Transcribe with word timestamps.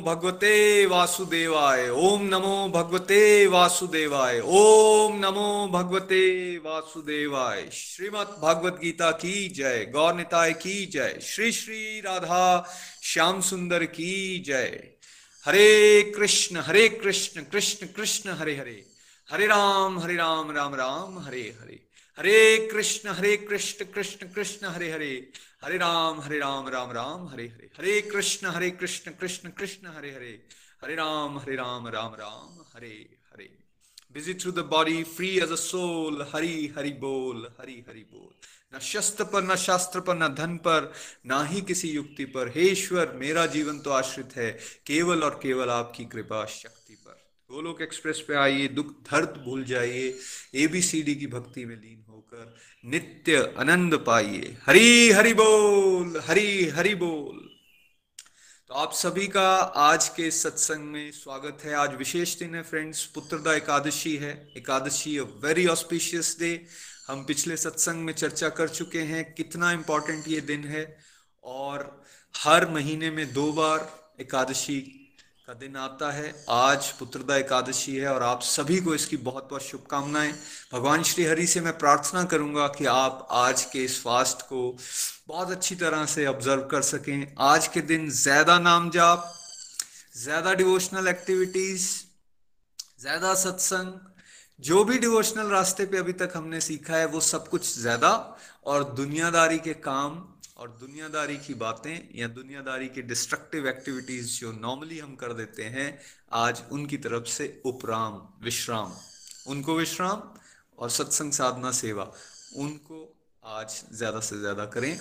भगवते 0.00 0.86
वासुदेवाय। 0.86 1.88
ओम 1.90 2.22
नमो 2.22 2.68
भगवते 2.68 3.46
वासुदेवाय। 3.46 4.40
ओम 4.44 5.18
नमो 5.18 5.68
भगवते 5.68 6.56
वासुदेवाय। 6.58 7.70
श्रीमद् 7.72 8.42
भगवत 8.42 8.80
गीता 8.82 9.10
की 9.10 9.48
जय। 9.48 9.90
गौर 9.92 10.14
निताय 10.14 10.52
की 10.52 10.86
जय। 10.86 11.18
श्री 11.22 11.52
श्री 11.52 12.00
राधा 12.00 12.76
श्याम 13.02 13.40
सुंदर 13.40 13.84
की 13.84 14.38
जय। 14.46 14.90
हरे 15.46 16.02
कृष्ण 16.16 16.56
हरे 16.56 16.88
कृष्ण 16.88 17.42
कृष्ण 17.42 17.86
कृष्ण, 17.86 18.30
हरे 18.30 18.56
हरे। 18.56 18.86
हरे 19.32 19.46
राम 19.46 19.98
हरे 19.98 20.16
राम 20.16 20.50
राम 20.50 20.74
राम, 20.74 21.18
हरे 21.18 21.56
हरे। 21.62 21.88
हरे 22.18 22.68
कृष्ण 22.72 23.08
हरे 23.08 23.36
कृष्ण 23.36 23.84
कृष्ण 23.84 24.26
कृष्ण, 24.26 24.66
हरे 24.66 24.90
हरे। 24.90 25.28
हरे 25.64 25.78
राम 25.78 26.20
हरे 26.20 26.38
राम 26.38 26.68
राम 26.68 26.90
राम, 26.90 27.28
हरे 27.28 27.46
हरे। 27.48 27.70
हरे 27.78 28.00
कृष्ण 28.00 28.46
हरे 28.46 28.70
कृष्ण 28.70 29.10
कृष्ण 29.10 29.50
कृष्ण, 29.50 29.88
हरे 29.88 30.14
हरे। 30.14 30.46
हरे 30.84 30.94
राम 30.94 31.38
हरे 31.38 31.56
Ram 31.56 31.88
Ram 31.88 32.14
Ram, 32.14 32.64
Hare 32.76 33.18
Hare. 33.32 33.58
Busy 34.16 34.34
through 34.34 34.56
the 34.56 34.72
body, 34.72 35.04
free 35.04 35.44
as 35.44 35.50
a 35.50 35.74
soul, 35.74 36.24
Hari 36.34 36.74
Hari 36.76 36.90
बोल, 36.90 37.50
हरि 37.60 37.84
हरि 37.88 38.00
बोल। 38.00 38.34
न 38.76 38.80
शस्त्र 38.80 39.24
पर, 39.24 39.42
न 39.42 39.56
शास्त्र 39.56 40.00
पर, 40.00 40.16
न 40.16 40.28
धन 40.28 40.56
पर, 40.56 40.92
ना 41.26 41.44
ही 41.44 41.60
किसी 41.60 41.88
युक्ति 41.88 42.24
पर। 42.24 42.48
हे 42.48 42.62
ईश्वर, 42.62 43.12
मेरा 43.12 43.46
जीवन 43.46 43.78
तो 43.78 43.90
आश्रित 43.90 44.36
है, 44.36 44.58
केवल 44.86 45.22
और 45.22 45.40
केवल 45.42 45.68
आपकी 45.68 46.04
कृपा 46.04 46.46
शक्ति 46.46 46.94
पर। 46.94 47.28
गोलोक 47.50 47.82
एक्सप्रेस 47.82 48.24
पे 48.28 48.34
आइए, 48.34 48.68
दुख, 48.68 48.86
दर्द 48.86 49.42
भूल 49.44 49.64
जाइए। 49.64 50.18
एबीसीडी 50.54 51.14
की 51.14 51.26
भक्ति 51.26 51.64
में 51.64 51.76
लीन 51.76 52.04
होकर 52.08 52.56
नित्य 52.84 53.54
आनंद 53.58 53.94
पाइए। 53.94 54.58
हरि 54.66 55.10
हरि 55.10 55.32
बोल, 55.34 56.22
हरि 56.26 56.64
हरि 56.64 56.94
बोल। 56.94 57.50
तो 58.68 58.74
आप 58.74 58.92
सभी 58.92 59.26
का 59.28 59.56
आज 59.56 60.08
के 60.08 60.30
सत्संग 60.30 60.84
में 60.84 61.12
स्वागत 61.12 61.58
है। 61.64 61.74
आज 61.74 61.94
विशेष 61.94 62.38
दिन 62.38 62.54
है 62.54 62.62
फ्रेंड्स। 62.62 63.04
पुत्रदा 63.04 63.54
एकादशी 63.54 64.16
है। 64.16 64.52
Ekadashi 64.56 65.18
a 65.18 65.22
very 65.22 65.66
auspicious 65.66 66.36
day 66.40 66.66
हम 67.08 67.24
पिछले 67.24 67.56
सत्संग 67.56 67.94
में 67.94 68.12
चर्चा 68.12 68.48
कर 68.48 68.68
चुके 68.68 69.00
हैं 69.00 69.34
कितना 69.34 69.72
इंपॉर्टेंट 69.72 70.28
ये 70.28 70.40
दिन 70.40 70.64
है। 70.64 70.98
और 71.44 72.04
हर 72.36 72.68
महीने 72.68 73.10
में 73.10 73.32
दो 73.32 73.52
बार 73.52 74.12
एकादशी 74.20 74.97
का 75.48 75.54
दिन 75.54 75.76
आता 75.78 76.10
है। 76.12 76.32
आज 76.50 76.90
पुत्रदा 76.92 77.36
एकादशी 77.36 77.94
है 77.96 78.08
और 78.08 78.22
आप 78.22 78.42
सभी 78.42 78.80
को 78.80 78.94
इसकी 78.94 79.16
बहुत 79.18 79.46
बहुत 79.50 79.62
शुभकामनाएँ। 79.62 80.32
भगवान 80.72 81.02
श्री 81.02 81.24
हरि 81.24 81.46
से 81.46 81.60
मैं 81.60 81.72
प्रार्थना 81.78 82.24
करूँगा 82.24 82.66
कि 82.68 82.86
आप 82.86 83.26
आज 83.32 83.64
के 83.64 83.84
इस 83.84 83.98
फास्ट 84.02 84.42
को 84.42 84.60
बहुत 85.28 85.50
अच्छी 85.50 85.74
तरह 85.76 86.04
से 86.06 86.26
ऑब्ज़र्व 86.26 86.66
कर 86.70 86.82
सकें। 86.82 87.34
आज 87.40 87.68
के 87.68 87.80
दिन 87.82 88.08
ज़्यादा 88.10 88.58
नाम 88.58 88.90
जाप 88.90 89.32
ज़्यादा 90.16 90.54
डिवोशनल 90.54 91.08
एक्टिविटीज़ 91.08 91.88
ज़्यादा 93.00 93.34
सत्संग, 93.36 93.92
जो 94.60 94.84
भी 94.84 94.98
डिवोशनल 94.98 95.46
रास्ते 95.48 95.86
पे 95.86 95.98
अभी 95.98 96.12
तक 96.14 96.32
हमने 96.36 96.60
सीखा 96.60 96.96
है, 96.96 97.06
वो 97.06 97.20
सब 97.22 97.48
कुछ 97.48 97.78
ज़्यादा 97.78 98.12
और 98.66 98.84
दुनियादारी 98.94 99.58
के 99.60 99.74
काम 99.82 100.24
और 100.58 100.68
दुनियादारी 100.80 101.36
की 101.38 101.54
बातें 101.54 102.08
या 102.14 102.28
दुनियादारी 102.28 102.88
के 102.88 103.02
डिस्ट्रक्टिव 103.02 103.68
एक्टिविटीज़ 103.68 104.38
जो 104.40 104.52
नॉर्मली 104.52 104.98
हम 104.98 105.14
कर 105.14 105.32
देते 105.32 105.64
हैं, 105.64 105.98
आज 106.32 106.62
उनकी 106.72 106.96
तरफ़ 106.96 107.28
से 107.28 107.46
उपराम, 107.66 108.20
विश्राम। 108.44 108.92
उनको 109.46 109.76
विश्राम 109.76 110.22
और 110.78 110.90
सत्संग 110.90 111.32
साधना 111.32 111.70
सेवा, 111.72 112.12
उनको 112.56 112.98
आज 113.42 113.82
ज़्यादा 113.92 114.20
से 114.20 114.38
ज़्यादा 114.38 114.64
करें। 114.66 114.96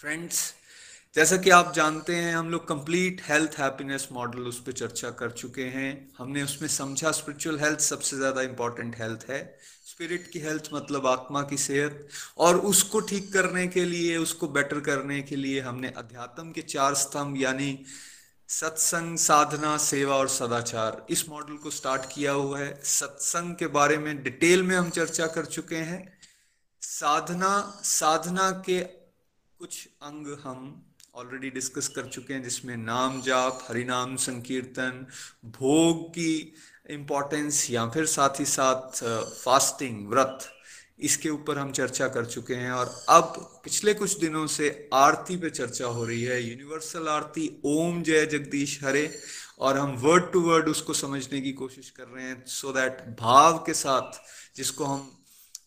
फ्रेंड्स 0.00 0.52
जैसा 1.16 1.36
कि 1.36 1.50
आप 1.50 1.72
जानते 1.74 2.14
हैं, 2.14 2.34
हम 2.36 2.50
लोग 2.50 2.66
कंप्लीट 2.68 3.20
हेल्थ 3.24 3.58
हैप्पीनेस 3.58 4.08
मॉडल 4.12 4.46
उस 4.48 4.60
पर 4.60 4.72
चर्चा 4.72 5.10
कर 5.20 5.30
चुके 5.32 5.64
हैं। 5.74 5.90
हमने 6.18 6.42
उसमें 6.42 6.68
समझा 6.68 7.12
स्पिरिचुअल 7.12 7.58
हेल्थ 7.58 7.80
सबसे 7.80 8.16
ज़्यादा 8.16 8.42
इंपॉर्टेंट 8.42 8.96
हेल्थ 8.98 9.26
है। 9.28 9.40
स्पिरिट 9.94 10.30
की 10.30 10.38
हेल्थ 10.38 10.68
मतलब 10.74 11.06
आत्मा 11.06 11.42
की 11.42 11.56
सेहत, 11.56 12.08
और 12.38 12.56
उसको 12.58 13.00
ठीक 13.00 13.32
करने 13.32 13.66
के 13.66 13.84
लिए, 13.84 14.16
उसको 14.16 14.48
बेटर 14.48 14.80
करने 14.80 15.22
के 15.22 15.36
लिए 15.36 15.60
हमने 15.60 15.88
अध्यात्म 15.88 16.50
के 16.52 16.62
चार 16.62 16.94
स्तंभ, 16.94 17.36
यानी 17.38 17.84
सत्संग, 18.48 19.18
साधना, 19.18 19.76
सेवा 19.76 20.16
और 20.16 20.28
सदाचार, 20.28 21.06
इस 21.10 21.28
मॉडल 21.28 21.56
को 21.56 21.70
स्टार्ट 21.70 22.02
किया 22.14 22.32
हुआ 22.32 22.58
है। 22.58 22.80
सत्संग 22.84 23.54
के 23.54 23.66
बारे 23.66 23.98
में 23.98 24.22
डिटेल 24.22 24.62
में 24.62 24.76
हम 24.76 24.90
चर्चा 24.90 25.26
कर 25.26 25.44
चुके 25.44 25.76
हैं। 25.76 26.18
साधना 26.82 27.80
साधना 27.84 28.50
के 28.50 28.80
कुछ 29.60 29.88
अंग 30.02 30.36
हम 30.44 30.86
ऑलरेडी 31.14 31.50
डिस्कस 31.50 31.88
कर 31.88 32.08
चुके 32.08 32.34
हैं, 32.34 32.42
जिसमें 32.42 32.76
नाम 32.76 33.22
जाप, 33.22 33.66
हरिनाम, 33.68 34.16
संकीर्तन, 34.16 35.06
भोग 35.44 36.10
की 36.10 36.54
इम्पोर्टेंस 36.90 37.70
या 37.70 37.86
फिर 37.88 38.06
साथ 38.06 38.40
ही 38.40 38.44
साथ 38.44 39.02
फास्टिंग 39.34 40.08
व्रत, 40.08 40.50
इसके 40.98 41.28
ऊपर 41.28 41.58
हम 41.58 41.70
चर्चा 41.72 42.08
कर 42.08 42.24
चुके 42.26 42.54
हैं। 42.54 42.72
और 42.72 42.94
अब 43.08 43.60
पिछले 43.64 43.94
कुछ 43.94 44.18
दिनों 44.18 44.46
से 44.46 44.68
आरती 44.94 45.36
पे 45.36 45.50
चर्चा 45.50 45.86
हो 45.86 46.04
रही 46.04 46.22
है। 46.22 46.42
यूनिवर्सल 46.42 47.08
आरती, 47.08 47.48
ओम 47.64 48.02
जय 48.02 48.26
जगदीश 48.26 48.82
हरे। 48.84 49.10
और 49.58 49.78
हम 49.78 49.90
वर्ड 49.98 50.30
टू 50.32 50.40
वर्ड 50.40 50.68
उसको 50.68 50.92
समझने 50.92 51.40
की 51.40 51.52
कोशिश 51.52 51.90
कर 51.90 52.04
रहे 52.04 52.24
हैं 52.24 52.44
सो 52.46 52.68
so 52.68 52.74
दैट 52.74 53.00
भाव 53.20 53.58
के 53.58 53.74
साथ, 53.74 54.20
जिसको 54.56 54.84
हम 54.84 55.10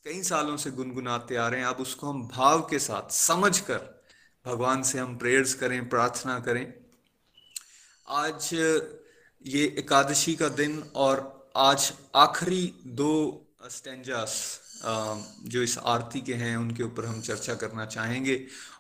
कई 0.06 0.22
सालों 0.24 0.58
से 0.58 0.72
गुनगुनाते 0.72 1.36
आ 1.36 1.48
रहे 1.48 1.60
हैं, 1.60 1.68
अब 1.68 1.78
उसको 1.78 2.08
हम 2.08 2.28
भाव 2.28 2.62
के 2.62 2.80
साथ 2.80 3.12
समझ 3.12 3.60
कर 3.60 4.04
भगवान 4.46 4.84
से 4.84 5.00
हम 5.00 5.18
प्रेयर्स 5.18 5.54
करें, 5.54 5.88
प्रार्थना 5.90 6.40
करें। 6.40 6.74
आज 8.08 8.50
ये 9.48 9.64
एकादशी 9.80 10.34
का 10.36 10.48
दिन 10.50 10.84
और 10.96 11.20
आज 11.56 11.92
आखिरी 12.16 12.64
दो 12.96 13.12
स्टेंजास 13.72 14.34
जो 15.46 15.62
इस 15.64 15.78
आरती 15.78 16.22
के 16.22 16.34
हैं, 16.34 16.56
उनके 16.58 16.84
ऊपर 16.84 17.06
हम 17.06 17.22
चर्चा 17.22 17.54
करना 17.54 17.86
चाहेंगे। 17.86 18.36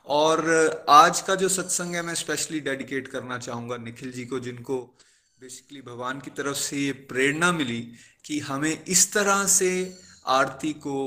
और 0.07 0.85
आज 0.89 1.21
का 1.21 1.35
जो 1.35 1.49
सत्संग 1.49 1.95
है, 1.95 2.01
मैं 2.01 2.15
स्पेशली 2.15 2.59
डेडिकेट 2.59 3.07
करना 3.07 3.37
चाहूँगा 3.37 3.77
निखिल 3.77 4.11
जी 4.11 4.25
को, 4.25 4.39
जिनको 4.39 4.77
बेसिकली 5.39 5.81
भगवान 5.81 6.19
की 6.19 6.31
तरफ़ 6.31 6.57
से 6.57 6.77
ये 6.77 6.91
प्रेरणा 7.11 7.51
मिली 7.51 7.81
कि 8.25 8.39
हमें 8.39 8.83
इस 8.85 9.11
तरह 9.13 9.45
से 9.47 9.71
आरती 10.39 10.73
को 10.85 10.97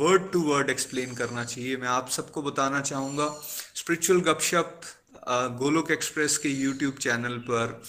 वर्ड 0.00 0.30
टू 0.32 0.42
वर्ड 0.42 0.70
एक्सप्लेन 0.70 1.14
करना 1.14 1.44
चाहिए। 1.44 1.76
मैं 1.76 1.88
आप 1.88 2.08
सबको 2.10 2.42
बताना 2.42 2.80
चाहूँगा 2.82 3.28
स्पिरिचुअल 3.76 4.20
गपशप 4.22 4.80
गोलोक 5.58 5.90
एक्सप्रेस 5.90 6.38
के 6.38 6.48
यूट्यूब 6.50 6.94
चैनल 7.00 7.36
पर 7.50 7.82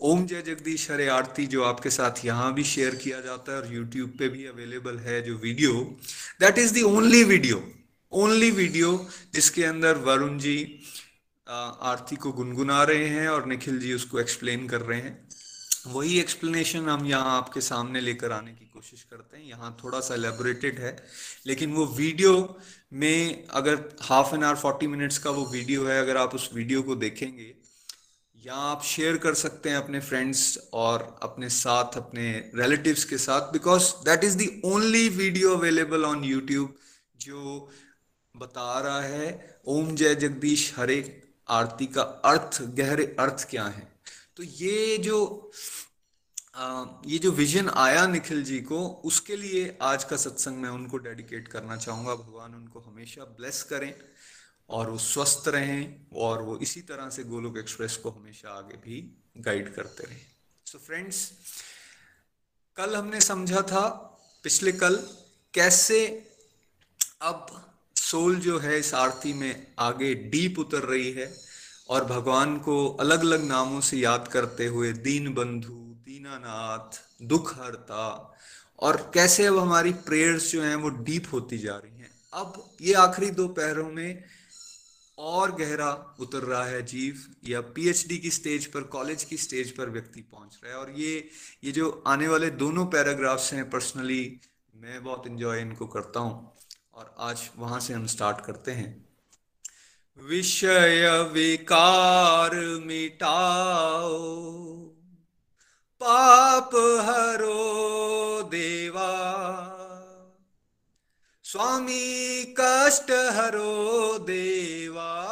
ओम 0.00 0.24
जय 0.26 0.42
जगदीश, 0.42 0.90
हरे 0.90 1.06
आरती 1.08 1.46
जो 1.46 1.62
आपके 1.64 1.90
साथ 1.90 2.24
यहाँ 2.24 2.52
भी 2.54 2.64
शेयर 2.64 2.94
किया 2.94 3.20
जाता 3.20 3.52
है 3.52 3.58
और 3.58 3.72
यूट्यूब 3.74 4.10
पे 4.18 4.28
भी 4.28 4.44
अवेलेबल 4.46 4.98
है 4.98 5.20
जो 5.22 5.36
video 5.36 5.72
that 6.40 6.58
is 6.58 6.74
the 6.74 6.82
only 6.86 7.22
video 7.24 7.62
only 8.12 8.50
video 8.50 8.90
जिसके 9.34 9.64
अंदर 9.64 9.98
वरुण 10.04 10.38
जी 10.38 10.58
आरती 11.46 12.16
को 12.16 12.32
गुनगुना 12.32 12.82
रहे 12.84 13.08
हैं 13.08 13.28
और 13.28 13.46
निखिल 13.46 13.78
जी 13.80 13.92
उसको 13.94 14.20
एक्सप्लेन 14.20 14.68
कर 14.68 14.80
रहे 14.82 15.00
हैं. 15.00 15.18
वही 15.88 16.18
एक्सप्लेनेशन 16.20 16.88
हम 16.88 17.06
यहाँ 17.06 17.36
आपके 17.36 17.60
सामने 17.62 18.00
लेकर 18.00 18.32
आने 18.32 18.52
की 18.52 18.64
कोशिश 18.66 19.02
करते 19.02 19.36
हैं. 19.36 19.44
यहाँ 19.46 19.76
थोड़ा 19.84 20.00
सा 20.00 20.14
एलेबोरेटेड 20.14 20.78
है, 20.78 20.96
लेकिन 21.46 21.72
वो 21.72 21.86
वीडियो 21.96 22.32
में 22.94 23.46
अगर 23.50 23.84
half 24.02 24.34
an 24.34 24.44
hour 24.44 24.56
forty 24.58 24.86
minutes 24.88 25.18
का 25.18 25.30
वो 25.32 25.44
वीडियो 25.52 25.86
है, 25.86 26.00
अगर 26.00 26.16
आप 26.18 26.34
उस 26.34 26.50
वीडियो 26.54 26.82
को 26.82 26.94
देखेंगे 26.96 27.54
या 28.46 28.54
आप 28.54 28.82
शेयर 28.82 29.16
कर 29.16 29.34
सकते 29.34 29.68
हैं 29.68 29.76
अपने 29.76 30.00
फ्रेंड्स 30.00 30.58
और 30.72 31.18
अपने 31.22 31.48
साथ 31.48 31.96
अपने 31.96 32.50
रिलेटिव्स 32.54 33.04
के 33.04 33.18
साथ 33.18 33.40
because 33.40 33.92
that 34.04 34.24
is 34.24 34.36
the 34.36 34.62
only 34.64 35.08
video 35.08 35.56
available 35.56 36.04
on 36.04 36.24
YouTube 36.24 36.74
जो 37.16 37.70
बता 38.36 38.80
रहा 38.80 39.00
है 39.00 39.60
ओम 39.66 39.94
जय 39.94 40.14
जगदीश 40.14 40.74
हरे 40.76 41.22
आरती 41.48 41.86
का 41.86 42.02
अर्थ 42.02 42.62
गहरे 42.62 43.16
अर्थ 43.18 43.50
क्या 43.50 43.64
है? 43.64 43.92
तो 44.36 44.42
ये 44.42 44.98
जो 44.98 45.50
आ, 46.54 46.84
ये 47.06 47.18
जो 47.18 47.30
विजन 47.30 47.68
आया 47.68 48.06
निखिल 48.06 48.44
जी 48.44 48.60
को 48.60 48.86
उसके 49.04 49.36
लिए 49.36 49.78
आज 49.82 50.04
का 50.04 50.16
सत्संग 50.16 50.56
मैं 50.56 50.70
उनको 50.70 50.98
डेडिकेट 50.98 51.48
करना 51.48 51.76
चाहूँगा। 51.76 52.14
भगवान 52.14 52.54
उनको 52.54 52.80
हमेशा 52.80 53.24
ब्लेस 53.24 53.62
करें। 53.62 53.94
और 54.70 54.90
वो 54.90 54.98
स्वस्थ 54.98 55.48
रहें 55.48 56.06
और 56.14 56.42
वो 56.42 56.58
इसी 56.58 56.80
तरह 56.80 57.10
से 57.10 57.24
गोलोक 57.24 57.58
एक्सप्रेस 57.58 57.96
को 57.96 58.10
हमेशा 58.10 58.48
आगे 58.50 58.76
भी 58.76 59.16
गाइड 59.38 59.74
करते 59.74 60.04
रहें। 60.04 60.26
सो 60.66 60.78
फ्रेंड्स 60.78 61.32
कल 62.76 62.96
हमने 62.96 63.20
समझा 63.20 63.62
था 63.62 63.88
पिछले 64.42 64.72
कल 64.72 64.96
कैसे 65.54 66.28
अब 67.22 67.46
सोल 67.96 68.36
जो 68.36 68.58
है 68.58 68.78
इस 68.78 68.94
आरती 68.94 69.32
में 69.32 69.66
आगे 69.78 70.14
डीप 70.14 70.58
उतर 70.58 70.82
रही 70.82 71.12
है 71.12 71.34
और 71.88 72.04
भगवान 72.04 72.58
को 72.58 72.88
अलग 73.00 73.20
अलग 73.20 73.44
नामों 73.44 73.80
से 73.80 73.96
याद 73.96 74.28
करते 74.28 74.66
हुए 74.66 74.92
दीन 74.92 75.34
बंधु, 75.34 75.74
दीनानाथ 76.06 77.00
दुख 77.22 77.54
हरता 77.58 78.36
और 78.78 79.10
कैसे 79.14 79.46
अब 79.46 79.58
हमारी 79.58 79.92
प्रेयर्स 79.92 80.52
जो 80.52 80.62
हैं 80.62 80.76
वो 80.76 80.88
डीप 80.88 81.26
होती 81.32 81.58
जा 81.58 81.76
रही 81.76 81.98
हैं। 81.98 82.10
अब 82.32 82.76
ये 82.80 82.94
आखिरी 82.94 83.30
दो 83.30 83.48
पैरों 83.48 83.90
में 83.92 84.24
और 85.18 85.52
गहरा 85.52 86.16
उतर 86.20 86.38
रहा 86.38 86.64
है 86.64 86.82
जीव 86.82 87.22
या 87.48 87.60
पीएचडी 87.60 88.18
की 88.18 88.30
स्टेज 88.30 88.66
पर 88.66 88.80
कॉलेज 88.80 89.24
की 89.24 89.36
स्टेज 89.36 89.76
पर 89.76 89.90
व्यक्ति 89.90 90.20
पहुँच 90.20 90.58
रहा 90.64 90.72
है। 90.72 90.78
और 90.78 90.90
ये 90.90 91.30
ये 91.64 91.72
जो 91.72 92.04
आने 92.06 92.28
वाले 92.28 92.50
दोनों 92.50 92.86
पैराग्राफ्स 92.86 93.52
हैं 93.52 93.70
पर्सनली 93.70 94.40
मैं 94.74 95.02
बहुत 95.04 95.26
इंजॉय 95.26 95.60
इनको 95.60 95.86
करता 95.86 96.20
हूँ। 96.20 96.52
और 96.94 97.14
आज 97.18 97.50
वहाँ 97.56 97.80
से 97.80 97.94
हम 97.94 98.06
स्टार्ट 98.06 98.44
करते 98.44 98.72
हैं। 98.72 99.04
विषय 100.18 101.30
विकार 101.32 102.54
मिटाओ, 102.86 104.18
पाप 106.00 106.70
हरो 107.06 108.42
देवा। 108.42 109.75
स्वामी 111.56 112.54
कष्ट 112.60 113.10
हरो 113.10 114.18
देवा। 114.18 115.22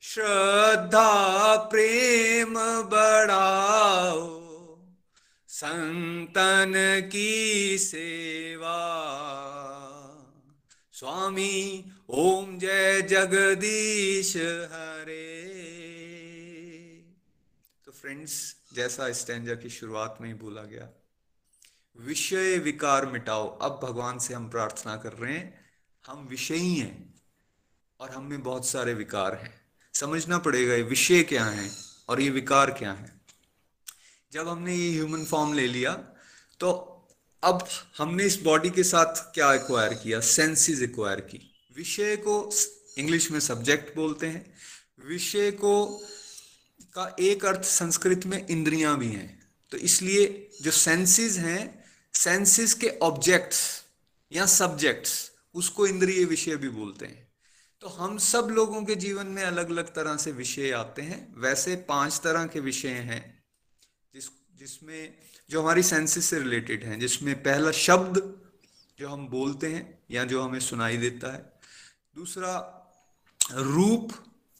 श्रद्धा 0.00 1.56
प्रेम 1.56 2.54
बढ़ाओ। 2.82 4.40
संतन 5.48 7.08
की 7.12 7.78
सेवा। 7.78 8.82
स्वामी, 10.92 11.84
ओम 12.08 12.58
जय 12.58 13.02
जगदीश 13.02 14.36
हरे। 14.36 15.36
तो 17.86 17.92
फ्रेंड्स 17.92 18.55
जैसा 18.76 19.12
स्टैंडा 19.12 19.54
की 19.54 19.70
शुरुआत 19.70 20.18
में 20.20 20.28
ही 20.28 20.34
बोला 20.34 20.62
गया। 20.62 20.88
विषय 21.96 22.56
विकार 22.58 23.06
मिटाओ। 23.06 23.46
अब 23.58 23.78
भगवान 23.82 24.18
से 24.18 24.34
हम 24.34 24.48
प्रार्थना 24.50 24.96
कर 24.96 25.12
रहे 25.12 25.32
हैं। 25.32 25.64
हम 26.04 26.26
विषयी 26.26 26.74
हैं 26.74 27.14
और 28.00 28.10
हम 28.10 28.24
में 28.24 28.42
बहुत 28.42 28.66
सारे 28.66 28.94
विकार 28.94 29.34
हैं। 29.34 29.52
समझना 29.94 30.38
पड़ेगा 30.38 30.74
ये 30.74 30.82
विषय 30.82 31.22
क्या 31.22 31.44
है 31.44 31.70
और 32.08 32.20
ये 32.20 32.30
विकार 32.30 32.70
क्या 32.70 32.92
है। 32.92 33.20
जब 34.32 34.48
हमने 34.48 34.74
ये 34.74 34.90
ह्यूमन 34.90 35.24
फॉर्म 35.24 35.52
ले 35.52 35.66
लिया 35.66 35.94
तो 36.60 36.70
अब 37.42 37.66
हमने 37.98 38.24
इस 38.24 38.40
बॉडी 38.42 38.70
के 38.70 38.82
साथ 38.82 39.32
क्या 39.34 39.52
एक्वायर 39.54 39.94
किया? 39.94 40.20
सेंसेस 40.20 40.82
एक्वायर 40.82 41.20
की। 41.20 41.40
विषय 41.76 42.16
को 42.16 42.50
इंग्लिश 42.98 43.30
में 43.30 43.40
सब्जेक्ट 43.40 43.96
बोलते 43.96 44.26
हैं। 44.26 44.54
विषय 45.08 45.50
को 45.50 45.72
का 46.98 47.16
एक 47.20 47.44
अर्थ 47.44 47.62
संस्कृत 47.62 48.26
में 48.26 48.46
इंद्रियाँ 48.46 48.98
भी 48.98 49.06
हैं। 49.06 49.48
तो 49.70 49.76
इसलिए 49.76 50.50
जो 50.62 50.70
सेंसेस 50.70 51.36
हैं 51.38 51.84
सेंसेस 52.14 52.74
के 52.74 52.88
ऑब्जेक्ट्स 52.88 53.84
या 54.32 54.46
सब्जेक्ट्स 54.46 55.32
उसको 55.54 55.86
इंद्रिय 55.86 56.24
विषय 56.24 56.56
भी 56.56 56.68
बोलते 56.68 57.06
हैं। 57.06 57.32
तो 57.80 57.88
हम 57.88 58.18
सब 58.18 58.48
लोगों 58.50 58.84
के 58.84 58.94
जीवन 58.94 59.26
में 59.26 59.42
अलग 59.42 59.70
अलग 59.70 59.94
तरह 59.94 60.16
से 60.16 60.32
विषय 60.32 60.70
आते 60.70 61.02
हैं। 61.02 61.34
वैसे 61.38 61.76
पाँच 61.76 62.20
तरह 62.24 62.46
के 62.46 62.60
विषय 62.60 62.88
हैं, 62.88 63.44
जिस, 64.14 64.24
जिसमें 64.58 65.14
जो 65.50 65.62
हमारी 65.62 65.82
सेंसेस 65.82 66.24
से 66.24 66.38
रिलेटेड 66.38 66.84
हैं, 66.84 67.00
जिसमें 67.00 67.42
पहला 67.42 67.70
शब्द 67.70 68.40
जो 68.98 69.08
हम 69.08 69.28
बोलते 69.28 69.66
हैं 69.66 70.04
या 70.10 70.24
जो 70.24 70.42
हमें 70.42 70.60
सुनाई 70.60 70.96
देता 70.96 71.32
है। 71.32 71.52
दूसरा 72.16 72.72
रूप, 73.52 74.12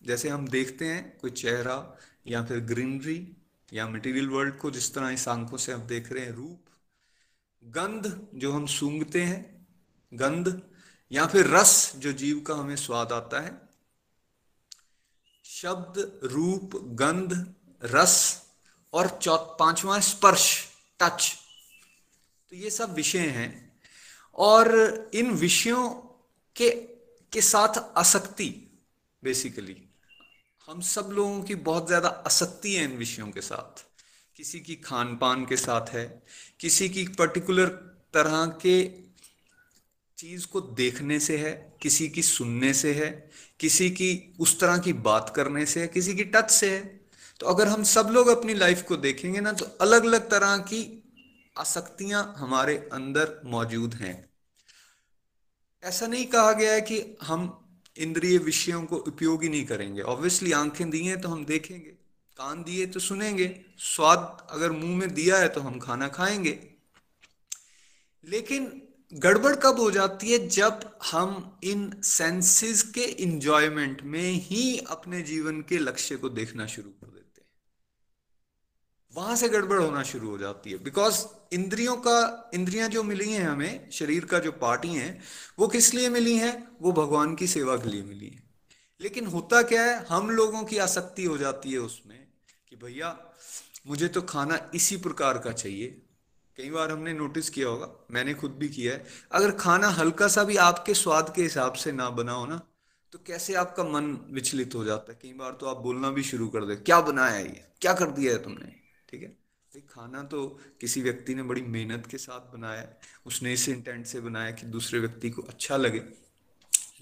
जैसे 0.02 0.28
हम 0.28 0.48
देखते 0.48 0.84
हैं, 0.84 1.18
कोई 1.18 1.30
चेहरा 1.30 1.95
या 2.28 2.44
फिर 2.44 2.58
ग्रीनरी 2.58 3.36
या 3.72 3.88
मटेरियल 3.88 4.28
वर्ल्ड 4.28 4.56
को 4.58 4.70
जिस 4.70 4.94
तरह 4.94 5.08
इस 5.08 5.28
आँखों 5.28 5.56
से 5.56 5.72
हम 5.72 5.80
देख 5.80 6.12
रहे 6.12 6.24
हैं, 6.24 6.32
रूप, 6.32 6.64
गंध 7.64 8.28
जो 8.34 8.52
हम 8.52 8.66
सूंघते 8.66 9.22
हैं, 9.22 9.66
गंध 10.14 10.62
या 11.12 11.26
फिर 11.26 11.46
रस 11.46 11.92
जो 11.96 12.12
जीव 12.12 12.40
का 12.40 12.54
हमें 12.54 12.76
स्वाद 12.76 13.12
आता 13.12 13.40
है, 13.40 13.60
शब्द, 15.44 16.20
रूप, 16.24 16.70
गंध, 16.74 17.54
रस 17.84 18.42
और 18.92 19.18
चौथ 19.22 19.38
पांचवा 19.38 20.00
स्पर्श 20.00 20.64
टच 21.00 21.36
तो 22.50 22.56
ये 22.56 22.70
सब 22.70 22.94
विषय 22.94 23.18
हैं 23.18 23.80
और 24.34 24.70
इन 25.14 25.30
विषयों 25.30 25.90
के 26.56 26.70
के 27.32 27.40
साथ 27.40 27.78
आसक्ति 27.96 28.78
बेसिकली 29.24 29.85
हम 30.68 30.80
सब 30.80 31.08
लोगों 31.12 31.42
की 31.42 31.54
बहुत 31.54 31.86
ज़्यादा 31.86 32.08
आसक्ति 32.08 32.74
है 32.74 32.84
इन 32.84 32.96
विषयों 32.96 33.26
के 33.30 33.40
साथ। 33.40 33.82
किसी 34.36 34.60
की 34.60 34.74
खान 34.74 35.16
पान 35.16 35.44
के 35.44 35.56
साथ 35.56 35.88
है, 35.88 36.22
किसी 36.60 36.88
की 36.88 37.06
पर्टिकुलर 37.08 37.68
तरह 38.14 38.46
के 38.62 38.82
चीज़ 40.18 40.46
को 40.46 40.60
देखने 40.60 41.18
से 41.20 41.36
है, 41.36 41.52
किसी 41.82 42.08
की 42.08 42.22
सुनने 42.22 42.72
से 42.74 42.92
है, 42.94 43.10
किसी 43.60 43.90
की 43.90 44.34
उस 44.40 44.58
तरह 44.60 44.78
की 44.78 44.92
बात 44.92 45.32
करने 45.36 45.66
से 45.66 45.80
है, 45.80 45.88
किसी 45.88 46.14
की 46.14 46.24
टच 46.24 46.50
से 46.50 46.70
है। 46.70 46.80
तो 47.40 47.46
अगर 47.46 47.68
हम 47.68 47.84
सब 47.84 48.08
लोग 48.12 48.28
अपनी 48.28 48.54
लाइफ 48.54 48.82
को 48.82 48.96
देखेंगे 48.96 49.40
ना 49.40 49.52
तो 49.52 49.64
अलग 49.80 50.04
अलग 50.04 50.30
तरह 50.30 50.56
की 50.58 50.82
आसक्तियाँ 51.56 52.34
हमारे 52.38 52.76
अंदर 52.92 53.40
मौजूद 53.44 53.94
हैं। 53.94 54.14
ऐसा 55.82 56.06
नहीं 56.06 56.26
कहा 56.26 56.52
गया 56.52 56.72
है 56.72 56.80
कि 56.80 57.00
हम 57.22 57.46
इंद्रिय 57.98 58.38
विषयों 58.38 58.84
को 58.84 58.96
उपयोगी 58.96 59.48
नहीं 59.48 59.66
करेंगे। 59.66 60.02
ऑब्वियसली 60.02 60.52
आँखें 60.52 60.90
दी 60.90 61.04
हैं 61.04 61.20
तो 61.20 61.28
हम 61.28 61.44
देखेंगे। 61.44 61.90
कान 62.36 62.62
दिए 62.62 62.86
तो 62.86 63.00
सुनेंगे। 63.00 63.60
स्वाद 63.78 64.46
अगर 64.50 64.72
मुँह 64.72 64.96
में 64.96 65.14
दिया 65.14 65.36
है 65.36 65.48
तो 65.48 65.60
हम 65.60 65.78
खाना 65.78 66.08
खाएँगे। 66.08 66.58
लेकिन 68.24 68.82
गड़बड़ 69.14 69.56
कब 69.56 69.80
हो 69.80 69.90
जाती 69.90 70.32
है 70.32 70.48
जब 70.48 70.98
हम 71.12 71.60
इन 71.64 72.00
सेंसेस 72.02 72.82
के 72.82 73.04
इंजॉयमेंट 73.04 74.02
में 74.02 74.32
ही 74.32 74.78
अपने 74.78 75.22
जीवन 75.22 75.60
के 75.62 75.78
लक्ष्य 75.78 76.16
को 76.16 76.28
देखना 76.28 76.66
शुरू 76.66 76.90
कर 76.90 77.15
वहाँ 79.16 79.36
से 79.36 79.48
गड़बड़ 79.48 79.78
होना 79.78 80.02
शुरू 80.02 80.30
हो 80.30 80.38
जाती 80.38 80.70
है। 80.70 80.78
बिकॉज़ 80.78 81.24
इंद्रियों 81.52 81.96
का, 81.96 82.50
इंद्रियाँ 82.54 82.88
जो 82.88 83.02
मिली 83.02 83.32
हैं 83.32 83.44
हमें, 83.44 83.90
शरीर 83.90 84.24
का 84.24 84.38
जो 84.38 84.52
पार्टी 84.52 84.88
है, 84.88 85.18
वो 85.58 85.68
किस 85.68 85.94
लिए 85.94 86.08
मिली 86.08 86.36
हैं? 86.36 86.76
वो 86.82 86.92
भगवान 86.92 87.34
की 87.34 87.46
सेवा 87.46 87.76
के 87.76 87.88
लिए 87.88 88.02
मिली 88.02 88.26
है। 88.26 88.42
लेकिन 89.00 89.26
होता 89.26 89.62
क्या 89.62 89.82
है, 89.82 90.04
हम 90.06 90.30
लोगों 90.30 90.62
की 90.64 90.78
आसक्ति 90.78 91.24
हो 91.24 91.38
जाती 91.38 91.72
है 91.72 91.78
उसमें 91.78 92.18
कि 92.68 92.76
भैया, 92.76 93.16
मुझे 93.86 94.08
तो 94.08 94.22
खाना 94.22 94.58
इसी 94.74 94.96
प्रकार 94.96 95.38
का 95.38 95.52
चाहिए। 95.52 96.02
कई 96.58 96.70
बार 96.70 96.90
हमने 96.90 97.12
नोटिस 97.12 97.50
किया 97.50 97.68
होगा, 97.68 97.88
मैंने 98.10 98.34
खुद 98.34 98.50
भी 98.50 98.68
किया 98.68 98.92
है। 98.92 99.04
अगर 99.32 99.50
खाना 99.50 99.88
हल्का 99.88 100.28
सा 100.28 100.44
भी 100.44 100.56
आपके 100.56 100.94
स्वाद 100.94 101.32
के 101.36 101.42
हिसाब 101.42 101.72
से 101.72 101.92
ना 101.92 102.10
बना 102.10 102.32
हो 102.32 102.46
ना 102.46 102.60
तो 103.12 103.18
कैसे 103.26 103.54
आपका 103.54 103.84
मन 103.84 104.06
विचलित 104.30 104.74
हो 104.74 104.84
जाता 104.84 105.12
है? 105.12 105.18
कई 105.22 105.32
बार 105.32 105.52
तो 105.60 105.66
आप 105.66 105.76
बोलना 105.76 106.10
भी 106.10 106.22
शुरू 106.22 106.48
कर 106.48 106.64
दे, 106.64 106.76
क्या 106.76 107.00
बनाया 107.00 107.34
है 107.34 107.44
ये? 107.44 107.64
क्या 107.80 107.92
कर 107.92 108.10
दिया 108.10 108.32
है 108.32 108.42
तुमने? 108.42 108.85
ठीक 109.16 109.22
है? 109.22 109.80
खाना 109.88 110.22
तो 110.22 110.46
किसी 110.80 111.02
व्यक्ति 111.02 111.34
ने 111.34 111.42
बड़ी 111.42 111.62
मेहनत 111.62 112.06
के 112.06 112.18
साथ 112.18 112.52
बनाया 112.52 112.86
उसने 113.26 113.52
इस 113.52 113.68
इंटेंट 113.68 114.06
से 114.06 114.20
बनाया 114.20 114.50
कि 114.50 114.66
दूसरे 114.66 115.00
व्यक्ति 115.00 115.30
को 115.30 115.42
अच्छा 115.42 115.76
लगे। 115.76 116.02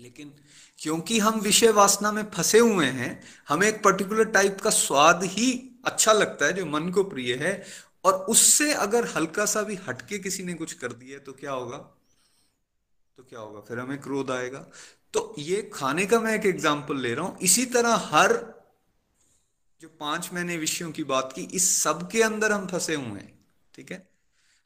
लेकिन 0.00 0.32
क्योंकि 0.78 1.18
हम 1.18 1.40
विषय 1.40 1.70
वासना 1.70 2.12
में 2.12 2.22
फंसे 2.30 2.58
हुए 2.58 2.86
हैं, 2.86 3.22
हमें 3.48 3.66
एक 3.68 3.82
पर्टिकुलर 3.84 4.24
टाइप 4.24 4.60
का 4.60 4.70
स्वाद 4.70 5.22
ही 5.24 5.50
अच्छा 5.84 6.12
लगता 6.12 6.46
है, 6.46 6.52
जो 6.52 6.66
मन 6.66 6.90
को 6.90 7.04
प्रिय 7.04 7.34
है, 7.34 7.64
और 8.04 8.14
उससे 8.14 8.72
अगर 8.72 9.06
हल्का 9.06 9.46
सा 9.46 9.62
भी 9.62 9.78
हटके 9.88 10.18
किसी 10.18 10.42
ने 10.42 10.54
कुछ 10.54 10.72
कर 10.72 10.92
दिया 10.92 11.18
तो 11.18 11.32
क्या 11.32 11.52
होगा? 11.52 11.78
तो 13.18 13.22
क्या 13.22 13.40
होगा? 13.40 13.60
फिर 13.60 13.78
हमें 13.78 14.00
क्रोध 14.00 14.30
आएगा। 14.30 14.66
तो 15.14 15.34
ये 15.38 15.62
खाने 15.74 16.06
का 16.06 16.20
मैं 16.20 16.34
एक 16.34 16.46
एग्ज़ाम्पल 16.46 16.96
ले 16.96 17.14
रहा 17.14 17.26
हूँ। 17.26 17.38
इसी 17.38 17.66
तरह 17.66 17.94
हर 17.94 18.32
जो 19.84 19.90
पाँच 20.00 20.30
मैंने 20.32 20.56
विषयों 20.56 20.92
की 20.92 21.04
बात 21.04 21.32
की, 21.36 21.42
इस 21.42 21.82
सब 21.82 22.10
के 22.10 22.22
अंदर 22.22 22.52
हम 22.52 22.66
फंसे 22.66 22.94
हुए 22.94 23.20
हैं, 23.20 23.38
ठीक 23.74 23.92
है? 23.92 24.08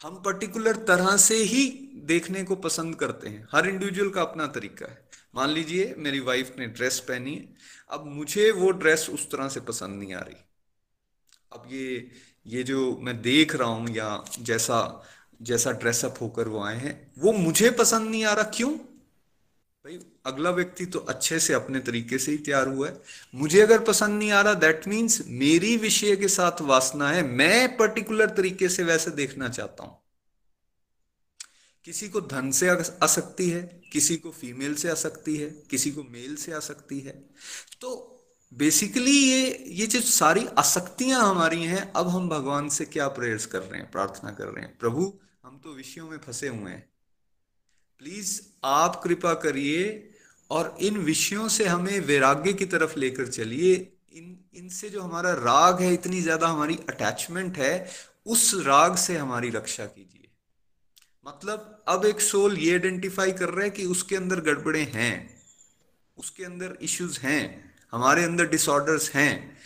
हम 0.02 0.22
पर्टिकुलर 0.22 0.76
तरह 0.76 1.16
से 1.16 1.36
ही 1.36 1.90
देखने 1.94 2.42
को 2.42 2.56
पसंद 2.56 2.96
करते 2.96 3.28
हैं। 3.28 3.48
हर 3.52 3.68
इंडिविजुअल 3.68 4.10
का 4.10 4.22
अपना 4.22 4.46
तरीका 4.46 4.86
है। 4.86 5.08
मान 5.34 5.50
लीजिए, 5.50 5.94
मेरी 5.98 6.20
वाइफ 6.20 6.54
ने 6.58 6.66
ड्रेस 6.66 7.00
पहनी 7.00 7.34
है। 7.34 7.54
अब 7.90 8.06
मुझे 8.06 8.50
वो 8.50 8.70
ड्रेस 8.70 9.10
उस 9.10 9.30
तरह 9.30 9.48
से 9.48 9.60
पसंद 9.60 10.02
नहीं 10.02 10.14
आ 10.14 10.20
रही। 10.20 10.36
अब 11.52 11.68
ये 11.70 12.10
ये 12.46 12.62
जो 12.62 12.96
मैं 12.96 13.22
देख 13.22 13.56
रहा 13.56 13.68
हूँ 13.68 13.90
या 13.90 14.24
जैसा 14.40 15.04
जैसा 15.42 15.70
ड्रेसअप 15.70 16.14
होकर 16.20 16.48
वो 16.48 16.62
आए 16.62 16.78
हैं, 16.78 17.12
वो 17.18 17.32
मुझे 17.32 17.70
पसंद 17.70 18.10
नहीं 18.10 18.24
आ 18.24 18.32
रहा। 18.32 18.44
क्यों? 18.44 18.78
भाई, 19.84 19.98
अगला 20.26 20.50
व्यक्ति 20.50 20.86
तो 20.86 20.98
अच्छे 20.98 21.38
से 21.40 21.52
अपने 21.54 21.80
तरीके 21.80 22.18
से 22.18 22.32
ही 22.32 22.38
तैयार 22.38 22.68
हुआ 22.68 22.88
है। 22.88 23.00
मुझे 23.34 23.60
अगर 23.60 23.82
पसंद 23.84 24.18
नहीं 24.18 24.30
आ 24.30 24.40
रहा 24.40 24.54
दैट 24.54 24.88
मीन्स 24.88 25.22
मेरी 25.26 25.76
विषय 25.76 26.16
के 26.16 26.28
साथ 26.28 26.60
वासना 26.60 27.10
है। 27.10 27.22
मैं 27.22 27.76
पर्टिकुलर 27.76 28.30
तरीके 28.30 28.68
से 28.68 28.82
वैसे 28.82 29.10
देखना 29.10 29.48
चाहता 29.48 29.84
हूँ। 29.84 29.96
किसी 31.84 32.08
को 32.08 32.20
धन 32.20 32.50
से 32.50 32.68
आ 32.68 33.06
सकती 33.06 33.48
है, 33.50 33.62
किसी 33.92 34.16
को 34.16 34.30
फीमेल 34.30 34.74
से 34.74 34.90
आ 34.90 34.94
सकती 34.94 35.36
है, 35.36 35.50
किसी 35.70 35.90
को 35.90 36.02
मेल 36.02 36.36
से 36.36 36.52
आ 36.52 36.60
सकती 36.60 37.00
है। 37.00 37.12
तो 37.80 38.14
बेसिकली 38.52 39.16
ये 39.18 39.64
ये 39.68 39.86
जो 39.86 40.00
सारी 40.00 40.46
आसक्तियाँ 40.58 41.22
हमारी 41.30 41.62
हैं, 41.62 41.92
अब 41.92 42.08
हम 42.08 42.28
भगवान 42.28 42.68
से 42.68 42.84
क्या 42.84 43.08
प्रेयर्स 43.08 43.46
कर 43.46 43.62
रहे 43.62 43.80
हैं, 43.80 43.90
प्रार्थना 43.90 44.30
कर 44.30 44.44
रहे 44.44 44.64
हैं, 44.64 44.78
प्रभु, 44.78 45.12
हम 45.44 45.60
तो 45.64 45.74
विषयों 45.74 46.10
में 46.10 46.18
फंसे 46.18 46.48
हुए 46.48 46.70
हैं। 46.70 46.88
प्लीज़ 47.98 48.40
आप 48.62 49.00
कृपा 49.04 49.34
करिए 49.34 50.10
और 50.50 50.76
इन 50.80 50.98
विषयों 50.98 51.48
से 51.48 51.64
हमें 51.64 51.98
वैराग्य 52.00 52.52
की 52.52 52.64
तरफ़ 52.64 52.98
लेकर 52.98 53.26
चलिए। 53.26 53.74
इन, 54.12 54.38
इनसे 54.54 54.88
जो 54.88 55.02
हमारा 55.02 55.32
राग 55.32 55.80
है, 55.80 55.92
इतनी 55.94 56.20
ज़्यादा 56.22 56.48
हमारी 56.48 56.78
अटैचमेंट 56.88 57.58
है, 57.58 57.88
उस 58.26 58.54
राग 58.54 58.96
से 58.96 59.16
हमारी 59.16 59.50
रक्षा 59.50 59.84
कीजिए। 59.86 60.28
मतलब 61.26 61.84
अब 61.88 62.04
एक 62.04 62.20
सोल 62.20 62.58
ये 62.58 62.72
आइडेंटिफाई 62.72 63.32
कर 63.32 63.48
रहा 63.48 63.64
है 63.64 63.70
कि 63.70 63.84
उसके 63.84 64.16
अंदर 64.16 64.40
गड़बड़े 64.40 64.82
हैं, 64.82 65.42
उसके 66.16 66.44
अंदर 66.44 66.76
इश्यूज़ 66.82 67.18
हैं, 67.20 67.74
हमारे 67.92 68.24
अंदर 68.24 68.48
डिसऑर्डर्स 68.48 69.10
हैं 69.10 69.57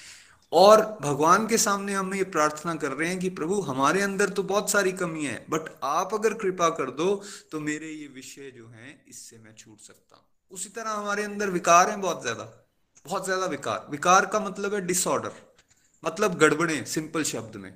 और 0.52 0.80
भगवान 1.02 1.46
के 1.46 1.58
सामने 1.58 1.92
हम 1.94 2.14
ये 2.14 2.24
प्रार्थना 2.26 2.74
कर 2.74 2.92
रहे 2.92 3.08
हैं 3.08 3.18
कि 3.18 3.28
प्रभु, 3.30 3.60
हमारे 3.62 4.02
अंदर 4.02 4.28
तो 4.28 4.42
बहुत 4.44 4.70
सारी 4.70 4.92
कमी 4.94 5.24
है 5.24 5.44
बट 5.50 5.68
आप 5.84 6.14
अगर 6.14 6.34
कृपा 6.34 6.68
कर 6.70 6.90
दो 6.92 7.14
तो 7.52 7.60
मेरे 7.60 7.88
ये 7.88 8.06
विषय 8.14 8.50
जो 8.50 8.66
हैं, 8.68 9.04
इससे 9.08 9.38
मैं 9.38 9.54
छूट 9.54 9.78
सकता 9.80 10.16
हूँ। 10.16 10.24
उसी 10.50 10.68
तरह 10.70 10.90
हमारे 10.92 11.22
अंदर 11.24 11.50
विकार 11.50 11.90
हैं 11.90 12.00
बहुत 12.00 12.22
ज़्यादा 12.22 12.44
बहुत 13.06 13.24
ज़्यादा 13.24 13.46
विकार। 13.46 13.86
विकार 13.90 14.26
का 14.26 14.40
मतलब 14.40 14.74
है 14.74 14.80
डिसऑर्डर 14.86 15.32
मतलब 16.02 16.34
गड़बड़े 16.38 16.84
सिंपल 16.86 17.22
शब्द 17.24 17.56
में। 17.56 17.72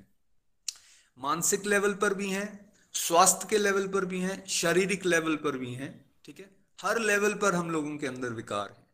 मानसिक 1.18 1.66
लेवल 1.66 1.94
पर 1.94 2.14
भी 2.14 2.28
हैं, 2.30 2.48
स्वास्थ्य 2.94 3.46
के 3.50 3.58
लेवल 3.58 3.86
पर 3.88 4.04
भी 4.04 4.20
हैं, 4.20 4.44
शारीरिक 4.48 5.06
लेवल 5.06 5.36
पर 5.36 5.56
भी 5.58 5.72
हैं, 5.74 5.88
ठीक 6.24 6.38
है? 6.38 6.50
हर 6.78 6.98
लेवल 7.00 7.34
पर 7.34 7.54
हम 7.54 7.70
लोगों 7.70 7.96
के 7.98 8.06
अंदर 8.06 8.32
विकार 8.34 8.68
है। 8.68 8.84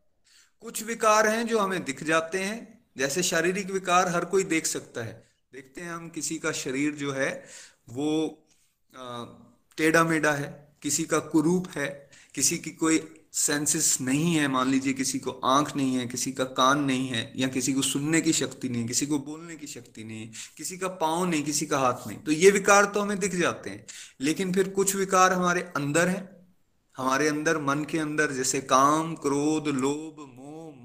कुछ 0.63 0.83
विकार 0.85 1.27
हैं 1.29 1.47
जो 1.47 1.59
हमें 1.59 1.85
दिख 1.85 2.03
जाते 2.05 2.39
हैं 2.41 2.61
जैसे 2.97 3.23
शारीरिक 3.23 3.71
विकार 3.71 4.09
हर 4.09 4.25
कोई 4.25 4.45
देख 4.45 4.67
सकता 4.67 5.05
है। 5.05 5.13
देखते 5.53 5.81
हैं 5.81 5.93
हम 5.93 6.09
किसी 6.09 6.39
का 6.39 6.53
शरीर 6.53 6.93
जो 6.95 7.13
है, 7.13 7.31
वो 7.89 8.39
टेढ़ा 9.79 10.05
मेढ़ा 10.05 10.33
है, 10.33 10.77
किसी 10.83 11.05
का 11.05 11.19
कुरूप 11.19 11.69
है, 11.77 11.89
किसी 12.35 12.59
की 12.59 12.71
कोई 12.71 13.01
सेंसेस 13.33 13.99
नहीं 14.01 14.35
है, 14.35 14.49
मान 14.49 14.71
लीजिए 14.71 14.93
किसी 14.93 15.19
को 15.19 15.31
आँख 15.31 15.75
नहीं 15.77 15.95
है, 15.97 16.07
किसी 16.07 16.33
का 16.33 16.45
कान 16.45 16.83
नहीं 16.85 17.09
है, 17.09 17.33
या 17.37 17.49
किसी 17.49 17.73
को 17.73 17.83
सुनने 17.83 18.21
की 18.21 18.33
शक्ति 18.33 18.69
नहीं 18.69 18.87
किसी 18.87 19.07
को 19.07 19.19
बोलने 19.19 19.57
की 19.57 19.67
शक्ति 19.67 20.05
नहीं 20.05 20.29
किसी 20.57 20.79
का 20.79 20.89
पाँव 20.89 21.25
नहीं, 21.27 21.43
किसी 21.43 21.67
का 21.67 21.79
हाथ 21.79 22.07
नहीं 22.07 22.19
तो 22.19 22.33
ये 22.33 22.51
विकार 22.51 22.85
तो 22.85 23.01
हमें 23.01 23.19
दिख 23.19 23.35
जाते 23.35 23.71
हैं। 23.71 23.87
लेकिन 24.21 24.53
फिर 24.53 24.69
कुछ 24.69 24.95
विकार 24.97 25.33
हमारे 25.33 25.63
अंदर 25.77 26.09
है, 26.09 26.21
हमारे 26.97 27.29
अंदर, 27.29 27.59
मन 27.59 27.85
के 27.85 27.99
अंदर, 27.99 28.33
जैसे 28.33 28.61
काम, 28.61 29.15
क्रोध, 29.15 29.69
लोभ 29.69 30.27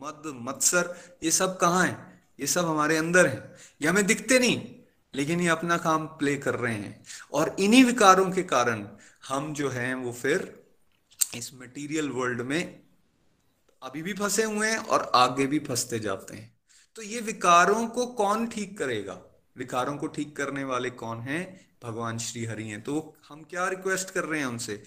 मद, 0.04 0.24
मत्सर, 0.25 1.16
ये 1.24 1.32
सब 1.32 1.60
कहाँ 1.60 1.88
है? 1.88 2.24
ये 2.39 2.48
सब 2.48 2.66
हमारे 2.66 2.98
अंदर 2.98 3.27
है। 3.27 3.56
ये 3.82 3.88
हमें 3.88 4.06
दिखते 4.06 4.39
नहीं, 4.39 4.75
लेकिन 5.16 5.42
ये 5.42 5.48
अपना 5.48 5.77
काम 5.77 6.08
प्ले 6.08 6.38
कर 6.38 6.56
रहे 6.56 6.75
हैं। 6.75 7.04
और 7.34 7.56
इन्हीं 7.60 7.84
विकारों 7.84 8.32
के 8.32 8.44
कारण 8.44 8.88
हम 9.27 9.54
जो 9.54 9.70
हैं, 9.70 9.96
वो 9.96 10.13
फिर 10.13 10.63
इस 11.36 11.54
मटेरियल 11.54 12.10
वर्ल्ड 12.10 12.42
में 12.42 12.80
अभी 13.84 14.01
भी 14.01 14.13
फंसे 14.13 14.44
हुए 14.44 14.70
हैं 14.70 14.77
और 14.77 15.12
आगे 15.16 15.48
भी 15.48 15.60
फंसते 15.60 16.00
जाते 16.00 16.36
हैं। 16.38 16.58
तो 16.96 17.01
ये 17.01 17.20
विकारों 17.20 17.88
को 17.88 18.06
कौन 18.06 18.48
ठीक 18.48 18.77
करेगा? 18.77 19.22
विकारों 19.58 19.98
को 19.98 20.08
ठीक 20.08 20.38
करने 20.38 20.63
वाले 20.63 20.89
कौन 20.89 21.20
हैं? 21.20 21.68
भगवान 21.84 22.18
श्री 22.18 22.46
हरि 22.46 22.63
हैं। 22.63 22.82
तो 22.82 23.16
हम 23.30 23.44
क्या 23.44 23.68
रिक्वेस्ट 23.68 24.10
कर 24.10 24.24
रहे 24.24 24.39
हैं 24.39 24.48
उनसे? 24.48 24.84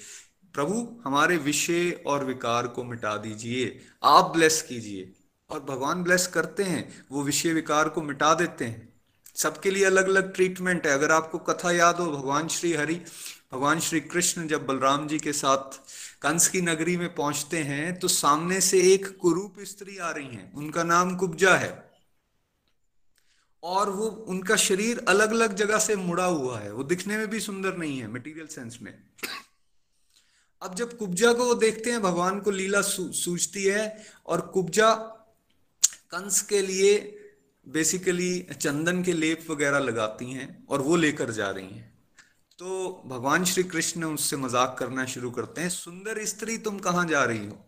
प्रभु, 0.55 1.01
हमारे 1.05 1.37
विषय 1.37 2.03
और 2.07 2.25
विकार 2.25 2.67
को 2.67 2.85
मिटा 2.85 3.17
दीजिए। 3.17 3.81
आप 4.05 4.25
ब्लेस 4.25 4.63
कीजिए। 4.63 5.13
और 5.51 5.61
भगवान 5.61 6.03
ब्लेस 6.03 6.27
करते 6.27 6.63
हैं, 6.63 7.07
वो 7.11 7.23
विषय 7.23 7.53
विकार 7.53 7.89
को 7.89 8.03
मिटा 8.03 8.35
देते 8.35 8.65
हैं। 8.65 9.01
सबके 9.35 9.71
लिए 9.71 9.85
अलग 9.85 10.09
अलग 10.09 10.35
ट्रीटमेंट 10.35 10.87
है। 10.87 10.93
अगर 10.93 11.13
आपको 11.13 11.39
कथा 11.39 11.73
याद 11.73 11.97
हो, 11.97 12.13
भगवान 12.13 12.49
श्री 12.49 12.73
हरि, 12.73 12.95
भगवान 13.53 13.81
श्री 13.81 14.01
कृष्ण 14.01 14.47
जब 14.47 14.67
बलराम 14.67 15.09
जी 15.09 15.19
के 15.19 15.33
साथ 15.33 15.81
कंस 16.23 16.49
की 16.49 16.61
नगरी 16.61 16.97
में 16.97 17.15
पहुँचते 17.15 17.59
हैं 17.59 17.99
तो 17.99 18.09
सामने 18.09 18.61
से 18.61 18.93
एक 18.93 19.19
कुरूप 19.19 19.55
स्त्री 19.61 19.99
आ 19.99 20.11
रही 20.11 20.27
हैं। 20.27 20.55
उनका 20.55 20.83
नाम 20.83 21.17
कुब्जा 21.17 21.57
है। 21.57 21.91
और 23.63 23.91
वो, 23.91 24.07
उनका 24.07 24.57
शरीर 24.57 25.05
अलग 25.09 25.31
अलग 25.31 25.55
जगह 25.55 25.79
से 25.79 25.97
मुड़ा 25.97 26.25
हुआ 26.25 26.59
है। 26.59 26.73
वो 26.73 26.83
दिखने 26.83 27.17
में 27.17 27.31
भी 27.31 27.41
सुंदर 27.41 27.77
नहीं 27.77 27.99
है 27.99 28.13
मटेरियल 28.13 28.47
सेंस 28.47 28.79
में। 28.83 28.99
अब 30.63 30.75
जब 30.75 30.97
कुब्जा 30.99 31.33
को 31.33 31.55
देखते 31.55 31.91
हैं, 31.91 32.03
भगवान 32.03 32.41
को 32.41 32.51
लीला 32.51 32.81
सूझती 32.83 33.65
है 33.65 34.05
और 34.27 34.41
कुब्जा 34.41 34.93
कंस 36.11 36.41
के 36.43 36.61
लिए 36.63 36.99
बेसिकली 37.67 38.47
चंदन 38.53 39.03
के 39.03 39.13
लेप 39.13 39.47
वगैरह 39.51 39.79
लगाती 39.79 40.31
हैं 40.33 40.67
और 40.67 40.83
वो 40.83 40.97
लेकर 40.97 41.31
जा 41.31 41.51
रही 41.51 41.67
हैं। 41.67 41.89
तो 42.59 43.03
भगवान 43.07 43.45
श्री 43.45 43.63
कृष्ण 43.65 44.05
उससे 44.05 44.37
मज़ाक 44.37 44.77
करना 44.79 45.05
शुरू 45.05 45.31
करते 45.31 45.61
हैं, 45.61 45.69
सुंदर 45.69 46.25
स्त्री 46.25 46.59
तुम 46.59 46.79
कहाँ 46.79 47.07
जा 47.07 47.25
रही 47.25 47.47
हो? 47.47 47.59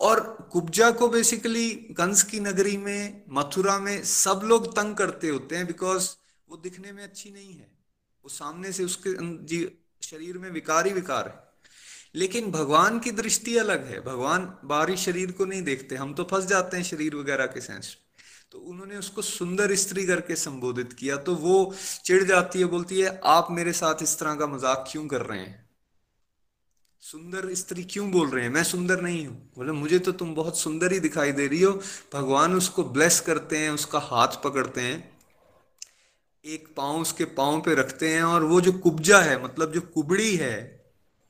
और 0.00 0.48
कुब्जा 0.52 0.90
को 0.90 1.08
बेसिकली 1.08 1.70
कंस 1.70 2.22
की 2.22 2.40
नगरी 2.40 2.76
में, 2.76 3.22
मथुरा 3.30 3.78
में 3.78 4.04
सब 4.04 4.40
लोग 4.44 4.72
तंग 4.76 4.94
करते 4.96 5.28
होते 5.28 5.56
हैं 5.56 5.66
बिकॉज़ 5.66 6.08
वो 6.48 6.56
दिखने 6.56 6.92
में 6.92 7.02
अच्छी 7.02 7.30
नहीं 7.30 7.52
है। 7.52 7.70
वो 8.24 8.30
सामने 8.30 8.72
से 8.72 8.84
उसके 8.84 9.14
जी, 9.46 9.78
शरीर 10.02 10.38
में 10.38 10.50
विकार 10.50 10.86
ही 10.86 10.92
विकार 10.92 11.28
है। 11.28 11.49
लेकिन 12.14 12.50
भगवान 12.50 12.98
की 12.98 13.10
दृष्टि 13.12 13.56
अलग 13.56 13.86
है। 13.86 14.00
भगवान 14.00 14.52
बाहरी 14.64 14.96
शरीर 14.96 15.32
को 15.32 15.44
नहीं 15.44 15.62
देखते। 15.62 15.96
हम 15.96 16.14
तो 16.14 16.24
फंस 16.24 16.46
जाते 16.46 16.76
हैं 16.76 16.84
शरीर 16.84 17.14
वगैरह 17.16 17.46
के 17.46 17.60
सेंस 17.60 17.96
तो 18.52 18.58
उन्होंने 18.60 18.96
उसको 18.96 19.22
सुंदर 19.22 19.74
स्त्री 19.76 20.04
करके 20.06 20.36
संबोधित 20.36 20.92
किया। 20.92 21.16
तो 21.16 21.34
वो 21.34 21.74
चिढ़ 22.04 22.22
जाती 22.24 22.58
है, 22.58 22.64
बोलती 22.64 23.00
है, 23.00 23.20
आप 23.24 23.48
मेरे 23.50 23.72
साथ 23.72 24.02
इस 24.02 24.18
तरह 24.18 24.34
का 24.34 24.46
मज़ाक 24.46 24.88
क्यों 24.92 25.06
कर 25.06 25.22
रहे 25.22 25.38
हैं? 25.38 25.68
सुंदर 27.02 27.54
स्त्री 27.54 27.84
क्यों 27.84 28.10
बोल 28.10 28.28
रहे 28.30 28.44
हैं? 28.44 28.50
मैं 28.50 28.64
सुंदर 28.64 29.00
नहीं 29.00 29.26
हूँ। 29.26 29.36
बोले, 29.56 29.72
मुझे 29.72 29.98
तो 29.98 30.12
तुम 30.12 30.34
बहुत 30.34 30.58
सुंदर 30.58 30.92
ही 30.92 30.98
दिखाई 31.00 31.32
दे 31.32 31.46
रही 31.46 31.62
हो। 31.62 31.72
भगवान 32.14 32.54
उसको 32.54 32.84
ब्लेस 32.84 33.20
करते 33.20 33.58
हैं, 33.58 33.70
उसका 33.70 33.98
हाथ 34.00 34.42
पकड़ते 34.44 34.80
हैं, 34.80 34.98
एक 36.44 36.68
पाँव 36.76 37.00
उसके 37.00 37.24
पाँव 37.24 37.60
पे 37.60 37.74
रखते 37.74 38.08
हैं 38.08 38.22
और 38.22 38.44
वो 38.44 38.60
जो 38.60 38.72
कुब्जा 38.72 39.20
है 39.20 39.42
मतलब 39.44 39.72
जो 39.72 39.80
कुबड़ी 39.94 40.36
है 40.36 40.79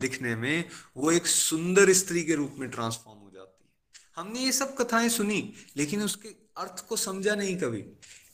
दिखने 0.00 0.36
में, 0.36 0.68
वो 0.96 1.10
एक 1.10 1.26
सुंदर 1.26 1.92
स्त्री 1.92 2.24
के 2.24 2.34
रूप 2.34 2.54
में 2.58 2.70
ट्रांसफॉर्म 2.70 3.18
हो 3.18 3.30
जाती 3.34 3.64
है। 3.64 3.70
हमने 4.16 4.40
ये 4.40 4.52
सब 4.52 4.76
कथाएँ 4.76 5.08
सुनी, 5.08 5.52
लेकिन 5.76 6.02
उसके 6.02 6.28
अर्थ 6.56 6.86
को 6.86 6.96
समझा 6.96 7.34
नहीं 7.34 7.56
कभी। 7.56 7.82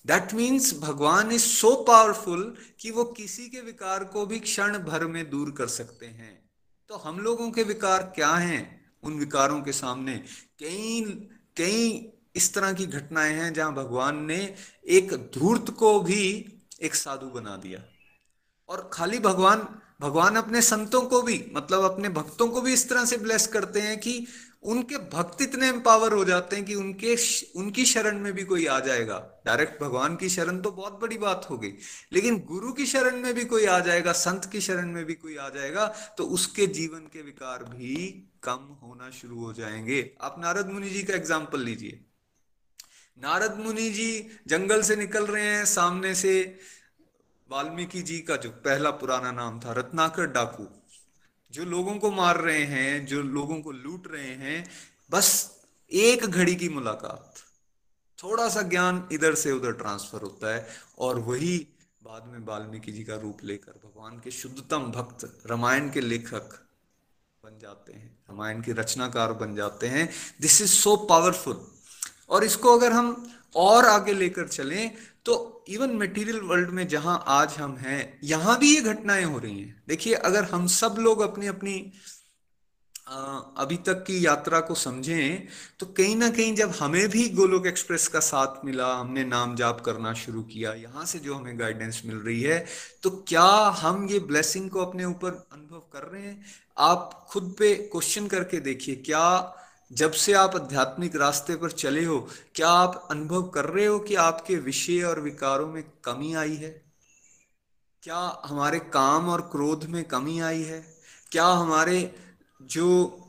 दैट 0.07 0.35
मीन्स 0.35 0.79
भगवान 0.79 1.33
इज़ 1.33 1.43
सो 1.43 1.85
पावरफुल 1.89 2.57
कि 2.81 2.91
वो 2.91 3.05
किसी 3.05 3.49
के 3.49 3.61
विकार 3.61 4.05
को 4.05 4.27
भी 4.27 4.41
क्षण 4.41 4.79
भर 4.79 5.07
में 5.07 5.31
दूर 5.31 5.51
कर 5.51 5.67
सकते 5.67 6.07
हैं। 6.07 6.51
तो 6.89 6.97
हम 6.97 7.19
लोगों 7.19 7.51
के 7.51 7.63
विकार 7.63 8.03
क्या 8.03 8.35
हैं? 8.35 8.93
उन 9.03 9.15
विकारों 9.15 9.63
के 9.63 9.73
सामने 9.73 10.19
कई 10.59 11.01
कई 11.57 12.13
इस 12.37 12.55
तरह 12.55 12.73
की 12.73 12.87
घटनाएँ 12.87 13.35
हैं 13.35 13.53
जहाँ 13.53 13.75
भगवान 13.75 14.25
ने 14.25 14.55
एक 14.89 15.13
धूर्त 15.13 15.71
को 15.71 16.01
भी 16.01 16.53
एक 16.83 16.95
साधु 16.95 17.27
बना 17.27 17.57
दिया। 17.57 17.85
और 18.69 18.91
खाली 18.93 19.19
भगवान 19.19 19.83
भगवान 20.01 20.37
अपने 20.37 20.63
संतों 20.63 21.01
को 21.03 21.21
भी 21.23 21.45
मतलब 21.53 21.85
अपने 21.85 22.09
भक्तों 22.11 22.49
को 22.49 22.61
भी 22.61 22.73
इस 22.73 22.89
तरह 22.89 23.05
से 23.05 23.17
ब्लेस 23.19 23.47
करते 23.47 23.81
हैं 23.81 23.99
कि 24.01 24.27
उनके 24.65 24.99
भक्त 25.09 25.43
इतने 25.43 25.69
एम्पावर 25.69 26.13
हो 26.13 26.25
जाते 26.25 26.57
हैं 26.57 26.65
कि 26.65 26.75
उनके 26.75 27.15
उनकी 27.57 27.85
शरण 27.85 28.19
में 28.19 28.33
भी 28.33 28.45
कोई 28.45 28.67
आ 28.67 28.79
जाएगा। 28.81 29.19
डायरेक्ट 29.47 29.81
भगवान 29.83 30.17
की 30.17 30.29
शरण 30.29 30.61
तो 30.61 30.71
बहुत 30.73 30.99
बड़ी 31.01 31.19
बात 31.19 31.47
हो 31.51 31.59
गई, 31.59 31.73
लेकिन 32.13 32.39
गुरु 32.49 32.73
की 32.73 32.87
शरण 32.87 33.17
में 33.17 33.33
भी 33.35 33.45
कोई 33.45 33.67
आ 33.67 33.79
जाएगा, 33.81 34.13
संत 34.15 34.49
की 34.53 34.61
शरण 34.61 34.91
में 34.93 35.05
भी 35.05 35.15
कोई 35.15 35.37
आ 35.37 35.49
जाएगा 35.49 35.87
तो 36.19 36.25
उसके 36.29 36.67
जीवन 36.69 37.09
के 37.13 37.23
विकार 37.23 37.65
भी 37.67 37.95
कम 38.43 38.77
होना 38.83 39.11
शुरू 39.13 39.45
हो 39.45 39.53
जाएँगे। 39.53 40.11
आप 40.21 40.37
नारद 40.39 40.71
मुनि 40.71 40.91
जी 40.91 41.03
का 41.03 41.15
एग्ज़ाम्पल 41.15 41.61
लीजिए। 41.61 42.01
नारद 43.19 43.59
मुनि 43.59 43.91
जी 43.91 44.11
जंगल 44.49 44.83
से 44.83 44.97
निकल 44.97 45.27
रहे 45.27 45.45
हैं, 45.45 45.65
सामने 45.67 46.15
से 46.15 46.59
वाल्मीकि 47.51 48.03
जी 48.03 48.19
का 48.19 48.37
जो 48.37 48.51
पहला 48.51 48.91
पुराना 48.91 49.31
नाम 49.33 49.61
था 49.61 49.73
रत्नाकर 49.73 50.27
डाकू, 50.27 50.67
जो 51.53 51.65
लोगों 51.65 51.99
को 51.99 52.11
मार 52.11 52.41
रहे 52.41 52.65
हैं, 52.65 53.07
जो 53.07 53.23
लोगों 53.23 53.61
को 53.63 53.73
लूट 53.73 54.09
रहे 54.13 54.35
हैं, 54.35 54.71
बस 55.11 55.29
एक 55.91 56.25
घड़ी 56.25 56.55
की 56.55 56.69
मुलाकात। 56.69 57.35
थोड़ा 58.19 58.49
सा 58.49 58.63
ज्ञान 58.63 59.09
इधर 59.13 59.35
से 59.35 59.53
उधर 59.53 59.73
ट्रांसफ़र 59.73 60.23
होता 60.23 60.55
है 60.55 60.67
और 60.99 61.19
वही 61.19 61.57
बाद 62.03 62.27
में 62.27 62.39
वाल्मीकि 62.47 62.93
जी 62.93 63.05
का 63.05 63.17
रूप 63.17 63.39
लेकर 63.45 63.73
भगवान 63.85 64.19
के 64.19 64.31
शुद्धतम 64.31 64.91
भक्त, 64.93 65.43
रामायण 65.47 65.91
के 65.91 66.01
लेखक 66.01 66.63
बन 67.45 67.59
जाते 67.59 67.93
हैं, 67.93 68.19
रामायण 68.31 68.63
के 68.63 68.73
रचनाकार 68.73 69.33
बन 69.33 69.55
जाते 69.55 69.87
हैं। 69.87 70.09
दिस 70.41 70.61
इज़ 70.63 70.71
सो 70.71 70.97
पावरफुल 70.97 71.67
और 72.29 72.45
इसको 72.45 72.77
अगर 72.79 72.93
हम 72.93 73.31
और 73.57 73.87
आगे 73.87 74.13
लेकर 74.13 74.49
चलें 74.49 74.95
तो 75.25 75.56
इवन 75.67 75.93
मटेरियल 75.97 76.41
वर्ल्ड 76.41 76.71
में 76.71 76.87
जहाँ 76.89 77.23
आज 77.29 77.57
हम 77.59 77.77
हैं, 77.77 78.19
यहाँ 78.25 78.59
भी 78.59 78.75
ये 78.75 78.81
घटनाएँ 78.83 79.25
हो 79.25 79.39
रही 79.39 79.59
हैं। 79.61 79.83
देखिए, 79.89 80.15
अगर 80.15 80.45
हम 80.45 80.67
सब 80.73 80.97
लोग 80.99 81.21
अपनी 81.23 81.47
अपनी 81.47 81.93
अभी 83.09 83.77
तक 83.87 84.03
की 84.07 84.25
यात्रा 84.25 84.61
को 84.61 84.75
समझें 84.75 85.47
तो 85.81 85.87
कहीं 85.89 86.15
ना 86.17 86.29
कहीं 86.31 86.55
जब 86.55 86.71
हमें 86.79 87.09
भी 87.09 87.29
गोलोक 87.31 87.67
एक्सप्रेस 87.67 88.07
का 88.09 88.21
साथ 88.21 88.65
मिला, 88.65 88.93
हमने 88.95 89.25
नाम 89.25 89.55
जाप 89.57 89.81
करना 89.81 90.13
शुरू 90.15 90.43
किया, 90.45 90.73
यहाँ 90.75 91.05
से 91.07 91.19
जो 91.19 91.35
हमें 91.35 91.59
गाइडेंस 91.61 92.03
मिल 92.07 92.17
रही 92.17 92.41
है 92.43 92.65
तो 93.03 93.11
क्या 93.29 93.45
हम 93.81 94.09
ये 94.11 94.19
ब्लेसिंग 94.23 94.69
को 94.71 94.85
अपने 94.85 95.05
ऊपर 95.05 95.31
अनुभव 95.53 95.83
कर 95.93 96.09
रहे 96.09 96.23
हैं? 96.23 96.45
आप 96.79 97.27
खुद 97.31 97.55
पे 97.59 97.75
क्वेश्चन 97.93 98.27
करके 98.27 98.61
देखिए, 98.61 98.95
क्या 98.97 99.23
जब 99.93 100.13
से 100.13 100.33
आप 100.33 100.57
आध्यात्मिक 100.57 101.17
रास्ते 101.17 101.57
पर 101.57 101.71
चले 101.71 102.05
हो 102.05 102.29
क्या 102.55 102.69
आप 102.69 103.09
अनुभव 103.11 103.43
कर 103.43 103.65
रहे 103.65 103.87
हो 103.87 103.99
कि 103.99 104.15
आपके 104.15 104.57
विषय 104.57 105.03
और 105.03 105.21
विकारों 105.21 105.69
में 105.69 105.85
कमी 106.05 106.35
आई 106.35 106.55
है? 106.55 106.83
क्या 108.03 108.43
हमारे 108.45 108.79
काम 108.79 109.29
और 109.29 109.41
क्रोध 109.41 109.85
में 109.85 110.05
कमी 110.05 110.41
आई 110.41 110.63
है? 110.63 110.95
क्या 111.33 111.47
हमारे 111.47 112.15
जो 112.63 113.21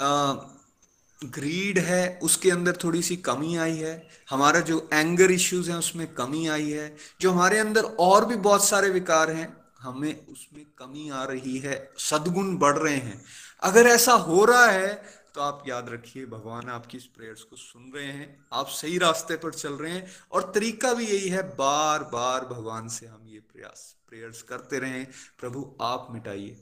आ, 0.00 0.32
ग्रीड 1.24 1.78
है 1.78 2.20
उसके 2.22 2.50
अंदर 2.50 2.78
थोड़ी 2.84 3.02
सी 3.02 3.16
कमी 3.16 3.56
आई 3.56 3.76
है? 3.76 4.08
हमारा 4.30 4.60
जो 4.60 4.88
एंगर 4.92 5.30
इश्यूज़ 5.30 5.70
है 5.70 5.76
उसमें 5.76 6.14
कमी 6.14 6.48
आई 6.48 6.70
है? 6.70 6.96
जो 7.20 7.32
हमारे 7.32 7.58
अंदर 7.58 7.82
और 7.82 8.24
भी 8.24 8.36
बहुत 8.36 8.64
सारे 8.64 8.90
विकार 8.90 9.30
हैं 9.30 9.56
हमें 9.80 10.26
उसमें 10.26 10.66
कमी 10.78 11.10
आ 11.10 11.24
रही 11.24 11.58
है 11.58 11.92
सदगुण 11.98 12.56
बढ़ 12.56 12.78
रहे 12.78 12.96
हैं। 12.96 13.22
अगर 13.60 13.86
ऐसा 13.86 14.12
हो 14.12 14.44
रहा 14.44 14.66
है 14.66 15.15
तो 15.36 15.42
आप 15.42 15.64
याद 15.68 15.88
रखिए, 15.88 16.26
भगवान 16.26 16.68
आपकी 16.68 16.96
इस 16.96 17.04
प्रेयर्स 17.04 17.42
को 17.42 17.56
सुन 17.56 17.92
रहे 17.94 18.06
हैं, 18.06 18.46
आप 18.52 18.68
सही 18.68 18.98
रास्ते 18.98 19.36
पर 19.36 19.54
चल 19.54 19.72
रहे 19.72 19.92
हैं 19.92 20.06
और 20.32 20.52
तरीका 20.54 20.94
भी 20.94 21.06
यही 21.06 21.28
है 21.28 21.42
बार 21.42 22.04
बार 22.04 22.44
भगवान 22.44 22.88
से 22.88 23.06
हम 23.06 23.28
ये 23.28 23.38
प्रयास 23.38 23.96
प्रेयर्स 24.08 24.42
करते 24.42 24.78
रहें। 24.78 25.06
प्रभु, 25.38 25.76
आप 25.80 26.08
मिटाइए। 26.10 26.56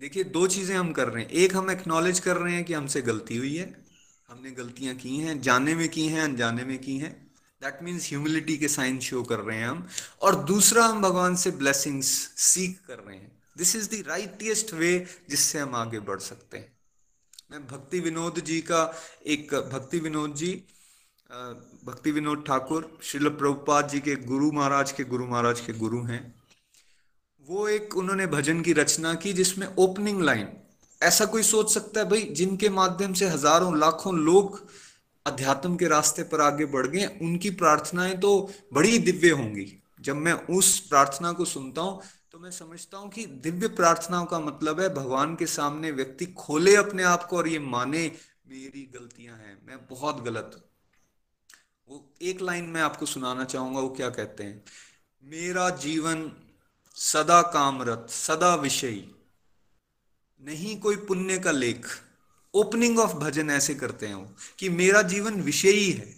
देखिए, 0.00 0.24
दो 0.24 0.46
चीज़ें 0.46 0.76
हम 0.76 0.92
कर 0.92 1.08
रहे 1.08 1.24
हैं। 1.24 1.30
एक, 1.30 1.56
हम 1.56 1.70
एक्नॉलेज 1.70 2.20
कर 2.20 2.36
रहे 2.36 2.54
हैं 2.54 2.64
कि 2.64 2.74
हमसे 2.74 3.02
गलती 3.02 3.36
हुई 3.36 3.56
है। 3.56 3.84
हमने 4.28 4.50
गलतियाँ 4.50 4.94
की 4.94 5.16
हैं, 5.16 5.40
जाने 5.40 5.74
में 5.74 5.88
की 5.88 6.08
हैं, 6.08 6.22
अनजाने 6.22 6.64
में 6.64 6.78
की 6.78 6.98
हैं। 6.98 7.32
दैट 7.62 7.78
मीन्स 7.82 8.08
ह्यूमिलिटी 8.08 8.56
के 8.56 8.68
साइन 8.68 9.00
शो 9.00 9.22
कर 9.22 9.38
रहे 9.38 9.58
हैं 9.58 9.68
हम। 9.68 9.88
और 10.22 10.44
दूसरा, 10.44 10.84
हम 10.84 11.02
भगवान 11.02 11.36
से 11.36 11.50
ब्लेसिंग्स 11.50 12.06
सीख 12.36 12.80
कर 12.86 12.98
रहे 12.98 13.16
हैं। 13.16 13.42
This 13.58 13.76
is 13.76 13.90
the 13.90 14.04
rightest 14.06 14.74
way 14.74 15.06
जिससे 15.30 15.58
हम 15.58 15.74
आगे 15.74 16.00
बढ़ 16.00 16.20
सकते 16.20 16.58
हैं। 16.58 16.77
मैं 17.50 17.60
भक्ति 17.66 17.98
विनोद 18.00 18.38
जी 18.38 18.60
का 18.60 18.80
एक 19.26 19.54
भक्ति 19.72 19.98
विनोद 19.98 20.34
जी 20.34 20.50
भक्ति 21.86 22.10
विनोद 22.10 22.42
ठाकुर, 22.46 22.98
श्रील 23.02 23.28
प्रभुपाद 23.28 23.88
जी 23.88 24.00
के 24.00 24.16
गुरु 24.24 24.50
महाराज 24.52 24.92
के 24.92 25.04
गुरु 25.04 25.26
महाराज 25.26 25.60
के 25.60 25.72
गुरु 25.72 26.02
हैं। 26.02 26.20
वो 27.46 27.68
एक 27.68 27.96
उन्होंने 27.96 28.26
भजन 28.26 28.60
की 28.62 28.72
रचना 28.72 29.14
की 29.14 29.32
जिसमें 29.32 29.66
ओपनिंग 29.76 30.20
लाइन 30.22 30.48
ऐसा 31.00 31.24
कोई 31.26 31.42
सोच 31.42 31.72
सकता 31.74 32.00
है 32.00 32.08
भाई 32.10 32.22
जिनके 32.32 32.68
माध्यम 32.70 33.12
से 33.12 33.28
हज़ारों, 33.28 33.78
लाखों 33.78 34.14
लोग 34.16 34.60
अध्यात्म 35.26 35.76
के 35.76 35.88
रास्ते 35.88 36.22
पर 36.24 36.40
आगे 36.40 36.66
बढ़ 36.66 36.86
गए, 36.86 37.06
उनकी 37.06 37.50
प्रार्थनाएँ 37.52 38.16
तो 38.18 38.50
बड़ी 38.74 38.98
दिव्य 39.00 39.30
होंगी। 39.30 39.66
जब 40.00 40.16
मैं 40.16 40.32
उस 40.32 40.78
प्रार्थना 40.80 41.32
को 41.32 41.44
सुनता 41.46 41.82
हूँ 41.82 42.00
तो 42.38 42.42
मैं 42.42 42.50
समझता 42.50 42.98
हूँ 42.98 43.08
कि 43.10 43.24
दिव्य 43.26 43.68
प्रार्थनाओं 43.68 44.26
का 44.26 44.38
मतलब 44.40 44.80
है 44.80 44.88
भगवान 44.94 45.34
के 45.36 45.46
सामने 45.46 45.90
व्यक्ति 45.90 46.26
खोले 46.26 46.74
अपने 46.76 47.02
आप 47.02 47.24
को 47.24 47.36
और 47.36 47.48
ये 47.48 47.58
माने, 47.58 48.12
मेरी 48.48 48.82
गलतियाँ 48.94 49.36
हैं, 49.36 49.66
मैं 49.66 49.78
बहुत 49.86 50.22
गलत 50.22 50.68
वो 51.88 52.14
एक 52.22 52.42
लाइन 52.42 52.64
में 52.64 52.80
आपको 52.80 53.06
सुनाना 53.06 53.44
चाहूँगा, 53.44 53.80
वो 53.80 53.88
क्या 53.88 54.10
कहते 54.10 54.44
हैं? 54.44 54.62
मेरा 55.22 55.70
जीवन 55.70 56.32
सदा 56.94 57.42
कामरत, 57.42 58.06
सदा 58.10 58.54
विषयी, 58.54 59.14
नहीं 60.42 60.80
कोई 60.80 60.96
पुण्य 60.96 61.38
का 61.38 61.50
लेख। 61.50 61.86
ओपनिंग 62.54 62.98
ऑफ़ 62.98 63.14
भजन 63.14 63.50
ऐसे 63.50 63.74
करते 63.74 64.06
हैं 64.06 64.14
वो, 64.14 64.34
कि 64.58 64.68
मेरा 64.68 65.02
जीवन 65.02 65.42
विषयी 65.42 65.90
है। 65.90 66.17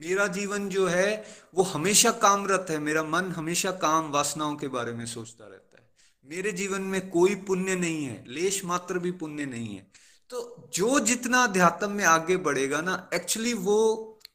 मेरा 0.00 0.26
जीवन 0.26 0.68
जो 0.68 0.86
है, 0.86 1.24
वो 1.54 1.62
हमेशा 1.62 2.10
कामरत 2.10 2.66
है। 2.70 2.78
मेरा 2.78 3.02
मन 3.02 3.24
हमेशा 3.24 3.70
काम, 3.70 4.10
वासनाओं 4.10 4.56
के 4.56 4.68
बारे 4.68 4.92
में 4.92 5.06
सोचता 5.06 5.44
रहता 5.44 5.76
है। 5.78 5.90
मेरे 6.24 6.52
जीवन 6.52 6.80
में 6.80 7.10
कोई 7.10 7.34
पुण्य 7.34 7.74
नहीं 7.74 8.04
है, 8.04 8.24
लेश 8.28 8.64
मात्र 8.64 8.98
भी 8.98 9.10
पुण्य 9.10 9.46
नहीं 9.46 9.76
है। 9.76 9.90
तो 10.30 10.70
जो 10.74 11.00
जितना 11.00 11.44
अध्यात्म 11.44 11.90
में 11.90 12.04
आगे 12.04 12.36
बढ़ेगा 12.36 12.80
ना 12.80 13.10
एक्चुअली 13.14 13.54
वो 13.54 13.78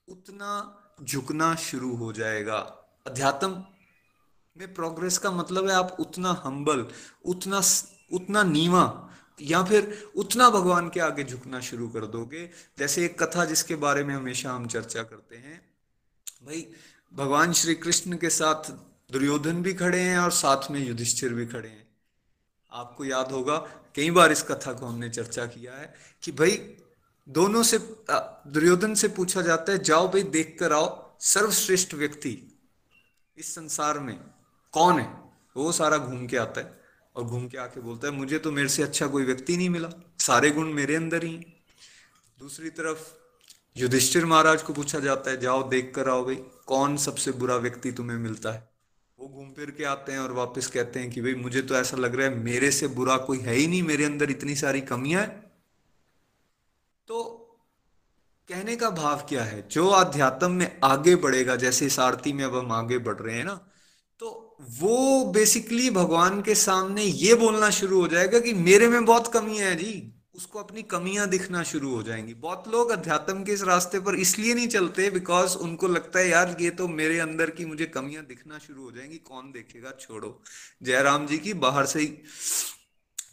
उतना 0.10 0.82
झुकना 1.04 1.56
शुरू 1.56 1.96
हो 1.96 2.14
जाएगा। 2.14 2.58
अध्यात्म 3.08 3.64
में 4.58 4.74
प्रोग्रेस 4.74 5.18
का 5.18 5.32
मतलब 5.32 5.70
है 5.70 5.76
आप 5.76 5.98
उतना 6.00 6.42
हम्बल 6.44 6.88
उतना 7.26 7.62
उतना 8.14 8.44
नीवा 8.44 9.10
या 9.42 9.64
फिर 9.64 10.12
उतना 10.16 10.50
भगवान 10.50 10.90
के 10.90 11.00
आगे 11.00 11.24
झुकना 11.24 11.60
शुरू 11.60 11.90
कर 11.90 12.06
दोगे। 12.06 12.50
जैसे 12.80 13.06
एक 13.06 13.24
कथा 13.24 13.46
जिसके 13.46 13.76
बारे 13.76 14.04
में 14.04 14.16
हमेशा 14.16 14.52
हम 14.52 14.68
चर्चा 14.68 15.04
करते 15.04 15.36
हैं, 15.36 15.70
भाई, 16.44 16.68
भगवान 17.14 17.54
श्री 17.54 17.76
कृष्ण 17.76 18.18
के 18.18 18.30
साथ 18.30 18.72
दुर्योधन 19.12 19.62
भी 19.62 19.74
खड़े 19.74 20.00
हैं 20.00 20.20
और 20.20 20.32
साथ 20.32 20.72
में 20.72 20.88
युधिष्ठिर 20.88 21.34
भी 21.34 21.46
खड़े 21.46 21.70
हैं। 21.70 21.88
आपको 22.72 23.06
याद 23.06 23.32
होगा, 23.32 23.58
कई 23.96 24.12
बार 24.12 24.32
इस 24.32 24.42
कथा 24.42 24.74
को 24.74 24.86
हमने 24.86 25.10
चर्चा 25.10 25.46
किया 25.46 25.74
है 25.74 25.94
कि 26.24 26.32
भाई, 26.32 26.78
दोनों 27.30 27.64
से 27.64 27.78
दुर्योधन 28.48 28.94
से 28.94 29.08
पूछा 29.08 29.42
जाता 29.42 29.72
है, 29.72 29.84
जाओ 29.84 30.08
भाई 30.08 30.24
देख 30.24 30.58
कर 30.60 30.74
आओ, 30.74 31.18
सर्वश्रेष्ठ 31.20 31.94
व्यक्ति 31.94 32.60
इस 33.38 33.56
संसार 33.56 34.00
में 34.00 34.20
कौन 34.72 35.00
है? 35.00 35.32
वो 35.58 35.72
सारा 35.72 35.98
घूम 35.98 36.28
के 36.28 36.38
आता 36.38 36.62
है। 36.62 36.85
और 37.16 37.24
घूम 37.24 37.48
के 37.48 37.58
आके 37.58 37.82
बोलता 37.82 38.08
है, 38.08 38.14
मुझे 38.14 38.40
तो 38.40 38.52
मेरे 38.52 38.70
से 38.70 38.84
अच्छा 38.84 39.08
कोई 39.08 39.24
व्यक्ति 39.24 39.58
नहीं 39.58 39.70
मिला। 39.70 39.90
सारे 40.20 40.52
गुण 40.52 40.74
मेरे 40.74 40.96
अंदर 40.96 41.24
ही 41.24 41.46
दूसरी 42.40 42.70
तरफ़ 42.70 43.00
युधिष्ठिर 43.78 44.26
महाराज 44.26 44.62
को 44.64 44.74
पूछा 44.74 45.00
जाता 45.00 45.32
है, 45.32 45.40
जाओ 45.40 45.70
देख 45.70 45.92
कर 45.96 46.10
आओ 46.10 46.26
भाई, 46.26 46.36
कौन 46.66 46.98
सबसे 46.98 47.32
बुरा 47.32 47.56
व्यक्ति 47.56 47.92
तुम्हें 47.92 48.18
मिलता 48.18 48.52
है? 48.52 48.70
वो 49.20 49.28
घूम 49.28 49.52
फिर 49.52 49.72
के 49.72 49.84
आते 49.84 50.12
हैं 50.12 50.20
और 50.20 50.32
वापस 50.32 50.68
कहते 50.68 51.00
हैं 51.00 51.12
कि, 51.12 51.22
भाई, 51.22 51.34
मुझे 51.34 51.62
तो 51.62 51.76
ऐसा 51.76 51.98
लग 51.98 52.16
रहा 52.16 52.28
है, 52.28 52.36
मेरे 52.36 52.72
से 52.72 52.88
बुरा 52.88 53.18
कोई 53.18 53.40
है 53.40 53.56
ही 53.56 53.68
नहीं, 53.68 53.84
मेरे 53.84 54.06
अंदर 54.06 54.32
इतनी 54.32 54.56
सारी 54.56 54.82
कमियाँ 54.82 55.22
है। 55.22 55.28
तो 57.08 57.42
कहने 58.50 58.76
का 58.76 58.90
भाव 58.90 59.26
क्या 59.30 59.44
है? 59.44 59.68
जो 59.68 59.88
अध्यात्म 59.88 60.52
में 60.52 60.80
आगे 60.84 61.16
बढ़ेगा, 61.16 61.56
जैसे 61.56 61.86
इस 61.86 62.00
आरती 62.00 62.34
में 62.34 62.46
अब 62.46 62.56
हम 62.56 62.72
आगे 62.72 62.98
बढ़ 62.98 63.18
रहे 63.18 63.36
हैं 63.36 63.46
ना 63.46 63.60
वो 64.62 65.26
बेसिकली 65.26 65.90
भगवान 65.90 66.42
के 66.42 66.56
सामने 66.56 67.04
ये 67.04 67.36
बोलना 67.36 67.70
शुरू 67.70 68.02
हो 68.02 68.08
जाएगा 68.08 68.40
कि 68.40 68.54
मेरे 68.54 68.88
में 68.88 69.06
बहुत 69.06 69.34
कमियाँ 69.34 69.70
है 69.70 69.76
जी। 69.76 70.12
उसको 70.36 70.60
अपनी 70.60 70.84
कमियाँ 70.84 71.28
दिखना 71.30 71.64
शुरू 71.64 71.96
हो 71.96 72.04
जाएँगी। 72.04 72.34
बहुत 72.34 72.68
लोग 72.68 72.90
अध्यात्म 72.90 73.44
के 73.44 73.52
इस 73.52 73.64
रास्ते 73.64 74.00
पर 74.00 74.16
इसलिए 74.16 74.54
नहीं 74.54 74.68
चलते 74.68 75.10
बिकॉज़ 75.10 75.58
उनको 75.58 75.88
लगता 75.88 76.20
है, 76.20 76.30
यार, 76.30 76.58
ये 76.62 76.70
तो 76.70 76.88
मेरे 76.88 77.20
अंदर 77.20 77.50
की 77.50 77.66
मुझे 77.66 77.86
कमियाँ 77.86 78.26
दिखना 78.26 78.60
शुरू 78.60 78.84
हो 78.84 78.92
जाएँगी। 78.92 79.18
कौन 79.18 79.52
देखेगा? 79.52 79.92
छोड़ो। 79.92 80.42
जयराम 80.84 81.28
जी 81.28 81.38
की 81.38 81.54
बाहर 81.54 81.86
से 81.86 82.00
ही 82.00 82.08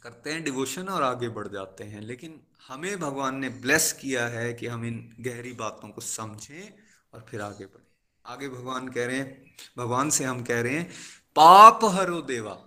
करते 0.02 0.30
हैं 0.30 0.44
डिवोशन 0.44 0.88
और 0.88 1.02
आगे 1.02 1.28
बढ़ 1.28 1.48
जाते 1.48 1.84
हैं। 1.84 2.00
लेकिन 2.00 2.40
हमें 2.68 3.00
भगवान 3.00 3.36
ने 3.36 3.48
ब्लेस 3.48 3.92
किया 3.92 4.26
है 4.26 4.54
कि 4.54 4.66
हम 4.66 4.84
इन 4.84 5.16
गहरी 5.20 5.52
बातों 5.52 5.88
को 5.88 6.00
समझें 6.00 6.74
और 7.14 7.26
फिर 7.28 7.40
आगे 7.40 7.64
बढ़े। 7.64 7.86
आगे 8.26 8.48
भगवान 8.48 8.88
कह 8.88 9.06
रहे 9.06 9.16
हैं 9.16 9.51
भगवान 9.78 10.10
से 10.10 10.24
हम 10.24 10.42
कह 10.42 10.60
रहे 10.60 10.74
हैं, 10.74 10.90
पाप 11.36 11.84
हरो 11.84 12.20
देवा। 12.22 12.58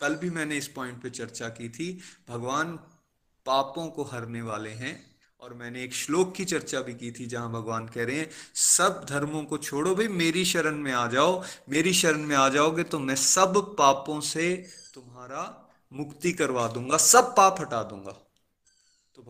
कल 0.00 0.14
भी 0.14 0.30
मैंने 0.30 0.56
इस 0.56 0.68
पॉइंट 0.68 1.02
पे 1.02 1.10
चर्चा 1.10 1.48
की 1.48 1.68
थी, 1.68 2.00
भगवान 2.28 2.76
पापों 3.46 3.88
को 3.88 4.04
हरने 4.04 4.42
वाले 4.42 4.70
हैं, 4.70 5.14
और 5.42 5.54
मैंने 5.54 5.82
एक 5.84 5.94
श्लोक 5.94 6.34
की 6.34 6.44
चर्चा 6.44 6.80
भी 6.80 6.94
की 6.94 7.10
थी 7.10 7.26
जहाँ 7.26 7.52
भगवान 7.52 7.86
कह 7.86 8.04
रहे 8.04 8.16
हैं, 8.16 8.30
सब 8.54 9.04
धर्मों 9.08 9.44
को 9.44 9.58
छोड़ो, 9.58 9.94
भाई 9.94 10.08
मेरी 10.08 10.44
शरण 10.44 10.76
में 10.76 10.92
आ 10.92 11.06
जाओ, 11.06 11.42
मेरी 11.68 11.92
शरण 11.92 12.18
में 12.18 12.36
आ 12.36 12.48
जाओगे 12.48 12.82
तो 12.82 12.98
मैं 12.98 13.16
सब 13.16 13.76
पापों 13.78 14.20
से 14.20 14.54
तुम्हारा 14.94 15.70
मुक्ति 15.92 16.32
करवा 16.32 16.68
दूँगा, 16.68 16.96
सब 16.96 17.34
पाप 17.36 17.60
हटा 17.60 17.82
दूँगा। 17.82 18.20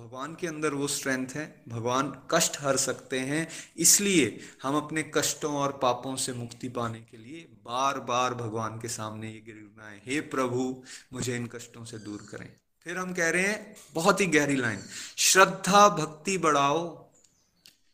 भगवान 0.05 0.35
के 0.35 0.47
अंदर 0.47 0.75
वो 0.75 0.87
स्ट्रेंथ 0.89 1.27
है, 1.35 1.63
भगवान 1.69 2.23
कष्ट 2.31 2.57
हर 2.61 2.77
सकते 2.77 3.19
हैं, 3.19 3.49
इसलिए 3.77 4.41
हम 4.63 4.77
अपने 4.77 5.03
कष्टों 5.15 5.55
और 5.55 5.79
पापों 5.83 6.17
से 6.17 6.33
मुक्ति 6.33 6.69
पाने 6.69 6.99
के 7.01 7.17
लिए 7.17 7.47
बार 7.65 8.01
बार 8.01 8.35
भगवान 8.35 8.79
के 8.81 8.89
सामने 8.89 9.31
ये 9.31 9.41
गिरनाए, 9.41 10.01
हे 10.07 10.21
प्रभु, 10.21 10.83
मुझे 11.13 11.37
इन 11.37 11.47
कष्टों 11.47 11.85
से 11.85 11.99
दूर 11.99 12.27
करें। 12.31 12.57
फिर 12.85 12.99
हम 12.99 13.13
कह 13.13 13.31
रहे 13.31 13.43
हैं, 13.43 13.77
बहुत 13.95 14.21
ही 14.21 14.27
गहरी 14.27 14.57
लाइन, 14.57 14.81
श्रद्धा, 15.17 15.89
भक्ति 15.89 16.39
बढ़ाओ, 16.39 17.11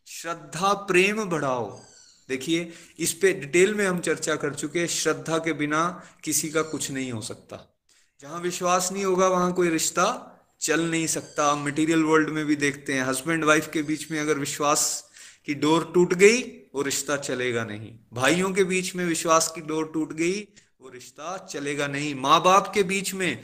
श्रद्धा, 0.07 0.73
प्रेम 0.73 1.25
बढ़ाओ। 1.25 1.81
देखिए, 2.29 2.73
इस 2.99 3.13
पे 3.13 3.33
डिटेल 3.33 3.75
में 3.75 3.87
हम 3.87 4.01
चर्चा 4.01 4.37
कर 4.37 4.55
चुके 4.55 4.81
हैं, 4.81 4.87
श्रद्धा 4.87 5.39
के 5.39 5.53
बिना 5.53 6.03
किसी 6.25 6.51
का 6.51 6.63
कुछ 6.63 6.91
नहीं 6.91 7.13
हो 7.13 7.21
सकता। 7.21 7.79
जहाँ 8.21 8.41
विश्वास 8.41 8.93
नहीं 8.93 9.05
होगा, 9.05 9.29
वहाँ 9.29 9.53
कोई 9.53 9.69
रिश्ता 9.69 10.27
चल 10.61 10.81
नहीं 10.81 11.07
सकता। 11.07 11.55
मटेरियल 11.55 12.03
वर्ल्ड 12.03 12.29
में 12.29 12.47
भी 12.47 12.57
देखते 12.57 12.93
हैं। 12.93 13.03
हस्बैंड 13.03 13.45
वाइफ 13.45 13.71
के 13.73 13.83
बीच 13.83 14.11
में 14.11 14.21
अगर 14.21 14.39
विश्वास 14.39 15.11
की 15.47 15.55
डोर 15.55 15.93
टूट 15.95 16.15
गई, 16.15 16.43
वो 16.75 16.83
रिश्ता 16.83 17.17
चलेगा 17.17 17.65
नहीं। 17.65 17.99
भाइयों 18.13 18.53
के 18.53 18.65
बीच 18.65 18.95
में 18.95 19.05
विश्वास 19.05 19.53
की 19.55 19.61
डोर 19.61 19.91
टूट 19.95 20.13
गई, 20.13 20.49
वो 20.81 20.91
रिश्ता 20.91 21.49
चलेगा 21.51 21.87
नहीं। 21.87 22.15
माँ 22.15 22.43
बाप 22.43 22.73
के 22.75 22.83
बीच 22.83 23.15
में 23.15 23.43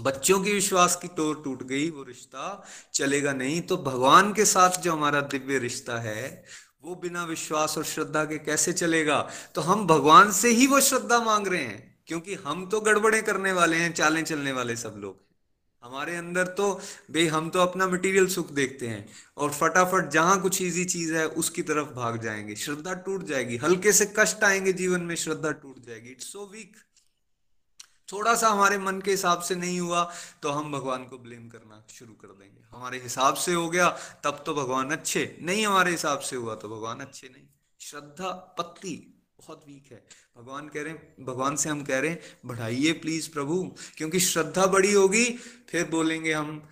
बच्चों 0.00 0.40
की 0.40 0.52
विश्वास 0.52 0.96
की 0.96 1.08
टोर 1.08 1.42
टूट 1.44 1.62
गई, 1.62 1.90
वो 1.90 2.02
रिश्ता 2.02 2.68
चलेगा 2.94 3.32
नहीं। 3.32 3.60
तो 3.60 3.76
भगवान 3.76 4.32
के 4.32 4.44
साथ 4.44 4.70
जो 4.70 4.92
हमारा 4.92 5.20
दिव्य 5.20 5.58
रिश्ता 5.58 5.98
है, 5.98 6.44
वो 6.82 6.94
बिना 6.94 7.24
विश्वास 7.24 7.78
और 7.78 7.84
श्रद्धा 7.84 8.24
के 8.24 8.38
कैसे 8.38 8.72
चलेगा? 8.72 9.30
तो 9.54 9.60
हम 9.60 9.86
भगवान 9.86 10.32
से 10.32 10.48
ही 10.48 10.66
वो 10.66 10.80
श्रद्धा 10.80 11.18
मांग 11.18 11.48
रहे 11.48 11.62
हैं, 11.62 11.98
क्योंकि 12.06 12.34
हम 12.34 12.66
तो 12.66 12.80
गड़बड़े 12.80 13.22
करने 13.22 13.52
वाले 13.52 13.76
हैं, 13.76 13.94
चालें 13.94 14.24
चलने 14.24 14.52
वाले 14.52 14.76
सब 14.76 14.94
लोग। 14.98 15.27
हमारे 15.88 16.16
अंदर 16.16 16.46
तो 16.46 16.80
बे 17.10 17.26
हम 17.26 17.48
तो 17.50 17.60
अपना 17.60 17.86
मटेरियल 17.86 18.26
सुख 18.28 18.50
देखते 18.52 18.88
हैं 18.88 19.08
और 19.36 19.50
फटाफट 19.52 20.08
जहाँ 20.10 20.40
कुछ 20.42 20.60
इजी 20.62 20.84
चीज़ 20.84 21.14
है, 21.14 21.26
उसकी 21.26 21.62
तरफ़ 21.62 21.88
भाग 21.90 22.20
जाएँगे। 22.22 22.54
श्रद्धा 22.56 22.94
टूट 22.94 23.24
जाएगी। 23.24 23.56
हल्के 23.56 23.92
से 23.92 24.12
कष्ट 24.18 24.44
आएँगे 24.44 24.72
जीवन 24.72 25.00
में, 25.00 25.14
श्रद्धा 25.16 25.50
टूट 25.52 25.84
जाएगी। 25.86 26.08
इट्स 26.08 26.32
सो 26.32 26.48
वीक 26.52 26.76
थोड़ा 28.08 28.34
सा 28.34 28.48
हमारे 28.48 28.78
मन 28.78 29.00
के 29.00 29.10
हिसाब 29.10 29.40
से 29.42 29.54
नहीं 29.56 29.80
हुआ 29.80 30.02
तो 30.42 30.50
हम 30.50 30.72
भगवान 30.72 31.04
को 31.04 31.18
ब्लेम 31.18 31.48
करना 31.48 31.84
शुरू 31.90 32.12
कर 32.12 32.28
देंगे। 32.28 32.60
हमारे 32.70 32.98
हिसाब 32.98 33.34
से 33.36 33.52
हो 33.54 33.68
गया, 33.70 33.88
तब 34.24 34.42
तो 34.46 34.54
भगवान 34.54 34.90
अच्छे। 34.90 35.38
नहीं 35.42 35.66
हमारे 35.66 35.90
हिसाब 35.90 36.18
से 36.20 36.36
हुआ 36.36 36.54
तो 36.54 36.68
भगवान 36.68 37.00
अच्छे 37.00 37.28
नहीं। 37.28 37.46
श्रद्धा 37.80 38.30
पत्ती 38.58 39.17
बहुत 39.38 39.64
वीक 39.68 39.92
है। 39.92 40.06
भगवान 40.38 40.68
कह 40.68 40.82
रहे 40.82 40.92
हैं, 40.92 41.24
भगवान 41.24 41.56
से 41.56 41.68
हम 41.68 41.84
कह 41.84 41.98
रहे 41.98 42.10
हैं, 42.10 42.20
बढ़ाइए 42.46 42.92
प्लीज़ 42.92 43.30
प्रभु, 43.30 43.76
क्योंकि 43.96 44.20
श्रद्धा 44.20 44.66
बड़ी 44.66 44.92
होगी, 44.92 45.24
फिर 45.68 45.88
बोलेंगे 45.88 46.32
हम, 46.32 46.68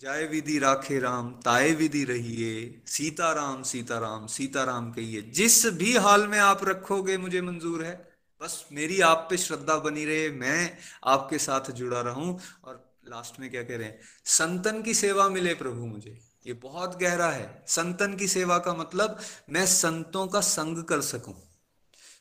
जाय 0.00 0.26
विधि 0.26 0.58
राखे 0.58 0.98
राम 0.98 1.30
ताए 1.32 1.72
विधि 1.72 2.04
रहिए, 2.04 2.82
सीताराम 2.86 3.62
सीताराम 3.62 4.26
सीताराम 4.26 4.92
कहिए। 4.92 5.22
जिस 5.22 5.66
भी 5.66 5.96
हाल 5.96 6.26
में 6.26 6.38
आप 6.38 6.64
रखोगे, 6.64 7.16
मुझे 7.16 7.40
मंजूर 7.40 7.84
है। 7.84 8.08
बस 8.40 8.68
मेरी 8.72 9.00
आप 9.00 9.26
पे 9.30 9.36
श्रद्धा 9.36 9.76
बनी 9.76 10.04
रहे, 10.04 10.30
मैं 10.30 10.78
आपके 11.04 11.38
साथ 11.38 11.70
जुड़ा 11.70 12.00
रहूँ। 12.00 12.40
और 12.64 12.98
लास्ट 13.08 13.40
में 13.40 13.50
क्या 13.50 13.62
कह 13.62 13.76
रहे 13.76 13.86
हैं, 13.86 14.00
संतन 14.24 14.82
की 14.82 14.94
सेवा 14.94 15.28
मिले 15.28 15.54
प्रभु 15.54 15.86
मुझे। 15.86 16.27
ये 16.48 16.54
बहुत 16.54 16.98
गहरा 16.98 17.30
है। 17.30 17.64
संतन 17.68 18.14
की 18.16 18.28
सेवा 18.28 18.58
का 18.58 18.74
मतलब 18.74 19.18
मैं 19.50 19.66
संतों 19.66 20.26
का 20.26 20.40
संग 20.40 20.84
कर 20.84 21.00
सकूँ। 21.00 21.34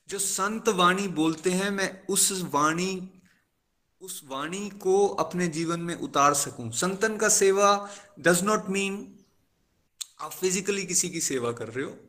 जो 0.10 0.20
संत 0.20 0.70
वाणी 0.70 1.08
बोलते 1.08 1.52
हैं, 1.52 1.70
मैं 1.72 2.08
उस 2.08 2.42
वाणी 2.54 3.10
उस 4.02 4.22
वाणी 4.28 4.70
को 4.70 5.08
अपने 5.08 5.48
जीवन 5.48 5.80
में 5.80 5.96
उतार 5.96 6.34
सकूँ। 6.34 6.72
संतन 6.72 7.18
का 7.18 7.30
सेवा 7.30 7.90
डज 8.20 8.44
नॉट 8.44 8.70
मीन 8.70 9.16
आप 10.22 10.32
फिजिकली 10.32 10.86
किसी 10.86 11.10
की 11.10 11.22
सेवा 11.22 11.52
कर 11.52 11.68
रहे 11.68 11.86
हो। 11.86 12.07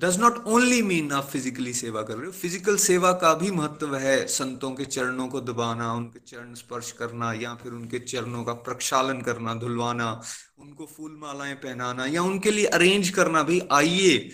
डज 0.00 0.18
नॉट 0.18 0.36
ओनली 0.46 0.82
मीन 0.82 1.10
आप 1.12 1.24
फिजिकली 1.24 1.72
सेवा 1.74 2.02
कर 2.02 2.16
रहे 2.16 2.26
हो 2.26 2.32
फ़िज़िकल 2.32 2.76
सेवा 2.76 3.12
का 3.12 3.32
भी 3.34 3.50
महत्व 3.50 3.96
है। 3.96 4.26
संतों 4.26 4.70
के 4.70 4.84
चरणों 4.84 5.26
को 5.28 5.40
दबाना, 5.40 5.92
उनके 5.92 6.18
चरण 6.18 6.54
स्पर्श 6.54 6.92
करना, 6.92 7.32
या 7.32 7.54
फिर 7.54 7.72
उनके 7.72 7.98
चरणों 7.98 8.44
का 8.44 8.52
प्रक्षालन 8.52 9.20
करना, 9.20 9.54
धुलवाना, 9.54 10.22
उनको 10.58 10.86
फूल 10.86 11.18
मालाएँ 11.20 11.54
पहनाना, 11.54 12.06
या 12.06 12.22
उनके 12.22 12.50
लिए 12.50 12.66
अरेंज 12.66 13.10
करना, 13.10 13.42
भाई, 13.42 13.60
आइए 13.72 14.30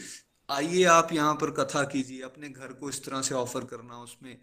आइए 0.48 0.85
आप 0.85 1.12
यहाँ 1.12 1.35
पर 1.35 1.50
कथा 1.50 1.83
कीजिए, 1.85 2.20
अपने 2.22 2.48
घर 2.48 2.72
को 2.72 2.88
इस 2.88 3.05
तरह 3.05 3.22
से 3.22 3.35
ऑफ़र 3.35 3.64
करना, 3.64 3.98
उसमें 3.98 4.38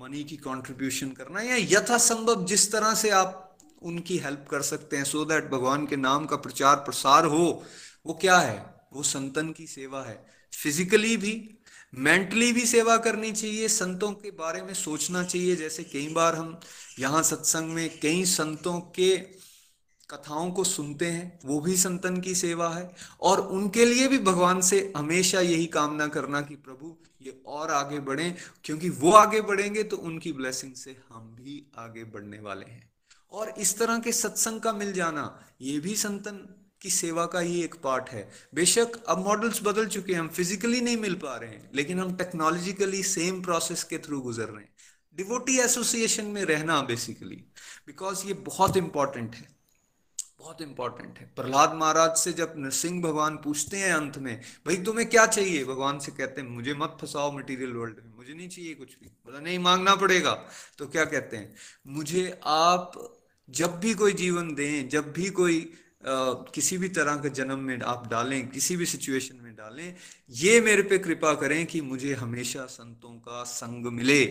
मनी 0.00 0.24
की 0.24 0.36
कंट्रीब्यूशन 0.36 1.10
करना। 1.10 1.40
या 1.40 1.56
यथासंभव 1.56 2.44
जिस 2.44 2.70
तरह 2.72 2.94
से 2.94 3.10
आप 3.10 3.58
उनकी 3.82 4.18
हेल्प 4.18 4.46
कर 4.50 4.62
सकते 4.62 4.96
हैं 4.96 5.04
सो 5.04 5.22
so 5.22 5.28
दैट 5.28 5.50
भगवान 5.50 5.86
के 5.86 5.96
नाम 5.96 6.26
का 6.26 6.36
प्रचार 6.38 6.76
प्रसार 6.76 7.24
हो, 7.26 7.62
वो 8.06 8.14
क्या 8.14 8.38
है? 8.38 8.58
वो 8.92 9.02
संतन 9.02 9.52
की 9.52 9.66
सेवा 9.66 10.02
है। 10.02 10.37
फिजिकली 10.52 11.16
भी 11.16 11.54
मेंटली 11.94 12.52
भी 12.52 12.66
सेवा 12.66 12.96
करनी 12.96 13.32
चाहिए, 13.32 13.68
संतों 13.68 14.12
के 14.12 14.30
बारे 14.30 14.62
में 14.62 14.74
सोचना 14.74 15.22
चाहिए। 15.24 15.56
जैसे 15.56 15.84
कई 15.84 16.08
बार 16.08 16.34
हम 16.34 16.60
यहाँ 16.98 17.22
सत्संग 17.22 17.70
में 17.70 18.00
कई 18.00 18.24
संतों 18.24 18.80
के 18.80 19.16
कथाओं 20.10 20.50
को 20.50 20.64
सुनते 20.64 21.06
हैं, 21.06 21.38
वो 21.44 21.60
भी 21.60 21.76
संतन 21.76 22.20
की 22.20 22.34
सेवा 22.34 22.74
है। 22.74 22.94
और 23.20 23.40
उनके 23.40 23.84
लिए 23.84 24.08
भी 24.08 24.18
भगवान 24.18 24.60
से 24.60 24.92
हमेशा 24.96 25.40
यही 25.40 25.66
कामना 25.66 26.06
करना 26.06 26.40
कि 26.40 26.56
प्रभु, 26.56 26.96
ये 27.22 27.42
और 27.46 27.70
आगे 27.70 28.00
बढ़े। 28.00 28.36
क्योंकि 28.64 28.88
वो 28.88 29.12
आगे 29.12 29.40
बढ़ेंगे 29.40 29.82
तो 29.82 29.96
उनकी 29.96 30.32
ब्लेसिंग 30.32 30.74
से 30.74 30.96
हम 31.08 31.34
भी 31.34 31.72
आगे 31.78 32.04
बढ़ने 32.04 32.40
वाले 32.40 32.66
हैं। 32.66 32.92
और 33.32 33.54
इस 33.58 33.78
तरह 33.78 33.98
के 33.98 34.12
सत्संग 34.12 34.60
का 34.60 34.72
मिल 34.72 34.92
जाना, 34.92 35.44
ये 35.60 35.80
भी 35.80 35.96
संतन 35.96 36.64
की 36.82 36.90
सेवा 36.90 37.26
का 37.26 37.40
ही 37.40 37.62
एक 37.62 37.74
पार्ट 37.74 38.08
है। 38.10 38.30
बेशक 38.54 39.04
अब 39.08 39.24
मॉडल्स 39.24 39.60
बदल 39.62 39.86
चुके 39.86 40.12
हैं, 40.12 40.20
हम 40.20 40.28
फिजिकली 40.28 40.80
नहीं 40.80 40.96
मिल 40.96 41.14
पा 41.14 41.36
रहे 41.36 41.50
हैं, 41.50 41.70
लेकिन 41.74 42.00
हम 42.00 42.16
टेक्नोलॉजिकली 42.16 43.02
सेम 43.02 43.42
प्रोसेस 43.42 43.82
के 43.84 43.98
थ्रू 43.98 44.20
गुजर 44.20 44.44
रहे 44.44 44.60
हैं। 44.60 44.72
डिवोटी 45.14 45.58
एसोसिएशन 45.58 46.24
में 46.24 46.44
रहना 46.44 46.82
बेसिकली 46.82 47.36
बिकॉज़ 47.86 48.26
ये 48.26 48.32
बहुत 48.32 48.76
इंपॉर्टेंट 48.76 49.34
है। 49.34 49.58
बहुत 50.38 50.62
इंपॉर्टेंट 50.62 51.18
है। 51.18 51.32
प्रहलाद 51.36 51.74
महाराज 51.74 52.16
से 52.16 52.32
जब 52.32 52.54
नरसिंह 52.56 53.02
भगवान 53.02 53.36
पूछते 53.36 53.76
हैं 53.76 53.92
अंत 53.92 54.18
में, 54.18 54.40
भाई, 54.66 54.76
तुम्हें 54.76 55.08
क्या 55.08 55.26
चाहिए? 55.26 55.64
भगवान 55.64 55.98
से 55.98 56.12
कहते 56.12 56.40
हैं, 56.40 56.48
मुझे 56.48 56.74
मत 56.74 56.98
फंसाओ 57.00 57.38
मटेरियल 57.38 57.72
वर्ल्ड 57.72 57.96
में, 58.04 58.16
मुझे 58.16 58.34
नहीं 58.34 58.48
चाहिए 58.48 58.74
कुछ 58.74 58.88
भी। 58.88 59.06
बोला, 59.06 59.40
नहीं, 59.40 59.58
मांगना 59.58 59.94
पड़ेगा। 59.96 60.48
तो 60.78 60.86
क्या 60.86 61.04
कहते 61.04 61.36
हैं, 61.36 61.54
मुझे 61.86 62.40
आप 62.44 63.14
जब 63.50 63.80
भी 63.80 63.94
कोई 63.94 64.12
जीवन 64.12 64.54
दें, 64.54 64.88
जब 64.88 65.12
भी 65.12 65.30
कोई 65.30 65.72
किसी 66.02 66.78
भी 66.78 66.88
तरह 66.88 67.16
के 67.16 67.30
जन्म 67.30 67.58
में 67.58 67.80
आप 67.80 68.06
डालें, 68.08 68.48
किसी 68.48 68.76
भी 68.76 68.86
सिचुएशन 68.86 69.36
में 69.36 69.54
डालें, 69.54 69.96
ये 70.30 70.60
मेरे 70.60 70.82
पे 70.82 70.98
कृपा 70.98 71.32
करें 71.34 71.64
कि 71.66 71.80
मुझे 71.80 72.14
हमेशा 72.14 72.66
संतों 72.66 73.14
का 73.18 73.42
संग 73.44 73.86
मिले। 73.86 74.24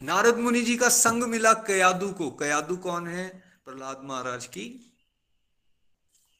नारद 0.00 0.38
मुनि 0.38 0.62
जी 0.62 0.76
का 0.76 0.88
संग 0.88 1.24
मिला 1.24 1.52
कयादू 1.66 2.08
को। 2.12 2.30
कयादू 2.30 2.76
कौन 2.76 3.06
है? 3.06 3.28
प्रहलाद 3.64 4.00
महाराज 4.04 4.46
की 4.46 4.66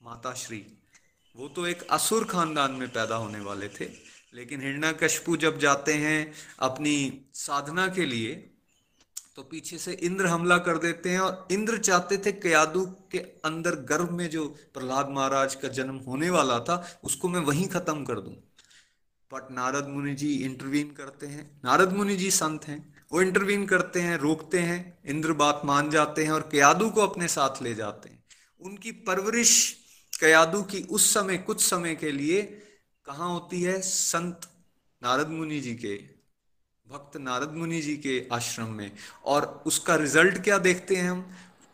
माता 0.02 0.34
श्री। 0.34 0.64
वो 1.34 1.48
तो 1.48 1.66
एक 1.66 1.82
असुर 1.90 2.24
खानदान 2.24 2.72
में 2.72 2.88
पैदा 2.88 3.16
होने 3.16 3.40
वाले 3.40 3.68
थे, 3.70 3.88
लेकिन 4.34 4.60
हिरणा 4.60 4.92
कशपू 4.92 5.36
जब 5.36 5.58
जाते 5.58 5.94
हैं 5.94 6.32
अपनी 6.58 7.26
साधना 7.34 7.86
के 7.88 8.06
लिए 8.06 8.34
तो 9.38 9.42
पीछे 9.42 9.78
से 9.78 9.92
इंद्र 9.92 10.26
हमला 10.26 10.58
कर 10.58 10.78
देते 10.78 11.10
हैं 11.10 11.20
और 11.20 11.48
इंद्र 11.50 11.78
चाहते 11.78 12.16
थे 12.18 12.32
कयादू 12.32 12.86
के 13.12 13.18
अंदर 13.18 13.74
गर्भ 13.74 14.10
में 14.10 14.30
जो 14.30 14.48
प्रहलाद 14.74 15.08
महाराज 15.08 15.54
का 15.54 15.68
जन्म 15.68 15.96
होने 15.96 16.30
वाला 16.30 16.60
था, 16.60 17.00
उसको 17.04 17.28
मैं 17.28 17.40
वहीं 17.40 17.68
खत्म 17.68 18.04
कर 18.04 18.20
दूँ। 18.20 18.34
बट 19.32 19.48
नारद 19.50 19.88
मुनि 19.88 20.14
जी 20.14 20.36
इंटरवीन 20.36 20.90
करते 20.90 21.26
हैं। 21.26 21.60
नारद 21.64 21.92
मुनि 21.92 22.16
जी 22.16 22.30
संत 22.30 22.64
हैं। 22.64 23.06
वो 23.12 23.22
इंटरवीन 23.22 23.66
करते 23.66 24.00
हैं, 24.00 24.18
रोकते 24.18 24.58
हैं, 24.58 24.98
इंद्र 25.06 25.32
बात 25.32 25.62
मान 25.64 25.90
जाते 25.90 26.24
हैं 26.24 26.30
और 26.30 26.48
कयादू 26.52 26.90
को 26.90 27.00
अपने 27.00 27.28
साथ 27.28 27.62
ले 27.62 27.74
जाते 27.74 28.08
हैं। 28.08 28.24
उनकी 28.60 28.92
परवरिश 28.92 29.76
कयादू 30.20 30.62
की 30.62 30.82
उस 30.82 31.14
समय, 31.14 31.38
कुछ 31.38 31.60
समय 31.60 31.94
के 31.94 32.12
लिए 32.12 32.42
कहाँ 33.06 33.32
होती 33.32 33.62
है? 33.62 33.80
संत 33.80 34.40
नारद 35.02 35.28
मुनि 35.28 35.60
जी 35.60 35.74
के 35.74 36.17
भक्त 36.90 37.16
नारद 37.16 37.52
मुनि 37.52 37.80
जी 37.80 37.96
के 37.96 38.28
आश्रम 38.32 38.66
में। 38.66 38.92
और 39.24 39.62
उसका 39.66 39.94
रिज़ल्ट 39.94 40.44
क्या 40.44 40.58
देखते 40.58 40.96
हैं 40.96 41.10
हम? 41.10 41.30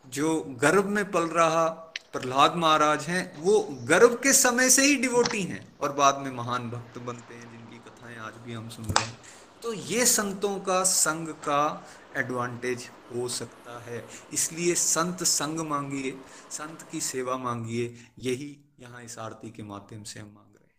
जो 0.07 0.43
गर्भ 0.47 0.85
में 0.85 1.11
पल 1.11 1.23
रहा 1.23 1.65
प्रहलाद 2.13 2.55
महाराज 2.55 3.03
हैं, 3.03 3.41
वो 3.41 3.67
गर्भ 3.71 4.19
के 4.23 4.33
समय 4.33 4.69
से 4.69 4.85
ही 4.85 4.95
डिवोटी 4.95 5.41
हैं 5.41 5.77
और 5.77 5.93
बाद 5.93 6.17
में 6.17 6.31
महान 6.31 6.69
भक्त 6.69 6.97
बनते 6.97 7.35
हैं, 7.35 7.51
जिनकी 7.51 7.77
कथाएँ 7.77 8.17
आज 8.17 8.33
भी 8.33 8.53
हम 8.53 8.69
सुन 8.69 8.85
रहे 8.85 9.05
हैं। 9.05 9.19
तो 9.63 9.73
ये 9.73 10.05
संतों 10.05 10.59
का 10.59 10.83
संग 10.83 11.27
का 11.27 11.87
एडवांटेज 12.17 12.89
हो 13.15 13.27
सकता 13.27 13.83
है। 13.83 14.07
इसलिए 14.33 14.75
संत 14.75 15.23
संग 15.23 15.59
मांगिए, 15.59 16.17
संत 16.51 16.85
की 16.91 17.01
सेवा 17.01 17.37
मांगिए, 17.37 18.05
यही 18.19 18.75
यहाँ 18.79 19.03
इस 19.03 19.19
आरती 19.19 19.51
के 19.51 19.63
माध्यम 19.63 20.03
से 20.03 20.19
हम 20.19 20.31
मांग 20.35 20.55
रहे 20.55 20.67
हैं। 20.67 20.75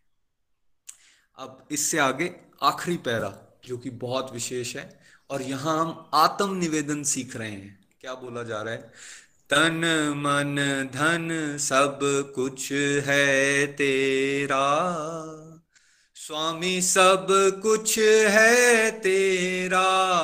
अब 1.37 1.67
इससे 1.71 1.97
आगे 1.97 2.35
आखिरी 2.63 2.97
पैरा। 2.97 3.46
जो 3.67 3.77
कि 3.77 3.89
बहुत 3.89 4.33
विशेष 4.33 4.75
है। 4.75 4.99
और 5.29 5.41
यहाँ 5.41 5.79
हम 5.79 6.09
आत्म 6.13 6.55
निवेदन 6.55 7.03
सीख 7.03 7.35
रहे 7.35 7.51
हैं। 7.51 7.85
क्या 8.01 8.13
बोला 8.13 8.43
जा 8.43 8.61
रहा 8.61 8.73
है? 8.73 8.81
तन 9.49 9.81
मन 10.17 10.55
धन 10.93 11.57
सब 11.59 11.99
कुछ 12.35 12.71
है 12.71 13.67
तेरा। 13.67 14.67
स्वामी 16.15 16.81
सब 16.81 17.27
कुछ 17.63 17.99
है 17.99 18.91
तेरा। 18.91 20.17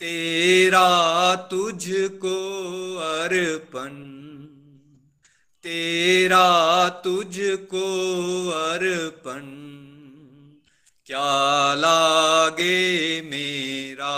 तेरा 0.00 1.34
तुझको 1.34 2.56
अर्पण। 2.96 4.10
तेरा 5.62 6.88
तुझको 6.88 7.86
अर्पण। 8.48 9.69
क्या 11.10 11.74
लागे 11.74 13.22
मेरा? 13.22 14.16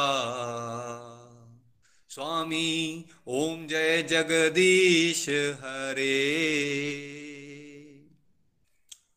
स्वामी, 2.08 3.04
ओम 3.26 3.66
जय 3.66 4.02
जगदीश 4.02 5.28
हरे। 5.28 6.18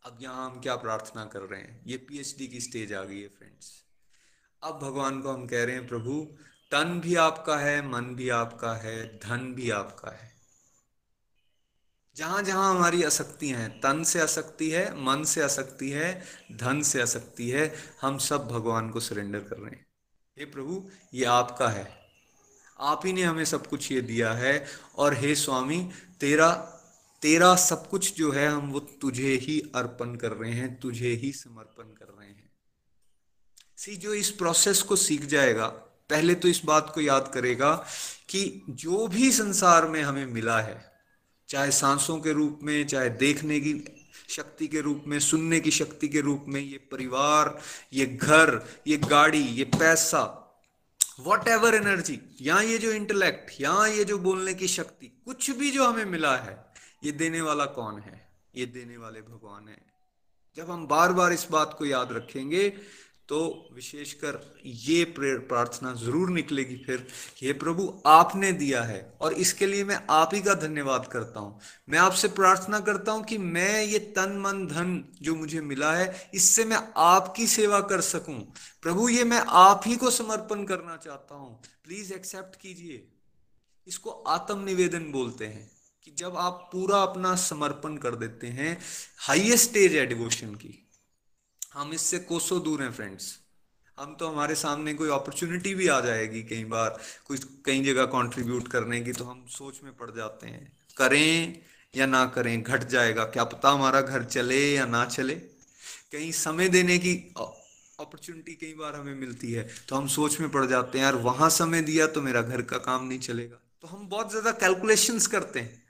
अब 0.05 0.17
यहाँ 0.21 0.49
हम 0.49 0.61
क्या 0.61 0.75
प्रार्थना 0.75 1.25
कर 1.25 1.39
रहे 1.39 1.59
हैं? 1.59 1.83
ये 1.87 1.97
पीएचडी 1.97 2.47
की 2.47 2.61
स्टेज 2.61 2.93
आ 2.93 3.03
गई 3.03 3.21
है 3.21 3.27
फ्रेंड्स 3.27 3.83
अब 4.63 4.79
भगवान 4.79 5.21
को 5.21 5.29
हम 5.29 5.47
कह 5.47 5.63
रहे 5.63 5.75
हैं, 5.75 5.87
प्रभु, 5.87 6.37
तन 6.71 7.01
भी 7.03 7.15
आपका 7.15 7.57
है, 7.57 7.87
मन 7.91 8.15
भी 8.15 8.29
आपका 8.29 8.73
है, 8.73 9.19
धन 9.19 9.53
भी 9.53 9.69
आपका 9.69 10.11
है। 10.11 10.34
जहाँ 12.17 12.43
जहाँ 12.43 12.75
हमारी 12.75 13.03
आसक्ति 13.03 13.49
हैं, 13.49 13.79
तन 13.79 14.03
से 14.03 14.21
आसक्ति 14.21 14.69
है, 14.69 15.03
मन 15.03 15.23
से 15.23 15.41
आसक्ति 15.41 15.89
है, 15.89 16.23
धन 16.51 16.81
से 16.81 17.01
आसक्ति 17.01 17.49
है, 17.49 17.75
हम 18.01 18.17
सब 18.17 18.47
भगवान 18.47 18.89
को 18.89 18.99
सरेंडर 18.99 19.39
कर 19.39 19.57
रहे 19.57 19.71
हैं। 19.71 19.85
हे 20.39 20.45
प्रभु, 20.45 20.89
ये 21.13 21.25
आपका 21.25 21.67
है। 21.67 21.97
आप 22.79 23.01
ही 23.05 23.13
ने 23.13 23.23
हमें 23.23 23.45
सब 23.45 23.67
कुछ 23.67 23.91
ये 23.91 24.01
दिया 24.01 24.33
है 24.33 24.65
और 24.95 25.13
हे 25.13 25.35
स्वामी, 25.35 25.89
तेरा 26.19 26.71
तेरा 27.21 27.55
सब 27.55 27.89
कुछ 27.89 28.17
जो 28.17 28.31
है 28.31 28.47
हम 28.47 28.71
वो 28.71 28.79
तुझे 28.79 29.33
ही 29.33 29.71
अर्पण 29.75 30.15
कर 30.15 30.31
रहे 30.31 30.51
हैं, 30.51 30.79
तुझे 30.79 31.09
ही 31.09 31.31
समर्पण 31.31 31.83
कर 31.83 32.15
रहे 32.19 32.27
हैं। 32.27 32.51
सी 33.77 33.95
जो 33.95 34.13
इस 34.13 34.29
प्रोसेस 34.29 34.81
को 34.81 34.95
सीख 34.95 35.25
जाएगा, 35.25 35.67
पहले 36.09 36.35
तो 36.35 36.47
इस 36.47 36.61
बात 36.65 36.91
को 36.95 37.01
याद 37.01 37.31
करेगा 37.33 37.85
कि 38.29 38.65
जो 38.69 39.07
भी 39.07 39.31
संसार 39.31 39.87
में 39.87 40.03
हमें 40.03 40.25
मिला 40.25 40.61
है 40.61 40.94
चाहे 41.49 41.71
सांसों 41.71 42.19
के 42.19 42.31
रूप 42.31 42.59
में, 42.63 42.87
चाहे 42.87 43.09
देखने 43.09 43.59
की 43.59 44.01
शक्ति 44.29 44.67
के 44.67 44.81
रूप 44.81 45.03
में, 45.07 45.19
सुनने 45.19 45.59
की 45.59 45.71
शक्ति 45.71 46.07
के 46.07 46.21
रूप 46.21 46.45
में, 46.47 46.61
ये 46.61 46.77
परिवार, 46.77 47.61
ये 47.93 48.05
घर, 48.05 48.67
ये 48.87 48.97
गाड़ी, 48.97 49.41
ये 49.41 49.63
पैसा 49.63 50.41
वॉट 51.19 51.47
एवर 51.47 51.75
एनर्जी 51.75 52.19
या 52.41 52.61
ये 52.61 52.77
जो 52.77 52.91
इंटेलेक्ट 52.91 53.51
या 53.61 53.85
ये 53.87 54.03
जो 54.03 54.17
बोलने 54.17 54.53
की 54.53 54.67
शक्ति, 54.67 55.07
कुछ 55.25 55.51
भी 55.51 55.71
जो 55.71 55.85
हमें 55.85 56.05
मिला 56.05 56.37
है, 56.37 56.65
ये 57.03 57.11
देने 57.11 57.41
वाला 57.41 57.65
कौन 57.65 57.99
है? 57.99 58.29
ये 58.55 58.65
देने 58.65 58.97
वाले 58.97 59.21
भगवान 59.21 59.67
है। 59.67 59.85
जब 60.57 60.71
हम 60.71 60.87
बार 60.87 61.13
बार 61.13 61.33
इस 61.33 61.47
बात 61.51 61.75
को 61.79 61.85
याद 61.85 62.11
रखेंगे 62.11 62.73
तो 63.29 63.69
विशेषकर 63.73 64.39
ये 64.65 65.03
प्रार्थना 65.17 65.93
ज़रूर 65.95 66.29
निकलेगी 66.29 66.75
फिर 66.85 67.05
हे 67.41 67.53
प्रभु, 67.53 67.93
आपने 68.07 68.51
दिया 68.53 68.81
है 68.83 68.99
और 69.21 69.33
इसके 69.35 69.67
लिए 69.67 69.83
मैं 69.83 69.99
आप 70.11 70.33
ही 70.33 70.41
का 70.41 70.53
धन्यवाद 70.55 71.07
करता 71.07 71.39
हूँ। 71.39 71.59
मैं 71.89 71.99
आपसे 71.99 72.27
प्रार्थना 72.29 72.79
करता 72.81 73.11
हूँ 73.11 73.23
कि 73.23 73.37
मैं 73.37 73.83
ये 73.83 73.99
तन, 73.99 74.37
मन, 74.39 74.65
धन 74.67 75.03
जो 75.21 75.35
मुझे 75.35 75.61
मिला 75.63 75.93
है, 75.93 76.29
इससे 76.33 76.65
मैं 76.65 76.79
आपकी 76.97 77.47
सेवा 77.47 77.79
कर 77.81 78.01
सकूँ। 78.03 78.39
प्रभु, 78.83 79.09
ये 79.09 79.23
मैं 79.23 79.41
आप 79.47 79.81
ही 79.85 79.95
को 79.95 80.11
समर्पण 80.11 80.63
करना 80.65 80.97
चाहता 80.97 81.35
हूँ। 81.35 81.59
प्लीज़ 81.83 82.13
एक्सेप्ट 82.13 82.61
कीजिए। 82.61 83.03
इसको 83.87 84.09
आत्म 84.09 84.63
निवेदन 84.63 85.11
बोलते 85.11 85.45
हैं 85.45 85.69
कि 86.07 86.11
जब 86.17 86.37
आप 86.37 86.69
पूरा 86.71 87.01
अपना 87.01 87.35
समर्पण 87.41 87.97
कर 87.97 88.15
देते 88.17 88.47
हैं 88.47 88.77
हाइएस्ट 89.27 89.69
स्टेज 89.69 89.95
है 89.95 90.05
डिवोशन 90.05 90.55
की। 90.55 90.81
हम 91.75 91.93
इससे 91.93 92.19
कोसों 92.19 92.61
दूर 92.63 92.81
हैं 92.83 92.91
फ्रेंड्स 92.91 93.33
हम 93.97 94.15
तो 94.15 94.27
हमारे 94.27 94.55
सामने 94.55 94.93
कोई 94.93 95.09
अपॉर्चुनिटी 95.09 95.73
भी 95.75 95.87
आ 95.87 95.99
जाएगी 96.01 96.41
कई 96.43 96.63
बार 96.65 96.97
कुछ 97.27 97.43
कई 97.65 97.83
जगह 97.83 98.05
कंट्रीब्यूट 98.13 98.67
करने 98.67 98.99
की 99.01 99.11
तो 99.11 99.25
हम 99.25 99.45
सोच 99.49 99.79
में 99.83 99.91
पड़ 99.97 100.09
जाते 100.11 100.47
हैं. 100.47 100.71
करें 100.97 101.61
या 101.93 102.05
ना 102.05 102.25
करें, 102.25 102.61
घट 102.63 102.83
जाएगा. 102.85 103.23
क्या 103.25 103.43
पता 103.45 103.69
हमारा 103.69 104.01
घर 104.01 104.23
चले 104.25 104.59
या 104.73 104.85
ना 104.85 105.05
चले. 105.07 105.35
कहीं 105.35 106.31
समय 106.33 106.69
देने 106.69 106.97
की 106.97 107.13
अपॉर्चुनिटी 107.37 108.53
कई 108.55 108.73
बार 108.73 108.95
हमें 108.95 109.15
मिलती 109.15 109.51
है 109.51 109.67
तो 109.89 109.95
हम 109.95 110.07
सोच 110.09 110.39
में 110.39 110.49
पड़ 110.51 110.65
जाते 110.65 110.97
हैं, 110.97 111.05
यार, 111.05 111.15
वहाँ 111.17 111.49
समय 111.51 111.81
दिया 111.83 112.07
तो 112.07 112.21
मेरा 112.21 112.41
घर 112.43 112.61
का 112.63 112.77
काम 112.79 113.07
नहीं 113.07 113.19
चलेगा. 113.21 113.61
तो 113.81 113.87
हम 113.87 114.07
बहुत 114.09 114.29
ज़्यादा 114.31 114.51
कैलकुलेशंस 114.59 115.27
करते 115.27 115.59
हैं. 115.59 115.83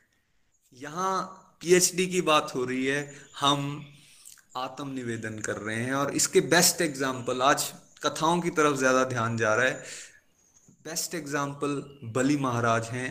यहाँ 0.74 1.58
पीएचडी 1.62 2.08
की 2.08 2.22
बात 2.24 2.56
हो 2.56 2.64
रही 2.66 2.86
है, 2.86 3.14
हम 3.40 3.86
आत्म 4.56 4.88
निवेदन 4.90 5.40
कर 5.40 5.58
रहे 5.58 5.76
हैं 5.76 5.94
और 5.94 6.14
इसके 6.16 6.42
बेस्ट 6.52 6.82
एग्ज़ाम्पल 6.82 7.42
आज 7.42 7.64
कथाओं 8.04 8.40
की 8.42 8.50
तरफ़ 8.52 8.76
ज़्यादा 8.78 9.04
ध्यान 9.06 9.36
जा 9.38 9.54
रहा 9.56 9.66
है। 9.66 9.74
बेस्ट 10.86 11.16
एग्ज़ाम्पल 11.16 11.76
बलि 12.16 12.38
महाराज 12.38 12.88
हैं। 12.90 13.10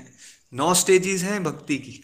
नौ 0.52 0.72
स्टेजेस 0.74 1.22
हैं 1.22 1.42
भक्ति 1.44 1.78
की। 1.78 2.00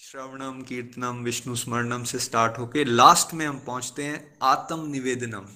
श्रवणम, 0.00 0.62
कीर्तनम, 0.62 1.22
विष्णु 1.24 1.56
स्मरणम 1.56 2.04
से 2.04 2.18
स्टार्ट 2.18 2.58
होके 2.58 2.84
लास्ट 2.84 3.34
में 3.34 3.46
हम 3.46 3.58
पहुँचते 3.66 4.04
हैं 4.04 4.38
आत्म 4.42 4.86
निवेदनम 4.88 5.46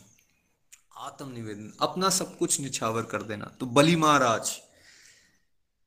आत्म 0.99 1.31
निवेदन 1.31 1.73
अपना 1.81 2.09
सब 2.11 2.37
कुछ 2.39 2.61
निछावर 2.61 3.03
कर 3.05 3.23
देना। 3.23 3.53
तो 3.61 3.67
बलि 3.69 3.97
महाराज, 3.97 4.51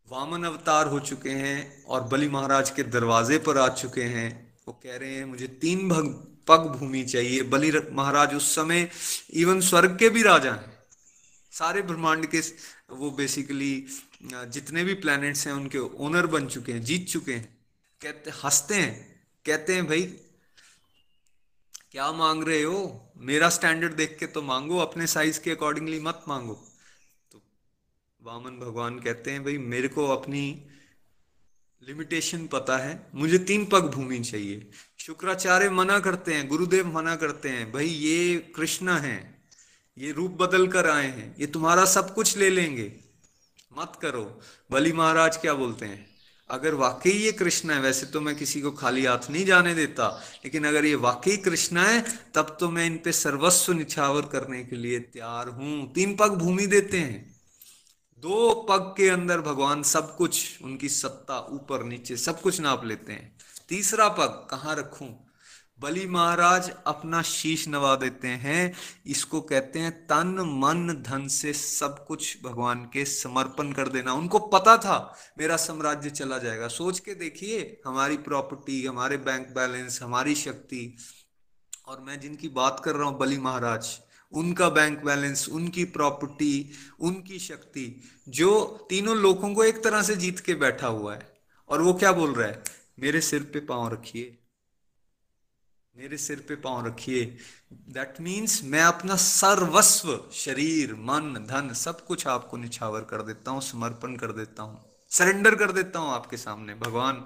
वामन 0.07 0.43
अवतार 0.43 0.87
हो 0.87 0.99
चुके 1.01 1.29
हैं 1.31 1.83
और 1.85 2.03
बलि 2.03 2.27
महाराज 2.29 2.69
के 2.69 2.83
दरवाजे 2.85 3.37
पर 3.39 3.57
आ 3.57 3.67
चुके 3.75 4.03
हैं। 4.05 4.29
वो 4.67 4.73
कह 4.73 4.97
रहे 4.97 5.15
हैं, 5.15 5.25
मुझे 5.25 5.47
तीन 5.47 5.87
भग 5.89 6.05
पग 6.47 6.59
भूमि 6.59 7.03
चाहिए। 7.03 7.43
बलि 7.43 7.71
महाराज 7.91 8.35
उस 8.35 8.55
समय 8.55 8.89
इवन 9.33 9.61
स्वर्ग 9.61 9.97
के 9.99 10.09
भी 10.09 10.23
राजा 10.23 10.53
हैं। 10.53 10.77
सारे 11.51 11.81
ब्रह्मांड 11.81 12.25
के 12.25 12.39
वो 12.89 13.11
बेसिकली 13.11 13.85
जितने 14.23 14.83
भी 14.83 14.93
प्लैनेट्स 14.93 15.47
हैं, 15.47 15.53
उनके 15.53 15.77
ओनर 15.77 16.27
बन 16.27 16.47
चुके 16.47 16.71
हैं, 16.71 16.81
जीत 16.81 17.07
चुके 17.07 17.33
हैं। 17.33 17.57
कहते, 18.01 18.31
हँसते 18.31 18.75
हैं। 18.75 19.23
कहते 19.45 19.75
हैं, 19.75 19.87
भाई, 19.87 20.01
क्या 21.91 22.11
मांग 22.11 22.43
रहे 22.43 22.63
हो? 22.63 23.11
मेरा 23.17 23.49
स्टैंडर्ड 23.49 23.93
देख 23.93 24.17
के 24.19 24.27
तो 24.27 24.41
मांगो, 24.41 24.77
अपने 24.77 25.07
साइज़ 25.07 25.39
के 25.39 25.51
अकॉर्डिंगली 25.51 25.99
मत 25.99 26.23
मांगो। 26.27 26.67
तो 27.31 27.41
वामन 28.23 28.51
भगवान 28.51 28.99
कहते 28.99 29.31
हैं, 29.31 29.43
भाई, 29.43 29.57
मेरे 29.57 29.87
को 29.87 30.07
अपनी 30.07 30.67
लिमिटेशन 31.87 32.47
पता 32.47 32.77
है। 32.77 33.07
मुझे 33.15 33.37
तीन 33.37 33.65
पग 33.65 33.91
भूमि 33.91 34.19
चाहिए। 34.19 34.71
शुक्राचार्य 35.01 35.69
मना 35.69 35.99
करते 35.99 36.33
हैं, 36.33 36.47
गुरुदेव 36.47 36.87
मना 36.87 37.15
करते 37.15 37.49
हैं, 37.49 37.71
भाई 37.71 37.85
ये 37.85 38.37
कृष्ण 38.55 38.89
है, 38.89 39.43
ये 39.97 40.11
रूप 40.11 40.31
बदल 40.31 40.67
कर 40.67 40.89
आए 40.89 41.07
हैं, 41.07 41.35
ये 41.39 41.47
तुम्हारा 41.47 41.85
सब 41.85 42.13
कुछ 42.13 42.37
ले 42.37 42.49
लेंगे। 42.49 42.93
मत 43.77 43.93
करो। 44.01 44.41
बलि 44.71 44.91
महाराज 44.91 45.37
क्या 45.37 45.53
बोलते 45.53 45.85
हैं? 45.85 46.07
अगर 46.49 46.73
वाकई 46.73 47.11
ये 47.11 47.31
कृष्ण 47.31 47.71
है, 47.71 47.79
वैसे 47.79 48.05
तो 48.05 48.21
मैं 48.21 48.35
किसी 48.35 48.61
को 48.61 48.71
खाली 48.71 49.05
हाथ 49.05 49.29
नहीं 49.29 49.45
जाने 49.45 49.75
देता, 49.75 50.23
लेकिन 50.45 50.67
अगर 50.67 50.85
ये 50.85 50.95
वाकई 50.95 51.37
कृष्ण 51.37 51.77
है, 51.77 52.05
तब 52.35 52.57
तो 52.59 52.69
मैं 52.69 52.85
इन 52.85 52.97
पे 52.97 53.11
सर्वस्व 53.11 53.73
निछावर 53.73 54.21
करने 54.21 54.63
के 54.63 54.75
लिए 54.75 54.99
तैयार 54.99 55.47
हूँ। 55.47 55.93
तीन 55.93 56.15
पग 56.15 56.29
भूमि 56.29 56.67
देते 56.67 56.97
हैं। 56.97 57.35
दो 58.23 58.67
पग 58.69 58.93
के 58.97 59.09
अंदर 59.09 59.41
भगवान 59.41 59.83
सब 59.83 60.15
कुछ, 60.15 60.61
उनकी 60.61 60.89
सत्ता 60.89 61.39
ऊपर 61.39 61.83
नीचे 61.83 62.17
सब 62.17 62.41
कुछ 62.41 62.61
नाप 62.61 62.85
लेते 62.85 63.13
हैं। 63.13 63.35
तीसरा 63.71 64.09
पग 64.09 64.47
कहाँ 64.51 64.75
रखूँ? 64.75 65.27
बलि 65.79 66.07
महाराज 66.07 66.71
अपना 66.87 67.21
शीश 67.21 67.67
नवा 67.67 67.95
देते 67.95 68.27
हैं। 68.27 68.73
इसको 69.05 69.41
कहते 69.41 69.79
हैं, 69.79 70.05
तन 70.05 70.27
मन 70.39 71.03
धन 71.07 71.27
से 71.27 71.53
सब 71.53 72.05
कुछ 72.05 72.37
भगवान 72.43 72.89
के 72.93 73.05
समर्पण 73.05 73.71
कर 73.71 73.87
देना। 73.87 74.13
उनको 74.13 74.39
पता 74.39 74.77
था 74.77 75.17
मेरा 75.39 75.55
साम्राज्य 75.55 76.09
चला 76.09 76.37
जाएगा। 76.37 76.67
सोच 76.67 76.99
के 76.99 77.15
देखिए, 77.15 77.81
हमारी 77.85 78.17
प्रॉपर्टी, 78.17 78.85
हमारे 78.85 79.17
बैंक 79.17 79.47
बैलेंस, 79.47 80.01
हमारी 80.01 80.35
शक्ति। 80.35 80.97
और 81.87 82.01
मैं 82.01 82.19
जिनकी 82.19 82.49
बात 82.49 82.81
कर 82.85 82.95
रहा 82.95 83.09
हूँ, 83.09 83.19
बलि 83.19 83.37
महाराज, 83.37 83.99
उनका 84.31 84.69
बैंक 84.69 85.03
बैलेंस, 85.03 85.49
उनकी 85.49 85.83
प्रॉपर्टी, 85.83 86.71
उनकी 86.99 87.39
शक्ति, 87.39 88.01
जो 88.29 88.65
तीनों 88.89 89.17
लोगों 89.17 89.53
को 89.53 89.63
एक 89.63 89.83
तरह 89.83 90.01
से 90.01 90.15
जीत 90.15 90.39
के 90.39 90.55
बैठा 90.55 90.87
हुआ 90.87 91.13
है। 91.13 91.33
और 91.69 91.81
वो 91.81 91.93
क्या 91.93 92.11
बोल 92.11 92.33
रहा 92.33 92.47
है? 92.47 92.80
मेरे 93.01 93.21
सिर 93.21 93.43
पे 93.43 93.59
पाँव 93.59 93.93
रखिए। 93.93 94.37
मेरे 95.95 96.17
सिर 96.17 96.45
पे 96.47 96.55
पाँव 96.55 96.85
रखिए। 96.87 97.25
दैट 97.73 98.21
मीन्स 98.21 98.63
मैं 98.63 98.83
अपना 98.83 99.15
सर्वस्व, 99.15 100.29
शरीर, 100.33 100.93
मन, 100.95 101.33
धन 101.49 101.73
सब 101.73 102.05
कुछ 102.05 102.27
आपको 102.27 102.57
निछावर 102.57 103.01
कर 103.01 103.21
देता 103.21 103.51
हूँ, 103.51 103.61
समर्पण 103.61 104.15
कर 104.15 104.31
देता 104.31 104.63
हूँ। 104.63 104.85
सरेंडर 105.09 105.55
कर 105.55 105.71
देता 105.71 105.99
हूँ 105.99 106.11
आपके 106.11 106.37
सामने। 106.37 106.75
भगवान 106.75 107.25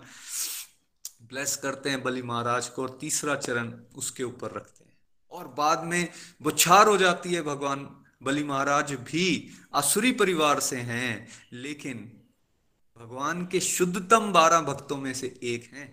ब्लेस 1.23 1.55
करते 1.55 1.89
हैं 1.89 2.03
बलि 2.03 2.21
महाराज 2.21 2.69
को 2.69 2.81
और 2.81 2.97
तीसरा 3.01 3.35
चरण 3.35 3.73
उसके 3.95 4.23
ऊपर 4.23 4.51
रखते 4.51 4.83
हैं। 4.83 4.97
और 5.31 5.47
बाद 5.47 5.83
में 5.83 6.07
बुछार 6.41 6.87
हो 6.87 6.97
जाती 6.97 7.33
है 7.33 7.41
भगवान। 7.41 7.89
बलि 8.23 8.43
महाराज 8.43 8.91
भी 8.93 9.51
असुरी 9.73 10.11
परिवार 10.11 10.59
से 10.59 10.77
हैं, 10.77 11.27
लेकिन 11.53 12.14
भगवान 13.05 13.45
के 13.45 13.59
शुद्धतम 13.59 14.31
बारह 14.33 14.61
भक्तों 14.61 14.95
में 14.97 15.13
से 15.13 15.27
एक 15.43 15.69
हैं। 15.73 15.87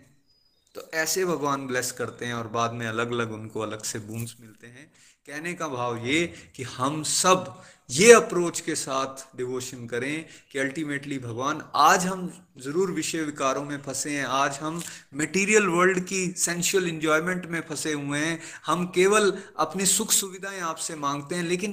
तो 0.75 0.83
ऐसे 0.94 1.25
भगवान 1.25 1.66
ब्लेस 1.66 1.90
करते 1.92 2.27
हैं 2.27 2.35
और 2.35 2.46
बाद 2.48 2.72
में 2.72 2.87
अलग 2.87 3.11
अलग 3.12 3.33
उनको 3.33 3.61
अलग 3.61 3.83
से 3.83 3.98
बूंस 3.98 4.35
मिलते 4.40 4.66
हैं। 4.66 4.87
कहने 5.29 5.53
का 5.55 5.68
भाव 5.68 5.96
ये 6.07 6.27
कि 6.57 6.62
हम 6.62 7.03
सब 7.03 7.62
ये 7.90 8.12
अप्रोच 8.12 8.61
के 8.61 8.75
साथ 8.75 9.25
डिवोशन 9.37 9.87
करें 9.87 10.25
कि 10.53 10.59
अल्टीमेटली 10.59 11.18
भगवान, 11.18 11.61
आज 11.75 12.07
हम 12.07 12.33
ज़रूर 12.59 12.90
विषय 12.90 13.22
विकारों 13.22 13.64
में 13.64 13.77
फंसे 13.83 14.11
हैं। 14.11 14.25
आज 14.25 14.59
हम 14.59 14.83
मटेरियल 15.14 15.66
वर्ल्ड 15.66 16.01
की 16.05 16.27
सेंशुअल 16.38 16.88
इंजॉयमेंट 16.88 17.46
में 17.46 17.61
फंसे 17.61 17.92
हुए 17.92 18.18
हैं। 18.18 18.38
हम 18.66 18.87
केवल 18.87 19.33
अपनी 19.59 19.87
सुख 19.87 20.12
सुविधाएँ 20.12 20.61
आपसे 20.61 20.96
मांगते 20.96 21.35
हैं, 21.35 21.42
लेकिन 21.42 21.72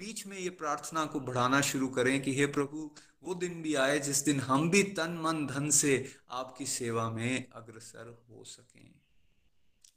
बीच 0.00 0.26
में 0.26 0.38
ये 0.38 0.50
प्रार्थना 0.50 1.04
को 1.04 1.20
बढ़ाना 1.20 1.60
शुरू 1.60 1.88
करें 1.88 2.20
कि 2.22 2.34
हे 2.34 2.46
प्रभु 2.48 2.90
वो 3.22 3.34
दिन 3.34 3.62
भी 3.62 3.74
आए 3.74 3.98
जिस 3.98 4.24
दिन 4.24 4.40
हम 4.40 4.70
भी 4.70 4.82
तन 4.82 5.10
मन 5.10 5.46
धन 5.46 5.70
से 5.70 6.16
आपकी 6.30 6.66
सेवा 6.66 7.10
में 7.10 7.48
अग्रसर 7.52 8.24
हो 8.30 8.44
सकें। 8.44 8.90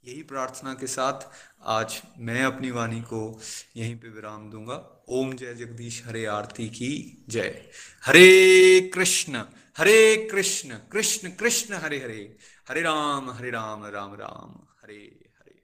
यही 0.04 0.22
प्रार्थना 0.22 0.74
के 0.74 0.86
साथ 0.86 1.20
आज 1.62 2.02
मैं 2.18 2.44
अपनी 2.44 2.70
वाणी 2.70 3.00
को 3.00 3.40
यहीं 3.76 3.96
पे 3.96 4.08
विराम 4.08 4.50
दूँगा। 4.50 5.04
ओम 5.08 5.32
जय 5.32 5.54
जगदीश, 5.54 6.06
हरे 6.06 6.26
आरती 6.26 6.68
की 6.68 7.24
जय। 7.28 7.70
हरे 8.04 8.90
कृष्ण 8.94 9.44
हरे 9.78 10.28
कृष्ण 10.32 10.78
कृष्ण 10.92 11.30
कृष्ण, 11.30 11.74
हरे 11.74 11.98
हरे। 11.98 12.36
हरे 12.68 12.80
राम 12.80 13.30
हरे 13.30 13.50
राम 13.50 13.86
राम 13.86 14.14
राम, 14.14 14.66
हरे 14.82 15.30
हरे। 15.38 15.62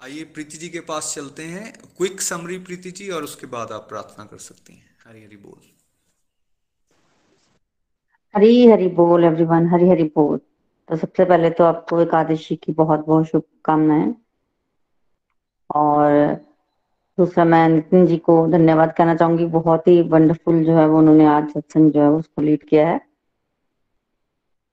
आइए 0.00 0.24
प्रीति 0.24 0.56
जी 0.56 0.68
के 0.68 0.80
पास 0.80 1.14
चलते 1.14 1.44
हैं। 1.44 1.72
क्विक 1.96 2.20
समरी 2.20 2.58
प्रीति 2.58 2.90
जी 2.90 3.10
और 3.10 3.24
उसके 3.24 3.46
बाद 3.46 3.72
आप 3.72 3.88
प्रार्थना 3.88 4.24
कर 4.24 4.38
सकती 4.38 4.74
हैं। 4.74 4.95
हरी 5.06 5.24
हरी 5.24 5.36
बोल। 5.36 5.58
हरी 8.34 8.66
हरी 8.66 8.88
बोल 8.88 9.24
एवरीवन 9.24 9.66
हरी 9.66 9.88
हरी 9.88 10.04
बोल। 10.04 10.38
तो 10.88 10.96
सबसे 10.96 11.24
पहले 11.24 11.50
तो 11.50 11.64
आपको 11.64 12.00
एकादशी 12.00 12.56
की 12.56 12.72
बहुत 12.72 13.04
बहुत 13.06 13.26
शुभकामनाएँ। 13.26 14.14
और 15.70 16.10
दूसरा, 17.18 17.44
मैं 17.44 17.68
नितिन 17.68 18.06
जी 18.06 18.16
को 18.16 18.46
धन्यवाद 18.48 18.94
कहना 18.98 19.14
चाहूँगी। 19.14 19.46
बहुत 19.46 19.88
ही 19.88 20.00
वंडरफुल 20.02 20.64
जो 20.64 20.76
है 20.76 20.86
वो 20.88 20.98
उन्होंने 20.98 21.26
आज 21.26 21.48
सत्संग 21.50 21.90
जो 21.92 22.00
है 22.00 22.10
उसको 22.10 22.42
लीड 22.42 22.68
किया 22.68 22.88
है। 22.88 22.98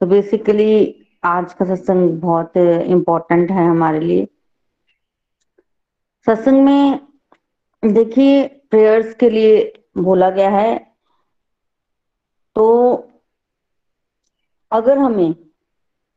तो 0.01 0.07
बेसिकली 0.07 1.05
आज 1.23 1.53
का 1.53 1.65
सत्संग 1.65 2.09
बहुत 2.21 2.57
इम्पोर्टेंट 2.57 3.51
है 3.51 3.67
हमारे 3.67 3.99
लिए। 3.99 4.27
सत्संग 6.27 6.65
में 6.65 6.99
देखिए 7.83 8.45
प्रेयर्स 8.71 9.13
के 9.13 9.29
लिए 9.29 9.61
बोला 9.95 10.29
गया 10.29 10.49
है। 10.49 10.77
तो 12.56 13.10
अगर 14.71 14.97
हमें 14.97 15.34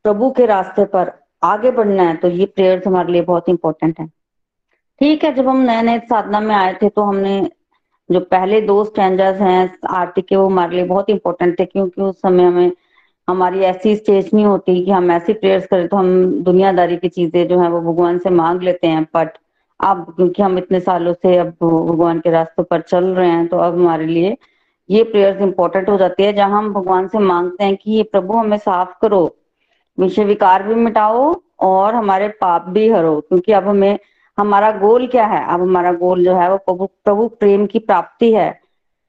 प्रभु 0.05 0.29
के 0.31 0.45
रास्ते 0.45 0.85
पर 0.85 1.11
आगे 1.43 1.71
बढ़ना 1.71 2.03
है 2.03 2.15
तो 2.15 2.27
ये 2.29 2.45
प्रेयर्स 2.45 2.87
हमारे 2.87 3.11
लिए 3.13 3.21
बहुत 3.23 3.49
इंपॉर्टेंट 3.49 3.99
है। 3.99 4.07
ठीक 5.01 5.23
है, 5.23 5.33
जब 5.35 5.47
हम 5.47 5.57
नए 5.61 5.81
नए 5.81 5.99
साधना 5.99 6.39
में 6.39 6.55
आए 6.55 6.73
थे 6.73 6.89
तो 6.89 7.01
हमने 7.01 7.49
जो 8.09 8.19
पहले 8.21 8.61
दो 8.61 8.83
स्टैंडर्स 8.85 9.39
हैं, 9.41 9.77
आरती 9.89 10.21
के, 10.21 10.35
वो 10.35 10.45
हमारे 10.45 10.75
लिए 10.75 10.85
बहुत 10.85 11.09
इंपॉर्टेंट 11.09 11.59
थे, 11.59 11.65
क्योंकि 11.65 12.01
उस 12.01 12.21
समय 12.21 12.43
हमें, 12.43 12.71
हमारी 13.27 13.59
ऐसी 13.61 13.95
स्टेज 13.95 14.29
नहीं 14.33 14.45
होती 14.45 14.83
कि 14.85 14.91
हम 14.91 15.11
ऐसी 15.11 15.33
प्रेयर्स 15.33 15.65
करें 15.67 15.87
तो 15.87 15.97
हम 15.97 16.43
दुनियादारी 16.43 16.97
की 16.97 17.09
चीज़ें 17.09 17.47
जो 17.47 17.59
है, 17.59 17.69
वो 17.69 17.81
भगवान 17.83 18.19
से 18.19 18.29
मांग 18.31 18.61
लेते 18.61 18.87
हैं 18.87 19.03
बट 19.15 19.37
अब 19.79 20.13
क्योंकि 20.15 20.41
हम 20.41 20.57
इतने 20.57 20.79
सालों 20.79 21.13
से 21.13 21.37
अब 21.37 21.47
भगवान 21.61 22.19
के 22.19 22.31
रास्ते 22.31 22.63
पर 22.63 22.81
चल 22.81 23.05
रहे 23.05 23.29
हैं 23.29 23.47
तो 23.47 23.57
अब 23.57 23.73
हमारे 23.73 24.05
लिए 24.05 24.37
ये 24.89 25.03
प्रेयर्स 25.03 25.41
इंपॉर्टेंट 25.41 25.89
हो 25.89 25.97
जाती 25.97 26.23
है 26.23 26.33
जहाँ 26.33 26.57
हम 26.57 26.73
भगवान 26.73 27.07
से 27.07 27.19
मांगते 27.19 27.63
हैं 27.63 27.75
कि 27.77 27.91
ये 27.91 28.03
प्रभु 28.03 28.33
हमें 28.33 28.57
साफ़ 28.57 28.93
करो 29.01 29.37
विषय 29.99 30.23
विकार 30.23 30.63
भी 30.63 30.75
मिटाओ 30.75 31.41
और 31.59 31.95
हमारे 31.95 32.27
पाप 32.29 32.65
भी 32.69 32.89
हरो 32.89 33.19
क्योंकि 33.21 33.51
अब 33.51 33.67
हमें 33.67 33.99
हमारा 34.37 34.71
गोल 34.71 35.07
क्या 35.07 35.25
है? 35.25 35.43
अब 35.53 35.61
हमारा 35.61 35.91
गोल 35.93 36.23
जो 36.25 36.35
है 36.35 36.49
वो 36.51 36.57
प्रभु 36.57 36.85
प्रभु 36.85 37.27
प्रेम 37.27 37.65
की 37.65 37.79
प्राप्ति 37.79 38.31
है। 38.33 38.61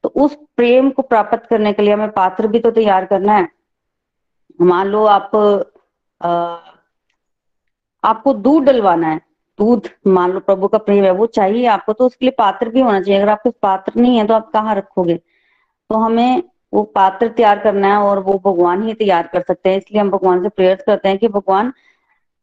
तो 0.02 0.08
उस 0.08 0.34
प्रेम 0.56 0.90
को 0.90 1.02
प्राप्त 1.02 1.46
करने 1.50 1.72
के 1.72 1.82
लिए 1.82 1.92
हमें 1.92 2.10
पात्र 2.10 2.46
भी 2.46 2.58
तो 2.60 2.70
तैयार 2.70 3.04
करना 3.04 3.32
है। 3.32 3.48
मान 4.60 4.86
लो 4.86 5.04
आप 5.04 5.36
आ, 6.22 6.56
आपको 8.04 8.32
दूध 8.34 8.64
डलवाना 8.64 9.08
है 9.08 9.20
दूध, 9.58 9.88
मान 10.06 10.32
लो 10.32 10.40
प्रभु 10.40 10.68
का 10.68 10.78
प्रेम 10.78 11.04
है, 11.04 11.10
वो 11.10 11.26
चाहिए 11.26 11.66
आपको 11.66 11.92
तो 11.92 12.06
उसके 12.06 12.26
लिए 12.26 12.34
पात्र 12.38 12.68
भी 12.68 12.80
होना 12.80 13.00
चाहिए। 13.00 13.20
अगर 13.20 13.30
आपके 13.30 13.50
पात्र 13.62 14.00
नहीं 14.00 14.18
है 14.18 14.26
तो 14.26 14.34
आप 14.34 14.50
कहाँ 14.50 14.74
रखोगे? 14.74 15.14
तो 15.14 15.96
हमें 15.96 16.42
वो 16.74 16.82
पात्र 16.84 17.28
तैयार 17.28 17.58
करना 17.58 17.88
है 17.88 17.96
और 17.96 18.18
वो 18.18 18.32
भगवान 18.44 18.82
ही 18.82 18.94
तैयार 18.94 19.26
कर 19.26 19.40
सकते 19.40 19.70
हैं। 19.70 19.76
इसलिए 19.76 20.00
हम 20.00 20.10
भगवान 20.10 20.42
से 20.42 20.48
प्रेयर 20.48 20.82
करते 20.86 21.08
हैं 21.08 21.18
कि 21.18 21.28
भगवान, 21.28 21.72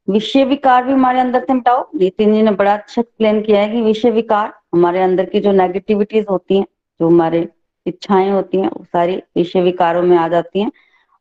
विषय 0.08 0.44
विकार 0.44 0.84
भी 0.84 0.94
हमारे 0.94 1.20
अंदर 1.20 1.40
से 1.40 1.54
मिटाओ 1.54 1.88
नितिन 1.96 2.34
जी 2.34 2.42
ने 2.42 2.52
बड़ा 2.52 2.74
अच्छा 2.74 3.02
एक्सप्लेन 3.02 3.42
किया 3.42 3.62
है 3.62 3.70
कि 3.70 3.82
विषय 3.82 4.12
विकार 4.12 4.54
हमारे 4.74 5.02
अंदर 5.02 5.26
की 5.26 5.40
जो 5.40 5.52
नेगेटिविटीज 5.52 6.26
होती 6.30 6.58
हैं, 6.58 6.66
जो 7.00 7.08
हमारे 7.08 7.48
इच्छाएँ 7.86 8.30
होती 8.32 8.58
हैं, 8.58 8.70
वो 8.70 8.84
सारी 8.84 9.16
विषय 9.38 9.62
विकारों 9.62 10.02
में 10.02 10.18
आ 10.18 10.28
जाती 10.28 10.60
हैं। 10.60 10.72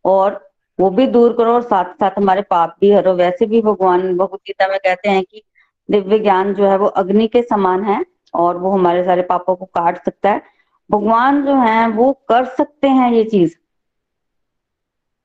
और 0.05 0.49
वो 0.79 0.91
भी 0.91 1.07
दूर 1.07 1.33
करो 1.33 1.53
और 1.53 1.63
साथ 1.63 1.85
साथ 1.85 2.11
हमारे 2.19 2.43
पाप 2.43 2.77
भी 2.81 2.91
हरो। 2.91 3.15
वैसे 3.15 3.47
भी 3.47 3.61
भगवान, 3.63 4.17
भगवत 4.17 4.41
गीता 4.47 4.69
में 4.69 4.79
कहते 4.79 5.09
हैं 5.09 5.23
कि 5.23 5.43
दिव्य 5.91 6.19
ज्ञान 6.19 6.55
जो 6.55 6.67
है 6.67 6.79
वो 6.79 6.87
अग्नि 6.87 7.27
के 7.27 7.43
समान 7.43 7.85
है 7.85 8.05
और 8.35 8.57
वो 8.57 8.71
हमारे 8.71 9.05
सारे 9.05 9.23
पापों 9.23 9.55
को 9.55 9.65
काट 9.65 10.05
सकता 10.05 10.31
है। 10.31 10.43
भगवान 10.91 11.45
जो 11.47 11.55
है 11.55 11.89
वो 11.89 12.13
कर 12.29 12.45
सकते 12.45 12.89
हैं 12.89 13.13
ये 13.13 13.25
चीज़। 13.25 13.55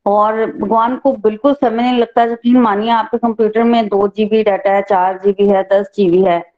और 0.06 0.46
भगवान 0.52 0.96
को 0.96 1.12
बिल्कुल 1.14 1.54
समय 1.54 1.84
नहीं 1.84 2.00
लगता 2.00 2.24
यकीन 2.24 2.58
मानिए 2.58 2.90
आपके 2.90 3.18
कंप्यूटर 3.18 3.64
में, 3.64 3.88
दो 3.88 4.08
जीबी 4.08 4.44
डाटा 4.44 4.72
है, 4.72 4.82
चार 4.82 5.18
जीबी 5.18 5.48
है, 5.48 5.64
दस 5.64 5.92
जीबी 5.96 6.22
है, 6.22 6.52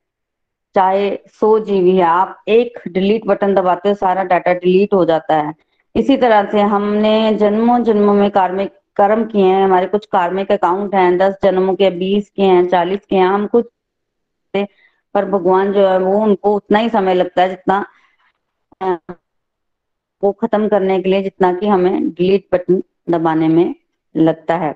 चाहे 0.76 1.20
सौ 1.28 1.60
जीबी 1.60 1.96
है, 1.98 2.04
आप 2.04 2.44
एक 2.48 2.80
डिलीट 2.88 3.26
बटन 3.26 3.54
दबाते 3.54 3.90
हो, 3.90 3.96
सारा 3.96 4.24
डाटा 4.24 4.54
डिलीट 4.54 4.94
हो 4.94 5.06
जाता 5.06 5.36
है। 5.36 5.54
इसी 5.96 6.18
तरह 6.18 6.52
से 6.52 6.62
हमने 6.62 7.36
जन्मों 7.36 7.84
जन्मों 7.84 8.14
में 8.14 8.32
कार्मिक 8.32 8.74
कर्म 8.96 9.26
किए 9.26 9.46
हैं, 9.46 9.66
हमारे 9.66 9.86
कुछ 9.86 10.06
कार्मिक 10.06 10.52
अकाउंट 10.52 10.96
हैं, 10.96 11.18
दस 11.18 11.36
जन्मों 11.44 11.76
के, 11.76 11.90
बीस 11.90 12.30
के 12.30 12.42
हैं, 12.42 12.68
चालीस 12.68 13.00
के 13.10 13.16
हैं, 13.16 13.28
हम 13.28 13.48
कुछ 13.48 13.66
पर 15.16 15.26
भगवान 15.26 15.72
जो 15.74 15.88
है 15.88 15.98
वो 16.00 16.18
उनको 16.24 16.56
उतना 16.56 16.80
ही 16.80 16.90
समय 16.90 17.14
लगता 17.14 17.42
है 17.42 17.50
जितना 17.50 17.86
वो 20.24 20.32
खत्म 20.32 20.68
करने 20.68 21.02
के 21.02 21.10
लिए 21.10 21.22
जितना 21.24 21.52
कि 21.54 21.68
हमें 21.68 22.10
डिलीट 22.10 22.48
बटन 22.54 22.82
दबाने 23.10 23.48
में 23.48 23.74
लगता 24.16 24.56
है। 24.56 24.74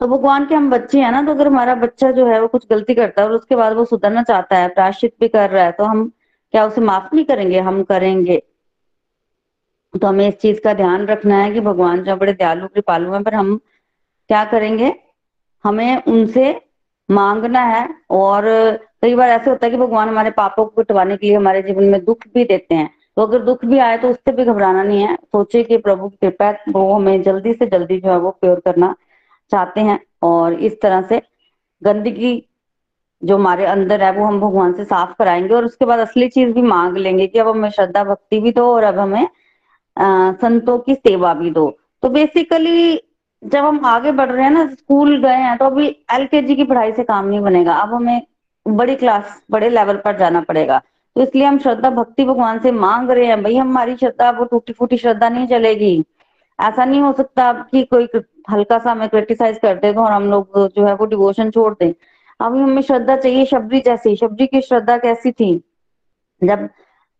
तो 0.00 0.06
भगवान 0.08 0.46
के 0.46 0.54
हम 0.54 0.70
बच्चे 0.70 1.00
हैं 1.00 1.10
ना 1.12 1.22
तो 1.22 1.30
अगर 1.30 1.46
हमारा 1.46 1.74
बच्चा 1.74 2.10
जो 2.10 2.26
है 2.26 2.40
वो 2.40 2.48
कुछ 2.48 2.66
गलती 2.70 2.94
करता 2.94 3.22
है 3.22 3.28
और 3.28 3.34
उसके 3.34 3.56
बाद 3.56 3.72
वो 3.72 3.84
सुधरना 3.84 4.22
चाहता 4.22 4.58
है 4.58 4.68
प्राश्चित 4.68 5.14
भी 5.20 5.28
कर 5.28 5.50
रहा 5.50 5.64
है 5.64 5.72
तो 5.72 5.84
हम 5.84 6.08
क्या 6.54 6.64
उसे 6.66 6.80
माफ़ 6.80 7.14
नहीं 7.14 7.24
करेंगे? 7.24 7.60
हम 7.60 7.82
करेंगे। 7.82 8.42
तो 9.94 10.06
हमें 10.06 10.26
इस 10.28 10.34
चीज़ 10.34 10.60
का 10.60 10.72
ध्यान 10.74 11.06
रखना 11.06 11.36
है 11.36 11.52
कि 11.52 11.60
भगवान 11.60 12.02
जो 12.04 12.16
बड़े 12.16 12.32
दयालु, 12.32 12.68
कृपालु 12.68 13.12
हैं, 13.12 13.22
पर 13.24 13.34
हम 13.34 13.56
क्या 14.30 14.44
करेंगे? 14.44 14.94
हमें 15.64 16.02
उनसे 16.04 16.60
मांगना 17.08 17.60
है 17.66 17.88
और 18.10 18.44
कई 19.02 19.14
बार 19.14 19.28
ऐसे 19.30 19.50
होता 19.50 19.66
है 19.66 19.70
कि 19.70 19.76
भगवान 19.76 20.08
हमारे 20.08 20.30
पापों 20.30 20.64
को 20.64 20.82
कटवाने 20.82 21.16
के 21.16 21.26
लिए 21.26 21.36
हमारे 21.36 21.62
जीवन 21.62 21.84
में 21.84 22.04
दुख 22.04 22.26
भी 22.34 22.44
देते 22.44 22.74
हैं। 22.74 22.90
तो 23.16 23.22
अगर 23.22 23.42
दुख 23.42 23.64
भी 23.64 23.78
आए 23.78 23.96
तो 23.98 24.08
उससे 24.10 24.32
भी 24.32 24.44
घबराना 24.44 24.82
नहीं 24.82 25.02
है। 25.02 25.14
सोचे 25.16 25.62
कि 25.64 25.76
प्रभु 25.78 26.08
की 26.08 26.16
कृपा 26.20 26.50
वो 26.68 26.92
हमें 26.92 27.22
जल्दी 27.22 27.52
से 27.52 27.66
जल्दी 27.66 27.98
जो 28.00 28.10
है 28.10 28.18
वो 28.18 28.30
प्योर 28.30 28.60
करना 28.60 28.94
चाहते 29.52 29.80
हैं। 29.80 29.98
और 30.22 30.52
इस 30.60 30.80
तरह 30.82 31.02
से 31.02 31.20
गंदगी 31.82 32.42
जो 33.22 33.36
हमारे 33.36 33.64
अंदर 33.66 34.02
है 34.02 34.12
वो 34.12 34.24
हम 34.24 34.40
भगवान 34.40 34.72
से 34.72 34.84
साफ़ 34.84 35.12
कराएँगे 35.18 35.54
और 35.54 35.64
उसके 35.64 35.84
बाद 35.84 35.98
असली 35.98 36.28
चीज़ 36.28 36.52
भी 36.52 36.62
मांग 36.62 36.96
लेंगे 36.96 37.26
कि 37.26 37.38
अब 37.38 37.48
हमें 37.48 37.68
श्रद्धा 37.70 38.04
भक्ति 38.04 38.40
भी 38.40 38.52
दो 38.52 38.66
और 38.74 38.84
अब 38.84 38.98
हमें 38.98 39.26
आ, 39.96 40.32
संतों 40.32 40.78
की 40.78 40.94
सेवा 40.94 41.32
भी 41.34 41.50
दो। 41.50 41.68
तो 42.02 42.08
बेसिकली 42.08 43.00
जब 43.42 43.64
हम 43.64 43.84
आगे 43.86 44.12
बढ़ 44.12 44.30
रहे 44.30 44.44
हैं 44.44 44.50
ना 44.50 44.66
स्कूल 44.66 45.16
गए 45.22 45.36
हैं 45.36 45.56
तो 45.58 45.64
अभी 45.64 45.86
एल 46.12 46.26
की 46.32 46.64
पढ़ाई 46.64 46.92
से 46.92 47.02
काम 47.04 47.26
नहीं 47.26 47.40
बनेगा। 47.40 47.74
अब 47.74 47.94
हमें 47.94 48.20
बड़ी 48.66 48.94
क्लास 48.96 49.42
बड़े 49.50 49.68
लेवल 49.70 49.96
पर 49.96 50.18
जाना 50.18 50.40
पड़ेगा। 50.40 50.78
तो 51.16 51.22
इसलिए 51.22 51.44
हम 51.44 51.58
श्रद्धा 51.58 51.90
भक्ति 51.90 52.24
भगवान 52.24 52.58
से 52.58 52.70
मांग 52.72 53.10
रहे 53.10 53.26
हैं, 53.26 53.42
भाई, 53.42 53.56
हमारी 53.56 53.96
श्रद्धा, 53.96 54.30
वो 54.30 54.44
टूटी 54.44 54.72
फूटी 54.72 54.96
श्रद्धा 54.96 55.28
नहीं 55.28 55.46
चलेगी 55.46 56.04
ऐसा 56.60 56.84
नहीं 56.84 57.00
हो 57.00 57.12
सकता 57.12 57.52
कि 57.52 57.82
कोई 57.82 58.08
हल्का 58.50 58.78
सा 58.78 58.90
हमें 58.90 59.08
क्रिटिसाइज 59.08 59.58
कर 59.58 59.76
तो 59.76 60.00
और 60.02 60.12
हम 60.12 60.30
लोग 60.30 60.68
जो 60.68 60.86
है 60.86 60.94
वो 60.94 61.06
डिवोशन 61.06 61.50
छोड़ 61.50 61.74
दें। 61.80 61.92
अभी 62.40 62.60
हमें 62.60 62.82
श्रद्धा 62.82 63.16
चाहिए 63.16 63.44
शबरी 63.44 63.80
जैसी। 63.80 64.16
शबरी 64.16 64.46
की 64.46 64.60
श्रद्धा 64.60 64.96
कैसी 64.98 65.32
थी? 65.32 65.62
जब 66.44 66.68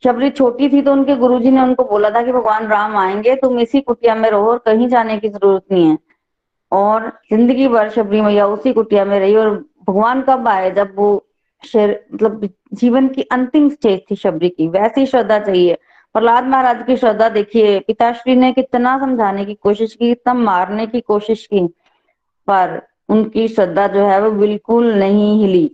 शबरी 0.05 0.31
छोटी 0.31 0.69
थी 0.69 0.83
तो 0.83 0.93
उनके 0.93 1.17
गुरुजी 1.17 1.51
ने 1.51 1.63
उनको 1.63 1.85
बोला 1.85 2.11
था 2.11 2.23
कि, 2.23 2.33
भगवान 2.33 2.67
राम 2.67 2.97
आएँगे, 2.97 3.35
तुम 3.37 3.59
इसी 3.61 3.81
कुटिया 3.81 4.15
में 4.15 4.31
रहो 4.31 4.51
और 4.51 4.59
कहीं 4.59 4.89
जाने 4.89 5.19
की 5.19 5.29
ज़रूरत 5.29 5.63
नहीं 5.73 5.87
है। 5.91 5.99
और 6.73 7.09
ज़िंदगी 7.33 7.69
भर 7.69 7.91
शबरी 7.91 8.21
मैया 8.21 8.47
उसी 8.47 8.73
कुटिया 8.73 9.05
में 9.05 9.19
रही 9.21 9.37
और 9.37 9.51
भगवान 9.89 10.23
कब 10.23 10.49
आए? 10.49 10.71
जब 10.71 10.93
वो 10.97 11.27
मतलब 11.67 12.49
जीवन 12.75 13.09
की 13.09 13.23
अंतिम 13.23 13.69
स्टेज 13.71 14.01
थी 14.11 14.17
शबरी 14.17 14.49
की, 14.49 14.69
वैसी 14.69 15.07
श्रद्धा 15.07 15.39
चाहिए। 15.39 15.79
प्रहलाद 16.15 16.45
महाराज 16.45 16.83
की 16.87 16.97
श्रद्धा 16.97 17.29
देखिए, 17.29 17.79
पिताश्री 17.81 18.35
ने 18.37 18.53
कितना 18.53 18.99
समझाने 18.99 19.45
की 19.45 19.55
कोशिश 19.55 19.95
की, 19.95 20.09
कितना 20.09 20.35
मारने 20.35 20.87
की 20.87 21.01
कोशिश 21.01 21.47
की, 21.47 21.67
पर 22.49 22.81
उनकी 23.09 23.47
श्रद्धा 23.49 23.87
जो 23.87 24.07
है 24.07 24.21
वो 24.21 24.31
बिल्कुल 24.31 24.93
नहीं 24.95 25.41
हिली। 25.41 25.71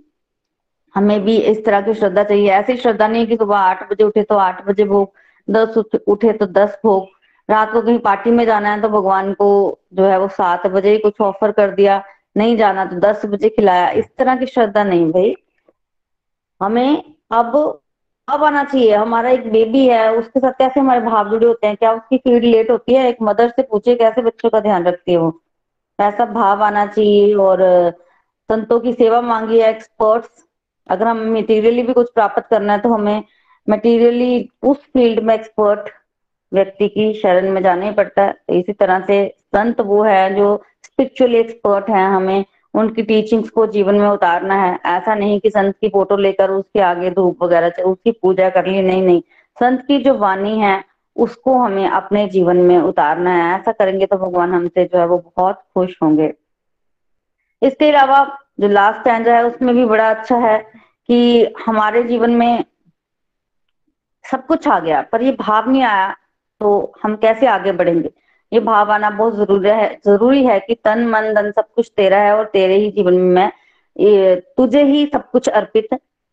हमें 0.95 1.21
भी 1.25 1.37
इस 1.37 1.65
तरह 1.65 1.81
की 1.81 1.95
श्रद्धा 1.95 2.23
चाहिए। 2.23 2.51
ऐसी 2.51 2.77
श्रद्धा 2.77 3.07
नहीं 3.09 3.27
कि 3.27 3.37
सुबह 3.37 3.57
आठ 3.57 3.91
बजे 3.91 4.05
उठे 4.05 4.23
तो 4.23 4.37
आठ 4.37 4.65
बजे 4.67 4.85
भोग, 4.85 5.13
दस 5.49 5.77
उठे 6.09 6.33
तो 6.33 6.47
दस 6.49 6.79
भोग। 6.85 7.07
रात 7.49 7.73
को 7.73 7.83
कहीं 7.83 7.99
पार्टी 7.99 8.31
में 8.31 8.45
जाना 8.47 8.73
है 8.73 8.81
तो 8.83 8.89
भगवान 8.89 9.33
को 9.35 9.79
जो 9.95 10.05
है 10.05 10.19
वो 10.21 10.29
सात 10.29 10.67
बजे 10.67 10.97
कुछ 10.99 11.21
ऑफ़र 11.21 11.53
कर 11.53 11.71
दिया, 11.71 12.03
नहीं 12.37 12.57
जाना 12.57 12.85
तो 12.85 12.97
दस 13.01 13.27
बजे 13.27 13.49
खिलाया। 13.49 13.89
इस 13.91 14.07
तरह 14.19 14.37
की 14.37 14.47
श्रद्धा 14.47 14.85
नहीं 14.85 15.11
भाई। 15.13 15.35
हमें 16.61 17.03
अब 17.33 17.57
अब 18.29 18.43
आना 18.45 18.63
चाहिए। 18.65 18.95
हमारा 18.95 19.31
एक 19.31 19.51
बेबी 19.53 19.87
है, 19.89 20.13
उसके 20.15 20.41
साथ 20.41 20.53
कैसे 20.59 20.81
हमारे 20.81 21.01
भाव 21.01 21.31
जुड़े 21.31 21.47
होते 21.47 21.67
हैं? 21.67 21.77
क्या 21.77 21.93
उसकी 21.93 22.17
फ़ीड 22.19 22.45
लेट 22.45 22.71
होती 22.71 22.95
है? 22.95 23.09
एक 23.09 23.17
मदर 23.23 23.49
से 23.51 23.63
पूछे 23.63 23.95
कैसे 23.97 24.23
बच्चों 24.23 24.51
का 24.51 24.61
ध्यान 24.61 24.85
रखती 24.87 25.13
है? 25.13 25.19
वो 25.19 25.41
ऐसा 25.99 26.25
भाव 26.27 26.63
आना 26.65 26.85
चाहिए 26.87 27.35
और 27.37 27.63
संतों 28.51 28.79
की 28.81 28.93
सेवा 28.93 29.21
मांगी 29.23 29.61
है 29.61 29.71
एक्सपर्ट्स 29.71 30.45
अगर 30.89 31.07
हम 31.07 31.19
मटेरियली 31.33 31.83
भी 31.83 31.93
कुछ 31.93 32.11
प्राप्त 32.15 32.47
करना 32.51 32.73
है 32.73 32.79
तो 32.81 32.93
हमें 32.93 33.23
मटेरियली 33.69 34.49
उस 34.63 34.77
फ़ील्ड 34.93 35.21
में 35.25 35.35
एक्सपर्ट 35.35 35.89
व्यक्ति 36.53 36.89
की 36.89 37.13
शरण 37.15 37.51
में 37.53 37.63
जाना 37.63 37.87
ही 37.87 37.91
पड़ता 37.93 38.23
है। 38.23 38.35
इसी 38.51 38.73
तरह 38.73 39.01
से 39.07 39.27
संत 39.57 39.81
वो 39.81 40.03
है 40.05 40.35
जो 40.37 40.57
स्पिरिचुअली 40.85 41.39
एक्सपर्ट 41.39 41.91
है। 41.91 42.05
हमें 42.07 42.45
उनकी 42.79 43.03
टीचिंग्स 43.03 43.51
को 43.51 43.67
जीवन 43.67 43.95
में 43.95 44.09
उतारना 44.09 44.55
है। 44.55 44.79
ऐसा 44.87 45.15
नहीं 45.15 45.39
कि 45.41 45.51
संत 45.51 45.75
की 45.81 45.89
फ़ोटो 45.89 46.17
लेकर 46.17 46.51
उसके 46.51 46.81
आगे 46.81 47.11
धूप 47.11 47.43
वगैरह 47.43 47.83
उसकी 47.83 48.11
पूजा 48.13 48.49
कर 48.51 48.67
ली। 48.67 48.83
नहीं 48.83 49.03
नहीं। 49.03 49.23
संत 49.57 49.85
की 49.87 49.99
जो 49.99 50.15
वाणी 50.15 50.59
है, 50.59 50.85
उसको 51.17 51.59
हमें 51.59 51.89
अपने 51.89 52.27
जीवन 52.27 52.57
में 52.57 52.77
उतारना 52.79 53.31
है। 53.31 53.59
ऐसा 53.61 53.73
करेंगे 53.73 54.07
तो 54.07 54.17
भगवान 54.17 54.53
हमसे 54.53 54.85
जो 54.85 54.99
है, 54.99 55.07
वो 55.07 55.19
बहुत 55.37 55.63
खुश 55.75 55.97
होंगे। 56.03 56.33
इसके 57.63 57.91
अलावा 57.91 58.25
जो 58.61 58.69
लास्ट 58.69 59.01
स्टैंड 59.01 59.29
है, 59.29 59.45
उसमें 59.45 59.75
भी 59.75 59.85
बड़ा 59.85 60.11
अच्छा 60.11 60.37
है 60.39 60.59
कि 61.09 61.47
हमारे 61.67 62.03
जीवन 62.03 62.31
में 62.31 62.65
सब 64.25 64.47
कुछ 64.47 64.69
आ 64.69 64.79
गया, 64.79 65.01
पर 65.03 65.23
ये 65.23 65.33
भाव 65.33 65.71
नहीं 65.71 65.83
आया 65.83 66.15
तो 66.61 66.93
हम 67.03 67.17
कैसे 67.17 67.47
आगे 67.47 67.73
बढ़ेंगे? 67.73 68.11
ये 68.53 68.61
भाव 68.61 68.91
आना 68.93 69.11
बहुत 69.11 69.37
ज़रूरी 69.37 69.69
है 69.71 69.89
ज़रूरी 70.07 70.45
है 70.45 70.59
कि 70.61 70.75
तन, 70.75 71.07
मन, 71.07 71.33
धन 71.35 71.51
सब 71.51 71.67
कुछ 71.77 71.91
तेरा 71.97 72.19
है 72.19 72.37
और 72.37 72.45
तेरे 72.53 72.77
ही 72.77 72.91
जीवन 72.91 73.15
में 73.15 73.35
मैं 73.35 74.41
तुझे 74.57 74.83
ही 74.85 75.05
सब 75.13 75.31
कुछ 75.31 75.49
अर्पित 75.49 75.89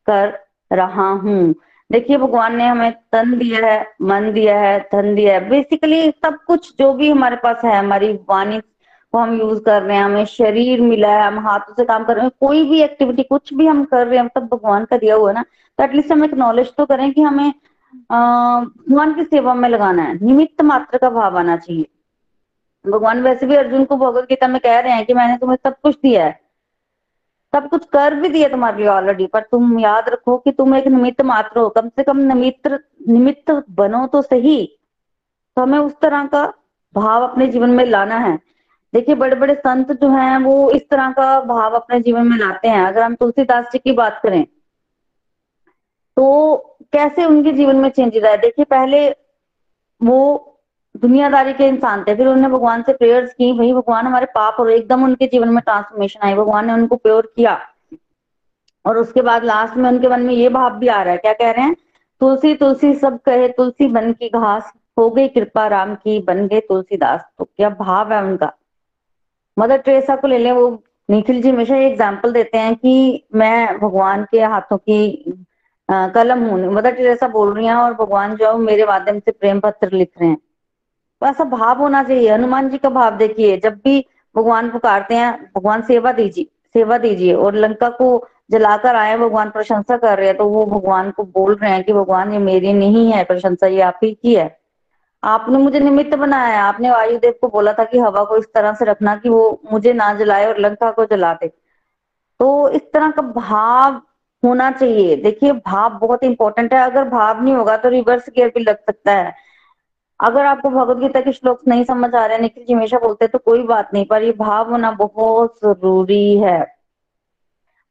कर 0.07 0.33
रहा 0.71 1.09
हूँ। 1.11 1.53
देखिए, 1.89 2.17
भगवान 2.17 2.55
ने 2.55 2.67
हमें 2.67 2.91
तन 3.11 3.37
दिया 3.37 3.65
है, 3.65 3.85
मन 4.01 4.31
दिया 4.33 4.59
है, 4.59 4.79
धन 4.93 5.13
दिया 5.15 5.33
है। 5.33 5.49
बेसिकली 5.49 6.09
सब 6.11 6.37
कुछ 6.47 6.71
जो 6.79 6.91
भी 6.93 7.09
हमारे 7.09 7.35
पास 7.43 7.61
है, 7.65 7.77
हमारी 7.77 8.11
वाणी 8.29 8.59
को 8.59 9.17
हम 9.17 9.37
यूज़ 9.39 9.59
कर 9.63 9.81
रहे 9.81 9.97
हैं, 9.97 10.03
हमें 10.03 10.25
शरीर 10.27 10.81
मिला 10.81 11.09
है, 11.09 11.27
हम 11.27 11.39
हाथों 11.47 11.73
से 11.73 11.85
काम 11.85 12.03
कर 12.05 12.15
रहे 12.15 12.25
हैं, 12.25 12.31
कोई 12.39 12.63
भी 12.69 12.81
एक्टिविटी 12.83 13.23
कुछ 13.23 13.53
भी 13.53 13.67
हम 13.67 13.83
कर 13.85 14.07
रहे 14.07 14.19
हैं 14.19 14.27
तब 14.35 14.47
भगवान 14.53 14.85
का 14.85 14.97
दिया 14.97 15.15
हुआ 15.15 15.29
है 15.29 15.35
ना 15.35 15.43
तो 15.79 15.83
एटलीस्ट 15.83 16.11
हम 16.11 16.23
एक्नॉलेज 16.23 16.71
तो 16.77 16.85
करें 16.85 17.11
कि 17.13 17.21
हमें 17.21 17.49
भगवान 18.11 19.13
की 19.13 19.23
सेवा 19.23 19.53
में 19.53 19.67
लगाना 19.69 20.03
है। 20.03 20.17
निमित्त 20.21 20.61
मात्र 20.63 20.97
का 20.97 21.09
भाव 21.09 21.37
आना 21.37 21.57
चाहिए। 21.57 21.85
भगवान 22.87 23.21
वैसे 23.23 23.45
भी 23.45 23.55
अर्जुन 23.55 23.85
को 23.85 23.97
भगवत 23.97 24.23
गीता 24.23 24.47
में 24.47 24.59
कह 24.61 24.79
रहे 24.79 24.93
हैं 24.93 25.05
कि 25.05 25.13
मैंने 25.13 25.37
तुम्हें 25.37 25.57
सब 25.63 25.79
कुछ 25.83 25.95
दिया 25.95 26.25
है। 26.25 26.39
सब 27.53 27.67
कुछ 27.69 27.85
कर 27.85 28.15
भी 28.15 28.29
दिया 28.29 28.47
तुम्हारे 28.49 28.77
लिए 28.77 28.87
ऑलरेडी 28.87 29.25
पर 29.27 29.41
तुम 29.41 29.79
याद 29.79 30.09
रखो 30.09 30.37
कि 30.37 30.51
तुम 30.51 30.75
एक 30.75 30.87
निमित्त 30.87 31.21
मात्र 31.21 31.59
हो। 31.59 31.69
कम 31.69 31.89
से 31.89 32.03
कम 32.03 32.17
निमित्त 32.23 32.67
निमित्त 33.07 33.51
बनो 33.71 34.05
तो 34.07 34.21
सही। 34.21 34.65
तो 35.57 35.61
हमें 35.61 35.77
उस 35.79 35.93
तरह 36.01 36.25
का 36.25 36.45
भाव 36.95 37.23
अपने 37.23 37.47
जीवन 37.47 37.69
में 37.69 37.85
लाना 37.85 38.17
है। 38.17 38.37
देखिए 38.93 39.15
बड़े 39.15 39.35
बड़े 39.35 39.55
संत 39.55 39.91
जो 39.91 40.09
हैं, 40.09 40.37
वो 40.37 40.69
इस 40.71 40.89
तरह 40.89 41.11
का 41.11 41.39
भाव 41.41 41.75
अपने 41.75 41.99
जीवन 41.99 42.27
में 42.27 42.37
लाते 42.37 42.67
हैं। 42.67 42.85
अगर 42.85 43.01
हम 43.01 43.15
तुलसीदास 43.15 43.65
जी 43.73 43.79
की 43.79 43.91
बात 43.93 44.19
करें 44.23 44.43
तो 46.17 46.55
कैसे 46.93 47.25
उनके 47.25 47.51
जीवन 47.51 47.75
में 47.75 47.89
चेंज 47.89 48.17
रहा 48.17 48.31
है? 48.31 48.37
देखिए, 48.37 48.65
पहले 48.65 49.09
वो 50.01 50.54
दुनियादारी 50.95 51.53
के 51.53 51.67
इंसान 51.67 52.03
थे, 52.03 52.15
फिर 52.15 52.27
उन्होंने 52.27 52.47
भगवान 52.49 52.81
से 52.83 52.93
प्रेयर्स 52.93 53.33
की, 53.33 53.51
वही 53.51 53.73
भगवान 53.73 54.05
हमारे 54.05 54.25
पाप 54.25 54.59
और 54.59 54.71
एकदम 54.71 55.03
उनके 55.03 55.27
जीवन 55.27 55.49
में 55.49 55.59
ट्रांसफॉर्मेशन 55.59 56.19
आई। 56.23 56.33
भगवान 56.33 56.67
ने 56.67 56.73
उनको 56.73 56.95
प्योर 56.95 57.31
किया। 57.35 57.59
और 58.85 58.97
उसके 58.97 59.21
बाद 59.21 59.43
लास्ट 59.43 59.77
में 59.77 59.89
उनके 59.89 60.07
मन 60.07 60.21
में 60.21 60.33
ये 60.33 60.49
भाव 60.49 60.77
भी 60.79 60.87
आ 60.87 61.01
रहा 61.01 61.11
है, 61.11 61.17
क्या 61.17 61.33
कह 61.33 61.51
रहे 61.51 61.65
हैं? 61.65 61.75
तुलसी 62.21 62.53
तुलसी 62.55 62.93
सब 62.95 63.19
कहे, 63.21 63.47
तुलसी 63.49 63.87
बन 63.87 64.11
की 64.13 64.29
घास, 64.29 64.71
हो 64.97 65.09
गई 65.09 65.27
कृपा 65.27 65.67
राम 65.67 65.95
की, 65.95 66.19
बन 66.19 66.47
गए 66.47 66.59
तुलसीदास। 66.59 67.25
तो 67.37 67.43
क्या 67.45 67.69
भाव 67.71 68.13
है 68.13 68.21
उनका? 68.23 68.51
मदर 69.57 69.77
ट्रेसा 69.77 70.15
को 70.15 70.27
ले 70.27 70.37
लें, 70.37 70.51
वो 70.51 70.83
निखिल 71.09 71.41
जी 71.41 71.49
हमेशा 71.49 71.75
एग्ज़ाम्पल 71.77 72.31
देते 72.31 72.57
हैं 72.57 72.75
कि 72.75 73.23
मैं 73.35 73.79
भगवान 73.79 74.23
के 74.31 74.41
हाथों 74.43 74.77
की 74.77 75.33
कलम 75.89 76.43
हूँ। 76.43 76.73
मदर 76.73 76.91
टेरेसा 76.91 77.27
बोल 77.27 77.53
रही 77.53 77.65
हैं 77.65 77.75
और 77.75 77.93
भगवान 77.93 78.35
जो 78.35 78.51
है 78.51 78.57
मेरे 78.59 78.85
माध्यम 78.85 79.19
से 79.19 79.31
प्रेम 79.31 79.59
पत्र 79.59 79.91
लिख 79.91 80.09
रहे 80.21 80.29
हैं। 80.29 80.37
ऐसा 81.21 81.43
भाव 81.43 81.77
होना 81.77 82.03
चाहिए। 82.03 82.29
हनुमान 82.29 82.69
जी 82.69 82.77
का 82.77 82.89
भाव 82.89 83.17
देखिए, 83.17 83.57
जब 83.57 83.75
भी 83.83 84.05
भगवान 84.35 84.69
पुकारते 84.69 85.15
हैं, 85.15 85.51
भगवान 85.57 85.81
सेवा 85.81 86.11
दीजिए 86.11 86.47
सेवा 86.73 86.97
दीजिए 86.97 87.33
और 87.33 87.55
लंका 87.55 87.89
को 87.89 88.27
जलाकर 88.51 88.95
आए, 88.95 89.17
भगवान 89.17 89.49
प्रशंसा 89.49 89.97
कर 89.97 90.17
रहे 90.17 90.27
हैं 90.27 90.37
तो 90.37 90.45
वो 90.45 90.65
भगवान 90.65 91.11
को 91.11 91.23
बोल 91.23 91.55
रहे 91.55 91.71
हैं 91.71 91.83
कि, 91.83 91.93
भगवान, 91.93 92.33
ये 92.33 92.39
मेरी 92.39 92.73
नहीं 92.73 93.11
है, 93.11 93.23
प्रशंसा 93.23 93.67
ये 93.67 93.81
आप 93.81 93.99
ही 94.03 94.11
की 94.13 94.35
है। 94.35 94.59
आपने 95.23 95.57
मुझे 95.57 95.79
निमित्त 95.79 96.15
बनाया 96.15 96.47
है। 96.47 96.57
आपने 96.57 96.91
वायुदेव 96.91 97.33
को 97.41 97.47
बोला 97.47 97.73
था 97.73 97.83
कि 97.83 97.99
हवा 97.99 98.23
को 98.23 98.37
इस 98.37 98.45
तरह 98.53 98.73
से 98.73 98.85
रखना 98.85 99.15
कि 99.15 99.29
वो 99.29 99.61
मुझे 99.71 99.93
ना 99.93 100.13
जलाए 100.13 100.45
और 100.45 100.59
लंका 100.59 100.91
को 100.91 101.05
जला 101.05 101.33
दे। 101.33 101.47
तो 102.39 102.69
इस 102.69 102.81
तरह 102.93 103.11
का 103.11 103.21
भाव 103.21 104.01
होना 104.43 104.71
चाहिए। 104.71 105.15
देखिए, 105.15 105.51
भाव 105.51 105.89
बहुत 105.89 106.23
इंपॉर्टेंट 106.23 106.73
है। 106.73 106.79
अगर 106.79 107.03
भाव 107.03 107.43
नहीं 107.43 107.53
होगा 107.55 107.77
तो 107.77 107.89
रिवर्स 107.89 108.29
गियर 108.29 108.51
भी 108.55 108.59
लग 108.59 108.77
सकता 108.77 109.11
है। 109.11 109.44
अगर 110.19 110.45
आपको 110.45 110.69
भगवत 110.69 110.97
गीता 110.97 111.21
के 111.21 111.31
श्लोक 111.31 111.61
नहीं 111.67 111.83
समझ 111.83 112.13
आ 112.15 112.25
रहे, 112.25 112.37
निखिल 112.37 112.65
जी 112.65 112.73
हमेशा 112.73 112.99
बोलते 112.99 113.25
हैं 113.25 113.31
तो 113.31 113.39
कोई 113.39 113.63
बात 113.63 113.93
नहीं, 113.93 114.05
पर 114.05 114.23
ये 114.23 114.31
भाव 114.31 114.69
होना 114.71 114.91
बहुत 114.91 115.57
ज़रूरी 115.63 116.37
है। 116.37 116.75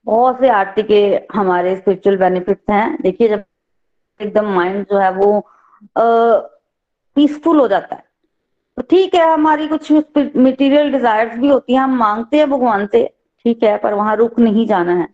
बहुत 0.06 0.38
से 0.40 0.48
आरती 0.50 0.82
के 0.82 1.00
हमारे 1.34 1.74
स्पिरिचुअल 1.76 2.16
बेनिफिट्स 2.16 2.70
हैं। 2.70 2.96
देखिए, 3.02 3.28
जब 3.28 3.44
एकदम 4.20 4.48
माइंड 4.54 4.86
जो 4.86 4.98
है 4.98 5.10
वो 5.12 5.46
पीसफुल 7.16 7.60
हो 7.60 7.68
जाता 7.68 7.94
है। 7.96 8.02
तो 8.76 8.82
ठीक 8.82 9.14
है, 9.14 9.30
हमारी 9.32 9.68
कुछ 9.68 9.92
मटेरियल 9.92 10.90
डिजायर्स 10.92 11.38
भी 11.38 11.48
होती 11.48 11.72
हैं, 11.72 11.80
हम 11.80 11.96
मांगते 11.96 12.38
हैं 12.38 12.50
भगवान 12.50 12.86
से, 12.86 13.06
ठीक 13.44 13.62
है, 13.64 13.76
पर 13.78 13.94
वहाँ 13.94 14.16
रुक 14.16 14.38
नहीं 14.38 14.66
जाना 14.66 14.92
है। 14.92 15.08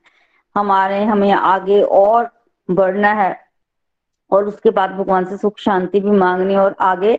हमारे, 0.56 1.04
हमें 1.04 1.32
आगे 1.32 1.82
और 1.82 2.30
बढ़ना 2.68 3.12
है। 3.14 3.49
और 4.32 4.44
उसके 4.44 4.70
बाद 4.70 4.90
भगवान 4.90 5.24
से 5.24 5.36
सुख 5.36 5.58
शांति 5.58 6.00
भी 6.00 6.10
मांगनी 6.10 6.56
और 6.56 6.74
आगे 6.80 7.16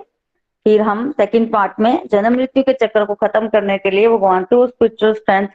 फिर 0.66 0.82
हम 0.82 1.12
सेकंड 1.12 1.52
पार्ट 1.52 1.80
में 1.80 2.08
जन्म 2.12 2.34
मृत्यु 2.34 2.64
के 2.64 2.74
चक्र 2.74 3.06
को 3.06 3.14
खत्म 3.14 3.48
करने 3.48 3.78
के 3.78 3.92
लिए 3.92 4.10
भगवान 4.10 4.44
से 4.44 4.56
वो 4.56 4.68
स्पिरिचुअल 4.68 5.14
स्ट्रेंथ 5.14 5.48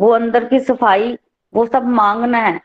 वो 0.00 0.10
अंदर 0.10 0.44
की 0.44 0.60
सफ़ाई, 0.60 1.18
वो 1.54 1.66
सब 1.66 1.86
मांगना 1.86 2.38
है। 2.38 2.60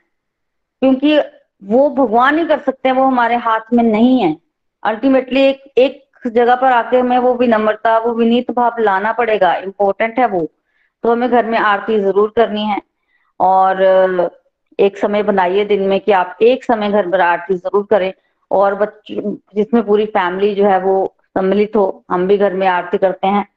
क्योंकि 0.81 1.17
वो 1.63 1.89
भगवान 1.89 2.37
ही 2.39 2.45
कर 2.45 2.59
सकते 2.59 2.89
हैं, 2.89 2.95
वो 2.95 3.03
हमारे 3.03 3.35
हाथ 3.35 3.73
में 3.73 3.83
नहीं 3.83 4.19
है। 4.21 4.35
अल्टीमेटली 4.83 5.41
एक 5.41 5.63
एक 5.77 6.27
जगह 6.27 6.55
पर 6.55 6.71
आके 6.71 6.99
हमें 6.99 7.17
वो 7.17 7.33
विनम्रता, 7.33 7.97
वो 7.97 8.13
विनीत 8.13 8.51
भाव 8.51 8.75
लाना 8.79 9.11
पड़ेगा। 9.11 9.53
इम्पोर्टेंट 9.55 10.19
है 10.19 10.27
वो। 10.27 10.47
तो 11.03 11.11
हमें 11.11 11.29
घर 11.29 11.45
में 11.45 11.57
आरती 11.57 11.99
ज़रूर 11.99 12.33
करनी 12.35 12.63
है। 12.63 12.81
और 13.39 13.81
एक 14.79 14.97
समय 14.97 15.23
बनाइए 15.23 15.65
दिन 15.65 15.81
में 15.81 15.99
कि 15.99 16.11
आप 16.11 16.37
एक 16.41 16.63
समय 16.63 16.91
घर 16.91 17.09
पर 17.09 17.21
आरती 17.21 17.53
ज़रूर 17.53 17.87
करें। 17.89 18.13
और 18.52 18.76
बच्चे, 18.76 19.16
जिसमें 19.56 19.86
पूरी 19.86 20.06
फैमिली 20.06 20.56
जो 20.56 20.66
है 20.66 20.80
वो 20.80 21.16
सम्मिलित 21.38 21.76
हो, 21.76 22.06
हम 22.12 22.28
भी 22.28 22.38
घर 22.38 22.54
में 22.54 22.68
आरती 22.68 22.97
करते 22.97 23.28
हैं। 23.28 23.47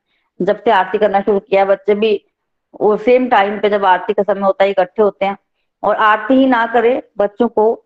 जब 0.41 0.63
से 0.63 0.71
आरती 0.71 0.99
करना 0.99 1.21
शुरू 1.21 1.39
किया, 1.41 1.65
बच्चे 1.65 1.95
भी 1.95 2.25
वो 2.81 2.97
सेम 2.97 3.29
टाइम 3.29 3.59
पे 3.61 3.71
जब 3.71 3.85
आरती 3.85 4.13
का 4.13 4.23
समय 4.23 4.41
होता 4.41 4.65
है, 4.65 4.71
इकट्ठे 4.71 5.03
होते 5.03 5.27
हैं। 5.27 5.37
और 5.83 5.97
आरती 5.97 6.35
ही 6.35 6.47
ना 6.47 6.67
करे, 6.67 7.03
बच्चों 7.19 7.49
को 7.49 7.85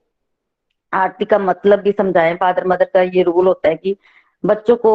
आरती 0.92 1.24
का 1.24 1.38
मतलब 1.38 1.78
भी 1.78 1.92
समझाएँ। 1.92 2.34
फादर 2.34 2.66
मदर 2.66 2.84
का 2.84 3.02
ये 3.02 3.22
रूल 3.22 3.46
होता 3.46 3.68
है 3.68 3.76
कि 3.76 3.96
बच्चों 4.44 4.76
को 4.76 4.94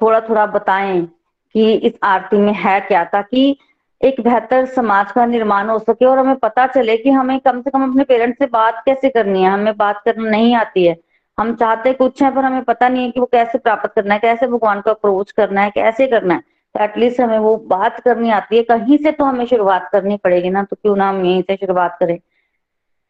थोड़ा 0.00 0.20
थोड़ा 0.20 0.46
बताएँ 0.46 1.02
कि 1.54 1.72
इस 1.72 1.92
आरती 2.02 2.36
में 2.36 2.52
है 2.52 2.80
क्या, 2.80 3.04
ताकि 3.04 3.58
एक 4.04 4.20
बेहतर 4.20 4.66
समाज 4.66 5.12
का 5.12 5.26
निर्माण 5.26 5.68
हो 5.68 5.78
सके 5.78 6.04
और 6.04 6.18
हमें 6.18 6.36
पता 6.36 6.66
चले 6.66 6.96
कि 6.96 7.10
हमें 7.10 7.40
कम 7.40 7.60
से 7.62 7.70
कम 7.70 7.90
अपने 7.90 8.04
पेरेंट्स 8.04 8.38
से 8.38 8.46
बात 8.46 8.82
कैसे 8.86 9.08
करनी 9.08 9.42
है। 9.42 9.50
हमें 9.50 9.76
बात 9.76 10.02
करना 10.04 10.30
नहीं 10.30 10.54
आती 10.54 10.84
है। 10.86 10.96
हम 11.42 11.54
चाहते 11.56 11.92
कुछ 11.92 12.22
है, 12.22 12.34
पर 12.34 12.44
हमें 12.44 12.62
पता 12.64 12.88
नहीं 12.88 13.04
है 13.04 13.10
कि 13.10 13.20
वो 13.20 13.26
कैसे 13.26 13.58
प्राप्त 13.58 13.92
करना 13.94 14.14
है, 14.14 14.20
कैसे 14.20 14.46
भगवान 14.46 14.80
को 14.80 14.90
अप्रोच 14.90 15.30
करना 15.32 15.60
है, 15.60 15.70
कैसे 15.70 16.06
करना 16.06 16.34
है। 16.34 16.40
तो 16.74 16.82
एटलीस्ट 16.84 17.20
हमें 17.20 17.38
वो 17.38 17.56
बात 17.68 17.98
करनी 18.00 18.30
आती 18.30 18.56
है, 18.56 18.62
कहीं 18.62 18.98
से 18.98 19.12
तो 19.12 19.24
हमें 19.24 19.44
शुरुआत 19.46 19.88
करनी 19.92 20.16
पड़ेगी 20.16 20.50
ना 20.50 20.62
तो 20.62 20.76
क्यों 20.76 20.96
ना 20.96 21.08
हम 21.08 21.24
यहीं 21.24 21.42
से 21.42 21.56
शुरुआत 21.56 21.96
करें। 22.00 22.18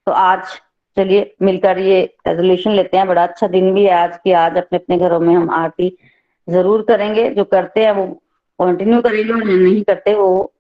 तो 0.07 0.13
आज 0.13 0.43
चलिए, 0.97 1.35
मिलकर 1.43 1.79
ये 1.79 2.01
रेजोल्यूशन 2.27 2.71
लेते 2.71 2.97
हैं। 2.97 3.07
बड़ा 3.09 3.23
अच्छा 3.23 3.47
दिन 3.49 3.73
भी 3.75 3.85
है 3.85 3.93
आज 3.95 4.17
की 4.25 4.33
आज 4.35 4.57
अपने 4.59 4.79
अपने 4.79 4.99
घरों 4.99 5.21
में 5.21 5.35
हम 5.35 5.51
आरती 5.51 5.97
ज़रूर 6.49 6.83
करेंगे। 6.83 7.29
जो 7.31 7.45
करते 7.45 7.85
हैं, 7.85 7.93
वो 7.93 8.07
कंटिन्यू 8.59 9.01
करेंगे 9.01 9.33
और 9.33 9.41
जो 9.41 9.57
नहीं 9.57 9.83
करते, 9.83 10.15
वो 10.15 10.53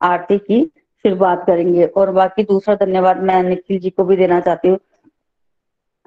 आरती 0.00 0.38
की 0.38 0.64
शुरुआत 1.04 1.44
करेंगे। 1.46 1.86
और 1.86 2.10
बाकी 2.10 2.42
दूसरा 2.44 2.74
धन्यवाद 2.74 3.22
मैं 3.22 3.42
निखिल 3.42 3.78
जी 3.78 3.90
को 3.90 4.04
भी 4.04 4.16
देना 4.16 4.40
चाहती 4.40 4.68
हूँ। 4.68 4.78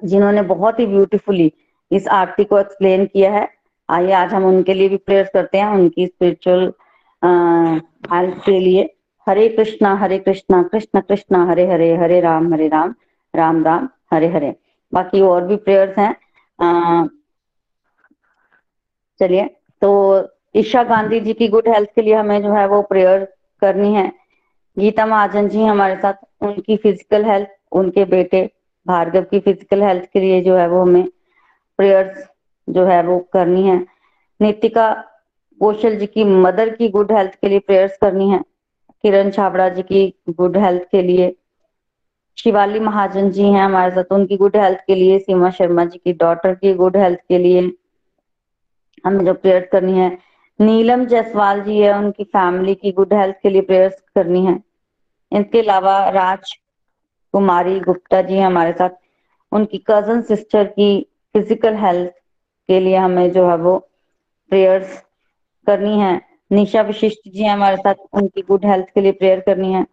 जिन्होंने 0.02 0.42
बहुत 0.44 0.80
ही 0.80 0.86
ब्यूटीफुली 0.86 1.52
इस 1.90 2.08
आरती 2.08 2.44
को 2.44 2.58
एक्सप्लेन 2.58 3.04
किया 3.06 3.32
है। 3.32 3.48
आइए, 3.88 4.12
आज 4.12 4.32
हम 4.34 4.44
उनके 4.44 4.74
लिए 4.74 4.88
भी 4.88 4.96
प्रेयर 4.98 5.30
करते 5.34 5.58
हैं, 5.58 5.66
उनकी 5.68 6.06
स्पिरिचुअल 6.06 6.72
हेल्थ 8.12 8.44
के 8.46 8.58
लिए। 8.60 8.92
हरे 9.26 9.48
कृष्णा 9.48 9.94
हरे 9.96 10.18
कृष्णा, 10.18 10.62
कृष्ण 10.62 11.00
कृष्णा, 11.00 11.44
हरे 11.46 11.66
हरे 11.66 11.94
हरे 11.96 12.20
राम 12.20 12.52
हरे 12.54 12.68
राम 12.68 12.94
राम 13.34 13.64
राम, 13.64 13.88
हरे 14.12 14.28
हरे। 14.28 14.54
बाकी 14.92 15.20
और 15.20 15.44
भी 15.46 15.56
प्रेयर्स 15.58 15.98
हैं। 15.98 17.08
चलिए 19.20 19.44
तो 19.82 20.28
ईशा 20.56 20.82
गांधी 20.84 21.20
जी 21.20 21.32
की 21.32 21.48
गुड 21.48 21.68
हेल्थ 21.68 21.88
के 21.94 22.02
लिए 22.02 22.14
हमें 22.14 22.42
जो 22.42 22.52
है 22.52 22.66
वो 22.68 22.80
प्रेयर 22.82 23.24
करनी 23.62 23.94
है। 23.94 24.10
गीता 24.76 25.06
महाजन 25.06 25.48
जी 25.48 25.64
हमारे 25.64 25.96
साथ, 25.96 26.14
उनकी 26.42 26.76
फ़िज़िकल 26.76 27.24
हेल्थ 27.24 27.48
उनके 27.72 28.04
बेटे 28.06 28.48
भार्गव 28.86 29.22
की 29.22 29.40
फ़िज़िकल 29.40 29.82
हेल्थ 29.82 30.04
के 30.12 30.20
लिए 30.20 30.40
जो 30.42 30.56
है 30.56 30.68
वो 30.68 30.82
हमें 30.82 31.08
प्रेयर्स 31.78 32.24
जो 32.68 32.84
है 32.84 33.02
वो 33.02 33.18
करनी 33.32 33.62
है। 33.62 33.78
नितिका 34.40 34.92
कौशल 35.60 35.96
जी 35.96 36.06
की 36.06 36.24
मदर 36.24 36.74
की 36.74 36.88
गुड 36.88 37.12
हेल्थ 37.12 37.34
के 37.34 37.48
लिए 37.48 37.58
प्रेयर्स 37.58 37.96
करनी 37.96 38.28
है। 38.30 38.40
किरण 39.04 39.30
छाबड़ा 39.30 39.68
जी 39.68 39.82
की 39.82 40.12
गुड 40.30 40.56
हेल्थ 40.56 40.82
के 40.82 41.02
लिए। 41.02 41.34
शिवाली 42.38 42.80
महाजन 42.80 43.30
जी 43.30 43.42
हैं 43.42 43.62
हमारे 43.62 43.90
साथ, 43.90 44.12
उनकी 44.12 44.36
गुड 44.36 44.56
हेल्थ 44.56 44.78
के 44.86 44.94
लिए, 44.94 45.18
सीमा 45.18 45.50
शर्मा 45.50 45.84
जी 45.84 45.98
की 45.98 46.12
डॉटर 46.12 46.54
की 46.54 46.72
गुड 46.74 46.96
हेल्थ 46.96 47.18
के 47.28 47.38
लिए 47.38 47.60
हमें 49.04 49.24
जो 49.24 49.34
प्रेयर 49.34 49.68
करनी 49.72 49.98
है। 49.98 50.16
नीलम 50.58 51.04
जायसवाल 51.04 51.60
जी 51.62 51.78
है, 51.78 51.96
उनकी 51.98 52.24
फैमिली 52.24 52.74
की 52.74 52.92
गुड 52.92 53.12
हेल्थ 53.14 53.36
के 53.42 53.50
लिए 53.50 53.60
प्रेयर्स 53.60 54.00
करनी 54.14 54.44
है। 54.46 54.54
इसके 55.32 55.60
अलावा 55.60 55.98
राज 56.08 56.52
कुमारी 57.36 57.78
गुप्ता 57.80 58.20
जी 58.28 58.38
हमारे 58.38 58.72
साथ 58.72 58.90
उनकी 59.52 59.78
कज़न 59.90 60.22
सिस्टर 60.28 60.64
की 60.68 60.88
फ़िज़िकल 61.34 61.74
हेल्थ 61.76 62.12
के 62.68 62.80
लिए 62.80 62.96
हमें 62.96 63.30
जो 63.32 63.48
है 63.48 63.56
वो 63.58 63.78
प्रेयर्स 64.52 64.96
करनी 65.66 65.98
है। 66.00 66.20
निशा 66.50 66.82
विशिष्ट 66.82 67.28
जी 67.28 67.44
हमारे 67.44 67.76
साथ 67.76 67.94
उनकी 68.14 68.42
गुड 68.48 68.64
हेल्थ 68.66 68.86
के 68.94 69.00
लिए 69.00 69.12
प्रेयर 69.12 69.40
करनी 69.46 69.72
है। 69.72 69.84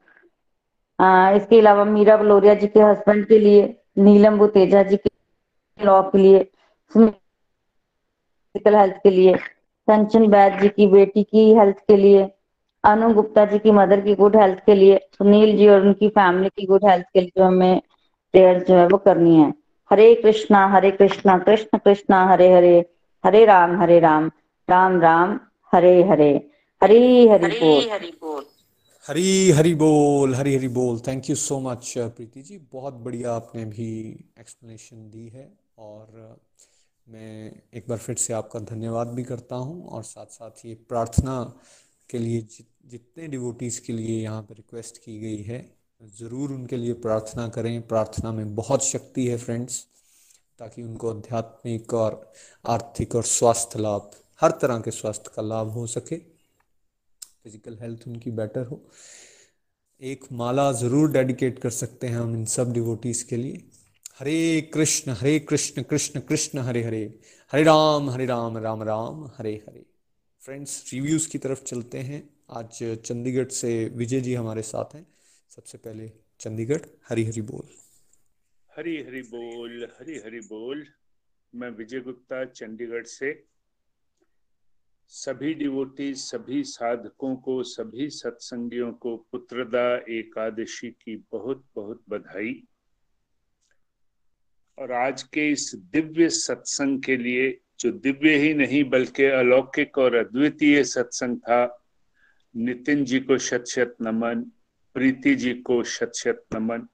आ, 1.00 1.32
इसके 1.32 1.60
अलावा 1.60 1.84
मीरा 1.86 2.18
बलोरिया 2.18 2.54
जी 2.56 2.68
के 2.68 2.80
हस्बैंड 2.82 3.26
के 3.28 3.40
लिए 3.40 3.64
नीलम 4.00 4.38
बुतेजा 4.38 4.84
जी 4.84 4.98
के 4.98 5.10
लॉ 5.80 6.02
के 6.12 6.18
लिए 6.18 6.44
फ़िज़िकल 8.56 8.76
हेल्थ 8.76 8.96
के 9.04 9.10
लिए 9.10 9.34
कंचन 9.88 10.28
बैद 10.32 10.60
जी 10.62 10.70
की 10.70 10.88
बेटी 10.88 11.24
की 11.24 11.50
हेल्थ 11.56 11.78
के 11.88 11.98
लिए 11.98 12.26
अनु 12.84 13.14
गुप्ता 13.14 13.46
जी 13.46 13.60
की 13.60 13.72
मदर 13.72 14.02
की 14.02 14.16
गुड 14.16 14.36
हेल्थ 14.36 14.60
के 14.66 14.76
लिए 14.76 14.98
सुनील 15.14 15.58
जी 15.58 15.68
और 15.68 15.82
उनकी 15.82 16.10
फैमिली 16.10 16.50
की 16.50 16.66
गुड 16.66 16.86
हेल्थ 16.86 17.06
के 17.14 17.22
लिए 17.22 17.32
जो 17.38 17.44
हमें 17.44 17.82
प्रेयर 18.34 18.64
जो 18.64 18.76
है 18.76 18.88
वो 18.88 18.98
करनी 18.98 19.36
है। 19.36 19.54
हरे 19.92 20.14
कृष्णा 20.16 20.66
हरे 20.68 20.92
कृष्णा 20.92 21.38
कृष्ण 21.38 21.78
कृष्णा 21.78 22.24
हरे 22.28 22.52
हरे 22.54 22.78
हरे 23.24 23.46
राम 23.46 23.80
हरे 23.82 24.00
राम 24.00 24.32
राम 24.70 25.00
राम 25.02 25.40
हरे 25.74 26.04
हरे 26.04 26.30
हरी 26.82 27.28
हरि 27.28 27.48
बोल। 28.22 28.46
हरी 29.08 29.52
हरी 29.52 29.74
बोल 29.76 30.36
हरी 30.36 30.56
हरी 30.56 30.68
बोल। 30.68 31.00
Thank 31.00 31.30
you 31.30 31.36
so 31.36 31.60
much 31.60 31.94
Preeti 31.98 32.42
ji. 32.42 32.58
बहुत 32.74 32.94
बढ़िया 32.94 33.34
आपने 33.34 33.66
भी 33.66 33.90
एक्सप्लेनेशन 34.40 35.10
दी 35.10 35.28
है 35.28 35.52
और 35.78 36.38
uh, 36.38 36.42
मैं 37.08 37.52
एक 37.74 37.86
बार 37.90 37.98
फिर 37.98 38.16
से 38.16 38.34
आपका 38.34 38.60
धन्यवाद 38.60 39.08
भी 39.08 39.24
करता 39.24 39.56
हूँ 39.56 39.88
और 39.88 40.04
साथ 40.04 40.26
साथ 40.26 40.66
ये 40.66 40.74
प्रार्थना 40.90 41.36
के 42.10 42.18
लिए 42.18 42.42
जि, 42.42 42.66
जितने 42.84 43.28
डिवोटीज़ 43.28 43.80
के 43.82 43.94
लिए 43.94 44.22
यहाँ 44.22 44.42
पर 44.42 44.56
रिक्वेस्ट 44.56 44.98
की 44.98 45.20
गई 45.20 45.42
है, 45.44 45.60
ज़रूर 46.20 46.52
उनके 46.52 46.78
लिए 46.78 46.94
प्रार्थना 47.04 47.48
करें। 47.48 47.82
प्रार्थना 47.88 48.32
में 48.32 48.56
बहुत 48.56 48.86
शक्ति 48.86 49.28
है 49.28 49.38
फ्रेंड्स 49.38 49.86
ताकि 50.60 50.84
उनको 50.84 51.10
आध्यात्मिक 51.10 51.94
और 51.94 52.32
आर्थिक 52.66 53.16
और 53.16 53.24
स्वास्थ्य 53.24 53.80
लाभ, 53.80 54.12
हर 54.42 54.52
तरह 54.62 54.80
के 54.80 54.92
स्वास्थ्य 54.92 55.32
का 55.36 55.42
लाभ 55.42 55.70
हो 55.70 55.86
सके। 55.88 56.18
फ़िज़िकल 56.18 57.78
हेल्थ 57.82 58.08
उनकी 58.08 58.32
बेटर 58.32 58.66
हो। 58.66 58.82
एक 60.02 60.26
माला 60.32 60.72
ज़रूर 60.74 61.12
डेडिकेट 61.12 61.60
कर 61.60 61.70
सकते 61.70 62.08
हैं 62.08 62.18
हम 62.18 62.36
इन 62.36 62.46
सब 62.46 62.74
डिवोटीज़ 62.74 63.26
के 63.26 63.38
लिए। 63.38 63.64
हरे 64.20 64.62
कृष्ण 64.74 65.12
हरे 65.12 65.40
कृष्ण 65.40 65.84
कृष्ण 65.84 66.20
कृष्ण, 66.20 66.60
हरे 66.60 66.84
हरे। 66.84 67.04
हरे 67.54 67.64
राम 67.64 68.10
हरे 68.10 68.26
राम 68.26 68.58
राम 68.58 68.84
राम, 68.84 69.26
हरे 69.38 69.54
हरे। 69.68 69.86
फ्रेंड्स 70.44 70.84
रिव्यूज़ 70.94 71.28
की 71.30 71.38
तरफ़ 71.38 71.64
चलते 71.64 72.00
हैं। 72.02 72.24
आज 72.50 73.02
चंडीगढ़ 73.06 73.48
से 73.48 73.90
विजय 73.90 74.22
जी 74.22 74.34
हमारे 74.34 74.62
साथ 74.62 74.96
हैं। 74.96 75.08
सबसे 75.50 75.78
पहले 75.78 76.12
चंडीगढ़ 76.40 76.82
हरी 77.10 77.24
हरी 77.24 77.42
बोल। 77.42 77.70
हरी 78.78 79.04
हरी 79.04 79.22
बोल 79.22 79.90
हरी 80.00 80.20
हरी 80.20 80.40
बोल। 80.40 80.88
मैं 81.56 81.70
विजय 81.70 82.00
गुप्ता, 82.00 82.46
चंडीगढ़ 82.46 83.04
से। 83.04 83.44
सभी 85.08 85.54
डिवोटी, 85.54 86.14
सभी 86.14 86.64
साधकों 86.64 87.36
को, 87.36 87.64
सभी 87.64 88.10
सत्संगियों 88.10 88.94
को 88.94 89.18
पुत्रदा 89.18 89.96
एकादशी 90.10 90.92
की 90.92 91.26
बहुत 91.32 91.66
बहुत 91.76 92.04
बधाई। 92.10 92.64
और 94.80 94.92
आज 94.92 95.24
के 95.24 95.52
इस 95.52 95.76
दिव्य 95.76 96.30
सत्संग 96.30 97.04
के 97.04 97.18
लिए, 97.18 97.62
जो 97.80 97.92
दिव्य 97.92 98.36
ही 98.36 98.54
नहीं, 98.54 98.84
बल्कि 98.84 99.24
अलौकिक 99.24 99.98
और 99.98 100.16
अद्वितीय 100.16 100.84
सत्संग 100.84 101.38
था 101.38 101.80
नितिन 102.56 103.06
जी 103.06 103.20
को 103.20 103.38
शत 103.38 103.64
शत 103.68 103.96
नमन, 104.02 104.52
प्रीति 104.94 105.36
जी 105.36 105.54
को 105.54 105.84
शत 105.84 106.12
शत 106.16 106.46
नमन। 106.54 106.88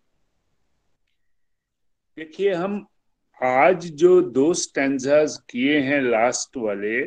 देखिए, 2.17 2.53
हम 2.53 2.87
आज 3.43 3.85
जो 3.87 4.21
दो 4.21 4.53
स्टैंजाज 4.53 5.37
किए 5.49 5.79
हैं 5.79 6.01
लास्ट 6.01 6.57
वाले, 6.57 7.01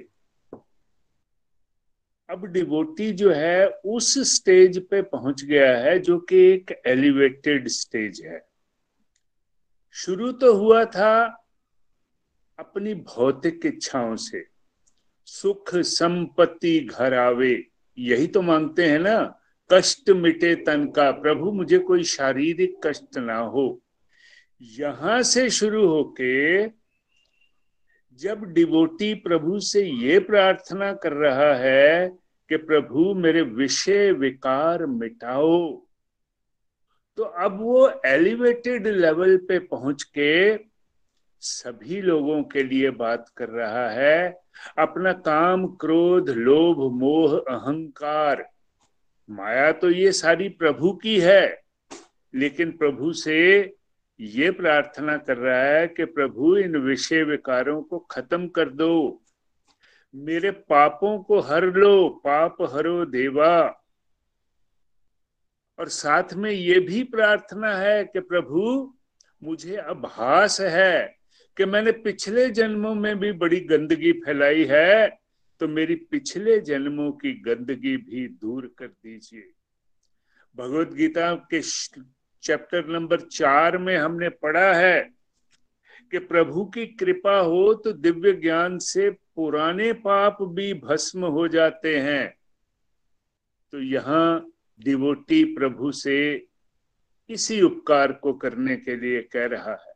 अब 2.31 2.47
डिवोटी 2.47 3.13
जो 3.13 3.33
है 3.33 3.69
उस 3.69 4.37
स्टेज 4.37 4.89
पे 4.89 5.03
पहुँच 5.03 5.45
गया 5.45 5.79
है 5.79 5.99
जो 5.99 6.19
कि 6.19 6.37
एक 6.37 6.83
एलिवेटेड 6.87 7.69
स्टेज 7.69 8.23
है। 8.25 8.47
शुरू 9.91 10.33
तो 10.33 10.55
हुआ 10.55 10.85
था 10.85 11.25
अपनी 12.59 12.95
भौतिक 12.95 13.67
इच्छाओं 13.67 14.17
से। 14.17 14.47
सुख, 15.27 15.75
संपत्ति, 15.75 16.81
घर 16.81 17.15
आवे। 17.15 17.72
यही 17.99 18.27
तो 18.27 18.43
मांगते 18.43 18.85
हैं 18.85 18.99
ना, 18.99 19.39
कष्ट 19.71 20.11
मिटे 20.11 20.55
तन 20.55 20.87
का, 20.87 21.11
प्रभु 21.11 21.53
मुझे 21.53 21.79
कोई 21.79 22.05
शारीरिक 22.05 22.81
कष्ट 22.87 23.19
ना 23.19 23.39
हो। 23.39 23.81
यहाँ 24.61 25.23
से 25.23 25.51
शुरू 25.51 25.87
होके 25.89 26.67
जब 28.21 28.45
डिबोटी 28.45 29.15
प्रभु 29.15 29.61
से 29.61 29.83
ये 29.85 30.19
प्रार्थना 30.19 30.93
कर 30.93 31.13
रहा 31.13 31.55
है 31.55 32.09
कि 32.51 32.57
प्रभु 32.57 33.15
मेरे 33.15 33.43
विषय 33.43 34.13
विकार 34.13 34.87
मिटाओ 34.87 35.71
तो 37.17 37.23
अब 37.23 37.61
वो 37.61 37.89
एलिवेटेड 38.07 38.87
लेवल 38.87 39.37
पे 39.37 39.59
पहुँच 39.59 40.03
के 40.03 40.57
सभी 41.41 42.01
लोगों 42.01 42.43
के 42.43 42.63
लिए 42.63 42.91
बात 42.91 43.29
कर 43.37 43.49
रहा 43.49 43.89
है 43.91 44.42
अपना 44.79 45.13
काम, 45.13 45.67
क्रोध, 45.67 46.31
लोभ, 46.31 46.93
मोह, 46.93 47.39
अहंकार। 47.39 48.49
माया 49.31 49.73
तो 49.73 49.91
ये 49.91 50.13
सारी 50.13 50.49
प्रभु 50.49 50.93
की 50.93 51.21
है, 51.21 51.63
लेकिन 52.35 52.71
प्रभु 52.71 53.13
से 53.13 53.75
ये 54.21 54.51
प्रार्थना 54.51 55.17
कर 55.17 55.37
रहा 55.37 55.63
है 55.63 55.89
कि 55.89 56.05
प्रभु, 56.05 56.57
इन 56.57 56.77
विषय 56.77 57.23
विकारों 57.23 57.83
को 57.83 57.99
खत्म 57.99 58.49
कर 58.49 58.69
दो। 58.69 59.23
मेरे 60.15 60.51
पापों 60.51 61.19
को 61.19 61.41
हर 61.41 61.65
लो, 61.65 62.09
पाप 62.09 62.57
हरो 62.63 63.05
देवा। 63.05 63.85
और 65.79 65.89
साथ 65.89 66.35
में 66.35 66.51
ये 66.51 66.81
भी 66.81 67.03
प्रार्थना 67.03 67.77
है 67.77 68.05
कि 68.05 68.21
प्रभु, 68.21 68.95
मुझे 69.45 69.77
आभास 69.77 70.61
है 70.61 71.22
कि 71.57 71.65
मैंने 71.65 71.93
पिछले 72.03 72.49
जन्मों 72.51 72.95
में 72.95 73.19
भी 73.19 73.33
बड़ी 73.33 73.61
गंदगी 73.61 74.13
फैलाई 74.21 74.65
है 74.65 75.09
तो 75.61 75.69
मेरी 75.69 75.95
पिछले 76.11 76.59
जन्मों 76.61 77.11
की 77.13 77.33
गंदगी 77.41 77.97
भी 77.97 78.27
दूर 78.29 78.67
कर 78.79 78.87
दीजिए। 78.87 79.51
भगवत 80.57 80.93
गीता 80.93 81.35
के 81.51 81.61
चैप्टर 82.43 82.87
नंबर 82.89 83.21
चार 83.21 83.79
में 83.79 83.97
हमने 83.97 84.29
पढ़ा 84.29 84.73
है 84.75 85.01
कि 86.13 86.19
प्रभु 86.19 86.65
की 86.65 86.87
कृपा 86.87 87.39
हो 87.39 87.73
तो 87.75 87.93
दिव्य 87.93 88.33
ज्ञान 88.33 88.79
से 88.79 89.11
पुराने 89.11 89.93
पाप 90.01 90.43
भी 90.43 90.73
भस्म 90.75 91.27
हो 91.27 91.47
जाते 91.49 91.97
हैं। 91.99 92.35
तो 93.73 93.81
यहाँ 93.81 94.51
डिवोटी 94.81 95.45
प्रभु 95.55 95.93
से 95.93 96.19
इसी 97.31 97.61
उपकार 97.63 98.13
को 98.13 98.33
करने 98.33 98.77
के 98.77 98.97
लिए 98.97 99.23
कह 99.23 99.47
रहा 99.47 99.73
है। 99.73 99.92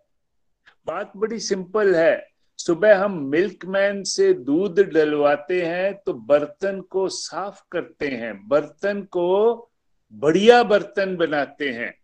बात 0.87 1.13
बड़ी 1.17 1.39
सिंपल 1.41 1.95
है। 1.95 2.29
सुबह 2.59 2.99
हम 2.99 3.23
मिल्कमैन 3.25 4.03
से 4.03 4.35
दूध 4.35 4.81
डलवाते 4.81 5.63
हैं 5.63 5.95
तो 5.95 6.15
बर्तन 6.15 6.81
को 6.81 7.09
साफ़ 7.09 7.63
करते 7.73 8.09
हैं। 8.09 8.49
बर्तन 8.49 9.03
को 9.03 9.71
बढ़िया 10.13 10.63
बर्तन 10.63 11.17
बनाते 11.17 11.69
हैं। 11.71 11.99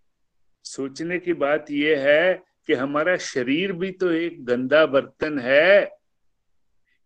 सोचने 0.64 1.18
की 1.18 1.32
बात 1.32 1.70
यह 1.70 2.00
है 2.00 2.42
कि 2.66 2.74
हमारा 2.74 3.16
शरीर 3.16 3.72
भी 3.72 3.90
तो 3.90 4.10
एक 4.10 4.44
गंदा 4.44 4.86
बर्तन 4.86 5.38
है। 5.38 5.90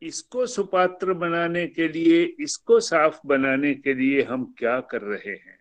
इसको 0.02 0.46
सुपात्र 0.46 1.12
बनाने 1.12 1.66
के 1.66 1.88
लिए, 1.88 2.24
इसको 2.40 2.80
साफ़ 2.80 3.18
बनाने 3.26 3.74
के 3.74 3.94
लिए 3.94 4.22
हम 4.22 4.54
क्या 4.58 4.80
कर 4.80 5.02
रहे 5.02 5.32
हैं? 5.32 5.60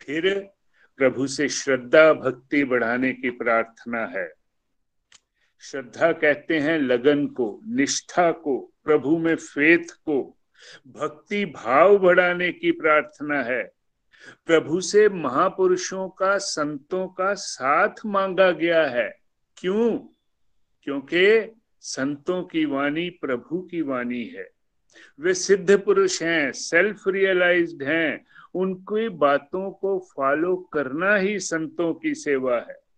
फिर 0.00 0.48
प्रभु 0.96 1.26
से 1.26 1.48
श्रद्धा, 1.48 2.12
भक्ति 2.12 2.64
बढ़ाने 2.64 3.12
की 3.12 3.30
प्रार्थना 3.30 4.06
है। 4.06 4.39
श्रद्धा 5.60 6.12
कहते 6.12 6.58
हैं 6.58 6.78
लगन 6.78 7.26
को, 7.26 7.60
निष्ठा 7.66 8.32
को, 8.32 8.72
प्रभु 8.84 9.18
में 9.18 9.36
फेथ 9.36 9.84
को। 9.84 10.38
भक्ति 10.88 11.44
भाव 11.44 11.98
बढ़ाने 11.98 12.52
की 12.52 12.70
प्रार्थना 12.70 13.42
है। 13.42 13.72
प्रभु 14.46 14.80
से 14.80 15.08
महापुरुषों 15.08 16.08
का, 16.08 16.38
संतों 16.38 17.08
का 17.08 17.34
साथ 17.34 17.94
मांगा 18.06 18.50
गया 18.50 18.86
है। 18.86 19.18
क्यों? 19.56 19.98
क्योंकि 20.82 21.52
संतों 21.80 22.42
की 22.42 22.64
वाणी 22.64 23.10
प्रभु 23.10 23.62
की 23.62 23.82
वाणी 23.82 24.24
है। 24.24 24.50
वे 25.20 25.34
सिद्ध 25.34 25.80
पुरुष 25.80 26.22
हैं 26.22 26.52
सेल्फ 26.52 27.02
रियलाइज्ड 27.08 27.82
हैं। 27.82 28.26
उनकी 28.54 29.08
बातों 29.08 29.70
को 29.70 30.08
फॉलो 30.16 30.56
करना 30.56 31.14
ही 31.14 31.38
संतों 31.38 31.94
की 31.94 32.14
सेवा 32.14 32.56
है। 32.56 32.89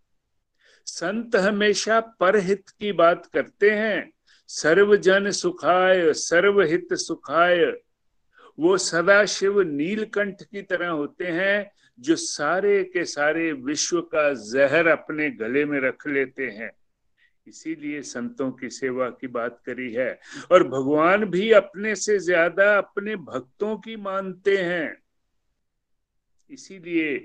संत 0.86 1.36
हमेशा 1.36 2.00
परहित 2.00 2.68
की 2.68 2.92
बात 2.92 3.26
करते 3.26 3.70
हैं। 3.70 4.12
सर्वजन 4.48 5.30
सुखाय, 5.30 6.12
सर्वहित 6.12 6.94
सुखाय। 6.94 7.64
वो 8.58 8.76
सदा 8.78 9.24
शिव 9.24 9.60
नीलकंठ 9.60 10.42
की 10.42 10.62
तरह 10.62 10.88
होते 10.88 11.26
हैं, 11.26 11.70
जो 12.00 12.16
सारे 12.16 12.84
के 12.84 13.04
सारे 13.04 13.52
विश्व 13.52 14.00
का 14.00 14.32
जहर 14.34 14.86
अपने 14.86 15.30
गले 15.30 15.64
में 15.64 15.80
रख 15.80 16.06
लेते 16.06 16.46
हैं। 16.46 16.70
इसीलिए 17.46 18.02
संतों 18.02 18.50
की 18.52 18.70
सेवा 18.70 19.08
की 19.10 19.26
बात 19.26 19.62
करी 19.66 19.92
है। 19.92 20.20
और 20.52 20.68
भगवान 20.68 21.24
भी 21.24 21.50
अपने 21.52 21.94
से 21.94 22.18
ज़्यादा 22.18 22.78
अपने 22.78 23.16
भक्तों 23.16 23.76
की 23.76 23.96
मानते 23.96 24.56
हैं। 24.56 25.02
इसीलिए 26.50 27.16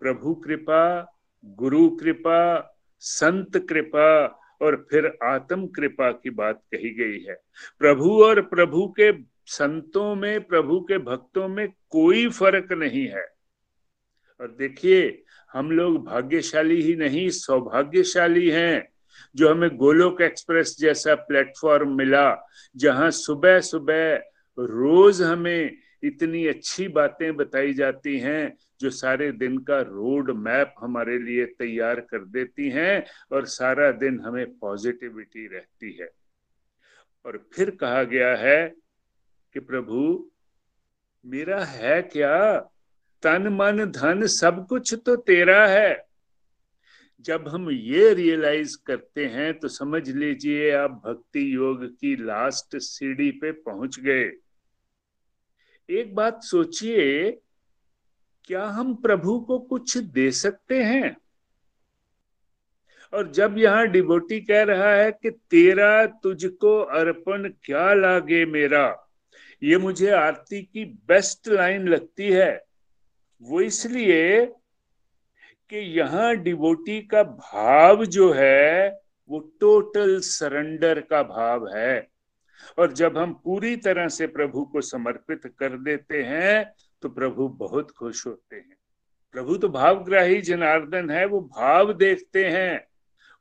प्रभु 0.00 0.34
कृपा, 0.34 1.16
गुरु 1.44 1.88
कृपा 1.90 2.70
संत 3.06 3.66
कृपा 3.68 4.40
और 4.62 4.86
फिर 4.90 5.18
आत्म 5.22 5.66
कृपा 5.66 6.12
की 6.12 6.30
बात 6.30 6.62
कही 6.74 6.90
गई 6.90 7.18
है। 7.18 7.34
प्रभु 7.78 8.24
और 8.24 8.40
प्रभु 8.40 8.94
के 9.00 9.12
संतों 9.46 10.14
में, 10.14 10.40
प्रभु 10.40 10.80
के 10.80 10.98
भक्तों 10.98 11.48
में 11.48 11.68
कोई 11.68 12.28
फ़र्क 12.28 12.72
नहीं 12.72 13.06
है। 13.06 13.26
और 14.40 14.56
देखिए, 14.58 15.24
हम 15.52 15.70
लोग 15.70 16.04
भाग्यशाली 16.04 16.82
ही 16.82 16.96
नहीं, 16.96 17.30
सौभाग्यशाली 17.30 18.50
हैं। 18.50 18.88
जो 19.36 19.50
हमें 19.50 19.76
गोलोक 19.76 20.22
एक्सप्रेस 20.22 20.76
जैसा 20.78 21.14
प्लेटफॉर्म 21.14 21.96
मिला, 21.96 22.46
जहाँ 22.76 23.10
सुबह 23.10 23.60
सुबह 23.60 24.16
रोज 24.58 25.22
हमें 25.22 25.76
इतनी 26.04 26.46
अच्छी 26.46 26.88
बातें 26.88 27.36
बताई 27.36 27.72
जाती 27.74 28.18
हैं 28.18 28.56
जो 28.80 28.90
सारे 28.90 29.32
दिन 29.32 29.58
का 29.58 29.80
रोड 29.80 30.30
मैप 30.30 30.74
हमारे 30.78 31.18
लिए 31.18 31.46
तैयार 31.46 32.00
कर 32.00 32.24
देती 32.24 32.68
हैं 32.68 33.04
और 33.32 33.44
सारा 33.44 33.90
दिन 33.92 34.20
हमें 34.20 34.58
पॉजिटिविटी 34.58 35.46
रहती 35.46 35.92
है। 35.92 36.10
और 37.24 37.48
फिर 37.52 37.70
कहा 37.70 38.02
गया 38.02 38.36
है 38.36 38.74
कि 39.54 39.60
प्रभु, 39.60 40.30
मेरा 41.26 41.64
है 41.64 42.02
क्या? 42.02 42.58
तन 43.22 43.48
मन 43.48 43.84
धन 43.84 44.26
सब 44.26 44.66
कुछ 44.66 44.94
तो 45.06 45.16
तेरा 45.16 45.66
है। 45.66 46.06
जब 47.20 47.48
हम 47.48 47.70
ये 47.70 48.14
रियलाइज़ 48.14 48.76
करते 48.86 49.26
हैं 49.26 49.58
तो 49.58 49.68
समझ 49.68 50.08
लीजिए 50.10 50.70
आप 50.70 50.90
भक्ति 51.06 51.54
योग 51.54 51.84
की 51.84 52.16
लास्ट 52.16 52.76
सीढ़ी 52.76 53.30
पे 53.30 53.52
पहुँच 53.52 54.00
गए। 54.00 54.32
एक 55.90 56.14
बात 56.14 56.42
सोचिए, 56.42 57.30
क्या 58.44 58.64
हम 58.64 58.94
प्रभु 58.94 59.40
को 59.40 59.58
कुछ 59.58 59.98
दे 59.98 60.30
सकते 60.30 60.82
हैं? 60.82 61.16
और 63.12 63.30
जब 63.30 63.58
यहाँ 63.58 63.86
डिबोटी 63.86 64.40
कह 64.40 64.62
रहा 64.62 64.94
है 64.94 65.12
कि 65.12 65.30
तेरा 65.30 66.06
तुझको 66.06 66.78
अर्पण 66.78 67.48
क्या 67.62 67.94
लागे 67.94 68.46
मेरा? 68.46 69.08
ये 69.62 69.78
मुझे 69.78 70.10
आरती 70.10 70.62
की 70.62 70.84
बेस्ट 70.84 71.48
लाइन 71.48 71.88
लगती 71.88 72.30
है। 72.30 72.64
वो 73.42 73.60
इसलिए 73.60 74.46
कि 75.70 75.76
यहाँ 75.76 76.36
डिबोटी 76.36 77.02
का 77.02 77.22
भाव 77.22 78.04
जो 78.04 78.32
है, 78.32 79.00
वो 79.28 79.38
टोटल 79.60 80.20
सरेंडर 80.20 81.00
का 81.00 81.22
भाव 81.22 81.68
है। 81.76 82.13
और 82.78 82.92
जब 82.92 83.18
हम 83.18 83.40
पूरी 83.44 83.76
तरह 83.76 84.08
से 84.08 84.26
प्रभु 84.26 84.64
को 84.64 84.80
समर्पित 84.80 85.54
कर 85.58 85.78
देते 85.78 86.22
हैं 86.22 86.72
तो 87.02 87.08
प्रभु 87.08 87.48
बहुत 87.48 87.90
खुश 87.90 88.26
होते 88.26 88.56
हैं। 88.56 88.76
प्रभु 89.32 89.56
तो 89.56 89.68
भावग्राही 89.68 90.40
जनार्दन 90.40 91.10
है, 91.10 91.26
वो 91.26 91.40
भाव 91.40 91.92
देखते 91.92 92.44
हैं। 92.44 92.86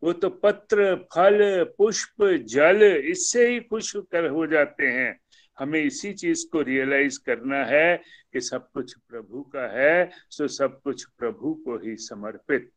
वो 0.03 0.13
तो 0.13 0.29
पत्र, 0.29 0.95
फल, 0.95 1.63
पुष्प, 1.77 2.23
जल, 2.23 2.83
इससे 2.83 3.47
ही 3.47 3.59
खुश 3.59 3.93
कर 3.97 4.29
हो 4.29 4.47
जाते 4.47 4.85
हैं। 4.85 5.19
हमें 5.59 5.83
इसी 5.83 6.13
चीज़ 6.13 6.49
को 6.51 6.61
रियलाइज़ 6.61 7.19
करना 7.25 7.65
है 7.65 8.01
कि 8.33 8.41
सब 8.41 8.69
कुछ 8.73 8.93
प्रभु 9.09 9.41
का 9.41 9.79
है, 9.79 10.09
सो 10.29 10.47
सब 10.47 10.81
कुछ 10.81 11.05
प्रभु 11.05 11.53
को 11.53 11.77
ही 11.77 11.95
समर्पित। 11.95 12.71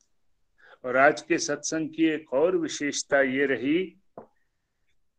और 0.84 0.96
आज 0.96 1.22
के 1.22 1.38
सत्संग 1.38 1.88
की 1.88 2.04
एक 2.04 2.32
और 2.32 2.56
विशेषता 2.56 3.20
ये 3.20 3.46
रही 3.46 3.96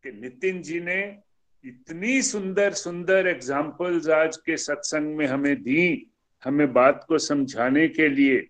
कि 0.08 0.22
नितिन 0.22 0.62
जी 0.62 0.80
ने 0.80 1.18
इतनी 1.66 2.22
सुंदर 2.22 2.74
सुंदर 2.74 3.28
एग्जाम्पल्स 3.28 4.10
आज 4.10 4.38
के 4.38 4.58
सत्संग 4.58 5.18
में 5.18 5.26
हमें 5.28 5.64
दी, 5.64 6.12
हमें 6.44 6.74
बात 6.74 7.06
को 7.08 7.18
समझाने 7.18 7.88
के 7.88 8.10
लिए। 8.10 8.48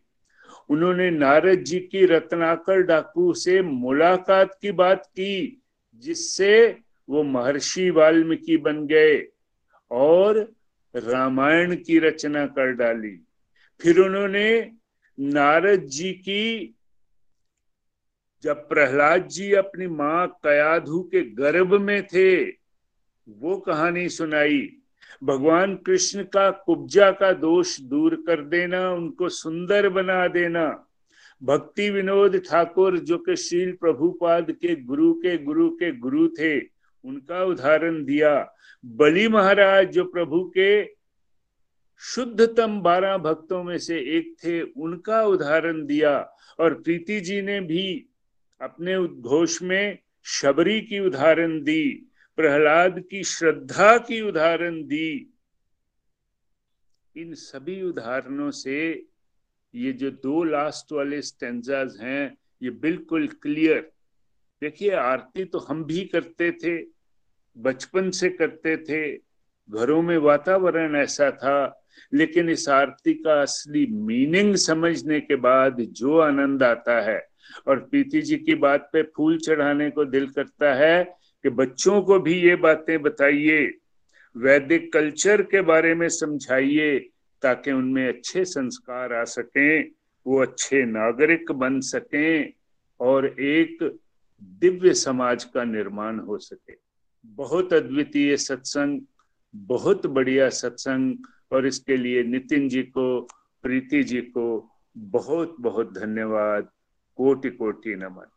उन्होंने 0.69 1.11
नारद 1.11 1.59
जी 1.59 1.79
की 1.79 2.05
रत्नाकर 2.05 2.81
डाकू 2.81 3.33
से 3.33 3.61
मुलाकात 3.61 4.57
की 4.61 4.71
बात 4.71 5.05
की, 5.05 5.61
जिससे 5.95 6.77
वो 7.09 7.23
महर्षि 7.23 7.89
वाल्मीकि 7.89 8.57
बन 8.57 8.87
गए 8.87 9.27
और 9.91 10.53
रामायण 10.95 11.75
की 11.75 11.99
रचना 11.99 12.45
कर 12.45 12.71
डाली। 12.71 13.25
फिर 13.81 13.99
उन्होंने 13.99 14.71
नारद 15.19 15.79
जी 15.79 16.13
की 16.13 16.75
जब 18.43 18.69
प्रहलाद 18.69 19.27
जी 19.27 19.53
अपनी 19.53 19.87
माँ 19.87 20.27
कयाधु 20.43 21.01
के 21.01 21.21
गर्भ 21.21 21.73
में 21.81 22.07
थे, 22.07 22.45
वो 23.29 23.57
कहानी 23.57 24.09
सुनाई। 24.09 24.73
भगवान 25.23 25.75
कृष्ण 25.75 26.23
का 26.23 26.51
कुब्जा 26.51 27.11
का 27.11 27.33
दोष 27.33 27.81
दूर 27.81 28.15
कर 28.15 28.41
देना, 28.41 28.91
उनको 28.91 29.29
सुंदर 29.29 29.89
बना 29.89 30.27
देना। 30.27 30.87
भक्ति 31.43 31.89
विनोद 31.89 32.37
ठाकुर, 32.37 32.99
जो 32.99 33.17
कि 33.17 33.35
शील 33.35 33.71
प्रभुपाद 33.71 34.51
के 34.51 34.75
गुरु 34.75 35.13
के 35.13 35.37
गुरु 35.37 35.69
के 35.69 35.91
गुरु 35.91 36.27
थे, 36.27 36.59
उनका 37.05 37.43
उदाहरण 37.43 38.03
दिया। 38.03 38.53
बलि 38.85 39.27
महाराज 39.27 39.91
जो 39.91 40.05
प्रभु 40.05 40.51
के 40.57 40.85
शुद्धतम 41.99 42.81
बारह 42.81 43.17
भक्तों 43.17 43.63
में 43.63 43.77
से 43.77 43.99
एक 43.99 44.35
थे, 44.45 44.61
उनका 44.61 45.23
उदाहरण 45.23 45.85
दिया। 45.85 46.33
और 46.59 46.73
प्रीति 46.73 47.19
जी 47.21 47.41
ने 47.41 47.59
भी 47.61 48.05
अपने 48.61 48.95
उद्घोष 48.95 49.61
में 49.61 49.99
शबरी 50.23 50.81
की 50.81 50.99
उदाहरण 50.99 51.63
दी, 51.63 52.09
प्रहलाद 52.35 52.99
की 52.99 53.23
श्रद्धा 53.23 53.97
की 53.97 54.21
उदाहरण 54.21 54.83
दी। 54.83 55.33
इन 57.15 57.33
सभी 57.33 57.81
उदाहरणों 57.81 58.51
से 58.51 59.05
ये 59.75 59.91
जो 59.91 60.11
दो 60.11 60.43
लास्ट 60.43 60.91
वाले 60.91 61.21
स्टेंजाज 61.21 61.97
हैं, 62.01 62.37
ये 62.63 62.69
बिल्कुल 62.69 63.27
क्लियर 63.27 63.91
देखिए, 64.61 64.91
आरती 64.91 65.45
तो 65.45 65.59
हम 65.59 65.83
भी 65.83 66.05
करते 66.05 66.51
थे, 66.51 66.83
बचपन 67.57 68.11
से 68.11 68.29
करते 68.29 68.77
थे, 68.77 69.17
घरों 69.69 70.01
में 70.01 70.17
वातावरण 70.17 70.95
ऐसा 70.95 71.31
था, 71.31 71.83
लेकिन 72.13 72.49
इस 72.49 72.69
आरती 72.69 73.13
का 73.13 73.41
असली 73.41 73.85
मीनिंग 73.85 74.55
समझने 74.55 75.19
के 75.19 75.35
बाद 75.35 75.81
जो 75.81 76.19
आनंद 76.19 76.63
आता 76.63 77.01
है 77.01 77.26
और 77.67 77.79
प्रीति 77.79 78.21
जी 78.21 78.37
की 78.37 78.55
बात 78.55 78.89
पे 78.93 79.03
फूल 79.15 79.37
चढ़ाने 79.37 79.89
को 79.91 80.05
दिल 80.05 80.27
करता 80.29 80.73
है 80.73 81.03
कि 81.43 81.49
बच्चों 81.49 82.01
को 82.01 82.19
भी 82.19 82.33
ये 82.33 82.55
बातें 82.55 83.01
बताइए, 83.01 83.73
वैदिक 84.35 84.91
कल्चर 84.93 85.41
के 85.41 85.61
बारे 85.61 85.93
में 85.95 86.07
समझाइए 86.09 86.97
ताकि 87.41 87.71
उनमें 87.71 88.07
अच्छे 88.07 88.45
संस्कार 88.45 89.13
आ 89.13 89.23
सकें, 89.23 89.91
वो 90.25 90.41
अच्छे 90.41 90.83
नागरिक 90.85 91.51
बन 91.51 91.79
सकें 91.79 92.53
और 92.99 93.25
एक 93.27 93.77
दिव्य 94.41 94.93
समाज 94.93 95.43
का 95.43 95.63
निर्माण 95.63 96.19
हो 96.19 96.37
सके। 96.37 96.73
बहुत 97.25 97.73
अद्वितीय 97.73 98.37
सत्संग, 98.37 99.01
बहुत 99.55 100.05
बढ़िया 100.07 100.49
सत्संग 100.49 101.17
और 101.51 101.67
इसके 101.67 101.97
लिए 101.97 102.23
नितिन 102.23 102.67
जी 102.69 102.83
को, 102.83 103.21
प्रीति 103.63 104.03
जी 104.03 104.21
को 104.21 104.71
बहुत 104.97 105.55
बहुत 105.59 105.93
धन्यवाद। 105.93 106.69
कोटि 107.17 107.49
कोटि 107.49 107.95
नमन 107.95 108.31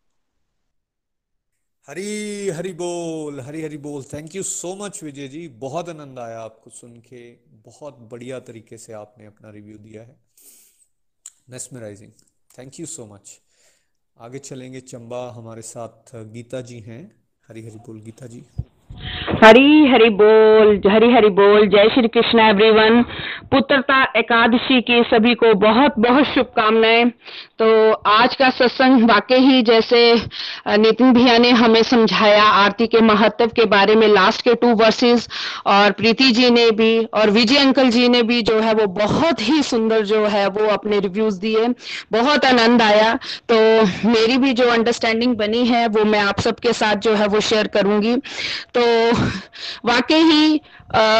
हरी 1.88 2.48
हरी 2.48 2.72
बोल, 2.72 3.40
हरी 3.40 3.62
हरी 3.62 3.76
बोल। 3.78 4.02
Thank 4.04 4.34
you 4.36 4.42
so 4.42 4.74
much 4.76 5.02
Vijay 5.02 5.28
ji. 5.28 5.46
बहुत 5.48 5.88
आनंद 5.88 6.18
आया 6.18 6.40
आपको 6.40 6.70
सुन 6.70 6.96
के। 7.00 7.20
बहुत 7.64 7.98
बढ़िया 8.10 8.40
तरीके 8.40 8.78
से 8.78 8.92
आपने 8.92 9.26
अपना 9.26 9.50
रिव्यू 9.50 9.78
दिया 9.78 10.02
है। 10.02 10.16
Mesmerising 11.50 12.12
thank 12.58 12.80
you 12.80 12.86
so 12.86 13.06
much 13.06 13.40
आगे 14.16 14.38
चलेंगे, 14.38 14.80
चंबा 14.80 15.30
हमारे 15.30 15.62
साथ 15.62 16.14
गीता 16.32 16.60
जी 16.60 16.80
हैं। 16.80 17.02
हरी 17.48 17.62
हरी 17.66 17.78
बोल, 17.78 18.00
गीता 18.00 18.26
जी। 18.26 18.42
हरी 19.42 19.86
हरी 19.88 20.08
बोल, 20.12 20.80
हरी 20.86 21.10
हरी 21.12 21.28
बोल, 21.30 21.66
जय 21.68 21.88
श्री 21.88 22.08
कृष्ण 22.08 22.40
एवरीवन 22.40 23.02
पुत्रता 23.50 24.02
एकादशी 24.16 24.80
की 24.80 25.02
सभी 25.02 25.34
को 25.34 25.52
बहुत 25.60 25.94
बहुत 25.98 26.24
शुभकामनाएँ। 26.24 27.04
तो 27.58 27.92
आज 27.92 28.34
का 28.36 28.50
सत्संग 28.50 29.08
वाकई 29.10 29.38
ही 29.38 29.62
जैसे 29.62 30.00
नितिन 30.78 31.12
भैया 31.12 31.36
ने 31.38 31.50
हमें 31.52 31.82
समझाया 31.82 32.42
आरती 32.42 32.86
के 32.86 33.00
महत्व 33.00 33.46
के 33.46 33.64
बारे 33.66 33.94
में 33.94 34.06
लास्ट 34.08 34.42
के 34.42 34.54
टू 34.54 34.74
वर्सेस 34.74 35.28
और 35.66 35.90
प्रीति 35.92 36.30
जी 36.30 36.50
ने 36.50 36.70
भी, 36.70 37.04
और 37.04 37.30
विजय 37.30 37.56
अंकल 37.56 37.90
जी 37.90 38.08
ने 38.08 38.22
भी 38.22 38.42
जो 38.42 38.58
है 38.60 38.74
वो 38.74 38.86
बहुत 39.00 39.48
ही 39.48 39.62
सुंदर 39.62 40.04
जो 40.04 40.24
है 40.26 40.46
वो 40.48 40.66
अपने 40.66 40.98
रिव्यूज़ 40.98 41.40
दिए। 41.40 41.66
बहुत 42.12 42.44
आनंद 42.44 42.82
आया। 42.82 43.12
तो 43.48 43.56
मेरी 44.10 44.36
भी 44.36 44.52
जो 44.52 44.68
अंडरस्टैंडिंग 44.68 45.34
बनी 45.36 45.64
है, 45.66 45.86
वो 45.88 46.04
मैं 46.04 46.20
आप 46.20 46.40
सबके 46.40 46.72
साथ 46.74 46.96
जो 47.00 47.14
है 47.14 47.26
वो 47.26 47.40
शेयर 47.40 47.66
करूँगी। 47.74 48.16
तो 48.76 49.28
वाकई 49.84 50.22
ही 50.22 50.60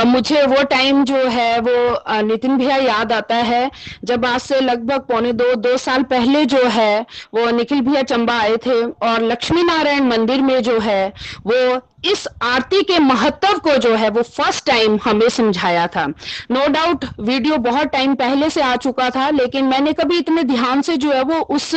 मुझे 0.07 0.43
वो 0.47 0.62
टाइम 0.71 1.03
जो 1.05 1.16
है 1.29 1.59
वो 1.61 2.23
नितिन 2.23 2.57
भैया 2.59 2.77
याद 2.77 3.12
आता 3.12 3.37
है, 3.37 3.71
जब 4.05 4.25
आज 4.27 4.41
से 4.41 4.61
लगभग 4.61 5.01
पौने 5.09 5.33
दो 5.33 5.55
दो 5.57 5.77
साल 5.79 6.03
पहले 6.05 6.45
जो 6.47 6.64
है, 6.68 7.01
वो 7.35 7.51
निखिल 7.51 7.81
भैया 7.81 8.03
चंबा 8.05 8.39
आए 8.39 8.57
थे 8.57 8.83
और 8.83 9.23
लक्ष्मी 9.23 9.62
नारायण 9.62 10.09
मंदिर 10.09 10.41
में 10.43 10.62
जो 10.62 10.79
है, 10.81 11.07
वो 11.47 11.81
इस 12.05 12.27
आरती 12.43 12.83
के 12.83 12.99
महत्व 12.99 13.59
को 13.59 13.77
जो 13.77 13.95
है, 13.95 14.09
वो 14.11 14.23
फ़र्स्ट 14.23 14.64
टाइम 14.66 14.99
हमें 15.05 15.29
समझाया 15.29 15.87
था। 15.87 16.07
नो 16.07 16.61
no 16.61 16.68
डाउट 16.68 17.05
वीडियो 17.21 17.57
बहुत 17.59 17.87
टाइम 17.87 18.14
पहले 18.14 18.49
से 18.51 18.61
आ 18.62 18.75
चुका 18.77 19.09
था, 19.11 19.29
लेकिन 19.31 19.64
मैंने 19.64 19.93
कभी 19.93 20.18
इतने 20.18 20.43
ध्यान 20.45 20.83
से 20.83 20.97
जो 20.97 21.11
है 21.12 21.23
वो 21.23 21.41
उस 21.55 21.75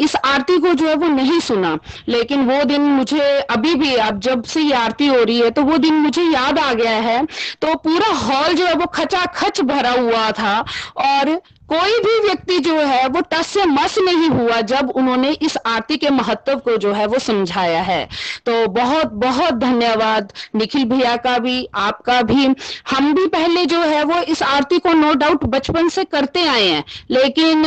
इस 0.00 0.14
आरती 0.16 0.58
को 0.58 0.72
जो 0.74 0.86
है 0.88 0.94
वो 0.94 1.08
नहीं 1.08 1.38
सुना। 1.40 1.78
लेकिन 2.08 2.44
वो 2.50 2.62
दिन 2.64 2.82
मुझे, 2.82 3.20
अभी 3.40 3.74
भी, 3.74 3.94
अब 3.96 4.20
जब 4.20 4.44
से 4.44 4.60
ये 4.60 4.72
आरती 4.74 5.06
हो 5.06 5.22
रही 5.22 5.38
है 5.40 5.50
तो 5.50 5.62
वो 5.62 5.76
दिन 5.78 5.94
मुझे 5.96 6.22
याद 6.22 6.58
आ 6.58 6.72
गया 6.72 6.85
है 6.88 7.24
तो 7.62 7.74
पूरा 7.74 8.12
हॉल 8.14 8.54
जो 8.54 8.66
है 8.66 8.74
वो 8.74 8.86
खचाखच 8.86 9.60
भरा 9.60 9.90
हुआ 9.90 10.30
था 10.30 10.58
और 10.98 11.40
कोई 11.68 11.98
भी 12.00 12.18
व्यक्ति 12.20 12.58
जो 12.58 12.74
है 12.78 13.06
वो 13.08 13.20
टस 13.20 13.46
से 13.46 13.64
मस 13.64 13.98
नहीं 13.98 14.28
हुआ 14.28 14.60
जब 14.62 14.90
उन्होंने 14.90 15.30
इस 15.32 15.56
आरती 15.66 15.96
के 15.96 16.10
महत्व 16.10 16.58
को 16.58 16.76
जो 16.76 16.92
है 16.92 17.06
वो 17.06 17.18
समझाया 17.18 17.80
है। 17.82 18.08
तो 18.46 18.66
बहुत 18.66 19.12
बहुत 19.14 19.54
धन्यवाद 19.54 20.32
निखिल 20.56 20.84
भैया 20.84 21.16
का 21.16 21.38
भी, 21.38 21.68
आपका 21.74 22.20
भी। 22.22 22.46
हम 22.90 23.12
भी 23.14 23.26
पहले 23.26 23.64
जो 23.66 23.80
है 23.80 24.04
वो 24.04 24.20
इस 24.22 24.42
आरती 24.42 24.78
को 24.78 24.92
नो 24.92 25.12
डाउट 25.14 25.44
बचपन 25.44 25.88
से 25.88 26.04
करते 26.04 26.46
आए 26.48 26.68
हैं, 26.68 26.84
लेकिन 27.10 27.64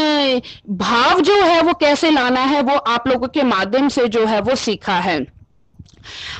भाव 0.70 1.20
जो 1.22 1.36
है 1.36 1.62
वो 1.62 1.74
कैसे 1.74 2.12
लाना 2.12 2.42
है 2.42 2.62
वो 2.62 2.78
आप 2.78 3.08
लोगों 3.08 3.28
के 3.28 3.44
माध्यम 3.44 3.90
से 3.90 4.08
जो 4.08 4.26
है 4.26 4.40
वो 4.42 4.56
सीखा 4.56 4.98
है। 5.00 5.39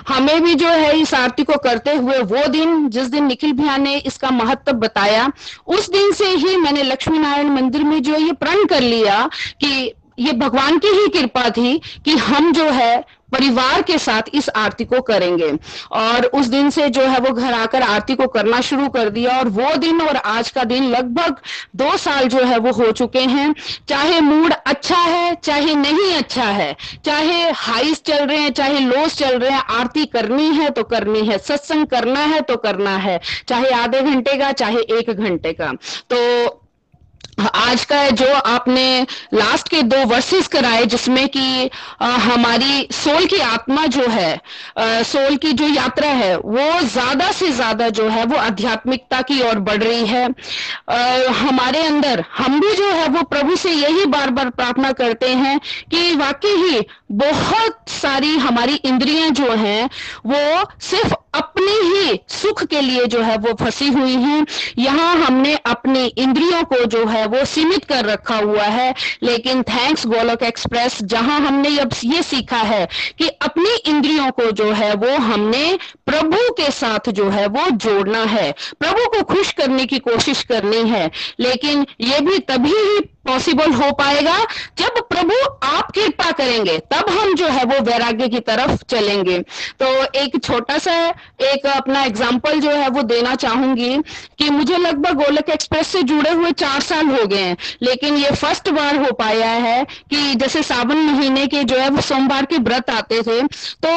हमें 0.07 0.41
भी 0.43 0.55
जो 0.55 0.67
है 0.67 0.97
इस 0.99 1.13
आरती 1.13 1.43
को 1.43 1.57
करते 1.57 1.93
हुए 1.93 2.17
वो 2.20 2.47
दिन, 2.47 2.89
जिस 2.89 3.07
दिन 3.07 3.26
निखिल 3.26 3.53
भैया 3.53 3.78
ने 3.78 3.97
इसका 3.97 4.30
महत्व 4.32 4.72
बताया, 4.72 5.32
उस 5.67 5.89
दिन 5.89 6.11
से 6.11 6.30
ही 6.30 6.55
मैंने 6.57 6.84
लक्ष्मी 6.84 7.20
नारायण 7.20 7.49
मंदिर 7.49 7.84
में 7.84 8.01
जो 8.03 8.15
ये 8.15 8.32
प्रण 8.34 8.65
कर 8.65 8.82
लिया 8.82 9.30
कि 9.61 9.93
ये 10.20 10.32
भगवान 10.32 10.78
की 10.78 10.88
ही 10.88 11.07
कृपा 11.09 11.49
थी 11.49 11.78
कि 12.05 12.15
हम 12.17 12.51
जो 12.53 12.70
है 12.70 13.03
परिवार 13.32 13.82
के 13.82 13.98
साथ 13.98 14.30
इस 14.34 14.50
आरती 14.50 14.86
को 14.86 15.02
करेंगे। 15.02 15.52
और 15.92 16.26
उस 16.26 16.48
दिन 16.48 16.70
से 16.70 16.88
जो 16.90 17.02
है 17.02 17.20
वो 17.20 17.32
घर 17.32 17.54
आकर 17.54 17.82
आरती 17.82 18.16
को 18.16 18.28
करना 18.28 18.62
शुरू 18.62 18.88
कर 18.90 19.10
दिया। 19.10 19.38
और 19.38 19.48
वो 19.50 19.76
दिन 19.78 20.02
और 20.02 20.16
आज 20.16 20.50
का 20.50 20.64
दिन 20.64 20.90
लगभग 20.90 21.36
दो 21.76 21.96
साल 21.98 22.28
जो 22.28 22.44
है 22.44 22.58
वो 22.58 22.72
हो 22.74 22.92
चुके 22.92 23.22
हैं। 23.22 23.54
चाहे 23.88 24.20
मूड 24.22 24.54
अच्छा 24.54 24.98
है, 24.98 25.36
चाहे 25.36 25.76
नहीं 25.76 26.14
अच्छा 26.14 26.44
है, 26.44 26.76
चाहे 27.06 27.50
हाईस 27.52 28.02
चल 28.04 28.26
रहे 28.26 28.38
हैं, 28.38 28.52
चाहे 28.52 28.80
लोस 28.80 29.18
चल 29.18 29.38
रहे 29.40 29.52
हैं, 29.52 29.64
आरती 29.72 30.06
करनी 30.08 30.48
है 30.50 30.70
तो 30.70 30.84
करनी 30.86 31.26
है, 31.28 31.38
सत्संग 31.38 31.86
करना 31.88 32.20
है 32.26 32.42
तो 32.42 32.56
करना 32.58 32.96
है, 32.98 33.20
चाहे 33.48 33.70
आधे 33.74 34.02
घंटे 34.02 34.36
का, 34.36 34.52
चाहे 34.54 34.82
एक 34.92 35.10
घंटे 35.12 35.54
का। 35.54 35.72
तो 36.10 36.66
आज 37.40 37.84
का 37.86 38.10
जो 38.12 38.28
आपने 38.36 39.06
लास्ट 39.34 39.68
के 39.68 39.82
दो 39.84 39.98
वर्सेस 40.06 40.48
कराए 40.48 40.86
जिसमें 40.86 41.28
कि 41.30 41.70
हमारी 42.02 42.88
सोल 42.94 43.26
की 43.26 43.40
आत्मा 43.40 43.86
जो 43.86 44.08
है 44.08 44.34
आ, 44.78 45.02
सोल 45.04 45.36
की 45.38 45.52
जो 45.54 45.68
यात्रा 45.68 46.10
है 46.10 46.36
वो 46.38 46.80
ज़्यादा 46.84 47.32
से 47.32 47.52
ज़्यादा 47.52 47.90
जो 47.90 48.08
है 48.10 48.26
वो 48.26 48.38
आध्यात्मिकता 48.38 49.22
की 49.22 49.42
ओर 49.42 49.60
बढ़ 49.60 49.84
रही 49.84 50.06
है। 50.08 50.26
आ, 50.90 51.32
हमारे 51.34 51.84
अंदर 51.84 52.24
हम 52.38 52.60
भी 52.60 52.76
जो 52.76 52.90
है 52.92 53.08
वो 53.08 53.22
प्रभु 53.26 53.56
से 53.56 53.72
यही 53.72 54.06
बार 54.08 54.30
बार 54.30 54.50
प्रार्थना 54.50 54.92
करते 54.92 55.30
हैं 55.36 55.60
कि 55.92 56.16
वाकई 56.16 56.56
ही 56.64 56.82
बहुत 57.12 57.89
सारी 57.89 58.36
हमारी 58.38 58.76
इंद्रियाँ 58.76 59.30
जो 59.30 59.51
हैं, 59.51 59.89
वो 60.26 60.66
सिर्फ़ 60.82 61.14
अपने 61.34 61.72
ही 61.72 62.20
सुख 62.30 62.64
के 62.64 62.82
लिए 62.82 63.05
जो 63.05 63.22
है 63.22 63.38
वो 63.38 63.53
फंसी 63.53 63.88
हुई 63.88 64.14
हैं। 64.14 64.45
यहाँ 64.78 65.16
हमने 65.16 65.55
अपनी 65.66 66.05
इंद्रियों 66.05 66.64
को 66.64 66.84
जो 66.86 67.05
है 67.05 67.26
वो 67.26 67.43
सीमित 67.45 67.86
कर 67.86 68.05
रखा 68.05 68.38
हुआ 68.38 68.64
है, 68.64 68.93
लेकिन 69.24 69.62
थैंक्स 69.64 70.05
गोलक 70.07 70.43
एक्सप्रेस, 70.43 70.97
जहाँ 71.03 71.39
हमने 71.39 71.78
अब 71.78 71.93
ये 72.03 72.24
सीखा 72.24 72.57
है 72.57 72.88
कि 73.20 73.28
अपनी 73.28 73.76
इंद्रियों 73.88 74.30
को 74.32 74.51
जो 74.51 74.72
है 74.72 74.93
वो 74.95 75.18
हमने 75.18 75.78
प्रभु 76.05 76.51
के 76.53 76.72
साथ 76.72 77.10
जो 77.10 77.30
है 77.30 77.45
वो 77.47 77.70
जोड़ना 77.70 78.24
है। 78.24 78.51
प्रभु 78.80 79.07
को 79.07 79.24
खुश 79.24 79.51
करने 79.51 79.86
की 79.86 79.99
कोशिश 79.99 80.43
करनी 80.43 80.89
है, 80.89 81.10
लेकिन 81.39 81.86
ये 82.01 82.20
भी 82.20 82.39
तभी 82.39 82.74
ही 82.74 82.99
पॉसिबल 83.26 83.74
हो 83.74 83.91
पाएगा। 83.93 84.38
जब 84.78 84.99
प्रभु 85.09 85.34
आप 85.65 85.91
कृपा 85.91 86.32
करेंगे, 86.34 86.78
तब 86.93 87.09
हम 87.11 87.34
जो 87.36 87.47
है 87.47 87.63
वो 87.65 87.80
वैराग्य 87.82 88.28
की 88.28 88.39
तरफ़ 88.41 88.84
चलेंगे। 88.89 89.38
तो 89.80 89.88
एक 90.20 90.38
छोटा 90.43 90.78
सा, 90.78 90.93
एक 91.43 91.65
अपना 91.67 92.03
एग्ज़ाम्पल 92.03 92.59
जो 92.59 92.72
है 92.72 92.88
वो 92.89 93.01
देना 93.03 93.36
चाहूँगी 93.38 93.97
कि 94.39 94.49
मुझे 94.49 94.78
लगभग 94.78 95.17
गोलक 95.17 95.49
एक्सप्रेस 95.49 95.88
से 95.88 96.01
जुड़े 96.03 96.32
हुए 96.32 96.51
चार 96.53 96.82
साल 96.82 97.07
हो 97.09 97.26
गए 97.26 97.38
हैं, 97.39 97.57
लेकिन 97.82 98.17
ये 98.17 98.32
फ़र्स्ट 98.32 98.70
बार 98.72 98.97
हो 98.97 99.11
पाया 99.13 99.51
है 99.59 99.84
कि 99.84 100.36
जैसे 100.36 100.63
सावन 100.63 100.97
महीने 100.97 101.45
के 101.47 101.63
जो 101.63 101.78
है 101.78 101.89
वो 101.89 102.01
सोमवार 102.01 102.45
के 102.45 102.57
व्रत 102.59 102.89
आते 102.89 103.22
थे 103.22 103.41
तो 103.80 103.89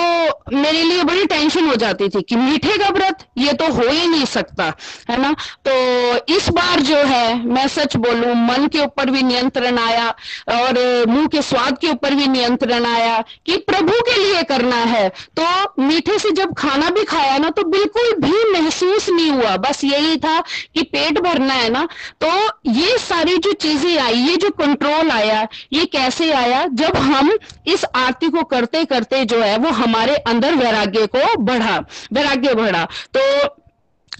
मेरे 0.53 0.83
लिए 0.83 1.03
बड़ी 1.05 1.25
टेंशन 1.27 1.67
हो 1.67 1.75
जाती 1.77 2.09
थी 2.09 2.23
कि 2.23 2.37
मीठे 2.37 2.77
का 2.79 2.89
व्रत? 2.91 3.27
ये 3.39 3.53
तो 3.53 3.73
हो 3.73 3.89
ही 3.89 4.07
नहीं 4.07 4.25
सकता, 4.27 4.65
है 5.11 5.21
ना? 5.21 5.33
तो 5.69 6.35
इस 6.35 6.49
बार 6.51 6.81
जो 6.83 6.97
है, 6.97 7.47
मैं 7.47 7.67
सच 7.69 7.97
बोलू, 7.97 8.35
मन 8.35 8.67
के 8.67 8.81
ऊपर 8.81 9.11
भी 9.11 9.22
नियंत्रण 9.23 9.79
आया 9.79 10.09
और 10.51 10.79
मुँह 11.09 11.27
के 11.27 11.43
स्वाद 11.43 11.79
के 11.79 11.89
ऊपर 11.89 12.15
भी 12.15 12.27
नियंत्रण 12.27 12.87
आया 12.87 13.25
कि 13.47 13.57
प्रभु 13.57 14.01
के 14.01 14.19
लिए 14.21 14.43
करना 14.43 14.77
है। 14.77 15.09
तो 15.41 15.83
मीठे 15.83 16.19
से 16.19 16.31
जब 16.31 16.55
खाना 16.55 16.91
भी 16.91 17.05
खाया 17.05 17.39
ना 17.39 17.51
तो 17.51 17.65
बिल्कुल 17.65 18.13
भी 18.21 18.53
महसूस 18.53 19.09
नहीं 19.09 19.31
हुआ। 19.31 19.57
बस 19.57 19.85
यही 19.85 20.17
था 20.17 20.41
कि 20.75 20.83
पेट 20.83 21.19
भरना 21.19 21.55
है 21.55 21.69
ना। 21.69 21.87
तो 22.21 22.31
ये 22.73 22.99
सारी 22.99 23.37
जो 23.37 23.53
चीज़ें 23.53 23.99
आई, 23.99 24.15
ये 24.15 24.37
जो 24.37 24.51
कंट्रोल 24.51 25.11
आया, 25.11 25.47
ये 25.73 25.85
कैसे 25.85 26.31
आया? 26.33 26.65
जब 26.67 26.97
हम 26.97 27.31
इस 27.67 27.85
आरती 27.95 28.29
को 28.29 28.43
करते 28.43 28.85
करते 28.85 29.25
जो 29.25 29.41
है, 29.41 29.57
वो 29.59 29.71
हमारे 29.71 30.17
अंदर 30.17 30.55
वैराग्य 30.55 31.07
को 31.07 31.37
बढ़ा, 31.39 31.79
वैराग्य 32.13 32.55
बढ़ा। 32.55 32.87
तो 33.17 33.21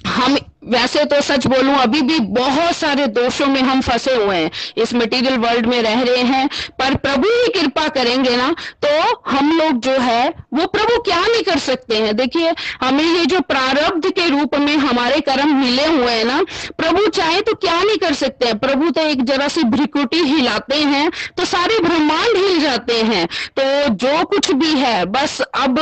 हम 0.09 0.37
वैसे 0.63 1.05
तो 1.05 1.21
सच 1.23 1.47
बोलूँ, 1.47 1.75
अभी 1.77 2.01
भी 2.03 2.19
बहुत 2.21 2.77
सारे 2.77 3.07
दोषों 3.09 3.47
में 3.47 3.61
हम 3.63 3.81
फंसे 3.81 4.15
हुए 4.15 4.37
हैं। 4.37 4.51
इस 4.77 4.95
मटेरियल 4.95 5.37
वर्ल्ड 5.39 5.67
में 5.67 5.81
रह 5.83 6.03
रहे 6.03 6.23
हैं। 6.25 6.49
पर 6.79 6.95
प्रभु 6.97 7.29
ही 7.29 7.49
कृपा 7.53 7.87
करेंगे 7.91 8.37
ना 8.37 8.55
तो 8.83 8.89
हम 9.31 9.51
लोग 9.53 9.81
जो 9.81 9.93
है, 9.93 10.29
वो 10.55 10.67
प्रभु 10.67 11.01
क्या 11.03 11.21
नहीं 11.21 11.43
कर 11.43 11.59
सकते 11.61 11.97
हैं? 11.97 12.17
देखिए 12.17 12.53
हमें 12.83 13.05
ये 13.05 13.25
जो 13.27 13.41
प्रारब्ध 13.43 14.09
के 14.11 14.29
रूप 14.29 14.57
में 14.59 14.77
हमारे 14.79 15.21
कर्म 15.23 15.55
मिले 15.57 15.87
हुए 15.87 16.13
हैं 16.13 16.25
ना, 16.25 16.41
प्रभु 16.79 17.07
चाहे 17.09 17.41
तो 17.41 17.55
क्या 17.57 17.83
नहीं 17.83 17.97
कर 17.99 18.15
सकते 18.15 18.47
हैं? 18.47 18.59
प्रभु 18.59 18.91
तो 18.91 19.01
एक 19.03 19.25
जरा 19.25 19.49
सी 19.49 19.63
भ्रिकुटी 19.67 20.23
हिलाते 20.25 20.77
हैं 20.77 21.11
तो 21.37 21.45
सारे 21.47 21.79
ब्रह्मांड 21.81 22.37
हिल 22.37 22.61
जाते 22.61 23.01
हैं। 23.03 23.27
तो 23.59 23.63
जो 23.97 24.25
कुछ 24.27 24.51
भी 24.53 24.73
है, 24.75 25.05
बस 25.07 25.41
अब 25.41 25.79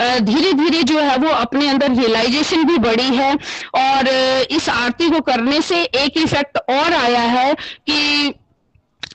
धीरे 0.00 0.52
धीरे 0.54 0.82
जो 0.82 0.98
है, 0.98 1.16
वो 1.18 1.28
अपने 1.30 1.68
अंदर 1.68 1.90
रियलाइजेशन 1.92 2.64
भी 2.64 2.78
बढ़ी 2.80 3.14
है। 3.16 3.32
और 3.76 4.12
इस 4.50 4.68
आरती 4.68 5.10
को 5.10 5.20
करने 5.20 5.60
से 5.62 5.82
एक 5.82 6.18
इफ़ेक्ट 6.18 6.58
और 6.70 6.92
आया 6.92 7.20
है 7.20 7.54
कि 7.54 8.34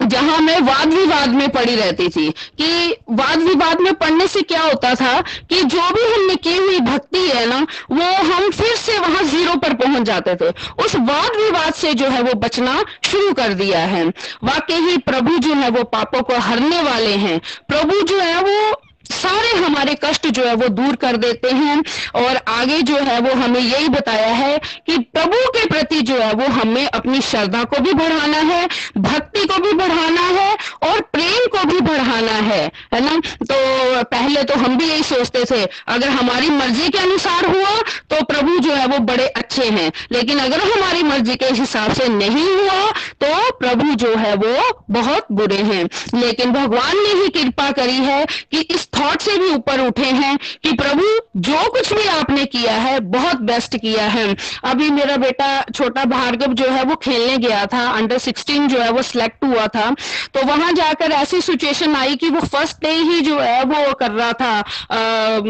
जहाँ 0.02 0.40
मैं 0.40 0.60
वाद 0.60 0.94
विवाद 0.94 1.30
में 1.30 1.50
पड़ी 1.50 1.76
रहती 1.76 2.08
थी, 2.10 2.30
कि 2.30 2.96
वाद 3.10 3.40
विवाद 3.40 3.80
में 3.80 3.94
पढ़ने 3.94 4.28
से 4.28 4.42
क्या 4.42 4.62
होता 4.62 4.94
था 4.96 5.20
कि 5.22 5.62
जो 5.64 5.90
भी 5.90 6.04
हमने 6.14 6.36
की 6.36 6.56
हुई 6.58 6.80
भक्ति 6.80 7.20
है 7.20 7.46
ना, 7.46 7.60
वो 7.92 8.34
हम 8.34 8.50
फिर 8.50 8.76
से 8.76 8.98
वहाँ 9.00 9.24
ज़ीरो 9.24 9.56
पर 9.56 9.74
पहुँच 9.74 10.02
जाते 10.02 10.36
थे। 10.36 10.50
उस 10.84 10.96
वाद 10.96 11.36
विवाद 11.36 11.74
से 11.74 11.94
जो 11.94 12.10
है 12.10 12.22
वो 12.22 12.34
बचना 12.40 12.84
शुरू 13.04 13.34
कर 13.34 13.54
दिया 13.54 13.80
है। 13.80 14.06
वाकई 14.44 14.80
ही 14.82 14.98
प्रभु 14.98 15.38
जो 15.38 15.54
है 15.54 15.70
वो 15.70 15.84
पापों 15.84 16.22
को 16.22 16.38
हरने 16.40 16.82
वाले 16.82 17.16
हैं। 17.16 17.40
प्रभु 17.68 18.02
जो 18.02 18.20
है 18.20 18.42
वो 18.42 18.82
सारे 19.12 19.52
हमारे 19.58 19.96
कष्ट 20.04 20.28
जो 20.30 20.46
है 20.46 20.54
वो 20.56 20.68
दूर 20.70 20.96
कर 20.96 21.18
देते 21.18 21.52
हैं 21.52 21.78
और 22.16 22.40
आगे 22.48 22.82
जो 22.82 22.98
है 23.00 23.20
वो 23.20 23.34
हमें 23.36 23.60
यही 23.60 23.88
बताया 23.90 24.28
है 24.34 24.58
कि 24.88 24.98
प्रभु 25.14 25.38
के 25.50 25.66
प्रति 25.68 26.02
जो 26.02 26.16
है 26.16 26.32
वो 26.34 26.48
हमें 26.54 26.86
अपनी 26.88 27.22
श्रद्धा 27.22 27.64
को 27.64 27.80
भी 27.80 27.94
बढ़ाना 27.94 28.38
है, 28.50 28.68
भक्ति 28.98 29.46
को 29.46 29.62
भी 29.62 29.72
बढ़ाना 29.74 30.22
है 30.22 30.52
और 30.84 31.02
प्रेम 31.14 31.48
को 31.48 31.64
भी 31.68 31.80
बढ़ाना 31.82 32.38
है 32.44 32.62
है 32.94 33.00
ना? 33.02 33.20
तो 33.42 34.04
पहले 34.06 34.44
तो 34.44 34.56
हम 34.56 34.78
भी 34.78 34.86
यही 34.86 35.04
सोचते 35.04 35.44
थे, 35.52 35.64
अगर 35.88 36.10
हमारी 36.10 36.50
मर्ज़ी 36.52 36.90
के 36.90 36.98
अनुसार 37.00 37.46
हुआ 37.48 37.76
तो 38.10 38.24
प्रभु 38.26 38.58
जो 38.60 38.74
है 38.74 38.86
वो 38.88 39.00
बड़े 39.06 39.28
अच्छे 39.28 39.66
हैं, 39.68 39.92
लेकिन 40.12 40.40
अगर 40.40 40.62
हमारी 40.62 41.04
मर्ज़ी 41.04 41.36
के 41.36 41.46
हिसाब 41.54 41.94
से 41.94 42.08
नहीं 42.10 42.46
हुआ 42.46 42.92
तो 43.22 43.52
प्रभु 43.60 43.94
जो 43.96 44.16
है 44.18 44.34
वो 44.38 44.84
बहुत 44.92 45.28
बुरे 45.32 45.62
हैं। 45.64 45.84
लेकिन 46.16 46.52
भगवान 46.54 46.98
ने 46.98 47.14
ही 47.22 47.30
कृपा 47.32 47.70
करी 47.74 47.98
है 48.04 48.26
कि 48.26 48.60
इस 48.72 48.88
थॉट 49.00 49.22
से 49.22 49.38
भी 49.38 49.50
ऊपर 49.50 49.80
उठे 49.80 50.06
हैं 50.06 50.38
कि 50.64 50.72
प्रभु, 50.74 51.04
जो 51.38 51.70
कुछ 51.70 51.94
भी 51.94 52.08
आपने 52.10 52.46
किया 52.48 52.74
है, 52.76 53.00
बहुत 53.00 53.42
बेस्ट 53.42 53.78
किया 53.78 54.08
है। 54.08 54.36
अभी 54.66 54.90
मेरा 54.90 55.18
बेटा 55.18 55.50
छोटा 55.74 56.06
भार्गव 56.08 56.54
जो 56.54 56.70
है, 56.70 56.84
वो 56.84 56.96
खेलने 56.98 57.38
गया 57.38 57.66
था। 57.66 57.84
अंडर 57.92 58.18
16 58.18 58.68
जो 58.68 58.80
है, 58.80 58.90
वो 58.92 59.02
सिलेक्ट 59.02 59.44
हुआ 59.46 59.68
था। 59.68 59.90
तो 60.34 60.46
वहाँ 60.48 60.72
जाकर 60.74 61.12
ऐसी 61.12 61.42
सिचुएशन 61.42 61.96
आई 61.96 62.16
कि 62.16 62.30
वो 62.30 62.40
फ़र्स्ट 62.48 62.78
डे 62.82 62.92
ही 62.92 63.20
जो 63.22 63.40
है, 63.40 63.64
वो 63.64 63.94
कर 63.94 64.12
रहा 64.12 64.32
था। 64.34 64.64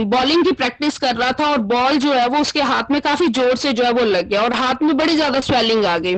बॉलिंग 0.10 0.44
की 0.46 0.52
प्रैक्टिस 0.54 0.98
कर 0.98 1.16
रहा 1.16 1.32
था 1.32 1.50
और 1.52 1.58
बॉल 1.70 1.98
जो 1.98 2.14
है, 2.14 2.28
वो 2.28 2.40
उसके 2.40 2.62
हाथ 2.64 2.92
में 2.92 3.00
काफ़ी 3.02 3.28
ज़ोर 3.30 3.56
से 3.56 3.74
जो 3.74 3.84
है, 3.84 3.92
वो 3.92 4.06
लग 4.06 4.30
गया 4.30 4.42
और 4.42 4.54
हाथ 4.54 4.84
में 4.84 4.96
बड़ी 4.98 5.16
ज़्यादा 5.16 5.40
स्वेलिंग 5.42 5.86
आ 5.86 5.98
गई। 5.98 6.16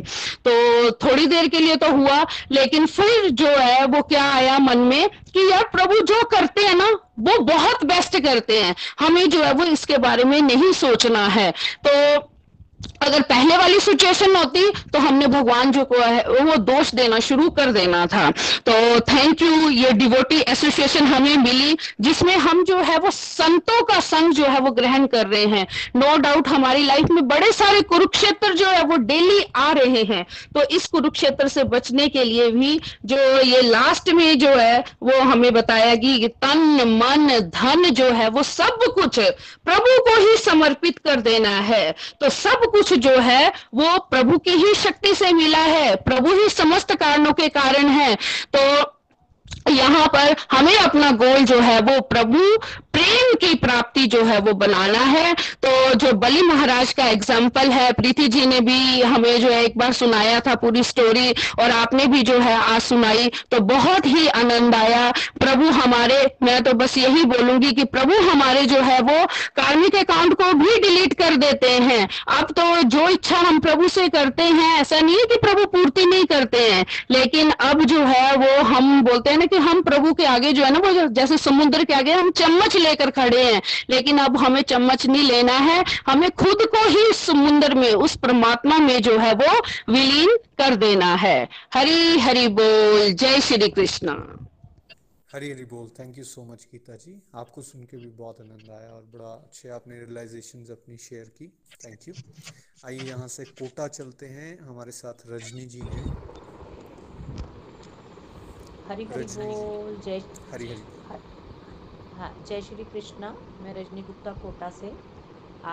तो 0.47 0.91
थोड़ी 1.01 1.25
देर 1.27 1.47
के 1.47 1.59
लिए 1.59 1.75
तो 1.75 1.91
हुआ, 1.91 2.25
लेकिन 2.51 2.85
फिर 2.87 3.29
जो 3.31 3.47
है, 3.47 3.85
वो 3.85 4.01
क्या 4.03 4.23
आया 4.33 4.57
मन 4.59 4.77
में? 4.77 5.09
कि 5.33 5.51
यार 5.51 5.63
प्रभु 5.63 5.95
जो 5.95 6.23
करते 6.23 6.61
हैं 6.61 6.75
ना, 6.75 6.85
वो 7.19 7.39
बहुत 7.39 7.85
बेस्ट 7.85 8.19
करते 8.19 8.61
हैं। 8.61 8.75
हमें 8.99 9.29
जो 9.29 9.43
है 9.43 9.53
वो 9.53 9.63
इसके 9.63 9.97
बारे 9.97 10.23
में 10.23 10.41
नहीं 10.41 10.71
सोचना 10.73 11.27
है। 11.27 11.53
तो 11.87 12.30
अगर 13.01 13.21
पहले 13.21 13.57
वाली 13.57 13.79
सिचुएशन 13.79 14.35
होती 14.35 14.69
तो 14.69 14.99
हमने 14.99 15.27
भगवान 15.27 15.71
जो 15.71 15.85
को 15.85 15.97
है, 15.97 16.23
वो 16.23 16.55
दोष 16.55 16.95
देना 16.95 17.19
शुरू 17.19 17.49
कर 17.49 17.71
देना 17.71 18.05
था। 18.05 18.31
तो 18.69 18.99
थैंक 18.99 19.41
यू 19.41 19.69
ये 19.69 19.91
डिवोटी 19.91 20.39
एसोसिएशन 20.39 21.05
हमें 21.05 21.37
मिली, 21.37 21.77
जिसमें 22.01 22.37
हम 22.37 22.63
जो 22.63 22.77
है, 22.77 22.97
वो 22.97 23.11
संतों 23.11 23.83
का 23.83 23.99
संग 23.99 24.33
जो 24.33 24.45
है, 24.45 24.59
वो 24.59 24.71
ग्रहण 24.71 25.05
कर 25.07 25.27
रहे 25.27 25.45
हैं। 25.45 25.67
नो 25.95 26.07
no 26.07 26.19
डाउट 26.19 26.47
हमारी 26.47 26.85
लाइफ 26.85 27.05
में 27.11 27.27
बड़े 27.27 27.51
सारे 27.51 27.81
कुरुक्षेत्र 27.81 28.53
जो 28.53 28.65
है, 28.65 28.83
वो 28.83 28.97
डेली 28.97 29.45
आ 29.55 29.71
रहे 29.71 30.03
हैं। 30.03 30.23
तो 30.23 30.63
इस 30.63 30.87
कुरुक्षेत्र 30.87 31.47
से 31.47 31.63
बचने 31.63 32.07
के 32.07 32.23
लिए 32.23 32.51
भी 32.51 32.81
जो 33.05 33.17
ये 33.41 33.61
लास्ट 33.61 34.09
में 34.09 34.39
जो 34.39 34.49
है, 34.49 34.83
वो 35.03 35.21
हमें 35.21 35.53
बताया 35.53 35.95
कि 35.95 36.27
तन, 36.27 36.57
मन, 36.87 37.39
धन 37.39 37.89
जो 37.89 38.11
है, 38.11 38.29
वो 38.29 38.43
सब 38.43 38.79
कुछ 38.95 39.19
प्रभु 39.65 39.99
को 39.99 40.31
ही 40.31 40.37
समर्पित 40.37 40.97
कर 40.99 41.15
देना 41.15 41.49
है। 41.49 41.91
तो 41.91 42.29
सब 42.29 42.70
कुछ 42.71 42.93
जो 42.93 43.17
है, 43.19 43.51
वो 43.73 43.97
प्रभु 43.97 44.37
की 44.37 44.51
ही 44.51 44.73
शक्ति 44.73 45.15
से 45.15 45.31
मिला 45.33 45.57
है। 45.57 45.95
प्रभु 45.95 46.33
ही 46.33 46.49
समस्त 46.49 46.95
कारणों 46.95 47.33
के 47.33 47.47
कारण 47.49 47.87
है। 47.87 48.15
तो 48.55 48.83
यहाँ 49.69 50.07
पर 50.07 50.35
हमें 50.51 50.75
अपना 50.75 51.11
गोल 51.13 51.45
जो 51.45 51.59
है 51.59 51.79
वो 51.81 51.99
प्रभु, 52.03 52.39
प्रेम 52.93 53.33
की 53.41 53.53
प्राप्ति 53.57 54.05
जो 54.05 54.23
है 54.25 54.39
वो 54.39 54.53
बनाना 54.55 54.99
है। 54.99 55.33
तो 55.33 55.93
जो 55.95 56.11
बलि 56.13 56.41
महाराज 56.43 56.91
का 56.93 57.05
एग्ज़ाम्पल 57.07 57.69
है, 57.69 57.91
प्रीति 57.91 58.27
जी 58.27 58.45
ने 58.45 58.59
भी 58.61 59.01
हमें 59.03 59.41
जो 59.41 59.49
है 59.49 59.63
एक 59.63 59.77
बार 59.77 59.93
सुनाया 59.93 60.39
था 60.39 60.55
पूरी 60.55 60.83
स्टोरी 60.83 61.33
और 61.59 61.71
आपने 61.71 62.05
भी 62.07 62.21
जो 62.21 62.37
है 62.39 62.55
आज 62.55 62.81
सुनाई 62.81 63.31
तो 63.51 63.59
बहुत 63.65 64.05
ही 64.05 64.27
आनंद 64.29 64.75
आया। 64.75 65.11
प्रभु 65.39 65.69
हमारे, 65.71 66.25
मैं 66.43 66.61
तो 66.63 66.73
बस 66.73 66.97
यही 66.97 67.23
बोलूँगी 67.25 67.71
कि 67.71 67.83
प्रभु 67.85 68.19
हमारे 68.29 68.65
जो 68.65 68.81
है 68.81 68.99
वो 69.01 69.25
कार्मिक 69.55 69.95
अकाउंट 69.95 70.33
को 70.33 70.51
भी 70.53 70.77
डिलीट 70.79 71.13
कर 71.13 71.35
देते 71.37 71.69
हैं। 71.69 72.07
अब 72.29 72.51
तो 72.51 72.81
जो 72.89 73.07
इच्छा 73.09 73.37
हम 73.37 73.59
प्रभु 73.59 73.87
से 73.89 74.07
करते 74.09 74.43
हैं, 74.43 74.79
ऐसा 74.81 74.99
नहीं 74.99 75.15
है 75.15 75.25
कि 75.25 75.37
प्रभु 75.37 75.65
पूर्ति 75.67 76.05
नहीं 76.05 76.25
करते 76.25 76.59
हैं, 76.63 76.85
लेकिन 77.11 77.51
अब 77.61 77.83
जो 77.85 78.03
है 78.05 78.35
वो 78.35 78.61
हम 78.65 79.01
बोलते 79.03 79.29
हैं 79.29 79.37
ना 79.37 79.45
कि 79.51 79.57
हम 79.57 79.81
प्रभु 79.83 80.13
के 80.13 80.25
आगे 80.25 80.51
जो 80.53 80.63
है 80.63 80.71
ना, 80.71 80.79
वो 80.79 81.07
जैसे 81.09 81.37
समुद्र 81.37 81.83
के 81.83 81.93
आगे 81.93 82.11
हम 82.13 82.31
चम्मच 82.31 82.75
लेकर 82.77 83.11
खड़े 83.11 83.43
हैं, 83.43 83.61
लेकिन 83.89 84.17
अब 84.17 84.37
हमें 84.37 84.61
चम्मच 84.61 85.05
नहीं 85.05 85.23
लेना 85.23 85.57
है, 85.59 85.83
हमें 86.07 86.29
खुद 86.31 86.65
को 86.75 86.87
ही 86.87 87.13
समुद्र 87.13 87.75
में, 87.75 87.91
उस 87.93 88.15
परमात्मा 88.17 88.77
में 88.77 89.01
जो 89.01 89.17
है 89.17 89.33
वो 89.35 89.57
विलीन 89.93 90.37
कर 90.57 90.75
देना 90.75 91.13
है। 91.15 91.49
हरी 91.73 92.19
हरि 92.19 92.47
बोल, 92.47 93.11
जय 93.13 93.39
श्री 93.41 93.69
कृष्ण। 93.69 94.15
हरी 95.33 95.49
हरी 95.51 95.63
बोल 95.65 95.87
thank 95.99 96.17
you 96.17 96.23
so 96.23 96.41
much 96.43 96.63
Geeta 96.71 96.95
ji. 96.95 97.13
आपको 97.35 97.61
सुन 97.61 97.83
के 97.83 97.97
भी 97.97 98.09
बहुत 98.17 98.41
आनंद 98.41 98.71
आया 98.71 98.89
और 98.89 99.03
बड़ा 99.13 99.29
अच्छे 99.33 99.69
आपने 99.69 99.99
रियलाइजेशन 99.99 100.65
अपनी 100.71 100.97
शेयर 100.97 101.31
की। 101.37 101.47
थैंक 101.85 102.07
यू 102.07 102.13
आइए 102.85 103.07
यहाँ 103.09 103.27
से 103.27 103.43
कोटा 103.59 103.87
चलते 103.87 104.25
हैं। 104.25 104.49
हमारे 104.61 104.91
साथ 104.91 105.23
रजनी 105.29 105.65
जी 105.65 105.79
हैं। 105.79 106.05
हरी 108.91 109.03
हरी 109.05 109.25
बोल 109.25 109.95
जय 110.05 110.17
हरी 110.51 110.65
हरी। 110.67 111.19
हाँ 112.15 112.31
जय 112.47 112.61
श्री 112.61 112.83
कृष्णा 112.83 113.29
मैं 113.61 113.73
रजनी 113.73 114.01
गुप्ता 114.01 114.31
कोटा 114.39 114.69
से। 114.79 114.91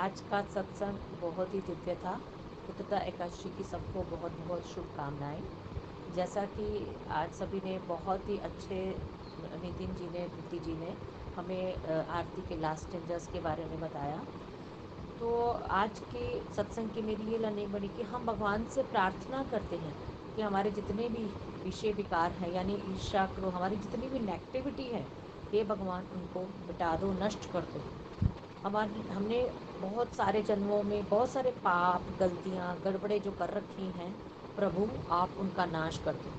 आज 0.01 0.21
का 0.31 0.41
सत्संग 0.55 0.99
बहुत 1.23 1.55
ही 1.55 1.61
दिव्य 1.69 1.95
था। 2.05 2.13
पुत्रता 2.67 2.99
एकादशी 3.05 3.49
की 3.57 3.65
सबको 3.65 4.03
बहुत 4.13 4.37
बहुत 4.39 4.69
शुभकामनाएँ। 4.75 5.43
जैसा 6.17 6.45
कि 6.55 6.69
आज 7.13 7.33
सभी 7.35 7.61
ने 7.65 7.79
बहुत 7.89 8.29
ही 8.29 8.39
अच्छे 8.51 8.79
नितिन 9.65 9.95
जी 9.95 10.11
ने 10.13 10.29
प्रीति 10.29 10.65
जी 10.67 10.79
ने 10.79 10.95
हमें 11.37 12.07
आरती 12.21 12.49
के 12.49 12.61
लास्ट 12.61 12.89
स्टेंजर्स 12.89 13.27
के 13.33 13.41
बारे 13.41 13.65
में 13.65 13.81
बताया। 13.81 14.23
तो 15.21 15.35
आज 15.81 16.01
के 16.15 16.25
सत्संग 16.55 16.91
की 16.91 17.03
मेरी 17.03 17.31
ये 17.33 17.39
लर्निंग 17.39 17.73
बनी 17.73 17.89
कि 17.99 18.03
हम 18.15 18.27
भगवान 18.27 18.71
से 18.75 18.83
प्रार्थना 18.95 19.45
करते 19.51 19.77
हैं 19.77 19.95
कि 20.37 20.43
हमारे 20.43 20.71
जितने 20.71 21.09
भी 21.09 21.29
विषय 21.65 21.93
विकार 21.93 22.31
हैं, 22.31 22.53
यानी 22.53 22.75
ईर्षा 22.75 23.27
करो 23.27 23.49
हमारी 23.49 23.77
जितनी 23.77 24.09
भी 24.09 24.19
नेगेटिविटी 24.19 24.85
है, 24.85 25.07
हे 25.53 25.65
भगवान, 25.65 26.05
उनको 26.13 26.41
मिटा 26.41 26.97
दो, 26.97 27.13
नष्ट 27.13 27.53
कर 27.53 27.61
दो। 27.61 27.81
हमारी, 28.65 29.01
हमने 29.01 29.51
बहुत 29.81 30.15
सारे 30.15 30.43
जन्मों 30.43 30.83
में 30.83 31.05
बहुत 31.05 31.31
सारे 31.31 31.51
पाप, 31.51 32.03
गलतियाँ, 32.21 32.81
गड़बड़े 32.85 33.19
जो 33.19 33.33
कर 33.33 33.51
रखी 33.51 33.83
हैं, 33.83 34.17
प्रभु, 34.57 34.89
आप 35.11 35.31
उनका 35.39 35.67
नाश 35.67 35.99
कर 35.99 36.13
दो। 36.13 36.33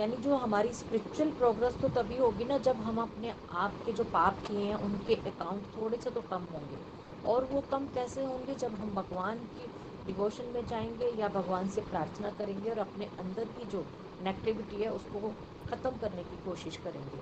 यानी 0.00 0.16
जो 0.16 0.36
हमारी 0.36 0.72
स्पिरिचुअल 0.72 1.30
प्रोग्रेस 1.30 1.76
तो 1.80 1.88
तभी 1.88 2.16
होगी 2.16 2.44
ना, 2.44 2.58
जब 2.58 2.76
हम 2.76 2.98
अपने 2.98 3.34
आप 3.52 3.72
के 3.86 3.92
जो 3.92 4.04
पाप 4.04 4.38
किए 4.46 4.66
हैं, 4.66 4.74
उनके 4.74 5.14
अकाउंट 5.14 5.62
थोड़े 5.62 5.96
से 5.96 6.10
तो 6.10 6.20
कम 6.20 6.42
होंगे। 6.52 6.94
और 7.26 7.44
वो 7.44 7.60
कम 7.60 7.86
कैसे 7.86 8.24
होंगे? 8.24 8.54
जब 8.54 8.74
हम 8.74 8.94
भगवान 8.94 9.38
की 9.38 9.66
डिवोशन 10.06 10.44
में 10.44 10.66
जाएँगे 10.66 11.06
या 11.06 11.28
भगवान 11.28 11.68
से 11.68 11.80
प्रार्थना 11.80 12.30
करेंगे 12.30 12.70
और 12.70 12.78
अपने 12.78 13.04
अंदर 13.04 13.44
की 13.44 13.64
जो 13.64 13.86
नेगेटिविटी 14.24 14.82
है, 14.82 14.90
उसको 14.90 15.32
ख़त्म 15.70 15.90
करने 15.90 16.22
की 16.22 16.44
कोशिश 16.44 16.76
करेंगे। 16.76 17.18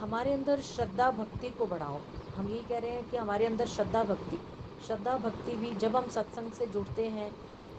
हमारे 0.00 0.32
अंदर 0.32 0.60
श्रद्धा 0.60 1.10
भक्ति 1.10 1.48
को 1.48 1.66
बढ़ाओ। 1.66 1.98
हम 2.36 2.48
ये 2.48 2.62
कह 2.68 2.78
रहे 2.78 2.90
हैं 2.90 3.10
कि 3.10 3.16
हमारे 3.16 3.46
अंदर 3.46 3.66
श्रद्धा 3.66 4.02
भक्ति 4.04 4.38
श्रद्धा 4.86 5.16
भक्ति 5.16 5.52
भी 5.52 5.70
जब 5.74 5.96
हम 5.96 6.08
सत्संग 6.08 6.52
से 6.52 6.66
जुड़ते 6.66 7.06
हैं, 7.08 7.30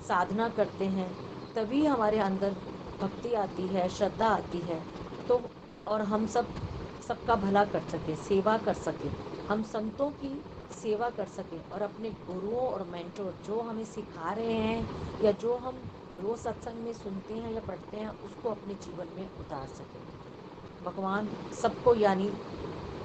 साधना 0.07 0.47
करते 0.49 0.85
हैं, 0.85 1.09
तभी 1.55 1.85
हमारे 1.85 2.19
अंदर 2.19 2.55
भक्ति 3.01 3.33
आती 3.33 3.67
है, 3.67 3.87
श्रद्धा 3.89 4.27
आती 4.27 4.57
है। 4.57 4.81
तो 5.27 5.41
और 5.87 6.01
हम 6.01 6.27
सब, 6.27 6.47
सबका 7.07 7.35
भला 7.35 7.63
कर 7.65 7.81
सकें, 7.81 8.15
सेवा 8.15 8.57
कर 8.57 8.73
सकें, 8.73 9.09
हम 9.47 9.63
संतों 9.63 10.09
की 10.11 10.41
सेवा 10.81 11.09
कर 11.09 11.25
सकें 11.27 11.71
और 11.71 11.81
अपने 11.81 12.09
गुरुओं 12.09 12.67
और 12.67 12.83
मेंटोर 12.83 13.33
जो 13.47 13.59
हमें 13.61 13.85
सिखा 13.85 14.33
रहे 14.33 14.53
हैं 14.53 15.23
या 15.23 15.31
जो 15.31 15.55
हम 15.55 15.81
रोज 16.19 16.39
सत्संग 16.39 16.83
में 16.83 16.93
सुनते 16.93 17.33
हैं 17.35 17.51
या 17.51 17.61
पढ़ते 17.61 17.97
हैं 17.97 18.09
उसको 18.21 18.49
अपने 18.49 18.75
जीवन 18.77 19.07
में 19.09 19.29
उतार 19.37 19.67
सके। 19.69 19.99
भगवान 20.81 21.29
सबको 21.53 21.95
यानी 21.95 22.29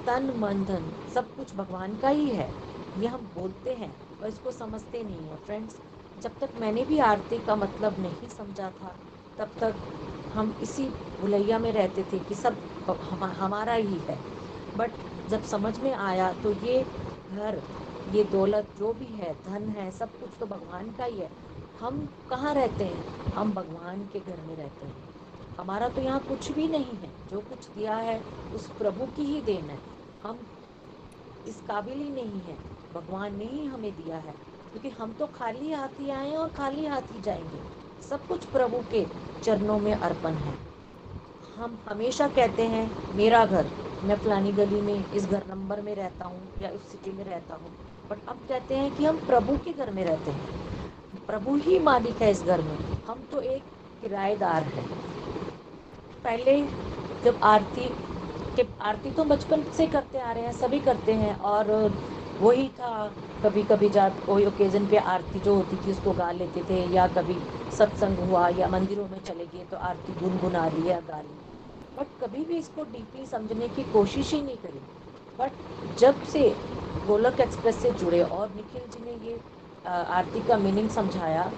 तन 0.07 0.31
मन 0.37 0.63
धन 0.65 0.95
सब 1.07 1.33
कुछ 1.35 1.55
भगवान 1.55 1.95
का 1.97 2.09
ही 2.09 2.29
है। 2.29 2.53
ये 2.95 3.07
हम 3.07 3.25
बोलते 3.35 3.73
हैं 3.75 3.95
और 4.21 4.27
इसको 4.27 4.51
समझते 4.51 5.03
नहीं 5.03 5.27
है। 5.27 5.37
फ्रेंड्स 5.37 5.81
जब 6.17 6.37
तक 6.41 6.51
मैंने 6.55 6.83
भी 6.85 6.99
आरती 7.01 7.39
का 7.41 7.55
मतलब 7.55 7.99
नहीं 7.99 8.29
समझा 8.29 8.69
था 8.73 8.97
तब 9.39 9.51
तक 9.59 9.79
हम 10.31 10.55
इसी 10.61 10.87
भुलैया 11.15 11.59
में 11.59 11.71
रहते 11.71 12.03
थे 12.11 12.19
कि 12.21 12.35
सब 12.35 12.57
हम, 13.01 13.23
हमारा 13.23 13.73
ही 13.73 13.99
है। 13.99 14.23
बट 14.75 14.97
जब 15.27 15.41
समझ 15.43 15.79
में 15.79 15.91
आया 15.93 16.31
तो 16.35 16.51
ये 16.51 16.85
घर 17.29 17.61
ये 18.05 18.23
दौलत 18.25 18.71
जो 18.77 18.93
भी 18.93 19.05
है 19.07 19.33
धन 19.43 19.69
है 19.69 19.89
सब 19.91 20.09
कुछ 20.17 20.35
तो 20.39 20.45
भगवान 20.45 20.91
का 20.93 21.05
ही 21.05 21.19
है। 21.19 21.31
हम 21.79 22.09
कहाँ 22.29 22.53
रहते 22.53 22.83
हैं? 22.83 23.31
हम 23.33 23.51
भगवान 23.51 24.09
के 24.13 24.19
घर 24.19 24.41
में 24.41 24.55
रहते 24.55 24.85
हैं। 24.85 24.93
हमारा 25.59 25.89
तो 25.89 26.01
यहाँ 26.01 26.19
कुछ 26.19 26.51
भी 26.51 26.67
नहीं 26.67 26.97
है। 26.97 27.27
जो 27.29 27.41
कुछ 27.41 27.69
दिया 27.69 27.95
है, 27.95 28.23
उस 28.53 28.67
प्रभु 28.67 29.05
की 29.05 29.23
ही 29.23 29.41
देन 29.41 29.69
है। 29.69 29.79
हम 30.23 30.39
इस 31.47 31.61
काबिल 31.67 31.97
ही 31.97 32.09
नहीं 32.09 32.41
है। 32.41 32.57
भगवान 32.93 33.35
ने 33.35 33.45
ही 33.45 33.65
हमें 33.65 33.91
दिया 33.91 34.17
है। 34.17 34.31
क्योंकि 34.71 34.89
हम 34.89 35.13
तो 35.13 35.27
खाली 35.27 35.71
हाथ 35.71 35.99
ही 35.99 36.09
आए 36.09 36.35
और 36.35 36.49
खाली 36.49 36.85
हाथ 36.85 37.01
ही 37.01 37.21
जाएँगे। 37.21 37.59
सब 38.09 38.27
कुछ 38.27 38.45
प्रभु 38.45 38.77
के 38.91 39.05
चरणों 39.43 39.79
में 39.79 39.93
अर्पण 39.93 40.33
है। 40.33 40.57
हम 41.55 41.79
हमेशा 41.89 42.27
कहते 42.27 42.67
हैं, 42.67 43.15
मेरा 43.15 43.45
घर, 43.45 43.65
मैं 44.03 44.15
फलानी 44.15 44.51
गली 44.51 44.81
में 44.81 45.11
इस 45.11 45.25
घर 45.25 45.43
नंबर 45.49 45.81
में 45.81 45.95
रहता 45.95 46.25
हूँ 46.25 46.49
या 46.61 46.69
इस 46.69 46.81
सिटी 46.81 47.11
में 47.11 47.25
रहता 47.25 47.55
हूँ। 47.55 47.71
बट 48.09 48.17
अब 48.27 48.39
कहते 48.49 48.77
हैं 48.77 48.95
कि 48.95 49.05
हम 49.05 49.17
प्रभु 49.17 49.57
के 49.57 49.73
घर 49.73 49.91
में 49.91 50.05
रहते 50.05 50.31
हैं। 50.31 50.74
प्रभु 51.29 51.55
ही 51.57 51.77
मालिक 51.79 52.21
है 52.21 52.29
इस 52.31 52.43
घर 52.45 52.61
में। 52.61 52.77
हम 53.07 53.23
तो 53.31 53.41
एक 53.41 53.63
किराएदार 54.03 54.63
हैं। 54.65 54.87
पहले 56.25 56.57
जब 57.23 57.37
आरती 57.43 57.87
के 58.57 58.63
आरती 58.81 59.11
तो 59.11 59.23
बचपन 59.25 59.63
से 59.73 59.85
करते 59.87 60.19
आ 60.19 60.31
रहे 60.31 60.43
हैं, 60.43 60.51
सभी 60.53 60.79
करते 60.79 61.13
हैं 61.13 61.35
और 61.35 61.71
वही 62.39 62.67
था 62.69 63.07
कभी 63.43 63.63
कभी 63.63 63.89
जा, 63.89 64.07
कोई 64.09 64.45
ओकेजन 64.45 64.87
पे 64.87 64.97
आरती 64.97 65.39
जो 65.39 65.55
होती 65.55 65.77
थी 65.77 65.91
उसको 65.91 66.13
गा 66.13 66.31
लेते 66.31 66.63
थे 66.69 66.83
या 66.85 67.07
कभी 67.09 67.43
सत्संग 67.71 68.19
हुआ 68.19 68.47
या 68.49 68.67
मंदिरों 68.69 69.07
में 69.09 69.19
चले 69.21 69.45
गए 69.47 69.63
तो 69.65 69.77
आरती 69.79 70.13
गुनगुना 70.15 70.67
ली 70.69 70.83
या 70.85 70.99
गा 71.01 71.21
ली। 71.21 71.39
बट 71.97 72.07
कभी 72.21 72.43
भी 72.45 72.57
इसको 72.57 72.83
डीपली 72.85 73.25
समझने 73.25 73.67
की 73.69 73.83
कोशिश 73.85 74.33
ही 74.33 74.41
नहीं 74.41 74.57
करी। 74.57 74.79
बट 75.39 75.51
जब 75.97 76.21
से 76.23 76.49
गोलक 77.03 77.39
एक्सप्रेस 77.41 77.81
से 77.81 77.91
जुड़े 77.93 78.21
और 78.23 78.53
निखिल 78.53 78.87
जी 78.87 78.99
ने 79.01 79.13
ये 79.27 79.39
आरती 79.85 80.41
का 80.41 80.57
मीनिंग 80.57 80.89
समझाया, 80.89 81.51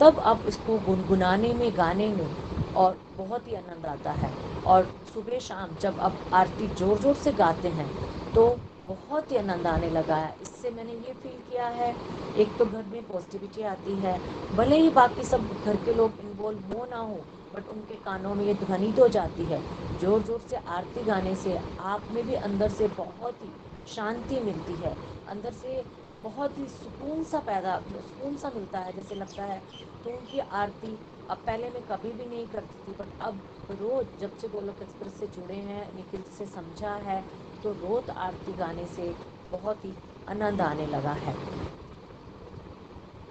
तब 0.00 0.20
आप 0.20 0.44
इसको 0.48 0.78
गुनगुनाने 0.80 1.52
में, 1.54 1.70
गाने 1.76 2.08
में 2.10 2.28
और 2.74 2.98
बहुत 3.16 3.48
ही 3.48 3.54
आनंद 3.54 3.86
आता 3.86 4.12
है। 4.12 4.32
और 4.66 4.90
सुबह 5.14 5.38
शाम 5.40 5.76
जब 5.76 6.00
आप 6.00 6.18
आरती 6.34 6.68
ज़ोर 6.70 6.98
ज़ोर 6.98 7.14
से 7.16 7.32
गाते 7.34 7.68
हैं 7.70 7.90
तो 8.34 8.46
बहुत 8.88 9.30
ही 9.32 9.36
आनंद 9.36 9.66
आने 9.66 9.90
लगा 9.90 10.16
है। 10.16 10.34
इससे 10.42 10.70
मैंने 10.70 10.92
ये 10.92 11.12
फील 11.14 11.40
किया 11.42 11.66
है, 11.68 11.94
एक 12.34 12.56
तो 12.58 12.64
घर 12.66 12.84
में 12.84 13.02
पॉजिटिविटी 13.04 13.62
आती 13.64 13.94
है, 13.96 14.20
भले 14.52 14.76
ही 14.78 14.88
बाकी 14.90 15.24
सब 15.24 15.48
घर 15.56 15.76
के 15.78 15.92
लोग 15.94 16.12
इन्वॉल्व 16.20 16.74
हो 16.74 16.86
ना 16.90 16.96
हो 16.98 17.20
बट 17.54 17.68
उनके 17.68 17.94
कानों 18.04 18.34
में 18.34 18.44
ये 18.44 18.54
ध्वनि 18.56 18.92
तो 18.92 19.08
जाती 19.08 19.44
है। 19.44 19.62
ज़ोर 20.00 20.22
ज़ोर 20.22 20.40
से 20.40 20.56
आरती 20.56 21.02
गाने 21.04 21.34
से 21.36 21.58
आप 21.80 22.06
में 22.10 22.24
भी 22.26 22.34
अंदर 22.36 22.68
से 22.70 22.88
बहुत 22.96 23.44
ही 23.44 23.50
शांति 23.86 24.40
मिलती 24.40 24.74
है। 24.76 24.96
अंदर 25.26 25.52
से 25.52 25.82
बहुत 26.24 26.58
ही 26.58 26.66
सुकून 26.66 27.24
सा 27.24 27.38
पैदा, 27.46 27.76
सुकून 27.92 28.36
सा 28.36 28.50
मिलता 28.54 28.78
है, 28.78 28.92
जैसे 28.92 29.14
लगता 29.14 29.44
है 29.44 29.62
तो 30.04 30.10
उनकी 30.10 30.38
आरती 30.38 30.96
अब 31.30 31.36
पहले 31.46 31.68
मैं 31.70 31.82
कभी 31.82 32.12
भी 32.12 32.24
नहीं 32.26 32.46
करती 32.46 32.78
थी 32.86 32.94
बट 32.98 33.22
अब 33.22 33.40
रोज़ 33.72 34.06
जब 34.20 34.36
से 34.38 34.48
गोलक 34.48 34.82
एक्सप्रेस 34.82 35.18
से 35.20 35.26
जुड़े 35.36 35.54
हैं, 35.54 35.86
निखिल 35.96 36.22
से 36.38 36.46
समझा 36.46 36.94
है 37.04 37.22
तो 37.64 37.72
रोज 37.72 38.10
आरती 38.10 38.52
गाने 38.54 38.86
से 38.86 39.14
बहुत 39.52 39.84
ही 39.84 39.94
आनंद 40.28 40.60
आने 40.60 40.86
लगा 40.86 41.12
है। 41.18 41.34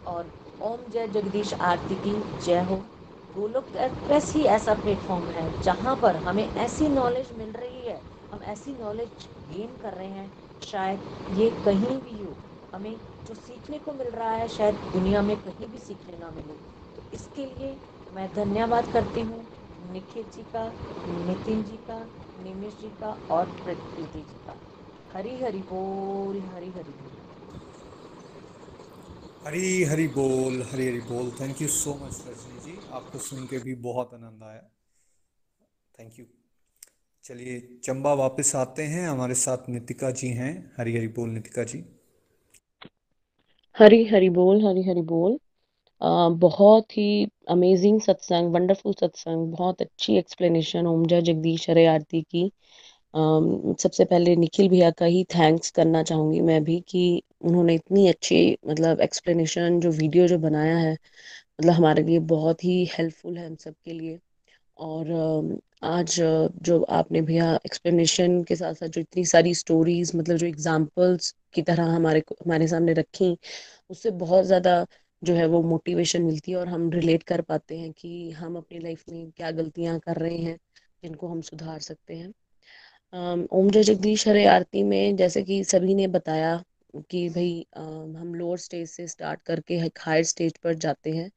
और 0.06 0.32
ओम 0.62 0.80
जय 0.92 1.08
जगदीश 1.10 1.54
आरती 1.54 1.96
की 1.98 2.14
जय 2.46 2.62
हो। 2.62 2.76
गोलोक 3.36 3.76
एक्सप्रेस 3.78 4.34
ही 4.36 4.44
ऐसा 4.46 4.74
प्लेटफॉर्म 4.76 5.24
है, 5.28 5.62
जहाँ 5.62 5.96
पर 5.96 6.16
हमें 6.26 6.44
ऐसी 6.46 6.88
नॉलेज 6.90 7.32
मिल 7.38 7.52
रही 7.52 7.88
है, 7.88 8.02
हम 8.32 8.44
ऐसी 8.46 8.72
नॉलेज 8.74 9.28
गेन 9.50 9.78
कर 9.82 9.94
रहे 9.94 10.08
हैं, 10.10 10.32
शायद 10.62 11.38
ये 11.38 11.50
कहीं 11.66 12.00
भी 12.00 12.24
हो। 12.24 12.36
हमें 12.74 12.96
जो 13.26 13.34
सीखने 13.34 13.80
को 13.80 13.94
मिल 13.94 14.08
रहा 14.08 14.32
है, 14.32 14.48
शायद 14.48 14.76
दुनिया 14.76 15.22
में 15.22 15.36
कहीं 15.38 15.68
भी 15.68 15.78
सीखने 15.78 16.18
ना 16.18 16.30
मिले। 16.30 16.54
तो 16.96 17.12
इसके 17.14 17.46
लिए 17.46 17.78
मैं 18.14 18.34
धन्यवाद 18.34 18.94
करती 18.94 19.22
हूँ 19.22 19.46
निखिल 19.92 20.24
जी 20.24 20.44
का, 20.44 20.68
नितिन 21.26 21.64
जी 21.64 21.78
का 21.78 22.00
निमिष 22.44 22.74
जी 22.74 22.90
का 22.90 23.10
और 23.32 23.46
प्रीति 23.46 24.04
जी 24.04 24.22
का। 24.22 24.58
हरी 25.14 25.36
हरी 25.42 25.60
बोल 25.60 26.40
हरी 26.40 26.70
हरी 26.70 26.92
बोल। 26.92 27.12
हरी 29.48 29.84
हरी 29.84 30.08
बोल 30.08 30.62
हरी 30.62 30.88
हरी 30.88 31.00
बोल। 31.00 31.32
Thank 31.42 31.62
you 31.62 31.68
so 31.68 31.94
much 31.94 32.24
Rajni 32.28 32.60
ji. 32.60 32.80
आपको 32.92 33.20
सुन 33.20 33.46
के 33.48 33.58
भी 33.58 33.76
बहुत 33.76 34.14
आनंद 34.14 34.44
आया। 34.44 34.62
थैंक 36.00 36.20
यू 36.20 36.26
चलिए, 37.24 37.80
चंबा 37.84 38.14
वापस 38.14 38.56
आते 38.56 38.84
हैं। 38.84 39.08
हमारे 39.10 39.36
साथ 39.36 39.70
नितिका 39.70 40.12
जी 40.12 40.28
हैं। 40.28 40.74
हरी 40.78 40.98
हरी 40.98 41.08
बोल, 41.08 41.30
नितिका 41.30 41.64
जी। 41.64 41.86
हरी 43.76 44.04
हरी 44.06 44.30
बोल, 44.32 44.66
हरी 44.66 44.82
हरी 44.84 45.02
बोल। 45.08 45.38
बहुत 46.40 46.98
ही 46.98 47.06
अमेजिंग 47.50 48.00
सत्संग 48.02 48.54
वंडरफुल 48.54 48.94
सत्संग 48.94 49.52
बहुत 49.52 49.82
अच्छी 49.82 50.18
एक्सप्लेनेशन 50.18 50.88
ओम 50.88 51.06
जय 51.08 51.22
जगदीश 51.24 51.70
हरे 51.70 51.86
आरती 51.88 52.22
की 52.24 52.44
सबसे 53.80 54.06
पहले 54.06 54.36
निखिल 54.38 54.70
भैया 54.70 54.90
का 55.00 55.06
ही 55.08 55.24
थैंक्स 55.36 55.72
करना 55.72 56.04
चाहूँगी 56.04 56.42
मैं 56.44 56.64
भी 56.64 56.80
कि 56.90 57.04
उन्होंने 57.44 57.76
इतनी 57.76 58.08
अच्छी 58.10 58.42
मतलब 58.68 59.02
एक्सप्लेनेशन 59.02 59.80
जो 59.80 59.92
वीडियो 59.94 60.28
जो 60.28 60.38
बनाया 60.40 60.78
है 60.78 60.94
मतलब 61.34 61.74
हमारे 61.74 62.04
लिए 62.04 62.20
बहुत 62.30 62.64
ही 62.64 62.84
हेल्पफुल 62.94 63.38
है 63.38 63.48
हम 63.48 63.56
सब 63.58 63.76
के 63.86 63.94
लिए। 63.94 64.20
और 64.78 65.60
आज 65.84 66.16
जो 66.64 66.82
आपने 66.92 67.22
भैया 67.22 67.54
एक्सप्लेनेशन 67.66 68.42
के 68.44 68.56
साथ 68.56 68.74
साथ 68.74 68.88
जो 68.88 69.02
इतनी 69.02 69.26
सारी 69.26 69.54
स्टोरीज 69.56 70.12
मतलब 70.16 70.38
जो 70.38 70.48
एग्जांपल्स 70.48 71.34
की 71.54 71.62
तरह 71.62 71.86
हमारे 71.96 72.24
हमारे 72.32 72.68
सामने 72.68 72.94
रखी, 72.94 73.38
उससे 73.90 74.12
बहुत 74.14 74.46
ज़्यादा 74.46 74.86
जो 75.22 75.34
है 75.36 75.46
वो 75.48 75.62
मोटिवेशन 75.64 76.22
मिलती 76.22 76.52
है 76.52 76.58
और 76.58 76.68
हम 76.68 76.90
रिलेट 76.92 77.24
कर 77.24 77.42
पाते 77.44 77.78
हैं 77.80 77.92
कि 77.94 78.32
हम 78.32 78.56
अपनी 78.58 78.80
लाइफ 78.80 79.04
में 79.10 79.30
क्या 79.32 79.52
गलतियाँ 79.52 80.00
कर 80.00 80.18
रहे 80.18 80.38
हैं, 80.38 80.58
जिनको 81.04 81.28
हम 81.28 81.42
सुधार 81.42 81.80
सकते 81.82 82.16
हैं। 82.16 82.34
ओम 83.54 83.70
जय 83.72 83.84
जगदीश 83.84 84.28
हरे 84.28 84.46
आरती 84.48 84.84
में 84.84 85.16
जैसे 85.16 85.44
कि 85.44 85.64
सभी 85.64 85.96
ने 85.96 86.08
बताया 86.10 86.56
कि 87.10 87.28
भाई 87.30 87.66
हम 87.78 88.34
लोअर 88.36 88.58
स्टेज 88.60 88.90
से 88.90 89.08
स्टार्ट 89.08 89.42
करके 89.44 89.78
हायर 90.00 90.24
स्टेज 90.26 90.58
पर 90.64 90.74
जाते 90.78 91.12
हैं। 91.12 91.30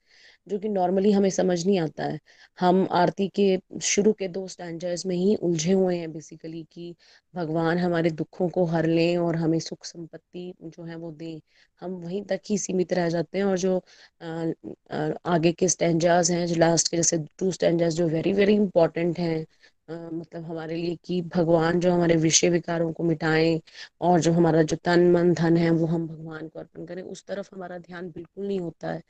जो 0.46 0.58
कि 0.58 0.68
नॉर्मली 0.68 1.10
हमें 1.12 1.28
समझ 1.30 1.64
नहीं 1.66 1.78
आता 1.80 2.04
है। 2.04 2.18
हम 2.58 2.86
आरती 2.92 3.28
के 3.38 3.58
शुरू 3.82 4.12
के 4.12 4.28
दो 4.28 4.46
स्टैंडर्स 4.48 5.06
में 5.06 5.14
ही 5.16 5.34
उलझे 5.36 5.72
हुए 5.72 5.96
हैं 5.98 6.12
बेसिकली 6.12 6.62
कि 6.72 6.94
भगवान 7.34 7.78
हमारे 7.78 8.10
दुखों 8.10 8.48
को 8.48 8.64
हर 8.64 8.86
लें 8.86 9.16
और 9.16 9.36
हमें 9.36 9.58
सुख 9.60 9.84
संपत्ति 9.84 10.52
जो 10.62 10.84
है 10.84 10.96
वो 10.96 11.10
दें। 11.12 11.40
हम 11.82 11.92
वहीं 11.96 12.22
तक 12.24 12.40
ही 12.50 12.58
सीमित 12.58 12.92
रह 12.92 13.08
जाते 13.08 13.38
हैं 13.38 13.44
और 13.44 13.58
जो 13.58 13.76
आ, 14.22 14.44
आ, 14.92 15.10
आगे 15.26 15.52
के 15.52 15.68
स्टैंडर्स 15.68 16.30
हैं 16.30 16.46
जो 16.46 16.54
लास्ट 16.54 16.88
के 16.88 16.96
जैसे 16.96 17.18
टू 17.38 17.50
स्टैंडर्स 17.52 17.94
जो 17.94 18.08
वेरी 18.08 18.32
वेरी 18.32 18.54
इंपॉर्टेंट 18.54 19.18
हैं 19.18 19.44
मतलब 19.90 20.44
हमारे 20.44 20.76
लिए 20.76 20.96
कि 21.04 21.22
भगवान 21.22 21.80
जो 21.80 21.92
हमारे 21.92 22.16
विषय 22.16 22.48
विकारों 22.50 22.92
को 22.92 23.04
मिटाएँ 23.04 23.60
और 24.00 24.20
जो 24.20 24.32
हमारा 24.32 24.62
जो 24.62 24.76
तन, 24.76 25.10
मन, 25.12 25.32
धन 25.34 25.56
है, 25.56 25.70
वो 25.70 25.86
हम 25.86 26.06
भगवान 26.08 26.48
को 26.48 26.58
अर्पण 26.58 26.86
करें, 26.86 27.02
उस 27.02 27.24
तरफ़ 27.24 27.50
हमारा 27.54 27.78
ध्यान 27.78 28.10
बिल्कुल 28.10 28.46
नहीं 28.46 28.60
होता 28.60 28.92
है। 28.92 29.02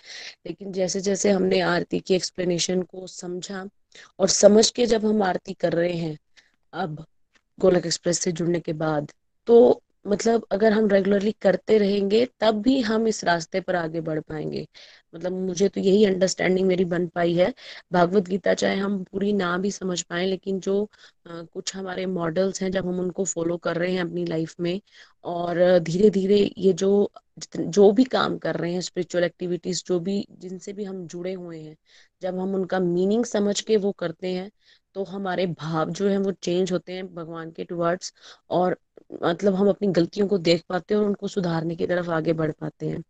लेकिन 0.47 0.73
जैसे 0.73 1.01
जैसे 1.01 1.31
हमने 1.31 1.61
आरती 1.61 2.01
की 2.01 2.15
एक्सप्लेनेशन 2.15 2.83
को 2.83 3.07
समझा 3.07 3.69
और 4.19 4.29
समझ 4.29 4.71
के 4.71 4.87
जब 4.87 5.07
हम 5.07 5.23
आरती 5.23 5.55
कर 5.55 5.73
रहे 5.73 5.93
हैं, 5.93 6.19
अब 6.73 7.05
गोलक 7.61 7.87
एक्सप्रेस 7.87 8.19
से 8.21 8.33
जुड़ने 8.33 8.61
के 8.61 8.73
बाद 8.73 9.13
तो 9.47 9.83
मतलब 10.07 10.47
अगर 10.53 10.73
हम 10.73 10.89
रेगुलरली 10.89 11.33
करते 11.41 11.79
रहेंगे 11.79 12.25
तब 12.41 12.61
भी 12.63 12.81
हम 12.83 13.07
इस 13.09 13.23
रास्ते 13.25 13.61
पर 13.61 13.77
आगे 13.77 14.01
बढ़ 14.01 14.21
पाएँगे। 14.21 14.67
मतलब 15.15 15.33
मुझे 15.41 15.69
तो 15.69 15.81
यही 15.81 16.05
अंडरस्टैंडिंग 16.05 16.67
मेरी 16.69 16.85
बन 16.87 17.07
पाई 17.09 17.35
है। 17.35 17.53
भागवत 17.93 18.29
गीता 18.29 18.55
चाहे 18.55 18.77
हम 18.77 19.03
पूरी 19.05 19.33
ना 19.35 19.57
भी 19.59 19.71
समझ 19.71 20.01
पाए 20.03 20.27
लेकिन 20.27 20.61
जो 20.61 20.83
आ, 21.27 21.43
कुछ 21.45 21.75
हमारे 21.77 22.07
मॉडल्स 22.09 22.63
हैं 22.63 22.71
जब 22.71 22.87
हम 22.87 23.01
उनको 23.01 23.25
फॉलो 23.27 23.57
कर 23.59 23.77
रहे 23.77 23.93
हैं 23.93 24.01
अपनी 24.01 24.25
लाइफ 24.27 24.55
में 24.61 24.81
और 25.25 25.59
धीरे 25.81 26.11
धीरे 26.11 26.39
ये 26.59 26.73
जो 26.75 26.91
जो 27.59 27.91
भी 27.93 28.05
काम 28.07 28.37
कर 28.39 28.57
रहे 28.57 28.73
हैं 28.73 28.81
स्पिरिचुअल 28.81 29.25
एक्टिविटीज़ 29.25 29.83
जो 29.87 29.99
भी 30.01 30.25
जिनसे 30.39 30.73
भी 30.73 30.85
हम 30.85 31.07
जुड़े 31.07 31.33
हुए 31.35 31.59
हैं 31.61 31.77
जब 32.23 32.39
हम 32.39 32.55
उनका 32.55 32.79
मीनिंग 32.81 33.25
समझ 33.25 33.61
के 33.61 33.77
वो 33.79 33.93
करते 33.95 34.33
हैं 34.33 34.51
तो 34.97 35.05
हमारे 35.05 35.47
भाव 35.55 35.91
जो 35.93 36.09
है 36.09 36.19
वो 36.19 36.33
चेंज 36.43 36.73
होते 36.73 36.93
हैं 36.93 37.07
भगवान 37.15 37.51
के 37.53 37.65
टुवर्ड्स 37.65 38.13
और 38.51 38.77
मतलब 39.25 39.55
हम 39.55 39.69
अपनी 39.69 39.89
गलतियों 39.93 40.27
को 40.29 40.39
देख 40.41 40.63
पाते 40.69 40.95
हैं 40.95 41.01
और 41.01 41.07
उनको 41.09 41.29
सुधारने 41.29 41.77
की 41.77 41.87
तरफ़ 41.87 42.11
आगे 42.11 42.33
बढ़ 42.35 42.53
पाते 42.53 42.89
हैं। 42.89 43.03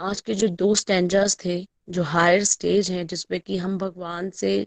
आज 0.00 0.20
के 0.20 0.34
जो 0.34 0.48
दो 0.56 0.74
स्टैंडर्स 0.74 1.36
थे 1.44 1.64
जो 1.90 2.02
हायर 2.04 2.44
स्टेज 2.44 2.90
है 2.90 3.04
जिसपे 3.06 3.38
कि 3.38 3.56
हम 3.58 3.78
भगवान 3.78 4.30
से 4.32 4.66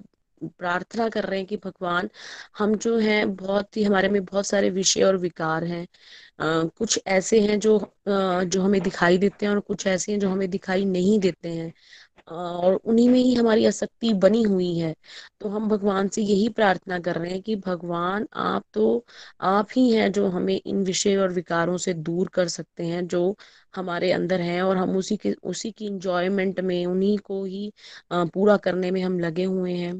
प्रार्थना 0.59 1.07
कर 1.09 1.26
रहे 1.26 1.39
हैं 1.39 1.47
कि 1.47 1.57
भगवान 1.57 2.09
हम 2.57 2.76
जो 2.78 2.97
हैं 2.99 3.36
बहुत 3.36 3.78
ही 3.78 3.84
हमारे 3.84 4.09
में 4.09 4.24
बहुत 4.26 4.45
सारे 4.47 4.70
विषय 4.72 5.03
और 5.03 5.18
विकार 5.18 5.63
हैं। 5.63 5.88
आ, 6.39 6.63
कुछ 6.70 6.99
ऐसे 7.07 7.39
हैं 7.41 7.59
जो 7.59 7.78
आ, 7.80 8.43
जो 8.43 8.61
हमें 8.61 8.82
दिखाई 8.82 9.18
देते 9.18 9.45
हैं 9.45 9.53
और 9.53 9.59
कुछ 9.61 9.88
ऐसे 9.88 10.11
हैं 10.11 10.20
जो 10.20 10.30
हमें 10.30 10.49
दिखाई 10.49 10.86
नहीं 10.86 11.20
देते 11.20 11.49
हैं। 11.49 11.74
और 12.28 12.73
उन्हीं 12.76 13.07
में 13.09 13.19
ही 13.19 13.34
हमारी 13.36 13.65
आसक्ति 13.65 14.13
बनी 14.15 14.41
हुई 14.43 14.73
है। 14.78 14.93
तो 15.41 15.49
हम 15.49 15.67
भगवान 15.69 16.07
से 16.09 16.21
यही 16.23 16.47
प्रार्थना 16.51 16.99
कर 16.99 17.15
रहे 17.15 17.32
हैं 17.32 17.41
कि 17.41 17.55
भगवान, 17.57 18.28
आप 18.34 18.63
तो 18.73 19.05
आप 19.43 19.67
ही 19.76 19.89
हैं 19.91 20.11
जो 20.11 20.28
हमें 20.30 20.55
इन 20.57 20.84
विषय 20.86 21.15
और 21.17 21.32
विकारों 21.34 21.78
से 21.80 21.93
दूर 21.95 22.30
कर 22.34 22.47
सकते 22.49 22.86
हैं, 22.86 23.05
जो 23.07 23.36
हमारे 23.73 24.11
अंदर 24.11 24.41
हैं 24.41 24.61
और 24.61 24.78
हम 24.78 24.95
उसी 24.97 25.17
के, 25.17 25.34
उसी 25.34 25.71
की 25.71 25.86
इंजॉयमेंट 25.88 26.59
में, 26.61 26.86
उन्हीं 26.86 27.17
को 27.19 27.43
ही 27.45 27.71
पूरा 28.13 28.57
करने 28.59 28.91
में 28.91 29.01
हम 29.03 29.19
लगे 29.19 29.43
हुए 29.45 29.73
हैं। 29.73 29.93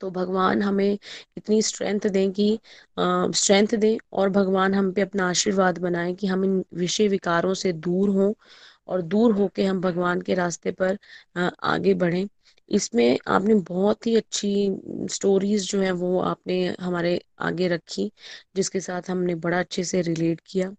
तो 0.00 0.10
भगवान 0.10 0.62
हमें 0.62 0.98
इतनी 1.36 1.60
स्ट्रेंथ 1.62 2.08
दें 2.08 2.30
कि 2.32 2.58
स्ट्रेंथ 2.96 3.74
दें 3.76 3.96
और 4.12 4.30
भगवान 4.30 4.74
हम 4.74 4.92
पे 4.92 5.02
अपना 5.02 5.28
आशीर्वाद 5.28 5.78
बनाएँ 5.78 6.14
कि 6.14 6.26
हम 6.26 6.44
इन 6.44 6.64
विषय 6.74 7.08
विकारों 7.08 7.54
से 7.54 7.72
दूर 7.74 8.08
हों। 8.10 8.32
और 8.88 9.02
दूर 9.04 9.32
होके 9.34 9.64
हम 9.64 9.80
भगवान 9.80 10.20
के 10.22 10.34
रास्ते 10.34 10.72
पर 10.74 10.98
आगे 11.64 11.94
बढ़ें। 11.96 12.26
इसमें 12.68 13.18
आपने 13.28 13.54
बहुत 13.62 14.06
ही 14.06 14.14
अच्छी 14.16 14.50
स्टोरीज 15.10 15.70
जो 15.70 15.80
है 15.80 15.90
वो 15.92 16.18
आपने 16.20 16.56
हमारे 16.80 17.20
आगे 17.40 17.68
रखी, 17.68 18.10
जिसके 18.56 18.80
साथ 18.80 19.10
हमने 19.10 19.34
बड़ा 19.36 19.58
अच्छे 19.60 19.84
से 19.84 20.00
रिलेट 20.02 20.40
किया। 20.46 20.70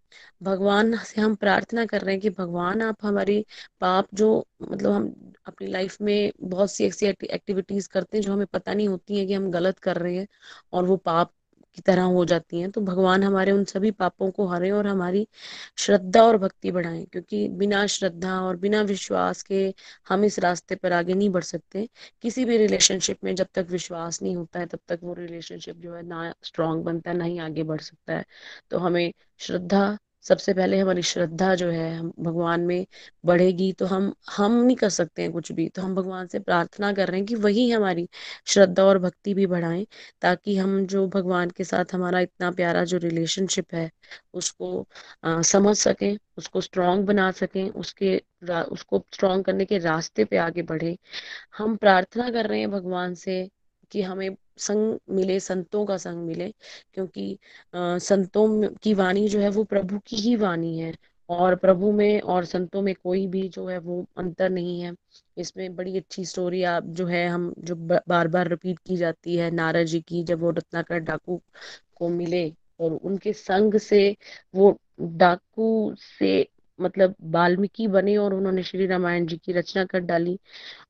भगवान 0.41 0.95
से 1.05 1.21
हम 1.21 1.35
प्रार्थना 1.35 1.85
कर 1.85 2.01
रहे 2.01 2.13
हैं 2.15 2.21
कि 2.21 2.29
भगवान 2.31 2.81
आप 2.81 3.05
हमारी 3.05 3.43
पाप 3.81 4.07
जो 4.13 4.45
मतलब 4.63 4.91
हम 4.91 5.13
अपनी 5.47 5.67
लाइफ 5.67 5.97
में 6.01 6.31
बहुत 6.41 6.71
सी 6.71 6.85
ऐसी 6.87 7.05
एक्टिविटीज़ 7.07 7.89
करते 7.89 8.17
हैं 8.17 8.23
जो 8.23 8.33
हमें 8.33 8.45
पता 8.47 8.73
नहीं 8.73 8.87
होती 8.87 9.19
है 9.19 9.25
कि 9.25 9.33
हम 9.33 9.49
गलत 9.51 9.79
कर 9.79 9.97
रहे 9.97 10.15
हैं, 10.17 10.27
और 10.73 10.85
वो 10.85 10.97
पाप 10.99 11.31
की 11.75 11.81
तरह 11.81 12.03
हो 12.13 12.23
जाती 12.25 12.59
हैं 12.59 12.69
तो 12.71 12.81
भगवान 12.81 13.23
हमारे 13.23 13.51
उन 13.51 13.63
सभी 13.65 13.91
पापों 13.93 14.29
को 14.31 14.47
हरे 14.47 14.71
और 14.71 14.87
हमारी 14.87 15.27
श्रद्धा 15.77 16.23
और 16.23 16.37
भक्ति 16.37 16.71
बढ़ाएँ, 16.71 17.05
क्योंकि 17.05 17.47
बिना 17.49 17.85
श्रद्धा 17.87 18.39
और 18.41 18.55
बिना 18.57 18.81
विश्वास 18.83 19.41
के 19.43 19.63
हम 20.09 20.23
इस 20.25 20.39
रास्ते 20.39 20.75
पर 20.75 20.93
आगे 20.93 21.13
नहीं 21.13 21.29
बढ़ 21.29 21.43
सकते। 21.43 21.87
किसी 22.21 22.45
भी 22.45 22.57
रिलेशनशिप 22.57 23.23
में 23.23 23.33
जब 23.35 23.47
तक 23.53 23.67
विश्वास 23.69 24.21
नहीं 24.21 24.35
होता 24.35 24.59
है, 24.59 24.65
तब 24.65 24.79
तक 24.87 24.99
वो 25.03 25.13
रिलेशनशिप 25.13 25.75
जो 25.77 25.95
है 25.95 26.03
ना 26.03 26.33
स्ट्रांग 26.43 26.83
बनता 26.83 27.11
है 27.11 27.17
ना 27.17 27.23
ही 27.25 27.37
आगे 27.39 27.63
बढ़ 27.63 27.81
सकता 27.81 28.13
है। 28.13 28.25
तो 28.69 28.77
हमें 28.79 29.11
श्रद्धा 29.39 29.97
सबसे 30.25 30.53
पहले 30.53 30.77
हमारी 30.79 31.01
श्रद्धा 31.01 31.53
जो 31.55 31.69
है 31.69 31.89
हम 31.95 32.11
भगवान 32.19 32.61
में 32.61 32.85
बढ़ेगी 33.23 33.71
तो 33.73 33.85
हम 33.85 34.13
हम 34.29 34.53
नहीं 34.55 34.75
कर 34.77 34.89
सकते 34.89 35.21
हैं 35.21 35.31
कुछ 35.31 35.51
भी। 35.51 35.67
तो 35.69 35.81
हम 35.81 35.95
भगवान 35.95 36.27
से 36.27 36.39
प्रार्थना 36.39 36.91
कर 36.93 37.07
रहे 37.07 37.17
हैं 37.17 37.25
कि 37.27 37.35
वही 37.35 37.69
हमारी 37.71 38.07
श्रद्धा 38.47 38.83
और 38.83 38.99
भक्ति 38.99 39.33
भी 39.33 39.47
बढ़ाएँ 39.47 39.85
ताकि 40.21 40.55
हम 40.57 40.85
जो 40.87 41.07
भगवान 41.07 41.49
के 41.49 41.63
साथ 41.63 41.93
हमारा 41.93 42.19
इतना 42.19 42.51
प्यारा 42.51 42.83
जो 42.85 42.97
रिलेशनशिप 42.97 43.73
है 43.73 43.89
उसको 44.33 44.87
आ, 45.23 45.41
समझ 45.41 45.75
सकें 45.77 46.17
उसको 46.37 46.61
स्ट्रांग 46.61 47.05
बना 47.05 47.31
सकें 47.33 47.69
उसके 47.69 48.17
उसको 48.71 49.03
स्ट्रांग 49.13 49.43
करने 49.43 49.65
के 49.65 49.77
रास्ते 49.79 50.25
पे 50.25 50.37
आगे 50.37 50.61
बढ़े। 50.63 50.97
हम 51.57 51.75
प्रार्थना 51.77 52.29
कर 52.31 52.47
रहे 52.47 52.59
हैं 52.59 52.71
भगवान 52.71 53.13
से 53.15 53.49
कि 53.91 54.01
हमें 54.01 54.29
संग 54.57 54.97
मिले 55.09 55.39
संतों 55.39 55.85
का 55.85 55.97
संग 55.97 56.25
मिले 56.27 56.49
क्योंकि 56.93 57.37
आ, 57.73 57.97
संतों 57.99 58.47
की 58.83 58.93
वाणी 58.93 59.27
जो 59.29 59.39
है 59.39 59.49
वो 59.49 59.63
प्रभु 59.65 59.99
की 60.07 60.15
ही 60.17 60.35
वाणी 60.35 60.77
है। 60.79 60.93
और 61.29 61.55
प्रभु 61.55 61.91
में 61.91 62.21
और 62.21 62.45
संतों 62.45 62.81
में 62.81 62.93
कोई 62.95 63.25
भी 63.27 63.47
जो 63.49 63.65
है 63.67 63.77
वो 63.79 64.05
अंतर 64.17 64.49
नहीं 64.49 64.79
है। 64.81 64.93
इसमें 65.37 65.75
बड़ी 65.75 65.97
अच्छी 65.97 66.25
स्टोरी 66.25 66.63
आप 66.63 66.85
जो 66.89 67.05
है 67.07 67.27
हम 67.27 67.53
जो 67.59 67.75
बार 68.09 68.27
बार 68.27 68.47
रिपीट 68.49 68.79
की 68.87 68.97
जाती 68.97 69.35
है। 69.37 69.49
नारद 69.51 69.85
जी 69.87 70.01
की 70.01 70.23
जब 70.23 70.39
वो 70.41 70.51
रत्नाकर 70.51 70.99
डाकू 70.99 71.41
को 71.97 72.09
मिले 72.09 72.47
और 72.79 72.93
उनके 72.93 73.33
संग 73.33 73.77
से 73.79 74.15
वो 74.55 74.77
डाकू 75.01 75.95
से 75.99 76.47
मतलब 76.79 77.15
वाल्मीकि 77.33 77.87
बने 77.87 78.15
और 78.17 78.33
उन्होंने 78.33 78.63
श्री 78.63 78.85
रामायण 78.87 79.25
जी 79.27 79.37
की 79.37 79.53
रचना 79.53 79.85
कर 79.85 79.99
डाली। 80.01 80.37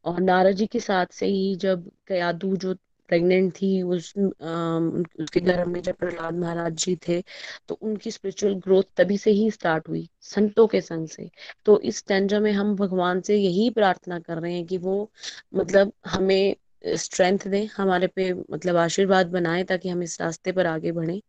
और 0.05 0.19
नारद 0.21 0.55
जी 0.55 0.67
के 0.67 0.79
साथ 0.79 1.05
से 1.13 1.25
ही 1.27 1.55
जब 1.57 1.89
कयादू 2.07 2.55
जो 2.57 2.75
प्रेग्नेंट 3.09 3.51
थी, 3.53 3.81
उस 3.83 4.13
उसके 4.17 5.39
घर 5.39 5.65
में 5.65 5.81
जब 5.81 5.95
प्रहलाद 5.95 6.33
महाराज 6.35 6.73
जी 6.75 6.95
थे 7.07 7.21
तो 7.67 7.75
उनकी 7.81 8.11
स्पिरिचुअल 8.11 8.53
ग्रोथ 8.55 8.83
तभी 8.97 9.17
से 9.17 9.31
ही 9.31 9.49
स्टार्ट 9.51 9.89
हुई, 9.89 10.07
संतों 10.21 10.67
के 10.67 10.81
संग 10.81 11.07
से। 11.07 11.29
तो 11.65 11.79
इस 11.81 12.05
टेंजा 12.07 12.39
में 12.39 12.51
हम 12.51 12.75
भगवान 12.75 13.21
से 13.21 13.37
यही 13.37 13.69
प्रार्थना 13.71 14.19
कर 14.19 14.37
रहे 14.37 14.53
हैं 14.53 14.65
कि 14.65 14.77
वो 14.79 15.09
मतलब 15.55 15.93
हमें 16.05 16.55
स्ट्रेंथ 16.97 17.47
दे, 17.47 17.63
हमारे 17.75 18.07
पे 18.07 18.31
मतलब 18.33 18.75
आशीर्वाद 18.77 19.27
बनाए, 19.27 19.63
ताकि 19.63 19.89
हम 19.89 20.01
इस 20.03 20.19
रास्ते 20.21 20.51
पर 20.51 20.65
आगे 20.67 20.91
बढ़े। 20.91 21.21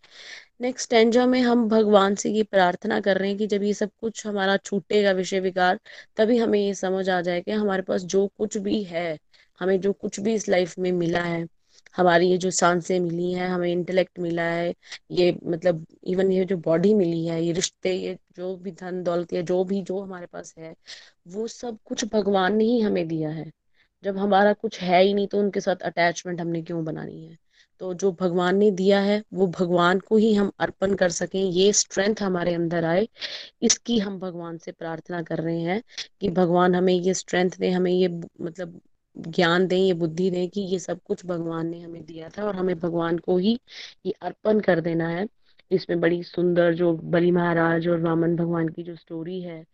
नेक्स्ट 0.61 0.91
टेंजा 0.91 1.27
में 1.27 1.41
हम 1.43 1.69
भगवान 1.69 2.15
से 2.15 2.31
ये 2.31 2.43
प्रार्थना 2.43 3.01
कर 3.01 3.19
रहे 3.19 3.29
हैं 3.29 3.39
कि 3.39 3.47
जब 3.47 3.63
ये 3.63 3.73
सब 3.75 3.91
कुछ 4.01 4.27
हमारा 4.27 4.57
छूटेगा, 4.57 5.13
विषय 5.13 5.41
विकार, 5.41 5.79
तभी 6.17 6.39
हमें 6.39 6.59
ये 6.61 6.75
समझ 6.75 7.09
आ 7.11 7.21
जाए 7.21 7.41
कि 7.41 7.51
हमारे 7.53 7.83
पास 7.83 8.03
जो 8.07 8.27
कुछ 8.39 8.57
भी 8.59 8.83
है, 8.85 9.19
हमें 9.61 9.81
जो 9.81 9.93
कुछ 9.93 10.21
भी 10.21 10.35
इस 10.35 10.49
लाइफ 10.49 10.79
में 10.79 10.91
मिला 10.93 11.23
है 11.23 11.47
हमारी 11.95 12.31
ये 12.31 12.39
जो 12.39 12.51
साँसें 12.51 12.99
मिली 13.01 13.33
हैं, 13.33 13.49
हमें 13.49 13.71
इंटेलेक्ट 13.73 14.19
मिला 14.19 14.43
है, 14.43 14.75
ये 15.11 15.39
मतलब 15.45 15.87
इवन 16.05 16.33
ये 16.33 16.45
जो 16.45 16.57
बॉडी 16.57 16.95
मिली 16.95 17.27
है, 17.27 17.43
ये 17.45 17.53
रिश्ते, 17.53 17.93
ये 17.93 18.17
जो 18.37 18.57
भी 18.57 18.73
धन 18.73 19.03
दौलत, 19.03 19.33
या 19.33 19.43
जो 19.43 19.63
भी, 19.65 19.83
जो 19.83 20.01
हमारे 20.01 20.27
पास 20.27 20.55
है, 20.59 20.75
वो 21.29 21.47
सब 21.49 21.79
कुछ 21.85 22.05
भगवान 22.05 22.57
ने 22.57 22.65
ही 22.65 22.81
हमें 22.81 23.07
दिया 23.09 23.31
है। 23.31 23.51
जब 24.05 24.17
हमारा 24.19 24.53
कुछ 24.53 24.81
है 24.81 25.03
ही 25.03 25.15
नहीं 25.15 25.27
तो 25.27 25.39
उनके 25.39 25.61
साथ 25.61 25.77
अटैचमेंट 25.83 26.41
हमने 26.41 26.63
क्यों 26.63 26.85
बनानी 26.85 27.27
है? 27.27 27.37
तो 27.81 27.93
जो 27.95 28.11
भगवान 28.13 28.57
ने 28.57 28.71
दिया 28.71 29.01
है, 29.01 29.23
वो 29.33 29.47
भगवान 29.49 29.99
को 30.01 30.17
ही 30.17 30.33
हम 30.35 30.51
अर्पण 30.59 30.95
कर 30.95 31.11
सकें, 31.11 31.41
ये 31.41 31.73
स्ट्रेंथ 31.73 32.23
हमारे 32.23 32.55
अंदर 32.55 32.85
आए, 32.85 33.09
इसकी 33.63 33.99
हम 33.99 34.19
भगवान 34.19 34.59
से 34.59 34.73
प्रार्थना 34.73 35.23
कर 35.23 35.39
रहे 35.39 35.61
हैं 35.61 35.83
कि 36.21 36.31
भगवान 36.31 36.75
हमें 36.75 36.95
ये 36.95 37.15
स्ट्रेंथ 37.15 37.51
दे, 37.59 37.71
हमें 37.71 37.93
ये 37.93 38.09
मतलब 38.09 38.81
ज्ञान 39.17 39.67
दें, 39.67 39.77
ये 39.77 39.93
बुद्धि 39.95 40.31
दें 40.31 40.49
कि 40.49 40.61
ये 40.63 40.79
सब 40.79 41.01
कुछ 41.05 41.25
भगवान 41.27 41.67
ने 41.67 41.81
हमें 41.81 42.05
दिया 42.05 42.29
था 42.29 42.45
और 42.45 42.57
हमें 42.57 42.79
भगवान 42.79 43.19
को 43.19 43.37
ही 43.39 43.59
ये 44.07 44.13
अर्पण 44.23 44.61
कर 44.61 44.81
देना 44.81 45.09
है। 45.09 45.27
इसमें 45.71 46.01
बड़ी 46.01 46.23
सुंदर 46.23 46.75
जो 46.75 46.93
बलि 47.07 47.31
महाराज 47.31 47.89
और 47.89 48.01
वामन 48.01 48.37
भगवान 48.37 48.69
की 48.69 48.83
जो 48.83 48.97
स्टोरी 48.97 49.41
है 49.43 49.65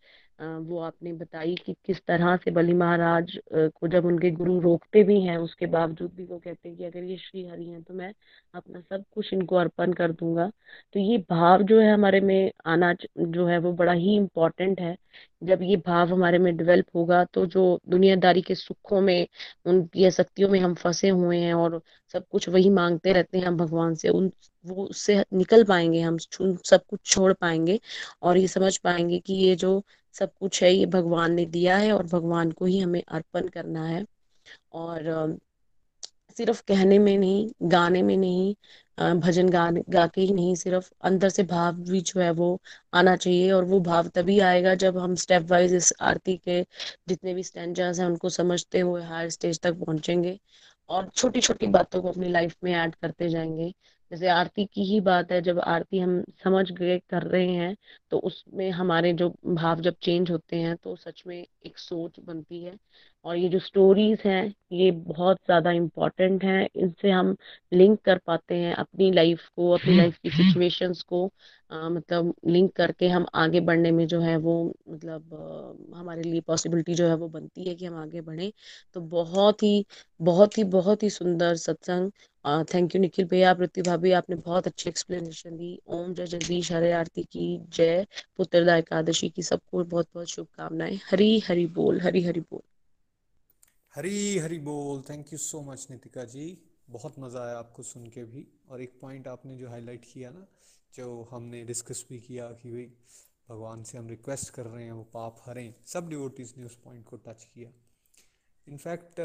वो 0.41 0.79
आपने 0.81 1.13
बताई 1.13 1.55
कि 1.57 1.75
किस 1.87 2.01
तरह 2.07 2.37
से 2.37 2.51
बलि 2.51 2.73
महाराज 2.75 3.39
को 3.55 3.89
जब 3.89 4.05
उनके 4.07 4.31
गुरु 4.31 4.59
रोकते 4.61 5.03
भी 5.05 5.21
हैं, 5.23 5.37
उसके 5.39 5.67
बावजूद 5.67 6.13
भी 6.15 6.25
वो 6.25 6.39
कहते 6.39 6.69
हैं 6.69 6.77
कि 6.79 6.85
अगर 6.85 7.05
ये 7.05 7.17
श्री 7.19 7.45
हरि 7.47 7.65
हैं 7.65 7.83
तो 7.83 7.95
मैं 7.95 8.13
अपना 8.55 8.81
सब 8.81 9.05
कुछ 9.15 9.33
इनको 9.35 9.57
अर्पण 9.57 9.93
कर 9.93 10.13
दूँगा। 10.13 10.51
तो 10.95 11.01
ये 11.01 11.19
भाव 11.31 11.63
जो 11.65 11.81
है 11.81 11.93
हमारे 11.93 12.21
में 12.21 12.51
आना 12.67 12.93
जो 13.19 13.47
है 13.47 13.59
वो 13.59 13.73
बड़ा 13.75 13.93
ही 13.93 14.17
इम्पोर्टेंट 14.17 14.81
है। 14.81 14.97
जब 15.43 15.63
ये 15.63 15.77
भाव 15.87 16.13
हमारे 16.13 16.39
में 16.39 16.57
डेवलप 16.57 16.87
होगा 16.95 17.25
तो 17.35 17.45
जो 17.47 17.79
दुनियादारी 17.89 18.43
के 18.43 18.55
सुखों 18.55 19.01
में 19.01 19.27
उनकी 19.67 20.11
शक्तियों 20.11 20.49
में 20.51 20.59
हम 20.61 20.75
फंसे 20.75 21.09
हुए 21.11 21.39
हैं 21.39 21.55
और 21.55 21.81
सब 22.15 22.27
कुछ 22.31 22.49
वही 22.49 22.71
मांगते 22.71 23.13
रहते 23.13 23.39
हैं 23.39 23.47
हम 23.47 23.57
भगवान 23.57 23.95
से, 23.95 24.09
उन, 24.09 24.31
वो 24.65 24.85
उससे 24.87 25.25
निकल 25.35 25.65
पाएँगे 25.65 26.01
हम 26.01 26.19
सब 26.19 26.85
कुछ 26.89 27.01
छोड़ 27.05 27.33
पाएँगे 27.33 27.79
और 28.23 28.39
ये 28.39 28.47
समझ 28.49 28.77
पाएँगे 28.79 29.19
कि 29.21 29.35
ये 29.37 29.55
जो 29.57 29.83
सब 30.15 30.33
कुछ 30.41 30.63
है, 30.63 30.73
ये 30.73 30.87
भगवान 30.89 31.35
ने 31.35 31.47
दिया 31.49 31.77
है 31.77 31.93
और 31.93 32.07
भगवान 32.07 32.51
को 32.53 32.65
ही 32.65 32.79
हमें 32.81 33.03
अर्पण 33.09 33.49
करना 33.49 33.85
है। 33.87 34.05
और 34.75 35.39
सिर्फ़ 36.37 36.63
कहने 36.69 36.99
में 36.99 37.17
नहीं, 37.19 37.51
गाने 37.63 38.03
में 38.03 38.17
नहीं 38.17 38.55
भजन 39.21 39.49
गा 39.49 39.71
गा 39.91 40.07
के 40.07 40.21
ही 40.21 40.33
नहीं, 40.35 40.55
सिर्फ़ 40.55 40.91
अंदर 41.03 41.29
से 41.29 41.43
भाव 41.45 41.77
भी 41.83 42.01
जो 42.03 42.21
है 42.21 42.31
वो 42.33 42.49
आना 42.95 43.15
चाहिए 43.17 43.51
और 43.53 43.65
वो 43.65 43.81
भाव 43.81 44.09
तभी 44.09 44.39
आएगा 44.43 44.75
जब 44.77 44.99
हम 44.99 45.15
स्टेप 45.17 45.43
वाइज 45.51 45.75
इस 45.75 45.93
आरती 46.03 46.37
के 46.39 46.61
जितने 47.09 47.35
भी 47.35 47.43
स्टैंडर्स 47.43 48.01
हैं, 48.01 48.07
उनको 48.07 48.29
समझते 48.31 48.81
हुए 48.81 49.03
हायर 49.05 49.31
स्टेज 49.31 49.61
तक 49.61 49.75
पहुँचेंगे। 49.77 50.39
और 50.91 51.09
छोटी 51.11 51.41
छोटी 51.41 51.67
बातों 51.69 52.03
को 52.03 52.09
अपनी 52.09 52.29
लाइफ 52.29 52.57
में 52.65 52.73
ऐड 52.75 52.95
करते 52.95 53.29
जाएँगे। 53.29 53.73
जैसे 54.11 54.29
आरती 54.29 54.65
की 54.67 54.83
ही 54.85 55.01
बात 55.01 55.33
है 55.33 55.41
जब 55.43 55.59
आरती 55.61 55.99
हम 55.99 56.23
समझ 56.45 56.71
गए 56.73 56.99
कर 57.11 57.23
रहे 57.25 57.49
हैं 57.49 57.77
तो 58.13 58.19
उसमें 58.21 58.71
हमारे 58.71 59.13
जो 59.13 59.29
भाव 59.47 59.81
जब 59.81 59.95
चेंज 60.03 60.31
होते 60.31 60.57
हैं 60.57 60.77
तो 60.77 60.95
सच 60.97 61.23
में 61.27 61.37
एक 61.37 61.79
सोच 61.79 62.21
बनती 62.21 62.63
है। 62.65 62.77
और 63.25 63.37
ये 63.37 63.49
जो 63.49 63.59
स्टोरीज 63.59 64.21
हैं 64.25 64.55
ये 64.73 64.91
बहुत 64.91 65.37
ज़्यादा 65.37 65.71
इम्पोर्टेंट 65.73 66.45
हैं। 66.45 66.69
इनसे 66.77 67.11
हम 67.11 67.35
लिंक 67.73 68.01
कर 68.01 68.19
पाते 68.19 68.55
हैं 68.55 68.75
अपनी 68.75 69.11
लाइफ 69.13 69.47
को 69.57 69.71
अपनी 69.71 69.97
लाइफ 69.97 70.17
की 70.19 70.31
सिचुएशंस 70.31 71.03
को। 71.03 71.25
आ, 71.71 71.89
मतलब 71.89 72.35
लिंक 72.47 72.73
करके 72.77 73.09
हम 73.09 73.27
आगे 73.35 73.61
बढ़ने 73.61 73.91
में 73.93 74.07
जो 74.07 74.21
है 74.21 74.37
वो 74.39 74.55
मतलब 74.89 75.35
आ, 75.95 75.99
हमारे 75.99 76.23
लिए 76.23 76.41
पॉसिबिलिटी 76.41 76.95
जो 76.95 77.09
है 77.09 77.15
वो 77.17 77.29
बनती 77.29 77.69
है 77.69 77.75
कि 77.75 77.87
हम 77.87 77.97
आगे 77.97 78.21
बढ़ें। 78.21 78.51
तो 78.95 79.01
बहुत 79.01 79.63
ही 79.63 79.85
बहुत 80.21 80.59
ही 80.59 80.65
बहुत 80.71 81.03
ही 81.03 81.11
सुंदर 81.11 81.57
सत्संग 81.59 82.11
थैंक 82.45 82.95
यू 82.95 83.01
निखिल 83.01 83.25
भैया 83.25 83.55
पृथ्वी 83.55 83.83
भाभी, 83.83 84.13
आपने 84.13 84.37
बहुत 84.37 84.67
अच्छी 84.67 84.91
एक्सप्लेनेशन 84.91 85.57
दी। 85.57 85.81
ओम 85.87 86.15
जय 86.15 86.27
जगदीश, 86.27 86.73
हरे 86.73 86.93
आरती 86.93 87.23
की 87.23 87.59
जय। 87.69 88.07
पुत्रदा 88.37 88.77
एकादशी 88.77 89.29
की 89.29 89.43
सबको 89.43 89.85
बहुत 89.85 90.09
बहुत 90.15 90.27
शुभकामनाएँ। 90.27 91.01
हरी 91.11 91.39
हरी 91.39 91.67
बोल, 91.67 92.01
हरी 92.01 92.23
हरी 92.23 92.41
बोल। 92.41 92.63
हरी 93.95 94.39
हरी 94.39 94.59
बोल। 94.59 95.03
Thank 95.11 95.33
you 95.33 95.39
so 95.39 95.61
much 95.61 95.87
Nitika 95.91 96.25
ji. 96.25 96.63
बहुत 96.91 97.19
मज़ा 97.19 97.45
आया 97.45 97.59
आपको 97.59 97.83
सुन 97.83 98.07
के 98.07 98.25
भी। 98.25 98.47
और 98.71 98.83
एक 98.83 98.99
पॉइंट 99.01 99.29
आपने 99.29 99.57
जो 99.57 99.69
हाईलाइट 99.69 100.05
किया 100.05 100.31
ना, 100.31 100.47
जो 100.95 101.29
हमने 101.31 101.65
डिस्कस 101.65 102.07
भी 102.11 102.19
किया 102.19 102.47
कि 102.47 102.71
भाई 102.71 102.87
भगवान 103.49 103.83
से 103.83 103.99
हम 103.99 104.09
रिक्वेस्ट 104.09 104.51
कर 104.51 104.67
रहे 104.67 104.85
हैं, 104.85 104.93
वो 104.93 105.03
पाप 105.03 105.43
हरें। 105.47 105.75
सब 105.87 106.09
डिवोटीज 106.09 106.55
ने 106.59 106.65
उस 106.65 106.77
पॉइंट 106.77 107.05
को 107.05 107.17
टच 107.17 107.45
किया। 107.45 107.71
इनफैक्ट 108.69 109.21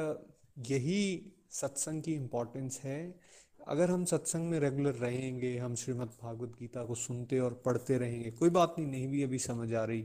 यही 0.60 1.32
सत्संग 1.62 2.02
की 2.04 2.14
इम्पोर्टेंस 2.14 2.80
है। 2.84 3.20
अगर 3.68 3.90
हम 3.90 4.06
सत्संग 4.06 4.50
में 4.50 4.60
रेगुलर 4.60 4.94
रहेंगे, 4.94 5.58
हम 5.58 5.76
श्रीमद् 5.76 6.10
भागवत 6.24 6.50
गीता 6.60 6.84
को 6.84 6.96
सुनते 6.96 7.40
और 7.40 7.62
पढ़ते 7.66 7.98
रहेंगे, 7.98 8.32
कोई 8.32 8.50
बात 8.50 8.76
नहीं 8.80 8.88
नहीं 8.88 9.08
भी 9.08 9.24
अभी 9.24 9.40
समझ 9.40 9.74
आ 9.74 9.84
रही। 9.84 10.02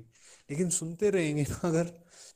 लेकिन 0.51 0.71
सुनते 0.71 1.11
रहेंगे 1.11 1.43
ना 1.43 1.69
अगर 1.69 1.85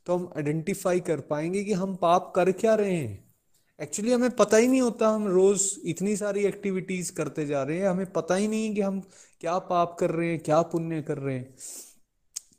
तो 0.07 0.17
हम 0.17 0.33
आइडेंटिफाई 0.37 1.01
कर 1.01 1.21
पाएँगे 1.21 1.65
कि 1.65 1.73
हम 1.73 1.95
पाप 1.97 2.33
कर 2.37 2.53
क्या 2.53 2.75
रहे 2.75 2.97
हैं। 2.97 3.35
एक्चुअली 3.81 4.13
हमें 4.13 4.31
पता 4.31 4.57
ही 4.57 4.69
नहीं 4.69 4.81
होता, 4.81 5.09
हम 5.09 5.27
रोज 5.27 5.81
इतनी 5.85 6.17
सारी 6.17 6.45
एक्टिविटीज़ 6.45 7.13
करते 7.13 7.47
जा 7.47 7.63
रहे 7.63 7.79
हैं, 7.79 7.89
हमें 7.89 8.13
पता 8.13 8.35
ही 8.35 8.49
नहीं 8.49 8.75
कि 8.75 8.81
हम 8.81 9.01
क्या 9.41 9.59
पाप 9.59 9.97
कर 10.01 10.11
रहे 10.11 10.31
हैं, 10.31 10.39
क्या 10.39 10.63
पुण्य 10.63 11.03
कर 11.03 11.19
रहे 11.19 11.39
हैं। 11.39 11.55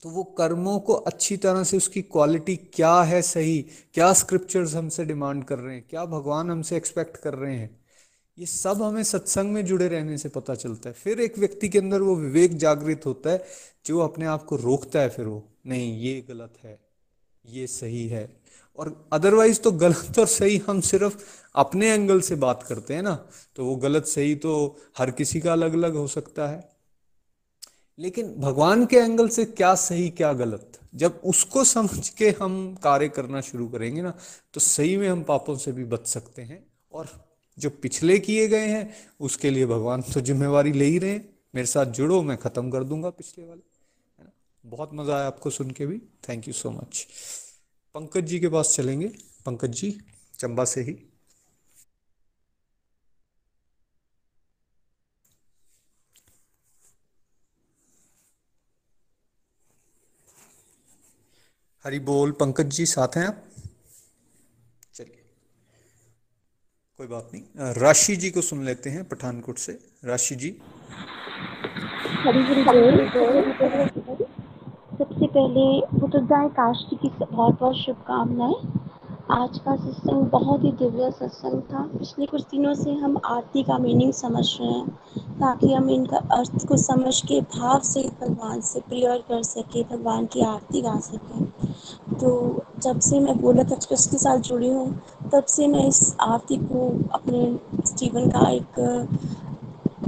तो 0.03 0.09
वो 0.09 0.23
कर्मों 0.37 0.79
को 0.79 0.93
अच्छी 0.93 1.37
तरह 1.37 1.63
से 1.63 1.77
उसकी 1.77 2.01
क्वालिटी 2.01 2.55
क्या 2.73 2.93
है 3.03 3.21
सही, 3.21 3.61
क्या 3.93 4.11
स्क्रिप्चर्स 4.13 4.75
हमसे 4.75 5.05
डिमांड 5.05 5.43
कर 5.43 5.59
रहे 5.59 5.75
हैं, 5.75 5.85
क्या 5.89 6.05
भगवान 6.05 6.51
हमसे 6.51 6.77
एक्सपेक्ट 6.77 7.17
कर 7.17 7.33
रहे 7.33 7.55
हैं, 7.55 7.69
ये 8.37 8.45
सब 8.45 8.81
हमें 8.81 9.03
सत्संग 9.03 9.53
में 9.53 9.65
जुड़े 9.65 9.87
रहने 9.87 10.17
से 10.17 10.29
पता 10.29 10.55
चलता 10.55 10.89
है। 10.89 10.95
फिर 10.95 11.19
एक 11.21 11.37
व्यक्ति 11.39 11.69
के 11.69 11.79
अंदर 11.79 12.01
वो 12.01 12.15
विवेक 12.15 12.57
जागृत 12.57 13.05
होता 13.05 13.29
है, 13.29 13.43
जो 13.85 13.99
अपने 13.99 14.25
आप 14.25 14.43
को 14.43 14.55
रोकता 14.55 14.99
है 14.99 15.09
फिर 15.09 15.25
वो, 15.25 15.43
नहीं, 15.67 15.99
ये 15.99 16.25
गलत 16.29 16.53
है, 16.63 16.79
ये 17.45 17.67
सही 17.67 18.07
है। 18.07 18.29
और 18.77 19.09
अदरवाइज़ 19.13 19.59
तो 19.61 19.71
गलत 19.71 20.19
और 20.19 20.25
सही 20.27 20.57
हम 20.67 20.79
सिर्फ़ 20.81 21.15
अपने 21.55 21.91
एंगल 21.91 22.21
से 22.21 22.35
बात 22.35 22.63
करते 22.63 22.93
हैं 22.93 23.01
ना 23.03 23.13
तो 23.55 23.65
वो 23.65 23.75
गलत 23.77 24.05
सही 24.05 24.35
तो 24.35 24.53
हर 24.97 25.11
किसी 25.11 25.39
का 25.41 25.51
अलग 25.53 25.73
अलग 25.73 25.95
हो 25.95 26.07
सकता 26.07 26.47
है। 26.47 26.74
लेकिन 27.99 28.33
भगवान 28.35 28.85
के 28.85 28.97
एंगल 28.97 29.29
से 29.29 29.45
क्या 29.45 29.73
सही, 29.75 30.09
क्या 30.09 30.31
गलत? 30.33 30.79
जब 30.95 31.21
उसको 31.25 31.63
समझ 31.63 32.09
के 32.09 32.29
हम 32.39 32.75
कार्य 32.83 33.07
करना 33.09 33.41
शुरू 33.41 33.67
करेंगे 33.67 34.01
ना 34.01 34.13
तो 34.53 34.59
सही 34.59 34.97
में 34.97 35.07
हम 35.09 35.23
पापों 35.23 35.55
से 35.57 35.71
भी 35.71 35.83
बच 35.85 36.07
सकते 36.07 36.41
हैं। 36.41 36.65
और 36.91 37.07
जो 37.57 37.69
पिछले 37.69 38.17
किए 38.19 38.47
गए 38.47 38.67
हैं, 38.67 38.93
उसके 39.19 39.49
लिए 39.49 39.65
भगवान 39.65 40.01
तो 40.03 40.21
जिम्मेवारी 40.21 40.71
ले 40.71 40.85
ही 40.85 40.97
रहे 40.97 41.11
हैं। 41.11 41.29
मेरे 41.55 41.67
साथ 41.67 41.85
जुड़ो, 41.85 42.21
मैं 42.21 42.37
खत्म 42.37 42.71
कर 42.71 42.83
दूँगा 42.83 43.09
पिछले 43.09 43.45
वाले। 43.45 43.61
है 44.19 44.25
ना? 44.25 44.31
बहुत 44.63 44.89
मज़ा 44.93 45.15
आया 45.17 45.27
आपको 45.27 45.49
सुन 45.49 45.71
के 45.71 45.85
भी। 45.85 45.97
Thank 46.29 46.47
you 46.47 46.53
so 46.53 46.71
much 46.71 47.05
Pankaj 47.95 48.25
ji 48.25 48.39
के 48.39 48.49
पास 48.49 48.75
चलेंगे। 48.75 49.07
पंकज 49.45 49.69
जी, 49.71 49.97
चंबा 50.39 50.65
से 50.65 50.81
ही। 50.81 50.97
हरी 61.85 61.99
बोल, 61.99 62.31
पंकज 62.31 62.65
जी 62.65 62.85
साथ 62.85 63.07
हैं 63.17 63.27
आप? 63.27 63.43
चलिए। 64.93 65.23
कोई 66.97 67.07
बात 67.07 67.29
नहीं। 67.33 67.73
राशि 67.73 68.15
जी 68.15 68.31
को 68.31 68.41
सुन 68.41 68.65
लेते 68.65 68.89
हैं 68.89 69.03
पठानकोट 69.09 69.57
से। 69.57 69.79
राशि 70.05 70.35
जी। 70.35 70.51
सबसे 74.97 75.27
पहले 75.27 75.81
काश 76.49 76.85
की 76.93 77.09
बहुत 77.09 77.59
बहुत 77.59 77.75
शुभकामनाएँ। 77.75 78.84
आज 79.31 79.57
का 79.59 79.75
सत्संग 79.75 80.25
बहुत 80.31 80.63
ही 80.63 80.71
दिव्य 80.71 81.09
सत्संग 81.11 81.61
था। 81.61 81.81
पिछले 81.93 82.25
कुछ 82.25 82.41
दिनों 82.41 82.73
से 82.73 82.91
हम 82.93 83.17
आरती 83.25 83.63
का 83.63 83.77
मीनिंग 83.77 84.11
समझ 84.13 84.45
रहे 84.61 84.71
हैं, 84.71 84.87
ताकि 85.39 85.71
हम 85.73 85.89
इनका 85.89 86.17
अर्थ 86.31 86.65
को 86.67 86.77
समझ 86.77 87.21
के 87.21 87.39
भाव 87.55 87.79
से 87.79 88.01
भगवान 88.21 88.61
से 88.61 88.79
प्रेयर 88.79 89.23
कर 89.29 89.41
सके, 89.43 89.83
भगवान 89.83 90.25
की 90.25 90.41
आरती 90.41 90.81
गा 90.81 90.95
सकें। 90.99 91.45
तो 92.19 92.63
जब 92.79 92.99
से 92.99 93.19
मैं 93.19 93.37
गोलक 93.41 93.71
एक्सप्रेस 93.71 94.07
के 94.07 94.17
साथ 94.17 94.39
जुड़ी 94.39 94.69
हूँ, 94.69 94.87
तब 95.33 95.45
से 95.45 95.67
मैं 95.67 95.87
इस 95.87 96.15
आरती 96.21 96.57
को 96.57 96.87
अपने 97.13 97.59
जीवन 97.87 98.29
का 98.29 98.49
एक 98.49 98.79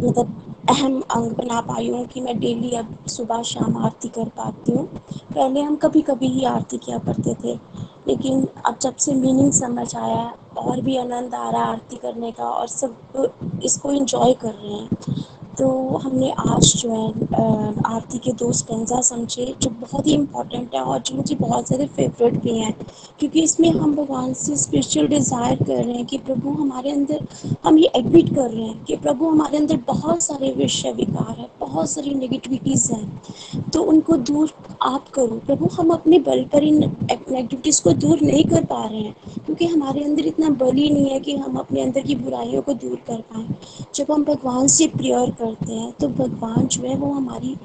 मतलब 0.01 0.43
अहम 0.69 1.01
अंग 1.11 1.31
बना 1.31 1.61
पाई 1.63 1.89
हूँ 1.89 2.05
कि 2.05 2.21
मैं 2.21 2.39
डेली 2.39 2.71
अब 2.75 2.97
सुबह 3.07 3.41
शाम 3.47 3.77
आरती 3.77 4.07
कर 4.09 4.29
पाती 4.37 4.71
हूँ। 4.71 4.85
पहले 5.33 5.61
हम 5.61 5.75
कभी 5.75 6.01
कभी 6.01 6.27
ही 6.27 6.43
आरती 6.45 6.77
किया 6.77 6.97
करते 6.97 7.35
थे। 7.43 7.59
लेकिन 8.07 8.47
अब 8.65 8.77
जब 8.81 8.95
से 8.95 9.13
मीनिंग 9.13 9.51
समझ 9.51 9.95
आया, 9.95 10.23
और 10.57 10.81
भी 10.81 10.97
आनंद 10.97 11.35
आ 11.35 11.49
रहा 11.49 11.63
है 11.63 11.71
आरती 11.71 11.95
करने 11.95 12.31
का, 12.31 12.43
और 12.43 12.67
सब 12.67 13.61
इसको 13.63 13.91
इंजॉय 13.91 14.33
कर 14.33 14.53
रहे 14.53 14.73
हैं 14.73 15.15
तो 15.57 15.67
हमने 15.97 16.29
आज 16.31 16.73
जो 16.77 16.89
है 16.93 17.73
आरती 17.87 18.17
के 18.17 18.31
दो 18.39 18.51
स्टेंजा 18.53 18.99
समझे, 19.01 19.45
जो 19.61 19.69
बहुत 19.81 20.07
ही 20.07 20.13
इम्पोर्टेंट 20.13 20.75
है 20.75 20.81
और 20.81 20.99
जो 20.99 21.15
मुझे 21.15 21.35
बहुत 21.35 21.67
ज़्यादा 21.67 21.85
फेवरेट 21.95 22.41
भी 22.43 22.57
हैं। 22.57 22.73
क्योंकि 23.19 23.41
इसमें 23.41 23.69
हम 23.69 23.95
भगवान 23.95 24.33
से 24.33 24.55
स्पिरिचुअल 24.57 25.07
डिज़ायर 25.07 25.63
कर 25.63 25.83
रहे 25.83 25.93
हैं 25.93 26.05
कि 26.05 26.17
प्रभु 26.17 26.49
हमारे 26.51 26.91
अंदर, 26.91 27.25
हम 27.63 27.77
ये 27.77 27.91
एडमिट 27.95 28.33
कर 28.35 28.49
रहे 28.49 28.65
हैं 28.65 28.83
कि 28.85 28.95
प्रभु 28.97 29.29
हमारे 29.29 29.57
अंदर 29.57 29.79
बहुत 29.87 30.21
सारे 30.23 30.51
विषय 30.57 30.91
विकार 30.91 31.35
हैं, 31.39 31.47
बहुत 31.59 31.89
सारी 31.89 32.13
नेगेटिविटीज़ 32.15 32.91
हैं। 32.93 33.69
तो 33.73 33.81
उनको 33.83 34.17
दूर 34.17 34.51
आप 34.83 35.07
करो। 35.09 35.39
प्रभु, 35.45 35.69
हम 35.73 35.89
अपने 35.91 36.19
बल 36.19 36.43
पर 36.53 36.63
इन 36.63 36.77
नेगेटिविटीज़ 36.77 37.81
को 37.83 37.91
दूर 37.95 38.21
नहीं 38.21 38.43
कर 38.45 38.65
पा 38.65 38.83
रहे 38.85 38.99
हैं, 38.99 39.15
क्योंकि 39.45 39.65
हमारे 39.65 40.03
अंदर 40.03 40.25
इतना 40.27 40.49
बल 40.61 40.75
ही 40.75 40.89
नहीं 40.89 41.09
है 41.09 41.19
कि 41.19 41.35
हम 41.37 41.57
अपने 41.57 41.81
अंदर 41.81 42.01
की 42.01 42.15
बुराइयों 42.17 42.61
को 42.61 42.73
दूर 42.75 42.95
कर 43.07 43.21
पाएँ। 43.33 43.47
जब 43.95 44.11
हम 44.11 44.23
भगवान 44.23 44.67
से 44.69 44.87
प्रेयर 44.87 45.31
करते 45.47 45.73
हैं 45.73 45.91
तो 45.91 46.07
भगवान 46.09 46.67
जो 46.67 46.81
है 46.83 46.95
वो 46.97 47.11
हमारी 47.13 47.55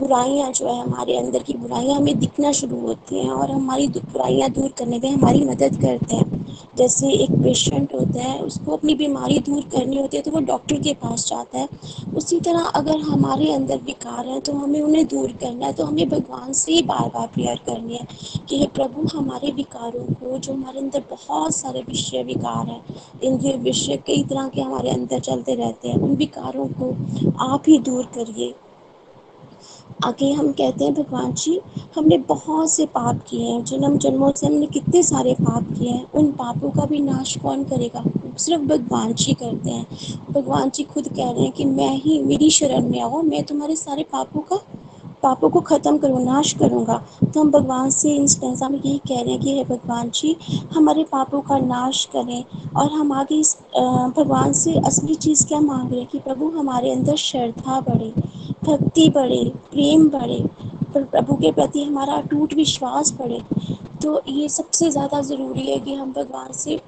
बुराइयाँ 0.00 0.50
जो 0.52 0.66
है, 0.66 0.80
हमारे 0.80 1.16
अंदर 1.18 1.42
की 1.42 1.54
बुराइयाँ 1.54 1.96
हमें 1.96 2.18
दिखना 2.18 2.52
शुरू 2.52 2.80
होती 2.80 3.18
हैं 3.18 3.30
और 3.30 3.50
हमारी 3.50 3.88
बुराइयाँ 3.88 4.50
दूर 4.50 4.72
करने 4.78 4.98
में 4.98 5.10
हमारी 5.10 5.44
मदद 5.44 5.80
करते 5.82 6.16
हैं। 6.16 6.38
जैसे 6.76 7.10
एक 7.12 7.30
पेशेंट 7.32 7.94
होता 7.94 8.22
है, 8.22 8.38
उसको 8.40 8.72
अपनी 8.72 8.94
बीमारी 8.94 9.38
दूर 9.38 9.62
करनी 9.72 9.96
होती 9.96 10.16
है 10.16 10.22
तो 10.22 10.30
वो 10.30 10.40
डॉक्टर 10.46 10.80
के 10.80 10.92
पास 10.94 11.26
जाता 11.28 11.58
है। 11.58 11.68
उसी 12.16 12.38
तरह 12.40 12.64
अगर 12.74 13.00
हमारे 13.00 13.52
अंदर 13.52 13.78
विकार 13.86 14.26
हैं 14.26 14.40
तो 14.40 14.52
हमें 14.52 14.80
उन्हें 14.82 15.06
दूर 15.06 15.32
करना 15.40 15.66
है 15.66 15.72
तो 15.72 15.84
हमें 15.84 16.08
भगवान 16.08 16.52
से 16.52 16.72
ही 16.72 16.82
बार 16.82 17.08
बार 17.14 17.26
प्रेयर 17.34 17.60
करनी 17.66 17.96
है 17.96 18.06
कि 18.48 18.58
हे 18.58 18.66
प्रभु, 18.74 19.06
हमारे 19.14 19.50
विकारों 19.52 20.04
को, 20.04 20.38
जो 20.38 20.52
हमारे 20.52 20.78
अंदर 20.78 21.02
बहुत 21.10 21.56
सारे 21.56 21.80
विषय 21.88 22.22
विकार 22.22 22.66
हैं 22.66 22.82
इनके 23.22 23.56
विषय 23.60 23.96
कई 24.06 24.22
तरह 24.24 24.48
के 24.48 24.60
हमारे 24.60 24.90
अंदर 24.90 25.20
चलते 25.20 25.54
रहते 25.54 25.88
हैं, 25.88 25.96
उन 25.96 26.14
विकारों 26.16 26.66
को 26.72 26.90
आप 27.38 27.62
ही 27.68 27.78
दूर 27.78 28.04
करिए। 28.04 28.54
आगे 30.04 30.32
हम 30.32 30.52
कहते 30.52 30.84
हैं, 30.84 30.94
भगवान 30.94 31.32
जी, 31.32 31.60
हमने 31.96 32.18
बहुत 32.18 32.70
से 32.70 32.86
पाप 32.86 33.20
किए 33.28 33.44
हैं, 33.44 33.64
जन्म 33.64 33.98
जन्मों 33.98 34.32
से 34.32 34.46
हमने 34.46 34.66
कितने 34.66 35.02
सारे 35.02 35.34
पाप 35.34 35.62
किए 35.78 35.90
हैं, 35.90 36.12
उन 36.12 36.26
पापों 36.26 36.70
का 36.70 36.84
भी 36.84 37.00
नाश 37.00 37.38
कौन 37.38 37.64
करेगा? 37.64 38.04
सिर्फ़ 38.36 38.62
भगवान 38.62 39.14
जी 39.14 39.32
करते 39.32 39.70
हैं। 39.70 39.86
भगवान 40.30 40.70
जी 40.70 40.82
खुद 40.82 41.08
कह 41.08 41.30
रहे 41.30 41.42
हैं 41.42 41.52
कि 41.52 41.64
मैं 41.64 41.96
ही, 41.96 42.22
मेरी 42.22 42.50
शरण 42.50 42.88
में 42.88 43.00
आओ, 43.00 43.22
मैं 43.22 43.44
तुम्हारे 43.44 43.76
सारे 43.76 44.02
पापों 44.02 44.40
का 44.40 44.56
पापों 45.22 45.48
को 45.50 45.60
ख़त्म 45.62 45.98
करूँ, 45.98 46.22
नाश 46.24 46.52
करूँगा। 46.58 46.96
तो 47.24 47.40
हम 47.40 47.50
भगवान 47.50 47.90
से 47.90 48.14
इन 48.16 48.26
स्टेंसा 48.26 48.68
में 48.68 48.78
यही 48.78 48.98
कह 48.98 49.20
रहे 49.20 49.32
हैं 49.32 49.40
कि 49.40 49.56
हे 49.56 49.64
भगवान 49.64 50.10
जी, 50.10 50.36
हमारे 50.72 51.04
पापों 51.12 51.40
का 51.40 51.58
नाश 51.58 52.04
करें 52.12 52.44
और 52.76 52.90
हम 52.92 53.12
आगे 53.12 53.34
इस 53.36 53.56
भगवान 53.76 54.52
से 54.52 54.74
असली 54.80 55.14
चीज़ 55.16 55.46
क्या 55.48 55.60
मांग 55.60 55.90
रहे 55.90 56.00
हैं 56.00 56.08
कि 56.08 56.18
प्रभु 56.20 56.48
हमारे 56.50 56.92
अंदर 56.92 57.16
श्रद्धा 57.18 57.80
बढ़े, 57.80 58.12
भक्ति 58.64 59.08
बढ़े, 59.10 59.44
प्रेम 59.70 60.08
बढ़े 60.10 60.42
प्रभु 60.92 61.34
के 61.36 61.50
प्रति 61.52 61.82
हमारा 61.84 62.14
अटूट 62.14 62.54
विश्वास 62.54 63.12
बढ़े। 63.18 63.40
तो 64.02 64.20
ये 64.28 64.48
सबसे 64.48 64.90
ज़्यादा 64.90 65.20
ज़रूरी 65.22 65.66
है 65.66 65.78
कि 65.78 65.94
हम 65.94 66.12
भगवान 66.12 66.52
से 66.52 66.80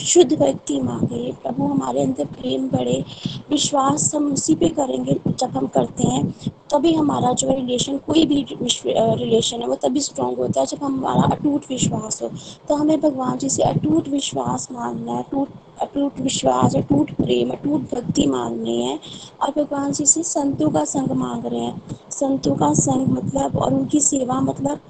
शुद्ध 0.00 0.32
भक्ति 0.32 0.80
मांगे, 0.80 1.32
प्रभु 1.42 1.64
हमारे 1.64 2.02
अंदर 2.02 2.24
प्रेम 2.32 2.68
बढ़े, 2.68 3.04
विश्वास 3.50 4.14
हम 4.14 4.32
उसी 4.32 4.54
पे 4.54 4.68
करेंगे 4.70 5.16
जब 5.30 5.56
हम 5.56 5.66
करते 5.66 6.06
हैं। 6.06 6.22
तभी 6.70 6.92
हमारा 6.94 7.32
जो 7.32 7.50
रिलेशन 7.50 7.96
कोई 8.06 8.24
भी 8.26 8.44
रिलेशन 8.52 9.60
है, 9.60 9.68
वो 9.68 9.74
तभी 9.82 10.00
स्ट्रांग 10.00 10.36
होता 10.36 10.60
है 10.60 10.66
जब 10.66 10.84
हमारा 10.84 11.22
अटूट 11.36 11.64
विश्वास 11.70 12.22
हो। 12.22 12.30
तो 12.68 12.74
हमें 12.74 13.00
भगवान 13.00 13.38
जी 13.38 13.48
से 13.48 13.62
अटूट 13.62 14.08
विश्वास 14.08 14.68
मानना 14.72 15.12
है, 15.12 15.22
अटूट 15.22 15.48
अटूट 15.82 16.18
विश्वास, 16.20 16.74
अटूट 16.76 17.10
प्रेम, 17.14 17.50
अटूट 17.50 17.82
भक्ति 17.94 18.26
मांगनी 18.26 18.82
है 18.84 18.98
और 19.42 19.50
भगवान 19.50 19.92
जी 19.92 20.06
से 20.06 20.22
संतों 20.22 20.70
का 20.70 20.84
संग 20.84 21.12
मांग 21.12 21.46
रहे 21.46 21.60
हैं। 21.60 21.96
संतों 22.10 22.54
का 22.56 22.72
संग 22.74 23.06
मतलब 23.08 23.56
और 23.56 23.74
उनकी 23.74 24.00
सेवा 24.00 24.40
मतलब 24.40 24.80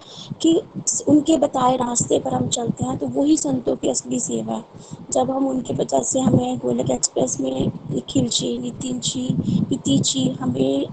कि 0.43 0.55
उनके 1.09 1.37
बताए 1.37 1.77
रास्ते 1.77 2.19
पर 2.21 2.35
हम 2.35 2.49
चलते 2.49 2.85
हैं 2.85 2.97
तो 2.99 3.07
वही 3.11 3.37
संतों 3.37 3.77
की 3.77 3.89
असली 3.89 4.21
सेवा 4.21 4.55
है। 4.55 4.65
जब 5.13 5.31
हम 5.31 5.47
उनके 5.49 5.75
वजह 5.75 6.03
से 6.03 6.21
हमें 6.21 6.59
गोलक 6.59 6.91
एक्सप्रेस 6.91 7.41
में 7.41 7.67
निखिल 7.91 8.29
जी 8.29 8.57
नितिन 8.59 8.99
जी, 9.01 9.29
प्रीति 9.61 9.99
जी, 10.01 10.29
हमें 10.41 10.87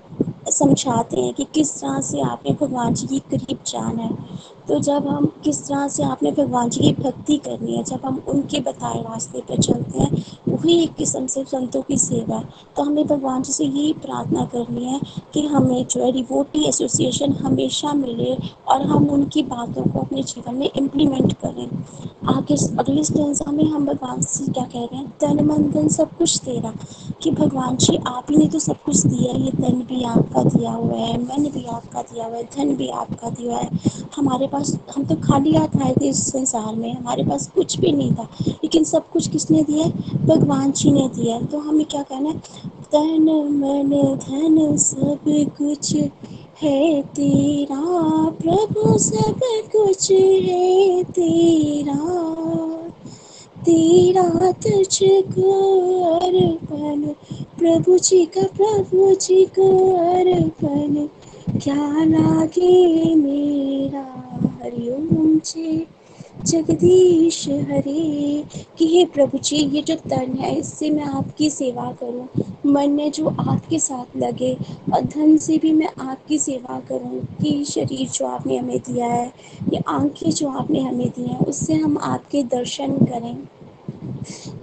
समझाते 0.51 1.21
हैं 1.21 1.33
कि 1.33 1.43
किस 1.53 1.73
तरह 1.81 1.99
से 2.01 2.21
आपने 2.21 2.51
भगवान 2.61 2.93
जी 2.93 3.07
के 3.07 3.37
करीब 3.37 3.59
जाना 3.67 4.03
है। 4.03 4.17
तो 4.67 4.79
जब 4.79 5.07
हम 5.07 5.25
किस 5.43 5.67
तरह 5.67 5.87
से 5.87 6.03
आपने 6.03 6.31
भगवान 6.31 6.69
जी 6.69 6.79
की 6.79 7.03
भक्ति 7.03 7.37
करनी 7.37 7.75
है, 7.75 7.83
जब 7.83 7.99
हम 8.05 8.21
उनके 8.27 8.59
बताए 8.59 9.01
रास्ते 9.01 9.39
पर 9.39 9.61
चलते 9.61 9.99
हैं, 9.99 10.25
वही 10.49 10.83
एक 10.83 10.93
किस्म 10.93 11.27
से 11.27 11.43
संतों 11.43 11.81
की 11.81 11.97
सेवा 11.97 12.35
है। 12.35 12.43
तो 12.75 12.83
हमें 12.83 13.07
भगवान 13.07 13.41
जी 13.41 13.53
से 13.53 13.65
यही 13.65 13.93
प्रार्थना 13.93 14.45
करनी 14.45 14.85
है 14.85 15.01
कि 15.33 15.41
हमें 15.41 15.85
जो 15.87 16.05
है 16.05 16.11
डिवोटी 16.11 16.65
एसोसिएशन 16.65 17.33
हमेशा 17.33 17.93
मिले 17.93 18.37
और 18.67 18.81
हम 18.81 19.09
उनकी 19.09 19.43
बातों 19.43 19.83
को 19.83 19.99
अपने 19.99 20.23
जीवन 20.23 20.55
में 20.55 20.69
इम्प्लीमेंट 20.75 21.33
करें। 21.33 21.67
आगे 22.27 22.55
अगले 22.79 23.03
स्टेंजा 23.03 23.51
में 23.51 23.63
हम 23.63 23.85
भगवान 23.85 24.21
से 24.21 24.51
क्या 24.51 24.63
कह 24.63 24.79
रहे 24.79 24.97
हैं? 24.97 25.13
तन 25.21 25.45
मन 25.45 25.71
धन 25.71 25.87
सब 25.87 26.17
कुछ 26.17 26.37
तेरा। 26.37 26.73
कि 27.21 27.31
भगवान 27.31 27.77
जी 27.77 27.97
आप 28.07 28.27
ही 28.29 28.37
ने 28.37 28.45
तो 28.45 28.59
सब 28.59 28.75
कुछ 28.85 29.05
दिया 29.05 29.33
है 29.33 29.41
ये 29.41 29.51
तन 29.51 29.85
भी 29.89 30.03
आपका 30.03 30.43
दिया 30.43 30.71
हुआ 30.71 30.97
है, 30.97 31.23
मन 31.23 31.43
भी 31.43 31.65
आपका 31.65 32.01
दिया 32.01 32.25
हुआ 32.25 32.35
है, 32.35 32.43
धन 32.43 32.75
भी 32.75 32.87
आपका 32.87 33.29
दिया 33.29 33.57
है। 33.57 33.69
हमारे 34.15 34.47
पास 34.47 34.56
हम 34.95 35.03
तो 35.05 35.15
खाली 35.21 35.53
हाथ 35.55 35.81
आए 35.81 35.93
थे 36.01 36.09
इस 36.09 36.23
संसार 36.27 36.75
में, 36.75 36.93
हमारे 36.93 37.23
पास 37.23 37.47
कुछ 37.55 37.77
भी 37.79 37.91
नहीं 37.91 38.11
था, 38.15 38.27
लेकिन 38.47 38.83
सब 38.83 39.09
कुछ 39.09 39.27
किसने 39.27 39.63
दिया 39.63 39.87
भगवान 40.25 40.71
जी 40.71 40.91
ने 40.91 41.07
दिया 41.15 41.39
तो 41.41 41.59
हमें 41.59 41.85
क्या 41.85 42.01
कहना 42.03 42.29
है? 42.29 42.37
तन 42.91 43.29
मन, 43.53 43.89
धन 44.17 44.77
सब 44.77 45.19
कुछ 45.57 45.95
है 46.61 47.01
तेरा, 47.15 47.81
प्रभु 48.41 48.97
सब 48.99 49.39
कुछ 49.75 50.11
है 50.11 51.03
तेरा 51.03 51.95
तेरा 53.65 54.51
तुझको 54.53 55.51
अर्पण, 56.15 57.01
प्रभु 57.59 57.97
जी 57.97 58.25
का, 58.25 58.41
प्रभु 58.57 59.13
जी 59.15 59.43
को 59.45 59.67
अर्पण। 59.95 61.07
क्या 61.47 62.03
लागे 62.03 63.15
मेरा? 63.15 64.13
हरिओम 64.63 65.39
जी। 65.39 65.87
जगदीश 66.45 67.49
हरे। 67.49 68.43
कि 68.77 68.87
हे 68.87 69.05
प्रभु 69.05 69.37
जी, 69.37 69.55
ये 69.55 69.81
जो 69.81 69.95
तन 69.95 70.33
है, 70.39 70.59
इससे 70.59 70.89
मैं 70.89 71.03
आपकी 71.03 71.49
सेवा 71.49 71.91
करूँ। 72.03 72.27
मन 72.65 72.89
में 72.89 73.11
जो 73.11 73.27
आपके 73.27 73.79
साथ 73.79 74.17
लगे, 74.17 74.57
और 74.93 75.01
धन 75.01 75.37
से 75.37 75.57
भी 75.57 75.71
मैं 75.71 75.89
आपकी 75.99 76.39
सेवा 76.39 76.79
करूँ, 76.79 77.19
कि 77.41 77.65
शरीर 77.65 78.09
जो 78.09 78.25
आपने 78.25 78.57
हमें 78.57 78.79
दिया 78.79 79.05
है, 79.05 79.33
ये 79.73 79.79
आँखें 79.87 80.31
जो 80.31 80.47
आपने 80.47 80.79
हमें 80.79 81.09
दी 81.09 81.23
हैं, 81.23 81.39
उससे 81.39 81.73
हम 81.73 81.97
आपके 81.97 82.43
दर्शन 82.43 82.87
करें। 82.87 83.47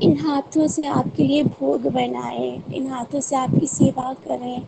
इन 0.02 0.18
हाथों 0.20 0.66
से 0.66 0.82
आपके 0.82 1.24
लिए 1.24 1.44
भोग 1.44 1.82
बनाए, 1.82 2.62
इन 2.74 2.86
हाथों 2.86 3.20
से 3.20 3.36
आपकी 3.36 3.66
सेवा 3.66 4.12
करें 4.12 4.62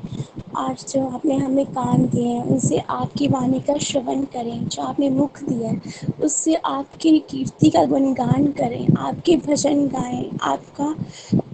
आज 0.56 0.84
जो 0.92 1.06
आपने 1.08 1.36
हमें 1.36 1.66
कान 1.66 2.06
दिए 2.06 2.28
हैं, 2.28 2.44
उनसे 2.44 2.78
आपकी 2.78 3.28
वाणी 3.28 3.60
का 3.60 3.76
श्रवण 3.78 4.22
करें, 4.24 4.68
जो 4.68 4.82
आपने 4.82 5.10
मुख 5.10 5.42
दिया 5.42 5.70
है, 5.70 5.80
उससे 6.24 6.54
आपकी 6.54 7.18
कीर्ति 7.30 7.70
का 7.70 7.84
गुणगान 7.84 8.46
करें, 8.52 8.86
आपके 8.98 9.36
भजन 9.36 9.86
गाएँ, 9.88 10.30
आपका 10.42 10.94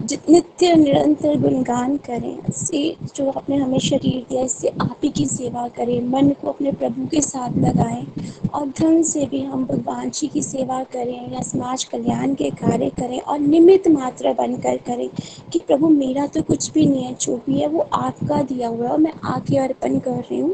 नित्य 0.03 0.73
निरंतर 0.75 1.37
गुणगान 1.41 1.95
करें 2.05 2.37
इससे 2.39 2.79
जो 3.15 3.29
आपने 3.31 3.55
हमें 3.57 3.77
शरीर 3.79 4.25
दिया, 4.29 4.43
इससे 4.43 4.67
आप 4.71 4.99
ही 5.03 5.09
की 5.09 5.25
सेवा 5.25 5.67
करें, 5.67 6.07
मन 6.09 6.29
को 6.41 6.47
अपने 6.49 6.71
प्रभु 6.73 7.05
के 7.07 7.21
साथ 7.21 7.57
लगाएँ 7.57 8.05
और 8.49 8.67
धन 8.79 9.01
से 9.03 9.25
भी 9.25 9.41
हम 9.41 9.65
भगवान 9.65 10.09
जी 10.09 10.27
की 10.27 10.41
सेवा 10.41 10.83
करें 10.93 11.31
या 11.33 11.41
समाज 11.41 11.83
कल्याण 11.83 12.33
के 12.35 12.49
कार्य 12.51 12.89
करें 12.99 13.19
और 13.19 13.39
निमित्त 13.39 13.87
मात्र 13.89 14.33
बनकर 14.33 14.77
करें 14.87 15.07
कि 15.53 15.59
प्रभु 15.59 15.89
मेरा 15.89 16.27
तो 16.27 16.41
कुछ 16.43 16.71
भी 16.73 16.85
नहीं 16.85 17.03
है, 17.03 17.13
जो 17.15 17.37
भी 17.45 17.59
है 17.59 17.67
वो 17.67 17.87
आपका 17.93 18.41
दिया 18.43 18.67
हुआ 18.67 18.85
है 18.85 18.91
और 18.91 18.99
मैं 18.99 19.13
आके 19.25 19.57
अर्पण 19.57 19.99
कर 19.99 20.19
रही 20.21 20.39
हूँ। 20.39 20.53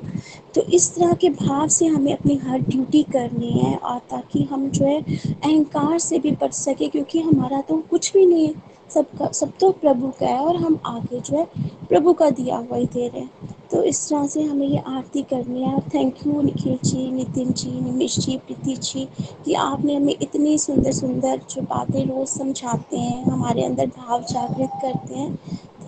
तो 0.56 0.62
इस 0.74 0.94
तरह 0.96 1.14
के 1.14 1.30
भाव 1.32 1.68
से 1.70 1.86
हमें 1.88 2.14
अपनी 2.14 2.36
हर 2.38 2.60
ड्यूटी 2.62 3.04
करनी 3.12 3.52
है 3.54 3.76
और 3.76 4.00
ताकि 4.12 4.44
हम 4.52 4.70
जो 4.70 4.86
है 4.86 5.02
अहंकार 5.02 6.00
से 6.00 6.20
भी 6.20 6.32
बच 6.34 6.54
सके, 6.54 6.88
क्योंकि 6.88 7.20
हमारा 7.22 7.62
तो 7.62 7.84
कुछ 7.90 8.14
भी 8.14 8.26
नहीं 8.26 8.48
है। 8.48 8.78
सबका, 8.94 9.28
सब 9.28 9.52
तो 9.60 9.72
प्रभु 9.72 10.08
का 10.20 10.26
है 10.26 10.40
और 10.40 10.56
हम 10.56 10.80
आगे 10.86 11.20
जो 11.20 11.38
है 11.38 11.48
प्रभु 11.90 12.14
का 12.14 12.30
दिया 12.30 12.58
हुआ 12.58 12.78
ही 12.78 12.86
दे 12.86 13.08
रहे 13.08 13.22
हैं। 13.22 13.32
तो 13.72 13.84
इस 13.84 14.10
तरह 14.10 14.28
से 14.28 14.44
हमें 14.44 14.68
ये 14.68 14.78
आरती 14.78 15.22
करनी 15.22 15.64
है। 15.64 15.74
और 15.74 15.82
थैंक 15.82 16.16
यू 16.28 16.42
निखिल 16.42 16.80
जी, 16.84 17.12
नितिन 17.12 17.52
जी, 17.52 17.72
निमिष 17.82 18.20
जी, 18.20 18.38
प्रीति 18.38 18.76
जी, 18.76 19.08
कि 19.46 19.54
आपने 19.54 19.96
हमें 19.96 20.16
इतनी 20.22 20.58
सुंदर 20.58 20.92
सुंदर 20.92 21.42
जो 21.50 21.62
बातें 21.62 22.06
रोज़ 22.06 22.30
समझाते 22.30 22.98
हैं, 22.98 23.24
हमारे 23.24 23.64
अंदर 23.64 23.88
भाव 23.88 24.22
जागृत 24.22 24.72
करते 24.82 25.16
हैं। 25.16 25.38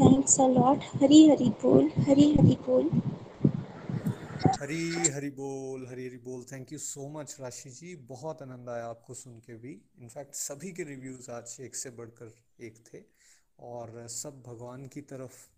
thanks 0.02 0.40
a 0.42 0.48
lot 0.48 0.80
Hari 1.02 1.30
Hari 1.30 1.50
बोल 1.50 1.92
हरी 1.98 2.32
हरी 2.34 2.58
बोल। 2.70 2.90
हरी 4.48 4.92
हरी 4.92 5.30
बोल, 5.30 5.88
हरी 5.88 6.08
हरी 6.08 6.18
बोल। 6.18 6.46
थैंक 6.52 6.74
यू 6.74 6.80
सो 6.80 7.10
मच 7.10 7.38
राशि 7.40 7.70
जी। 7.70 7.96
बहुत 7.96 8.42
आनंद 8.42 8.70
आया 8.70 8.86
आपको 8.86 9.14
सुन 9.14 9.40
के 9.40 9.56
भी। 9.56 9.82
इनफैक्ट 10.00 10.36
सभी 10.36 10.72
के 10.72 10.84
रिव्यूज़ 10.84 11.32
आज 11.32 11.58
एक 11.62 11.76
से 11.76 11.90
बढ़कर 11.90 12.34
एक 12.62 12.84
थे। 12.94 13.04
और 13.60 14.08
सब 14.08 14.42
भगवान 14.42 14.86
की 14.88 15.02
तरफ़ 15.02 15.50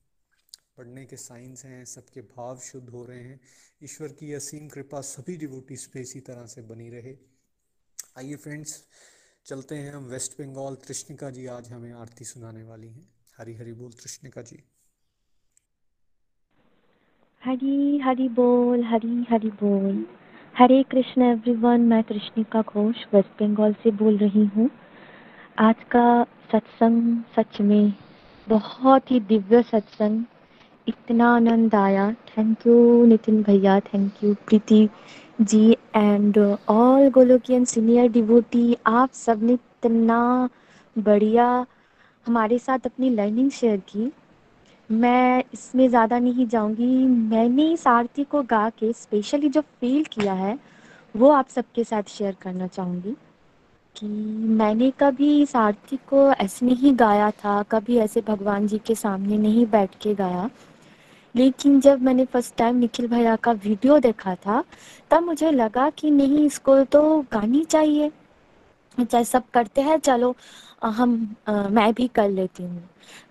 पढ़ने 0.78 1.06
के 1.06 1.18
साइंस 1.18 1.66
हैं, 1.66 1.86
सबके 1.86 2.22
भाव 2.22 2.60
शुद्ध 2.60 2.90
हो 2.90 3.06
रहे 3.06 3.24
हैं। 3.24 3.40
ईश्वर 3.84 4.08
की 4.08 4.34
असीम 4.34 4.68
कृपा 4.68 5.02
सभी 5.02 5.38
डिवोटीज 5.38 5.86
पे 5.86 6.02
इसी 6.02 6.20
तरह 6.20 6.46
से 6.46 6.62
बनी 6.62 6.90
रहे। 6.90 7.18
आइए 8.18 8.36
फ्रेंड्स 8.36 8.84
चलते 9.46 9.76
हैं 9.76 9.92
हम 9.92 10.04
वेस्ट 10.04 10.42
बंगाल 10.42 10.76
कृष्णिका 10.76 11.30
जी 11.30 11.46
आज 11.46 11.72
हमें 11.72 11.94
आरती 11.94 12.26
सुनाने 12.26 12.64
वाली 12.64 12.90
हैं। 12.90 13.14
हरी 13.38 13.56
हरी 13.56 13.74
बोल 13.74 13.92
कृष्णिका 13.92 14.42
जी। 14.42 14.73
हरी 17.44 17.98
हरी 17.98 18.28
बोल, 18.30 18.84
हरी 18.84 19.26
हरी 19.30 19.50
बोल। 19.62 20.06
हरे 20.56 20.82
कृष्ण 20.84 21.22
एवरीवन 21.22 21.82
मैं 21.82 22.02
कृष्णिका 22.04 22.62
घोष 22.62 22.96
वेस्ट 23.14 23.42
बंगाल 23.42 23.74
से 23.74 23.92
बोल 23.92 24.18
रही 24.18 24.46
हूँ। 24.46 24.70
आज 25.60 25.84
का 25.92 26.06
सत्संग 26.52 27.18
सच 27.36 27.60
में 27.62 27.94
बहुत 28.48 29.12
ही 29.12 29.20
दिव्य 29.20 29.62
सत्संग। 29.64 30.24
इतना 30.88 31.34
आनंद 31.36 31.76
आया। 31.76 32.12
थैंक 32.30 32.68
यू 32.68 33.06
नितिन 33.06 33.44
भैया 33.44 33.80
thank 33.80 34.24
you 34.24 34.34
Preeti 34.48 34.88
ji 35.42 35.72
and 35.96 36.38
all 36.70 37.10
Golokian 37.10 37.66
senior 37.66 38.12
devotee 38.12 38.76
आप 38.88 39.12
सबने 39.16 39.54
इतना 39.54 40.50
बढ़िया 40.96 41.66
हमारे 42.26 42.58
साथ 42.60 42.86
अपनी 42.86 43.10
लर्निंग 43.10 43.52
शेयर 43.52 43.78
की। 43.90 44.12
मैं 44.94 45.44
इसमें 45.54 45.88
ज़्यादा 45.90 46.20
नहीं 46.20 46.48
जाऊँगी। 46.48 46.86
मैंने 47.08 47.72
इस 47.74 47.86
आरती 47.88 48.24
को 48.24 48.42
गा 48.44 48.70
के 48.70 48.92
स्पेशली 48.94 49.50
जो 49.50 49.62
फील 49.62 50.04
किया 50.12 50.34
है 50.36 50.58
वो 51.16 51.30
आप 51.32 51.50
सबके 51.50 51.84
साथ 51.84 52.10
शेयर 52.10 52.36
करना 52.42 52.68
चाहूँगी 52.68 53.16
कि 53.96 54.06
मैंने 54.58 54.92
कभी 55.00 55.42
इस 55.42 55.56
आरती 55.56 55.98
को 56.10 56.32
ऐसे 56.34 56.66
नहीं 56.66 56.96
गाया 57.00 57.30
था 57.44 57.62
कभी 57.72 57.98
ऐसे 57.98 58.22
भगवान 58.22 58.68
जी 58.68 58.78
के 58.88 58.96
सामने 58.96 59.38
नहीं 59.38 59.66
बैठ 59.68 59.96
के 60.04 60.14
गाया। 60.16 60.50
लेकिन 61.36 61.80
जब 61.82 62.02
मैंने 62.02 62.26
फ़र्स्ट 62.26 62.56
टाइम 62.58 62.76
निखिल 62.76 63.08
भैया 63.08 63.36
का 63.36 63.52
वीडियो 63.54 64.00
देखा 64.00 64.36
था 64.36 64.64
तब 65.12 65.24
मुझे 65.24 65.52
लगा 65.52 65.90
कि 65.90 66.12
नहीं 66.12 66.46
इसको 66.46 66.84
तो 66.86 67.02
गानी 67.34 67.64
चाहिए। 67.66 68.12
चाहे 68.98 69.24
सब 69.24 69.44
करते 69.54 69.82
हैं 69.82 69.98
चलो 70.00 70.36
हम 70.84 71.16
अ, 71.48 71.52
मैं 71.52 71.94
भी 71.94 72.08
कर 72.08 72.30
लेती 72.30 72.64
हूँ। 72.64 72.84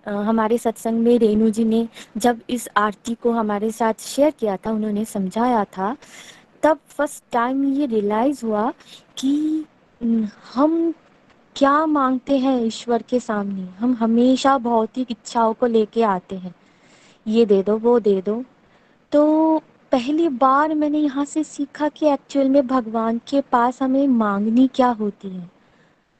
हमारे 0.07 0.57
सत्संग 0.57 0.99
में 0.99 1.17
रेणु 1.19 1.49
जी 1.49 1.63
ने 1.65 1.87
जब 2.17 2.41
इस 2.49 2.67
आरती 2.77 3.15
को 3.15 3.31
हमारे 3.31 3.71
साथ 3.71 3.93
शेयर 3.99 4.31
किया 4.31 4.57
था, 4.57 4.71
उन्होंने 4.71 5.05
समझाया 5.05 5.63
था, 5.63 5.95
तब 6.63 6.79
फ़र्स्ट 6.89 7.23
टाइम 7.31 7.73
ये 7.73 7.85
रियलाइज़ 7.85 8.45
हुआ 8.45 8.71
कि 9.17 9.65
हम 10.53 10.93
क्या 11.55 11.85
मांगते 11.85 12.37
हैं 12.37 12.59
ईश्वर 12.61 13.01
के 13.01 13.19
सामने। 13.19 13.67
हम 13.79 13.93
हमेशा 13.93 14.57
भौतिक 14.57 15.11
इच्छाओं 15.11 15.53
को 15.53 15.65
लेके 15.65 16.03
आते 16.03 16.35
हैं। 16.35 16.53
ये 17.27 17.45
दे 17.45 17.61
दो, 17.63 17.77
वो 17.77 17.99
दे 17.99 18.21
दो। 18.21 18.43
तो 19.11 19.61
पहली 19.91 20.29
बार 20.29 20.73
मैंने 20.73 20.99
यहाँ 20.99 21.25
से 21.25 21.43
सीखा 21.43 21.89
कि 21.89 22.07
एक्चुअल 22.07 22.49
में 22.49 22.67
भगवान 22.67 23.17
के 23.27 23.41
पास 23.41 23.81
हमें 23.81 24.07
मांगनी 24.07 24.67
क्या 24.67 24.87
होती 24.89 25.29
है। 25.29 25.49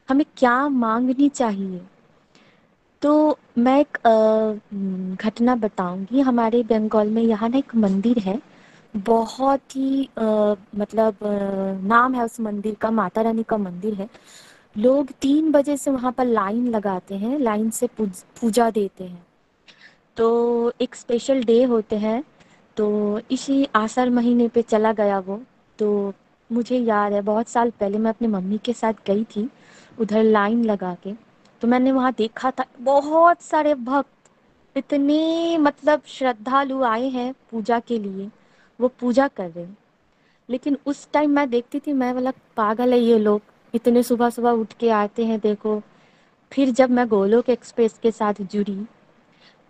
हमें 0.09 0.25
क्या 0.37 0.67
मांगनी 0.69 1.29
चाहिए? 1.29 1.81
तो 3.03 3.37
मैं 3.57 3.79
एक 3.79 3.97
हम्म, 4.07 5.15
घटना 5.15 5.55
बताऊँगी। 5.55 6.19
हमारे 6.21 6.63
बंगाल 6.63 7.09
में 7.09 7.21
यहाँ 7.23 7.49
ना 7.49 7.57
एक 7.57 7.75
मंदिर 7.75 8.19
है। 8.19 8.39
बहुत 8.97 9.75
ही 9.75 10.09
अ, 10.17 10.21
मतलब 10.75 11.15
अ, 11.23 11.27
नाम 11.87 12.15
है 12.15 12.25
उस 12.25 12.39
मंदिर 12.39 12.75
का 12.75 12.91
माता 12.91 13.21
रानी 13.21 13.43
का 13.43 13.57
मंदिर 13.57 13.93
है। 13.93 14.09
लोग 14.77 15.11
तीन 15.21 15.51
बजे 15.51 15.77
से 15.77 15.91
वहाँ 15.91 16.11
पर 16.11 16.25
लाइन 16.25 16.67
लगाते 16.67 17.15
हैं 17.15 17.39
लाइन 17.39 17.69
से 17.69 17.87
पूज, 17.87 18.23
पूजा 18.41 18.69
देते 18.71 19.03
हैं। 19.03 19.25
तो 20.17 20.73
एक 20.81 20.95
स्पेशल 20.95 21.43
डे 21.43 21.63
होते 21.63 21.95
हैं। 21.95 22.23
तो 22.77 23.19
इसी 23.31 23.67
आषाढ़ 23.75 24.09
महीने 24.09 24.47
पे 24.47 24.61
चला 24.61 24.93
गया 24.93 25.19
वो। 25.19 25.41
तो 25.79 26.13
मुझे 26.51 26.77
याद 26.77 27.13
है 27.13 27.21
बहुत 27.21 27.47
साल 27.47 27.69
पहले 27.69 27.97
मैं 27.97 28.09
अपनी 28.09 28.27
मम्मी 28.27 28.57
के 28.57 28.73
साथ 28.73 28.93
गई 29.07 29.23
थी 29.23 29.49
उधर 29.99 30.23
लाइन 30.23 30.63
लगा 30.65 30.95
के। 31.03 31.32
तो 31.63 31.67
मैंने 31.67 31.91
वहाँ 31.91 32.11
देखा 32.17 32.49
था, 32.51 32.65
बहुत 32.79 33.41
सारे 33.41 33.73
भक्त 33.75 34.77
इतने 34.77 35.57
मतलब 35.57 36.01
श्रद्धालु 36.05 36.81
आए 36.83 37.07
हैं 37.09 37.33
पूजा 37.51 37.79
के 37.79 37.99
लिए, 37.99 38.29
वो 38.79 38.87
पूजा 38.87 39.27
कर 39.27 39.49
रहे 39.49 39.63
हैं। 39.65 39.77
लेकिन 40.49 40.77
उस 40.85 41.07
टाइम 41.13 41.29
मैं 41.29 41.49
देखती 41.49 41.79
थी, 41.79 41.93
मैं 41.93 42.13
बोला, 42.13 42.31
पागल 42.57 42.93
है 42.93 42.99
ये 42.99 43.19
लोग, 43.19 43.41
इतने 43.73 44.03
सुबह 44.03 44.29
सुबह 44.29 44.51
उठ 44.51 44.73
के 44.73 44.89
आते 44.89 45.25
हैं, 45.25 45.39
देखो। 45.39 45.81
फिर 46.51 46.71
जब 46.71 46.89
मैं 46.89 47.07
गोलोक 47.07 47.49
एक्सप्रेस 47.49 47.97
के 48.03 48.11
साथ 48.11 48.41
जुड़ी, 48.41 48.77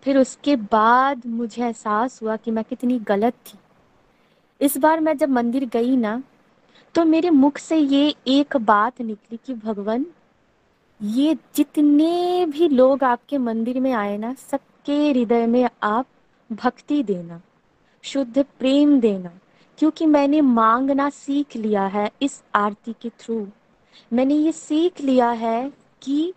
फिर 0.02 0.18
उसके 0.18 0.56
बाद 0.56 1.26
मुझे 1.26 1.62
एहसास 1.62 2.20
हुआ 2.22 2.36
कि 2.36 2.50
मैं 2.50 2.64
कितनी 2.64 2.98
गलत 2.98 3.34
थी। 3.46 3.58
इस 4.60 4.76
बार 4.78 5.00
मैं 5.00 5.16
जब 5.16 5.28
मंदिर 5.28 5.68
गई 5.68 5.96
ना 5.96 6.22
तो 6.94 7.04
मेरे 7.04 7.30
मुख 7.30 7.58
से 7.58 7.76
ये 7.76 8.14
एक 8.26 8.56
बात 8.56 9.00
निकली 9.00 9.38
कि 9.46 9.54
भगवान 9.54 10.06
ये 11.04 11.34
जितने 11.54 12.46
भी 12.46 12.68
लोग 12.68 13.02
आपके 13.04 13.38
मंदिर 13.38 13.80
में 13.80 13.92
आए 13.92 14.16
ना, 14.18 14.32
सबके 14.34 15.10
हृदय 15.10 15.46
में 15.46 15.68
आप 15.82 16.06
भक्ति 16.50 17.02
देना, 17.02 17.40
शुद्ध 18.04 18.44
प्रेम 18.58 18.98
देना, 19.00 19.30
क्योंकि 19.78 20.06
मैंने 20.06 20.40
मांगना 20.40 21.08
सीख 21.10 21.56
लिया 21.56 21.86
है 21.86 22.10
इस 22.22 22.42
आरती 22.54 22.92
के 22.92 23.08
थ्रू। 23.10 23.46
मैंने 24.12 24.34
ये 24.34 24.52
सीख 24.52 25.00
लिया 25.00 25.30
है 25.30 25.72
कि 26.02 26.32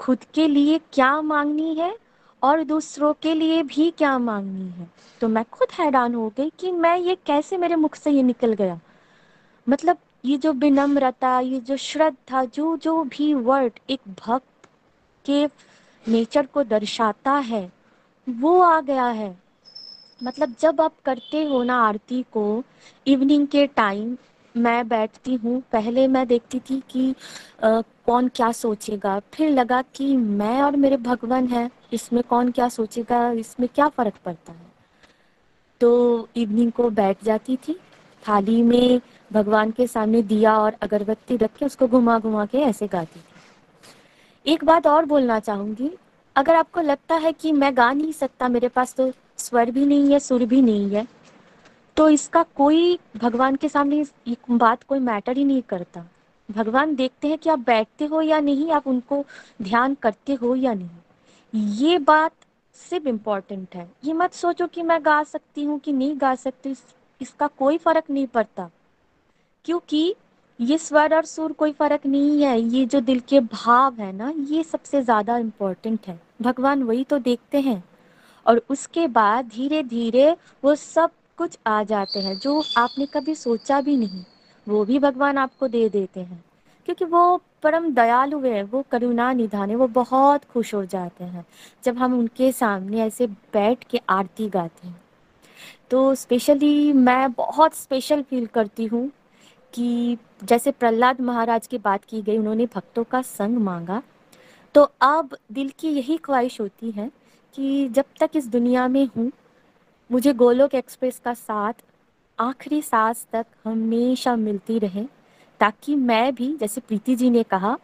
खुद 0.00 0.24
के 0.34 0.48
लिए 0.48 0.80
क्या 0.92 1.20
मांगनी 1.22 1.74
है 1.74 1.96
और 2.42 2.62
दूसरों 2.64 3.12
के 3.12 3.34
लिए 3.34 3.62
भी 3.62 3.90
क्या 3.90 4.18
मांगनी 4.18 4.68
है। 4.70 4.88
तो 5.20 5.28
मैं 5.28 5.44
खुद 5.52 5.68
हैरान 5.80 6.14
हो 6.14 6.32
गई 6.36 6.50
कि 6.58 6.72
मैं 6.72 6.96
ये 6.96 7.16
कैसे 7.26 7.56
मेरे 7.56 7.76
मुख 7.76 7.94
से 7.94 8.10
ये 8.10 8.22
निकल 8.22 8.52
गया। 8.52 8.80
मतलब 9.68 9.98
ये 10.24 10.36
जो 10.38 10.52
विनम्रता 10.52 11.38
ये 11.40 11.60
जो 11.60 11.76
श्रद्धा 11.76 12.44
जो 12.44 12.76
जो 12.76 13.02
भी 13.04 13.32
वर्ड 13.34 13.78
एक 13.90 14.00
भक्त 14.18 14.68
के 15.24 15.44
नेचर 16.04 16.46
को 16.46 16.62
दर्शाता 16.62 17.32
है 17.32 17.70
वो 18.26 18.58
आ 18.60 18.80
गया 18.80 19.06
है। 19.06 19.36
मतलब 20.20 20.54
जब 20.60 20.80
आप 20.80 20.94
करते 21.04 21.44
हो 21.44 21.62
ना 21.62 21.76
आरती 21.78 22.22
को 22.32 22.62
इवनिंग 23.06 23.46
के 23.46 23.66
टाइम 23.66 24.16
मैं 24.54 24.88
बैठती 24.88 25.34
हूँ 25.34 25.62
पहले 25.72 26.06
मैं 26.08 26.26
देखती 26.26 26.58
थी 26.60 26.82
कि 26.90 27.14
आ, 27.64 27.80
कौन 28.06 28.28
क्या 28.28 28.50
सोचेगा। 28.52 29.18
फिर 29.32 29.50
लगा 29.50 29.80
कि 29.94 30.16
मैं 30.16 30.60
और 30.62 30.76
मेरे 30.76 30.96
भगवान 30.96 31.46
है 31.48 31.70
इसमें 31.92 32.22
कौन 32.22 32.50
क्या 32.50 32.68
सोचेगा 32.68 33.30
इसमें 33.32 33.68
क्या 33.74 33.88
फ़र्क 33.88 34.14
पड़ता 34.24 34.52
है? 34.52 34.72
तो 35.80 36.28
इवनिंग 36.36 36.72
को 36.72 36.90
बैठ 36.90 37.24
जाती 37.24 37.56
थी 37.56 37.74
थाली 38.22 38.62
में 38.62 39.00
भगवान 39.30 39.70
के 39.70 39.86
सामने 39.86 40.22
दिया 40.22 40.56
और 40.58 40.76
अगरबत्ती 40.82 41.36
रख 41.36 41.56
के 41.56 41.66
उसको 41.66 41.88
घुमा 41.88 42.18
घुमा 42.18 42.46
के 42.46 42.58
ऐसे 42.58 42.86
गाती 42.86 43.20
थी। 43.20 44.52
एक 44.52 44.64
बात 44.64 44.86
और 44.86 45.04
बोलना 45.04 45.38
चाहूँगी 45.40 45.90
अगर 46.36 46.54
आपको 46.54 46.80
लगता 46.80 47.14
है 47.14 47.32
कि 47.32 47.52
मैं 47.52 47.76
गा 47.76 47.92
नहीं 47.92 48.12
सकता 48.12 48.48
मेरे 48.48 48.68
पास 48.68 48.94
तो 48.94 49.10
स्वर 49.38 49.70
भी 49.70 49.86
नहीं 49.86 50.12
है 50.12 50.18
सुर 50.20 50.44
भी 50.44 50.60
नहीं 50.62 50.90
है 50.90 51.06
तो 51.96 52.08
इसका 52.08 52.42
कोई 52.56 52.98
भगवान 53.16 53.56
के 53.56 53.68
सामने 53.68 54.04
बात 54.50 54.82
कोई 54.82 54.98
मैटर 54.98 55.36
ही 55.36 55.44
नहीं 55.44 55.62
करता। 55.62 56.04
भगवान 56.48 56.94
देखते 56.94 57.28
हैं 57.28 57.38
कि 57.38 57.50
आप 57.50 57.58
बैठते 57.58 58.04
हो 58.04 58.20
या 58.22 58.40
नहीं 58.40 58.70
आप 58.72 58.86
उनको 58.86 59.24
ध्यान 59.62 59.94
करते 59.94 60.34
हो 60.34 60.54
या 60.56 60.72
नहीं। 60.74 61.62
ये 61.72 61.98
बात 61.98 62.32
सिर्फ़ 62.76 63.08
इम्पोर्टेंट 63.08 63.74
है। 63.74 63.88
ये 64.04 64.12
मत 64.12 64.32
सोचो 64.34 64.66
कि 64.66 64.82
मैं 64.82 64.98
गा 65.04 65.22
सकती 65.24 65.64
हूँ 65.64 65.78
कि 65.78 65.92
नहीं 65.92 66.14
गा 66.20 66.34
सकती 66.34 66.70
इस, 66.70 66.82
इसका 67.20 67.46
कोई 67.48 67.78
फ़र्क 67.78 68.10
नहीं 68.10 68.26
पड़ता। 68.26 68.68
क्योंकि 69.64 70.14
ये 70.60 70.78
स्वर 70.78 71.14
और 71.14 71.24
सुर 71.24 71.52
कोई 71.52 71.72
फ़र्क 71.72 72.06
नहीं 72.06 72.42
है, 72.42 72.60
ये 72.60 72.84
जो 72.86 73.00
दिल 73.00 73.20
के 73.20 73.40
भाव 73.40 73.94
है 74.00 74.12
ना, 74.12 74.32
ये 74.36 74.62
सबसे 74.62 75.02
ज़्यादा 75.02 75.38
इम्पोर्टेंट 75.38 76.06
है। 76.06 76.20
भगवान 76.42 76.82
वही 76.82 77.04
तो 77.04 77.18
देखते 77.18 77.60
हैं। 77.60 77.84
और 78.46 78.62
उसके 78.70 79.06
बाद 79.06 79.48
धीरे 79.48 79.82
धीरे 79.82 80.36
वो 80.64 80.74
सब 80.74 81.10
कुछ 81.36 81.58
आ 81.66 81.82
जाते 81.82 82.20
हैं, 82.20 82.38
जो 82.38 82.62
आपने 82.78 83.06
कभी 83.06 83.34
सोचा 83.34 83.80
भी 83.80 83.96
नहीं, 83.96 84.24
वो 84.66 84.84
भी 84.84 84.98
भगवान 84.98 85.38
आपको 85.38 85.68
दे 85.68 85.88
देते 85.88 86.20
हैं। 86.20 86.44
क्योंकि 86.86 87.04
वो 87.04 87.40
परम 87.62 87.90
दयालु 87.94 88.40
है, 88.40 88.62
वो 88.62 88.84
करुणा 88.90 89.32
निधान 89.32 89.70
है 89.70 89.76
वो 89.76 89.86
बहुत 89.86 90.44
खुश 90.44 90.74
हो 90.74 90.84
जाते 90.84 91.24
हैं, 91.24 91.46
जब 91.84 91.98
हम 91.98 92.18
उनके 92.18 92.52
सामने 92.52 93.02
ऐसे 93.02 93.26
बैठ 93.26 93.84
के 93.84 94.00
आरती 94.08 94.48
गाते 94.48 94.86
हैं। 94.86 95.00
तो 95.90 96.14
स्पेशली 96.14 96.92
मैं 96.92 97.32
बहुत 97.32 97.74
स्पेशल 97.74 98.22
फील 98.22 98.46
करती 98.46 98.86
हूँ। 98.86 99.10
कि 99.74 100.18
जैसे 100.44 100.70
प्रहलाद 100.70 101.20
महाराज 101.20 101.66
की 101.66 101.78
बात 101.78 102.04
की 102.04 102.22
गई, 102.22 102.38
उन्होंने 102.38 102.66
भक्तों 102.66 103.04
का 103.04 103.22
संग 103.22 103.58
मांगा। 103.58 104.02
तो 104.74 104.92
अब 105.00 105.36
दिल 105.52 105.72
की 105.78 105.88
यही 105.88 106.16
ख्वाहिश 106.16 106.60
होती 106.60 106.90
है 106.90 107.10
कि 107.54 107.88
जब 107.88 108.04
तक 108.20 108.30
इस 108.34 108.46
दुनिया 108.46 108.88
में 108.88 109.08
हूँ, 109.16 109.32
मुझे 110.12 110.32
गोलोक 110.32 110.74
एक्सप्रेस 110.74 111.20
का 111.24 111.34
साथ, 111.34 111.72
आखिरी 112.38 112.82
सांस 112.82 113.26
तक 113.32 113.46
हमेशा 113.64 114.36
मिलती 114.36 114.78
रहे, 114.78 115.04
ताकि 115.60 115.94
मैं 115.94 116.34
भी, 116.34 116.56
जैसे 116.56 116.80
प्रीति 116.80 117.16
जी 117.16 117.30
ने 117.30 117.42
कहा, 117.42 117.78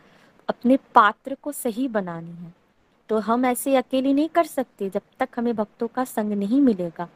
अपने 0.49 0.77
पात्र 0.77 1.37
को 1.43 1.53
सही 1.53 1.89
बनानी 1.89 2.31
है। 2.31 2.55
तो 3.09 3.19
हम 3.19 3.45
ऐसे 3.45 3.77
अकेले 3.77 4.12
नहीं 4.12 4.29
कर 4.29 4.45
सकते। 4.45 4.91
जब 4.91 5.03
तक 5.19 5.29
हमें 5.37 5.57
भक्तों 5.57 5.89
का 5.89 6.05
संग 6.05 6.33
नहीं 6.33 6.61
मिलेगा, 6.61 7.09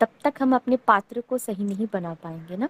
तब 0.00 0.08
तक 0.24 0.34
हम 0.42 0.54
अपने 0.54 0.76
पात्र 0.76 1.20
को 1.20 1.38
सही 1.38 1.64
नहीं 1.64 1.86
बना 1.92 2.14
पाएँगे 2.14 2.56
ना। 2.56 2.68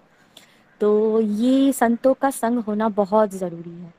तो 0.81 1.21
ये 1.21 1.73
संतों 1.73 2.13
का 2.13 2.29
संग 2.29 2.59
होना 2.59 2.89
बहुत 2.89 3.29
ज़रूरी 3.29 3.69
है। 3.69 3.93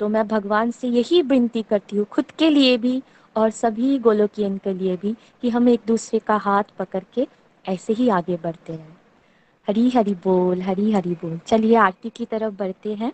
तो 0.00 0.08
मैं 0.08 0.28
भगवान 0.28 0.70
से 0.70 0.88
यही 0.88 1.22
विनती 1.22 1.62
करती 1.62 1.96
हूँ, 1.96 2.04
खुद 2.04 2.24
के 2.30 2.50
लिए 2.50 2.76
भी 2.76 3.02
और 3.36 3.50
सभी 3.50 3.98
गोलोकियन 3.98 4.58
के 4.58 4.74
लिए 4.74 4.96
भी, 4.96 5.12
कि 5.12 5.50
हम 5.50 5.68
एक 5.68 5.80
दूसरे 5.86 6.18
का 6.18 6.36
हाथ 6.36 6.64
पकड़ 6.78 7.02
के 7.14 7.26
ऐसे 7.68 7.92
ही 7.92 8.08
आगे 8.08 8.36
बढ़ते 8.36 8.76
रहें। 8.76 8.96
हरी 9.68 9.90
हरी 9.90 10.14
बोल, 10.14 10.62
हरी 10.62 10.92
हरी 10.92 11.14
बोल। 11.14 11.38
चलिए 11.38 11.76
आरती 11.76 12.10
की 12.10 12.24
तरफ़ 12.24 12.54
बढ़ते 12.54 12.94
हैं। 12.94 13.12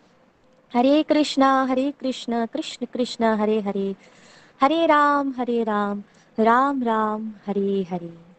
हरे 0.75 1.03
कृष्णा 1.03 1.65
हरे 1.65 1.93
कृष्णा, 2.01 2.47
कृष्ण 2.47 2.87
कृष्ण, 2.87 3.25
हरे 3.25 3.61
हरे। 3.61 3.95
हरे 4.61 4.87
राम 4.87 5.35
हरे 5.37 5.65
राम। 5.65 6.03
राम 6.41 6.83
राम, 6.83 7.33
हरे 7.47 7.87
हरे। 7.91 8.30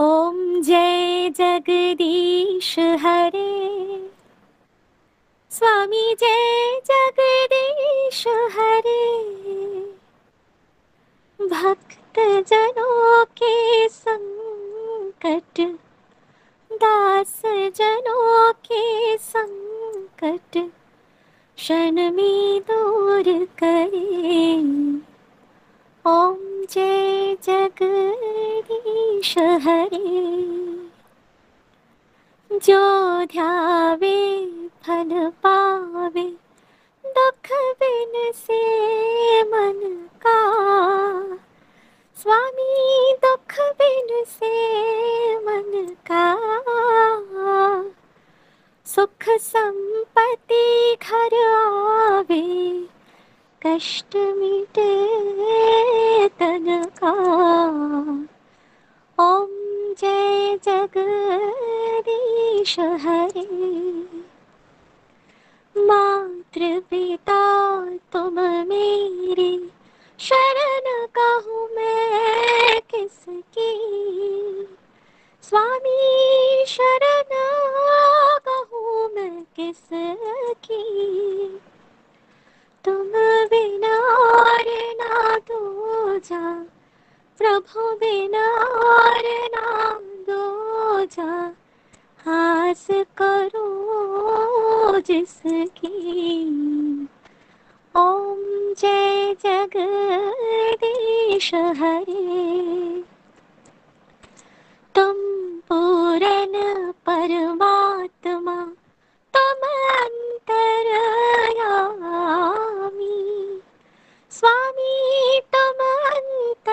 ओम 0.00 0.62
जय 0.62 1.28
जगदीश 1.30 2.78
हरे। 2.78 4.10
स्वामी 5.50 6.14
जय 6.20 6.80
जगदीश 6.86 8.26
हरे। 8.28 9.08
भक्त 11.40 12.18
जनों 12.48 13.24
के 13.24 13.88
संकट 13.88 15.60
दास 16.72 17.42
जनों 17.76 18.52
के 18.52 19.18
संकट, 19.18 20.70
क्षण 21.56 21.92
में 21.92 22.60
दूर 22.60 23.44
करे। 23.44 25.07
ओम 26.08 26.36
जय 26.72 27.34
जगदीश 27.44 29.32
हरे 29.38 30.12
जो 32.66 32.78
ध्यावे 33.32 34.20
फल 34.86 35.10
पावे, 35.44 36.24
दुख 37.04 37.50
बिन 37.80 38.14
से 38.36 38.62
मन 39.42 39.80
का 40.26 40.38
स्वामी 42.16 42.72
दुख 43.24 43.52
बिन 43.80 44.24
से 44.28 44.54
मन 45.46 45.94
का 46.10 46.26
सुख 48.86 49.28
संपत्ति 49.40 50.66
घर 51.02 51.32
आवे। 51.48 52.44
कष्ट 53.66 54.16
मिटे 54.16 55.08
तन 56.28 56.90
का 57.04 57.12
ओम 59.24 59.94
जय 59.94 60.58
जगदीश 60.64 62.78
हरे। 62.78 63.46
मातृ 65.76 66.80
पिता 66.80 67.84
तुम 67.84 68.40
मेरे, 68.40 69.68
शरण 70.18 71.06
कहूँ 71.06 71.76
मैं 71.76 72.80
किसकी? 72.80 73.72
स्वामी 75.42 76.64
शरण 76.66 77.30
कहूँ 78.48 79.14
मैं 79.14 79.44
किसकी? 79.56 80.84
तुम 82.84 83.12
बिना 83.46 83.96
ना 85.00 85.38
दो 85.38 86.18
जा 86.18 86.66
प्रभु 87.38 87.96
बिना 87.96 88.46
ना 89.54 89.98
दो 90.28 91.04
जा 91.04 91.56
हास 92.18 92.86
करो 92.90 95.00
जिसकी। 95.00 96.48
ओम 97.96 98.74
जय 98.74 99.36
जगदीश 99.46 101.54
हरे। 101.54 103.02
तुम 104.94 105.16
पूरन 105.68 106.92
परमात्मा। 107.06 108.77
त्वमन्तरयामि 109.34 110.48
स्वामी 114.38 114.94
त्वमन्तरयामि 115.54 116.64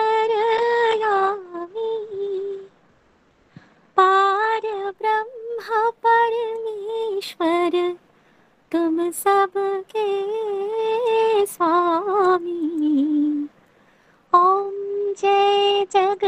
पारब्रह्म 3.96 5.68
परमेश्वर 6.06 7.74
तुम 8.72 8.96
सबके 9.22 10.08
स्वामी। 11.54 12.60
ॐ 14.32 14.36
जय 15.20 15.84
जग 15.94 16.25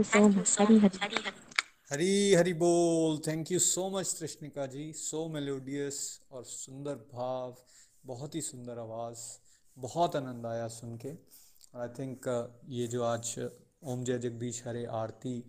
यू 0.00 0.04
सो 0.04 0.28
मच 0.28 0.56
हरी 0.60 0.78
हरी। 0.78 0.98
हरी 1.90 2.34
हरी। 2.34 2.52
बोल। 2.52 3.18
Thank 3.26 3.50
you 3.52 3.58
so 3.58 3.90
much 3.90 4.16
Trishnika 4.20 4.66
ji. 4.66 4.92
So 4.92 5.28
melodious 5.28 6.20
और 6.30 6.44
सुंदर 6.44 6.94
भाव। 7.12 7.56
बहुत 8.06 8.34
ही 8.34 8.40
सुंदर 8.40 8.78
आवाज़। 8.78 9.18
बहुत 9.78 10.16
आनंद 10.16 10.46
आया 10.46 10.68
सुन 10.68 10.96
के। 10.96 11.08
आई 11.76 11.88
थिंक 11.88 12.28
ये 12.68 12.86
जो 12.86 13.02
आज 13.02 13.50
ओम 13.84 14.04
जय 14.04 14.18
जगदीश 14.18 14.62
हरे 14.66 14.84
आरती 14.86 15.40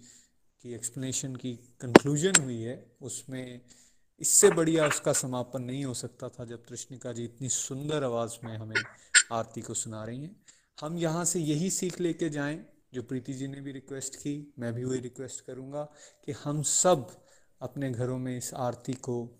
की 0.61 0.73
एक्सप्लेनेशन 0.73 1.35
की 1.35 1.53
कंक्लूजन 1.81 2.43
हुई 2.43 2.61
है 2.61 2.75
उसमें 3.01 3.61
इससे 4.19 4.49
बढ़िया 4.51 4.87
उसका 4.87 5.13
समापन 5.13 5.61
नहीं 5.61 5.85
हो 5.85 5.93
सकता 5.93 6.29
था 6.29 6.45
जब 6.45 6.65
तृष्णिका 6.65 7.13
जी 7.13 7.23
इतनी 7.23 7.49
सुंदर 7.49 8.03
आवाज़ 8.03 8.35
में 8.43 8.57
हमें 8.57 8.83
आरती 9.31 9.61
को 9.61 9.73
सुना 9.73 10.03
रही 10.03 10.23
हैं। 10.23 10.35
हम 10.81 10.97
यहाँ 10.97 11.25
से 11.25 11.39
यही 11.39 11.69
सीख 11.69 11.99
लेके 12.01 12.29
जाएँ। 12.29 12.65
जो 12.93 13.03
प्रीति 13.03 13.33
जी 13.33 13.47
ने 13.47 13.61
भी 13.61 13.71
रिक्वेस्ट 13.71 14.15
की, 14.15 14.53
मैं 14.59 14.73
भी 14.73 14.83
वही 14.83 14.99
रिक्वेस्ट 14.99 15.45
करूँगा 15.45 15.83
कि 16.25 16.31
हम 16.31 16.63
सब 16.63 17.23
अपने 17.61 17.91
घरों 17.91 18.17
में 18.17 18.37
इस 18.37 18.53
आरती 18.53 18.93
को 18.93 19.39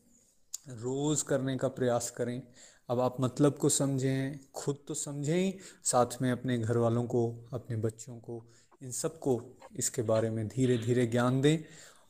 रोज़ 0.70 1.26
करने 1.26 1.58
का 1.58 1.68
प्रयास 1.68 2.10
करें। 2.10 2.42
अब 2.90 3.00
आप 3.00 3.18
मतलब 3.22 3.58
को 3.58 3.70
समझें, 3.70 4.40
खुद 4.54 4.84
तो 4.88 4.94
समझें 4.94 5.38
ही 5.38 5.60
साथ 5.84 6.22
में 6.22 6.32
अपने 6.32 6.58
घर 6.58 6.78
वालों 6.78 7.04
को, 7.04 7.50
अपने 7.54 7.78
बच्चों 7.78 8.20
को, 8.20 8.46
इन 8.84 8.92
सबको 8.92 9.58
इसके 9.76 10.02
बारे 10.02 10.30
में 10.30 10.48
धीरे 10.48 10.78
धीरे 10.78 11.08
ज्ञान 11.08 11.42
दें 11.42 11.58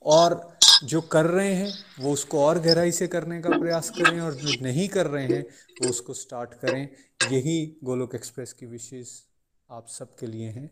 और 0.01 0.57
जो 0.83 1.01
कर 1.01 1.25
रहे 1.25 1.53
हैं, 1.53 1.73
वो 1.99 2.13
उसको 2.13 2.45
और 2.45 2.59
गहराई 2.59 2.91
से 2.91 3.07
करने 3.07 3.41
का 3.41 3.49
प्रयास 3.49 3.89
करें 3.89 4.19
और 4.19 4.33
जो 4.33 4.61
नहीं 4.61 4.87
कर 4.87 5.07
रहे 5.07 5.27
हैं, 5.27 5.41
वो 5.83 5.89
उसको 5.89 6.13
स्टार्ट 6.13 6.53
करें। 6.53 6.89
यही 7.31 7.77
गोलोक 7.83 8.15
एक्सप्रेस 8.15 8.53
की 8.53 8.65
विशेष 8.65 9.21
आप 9.71 9.87
सबके 9.87 10.27
लिए 10.27 10.49
हैं। 10.49 10.71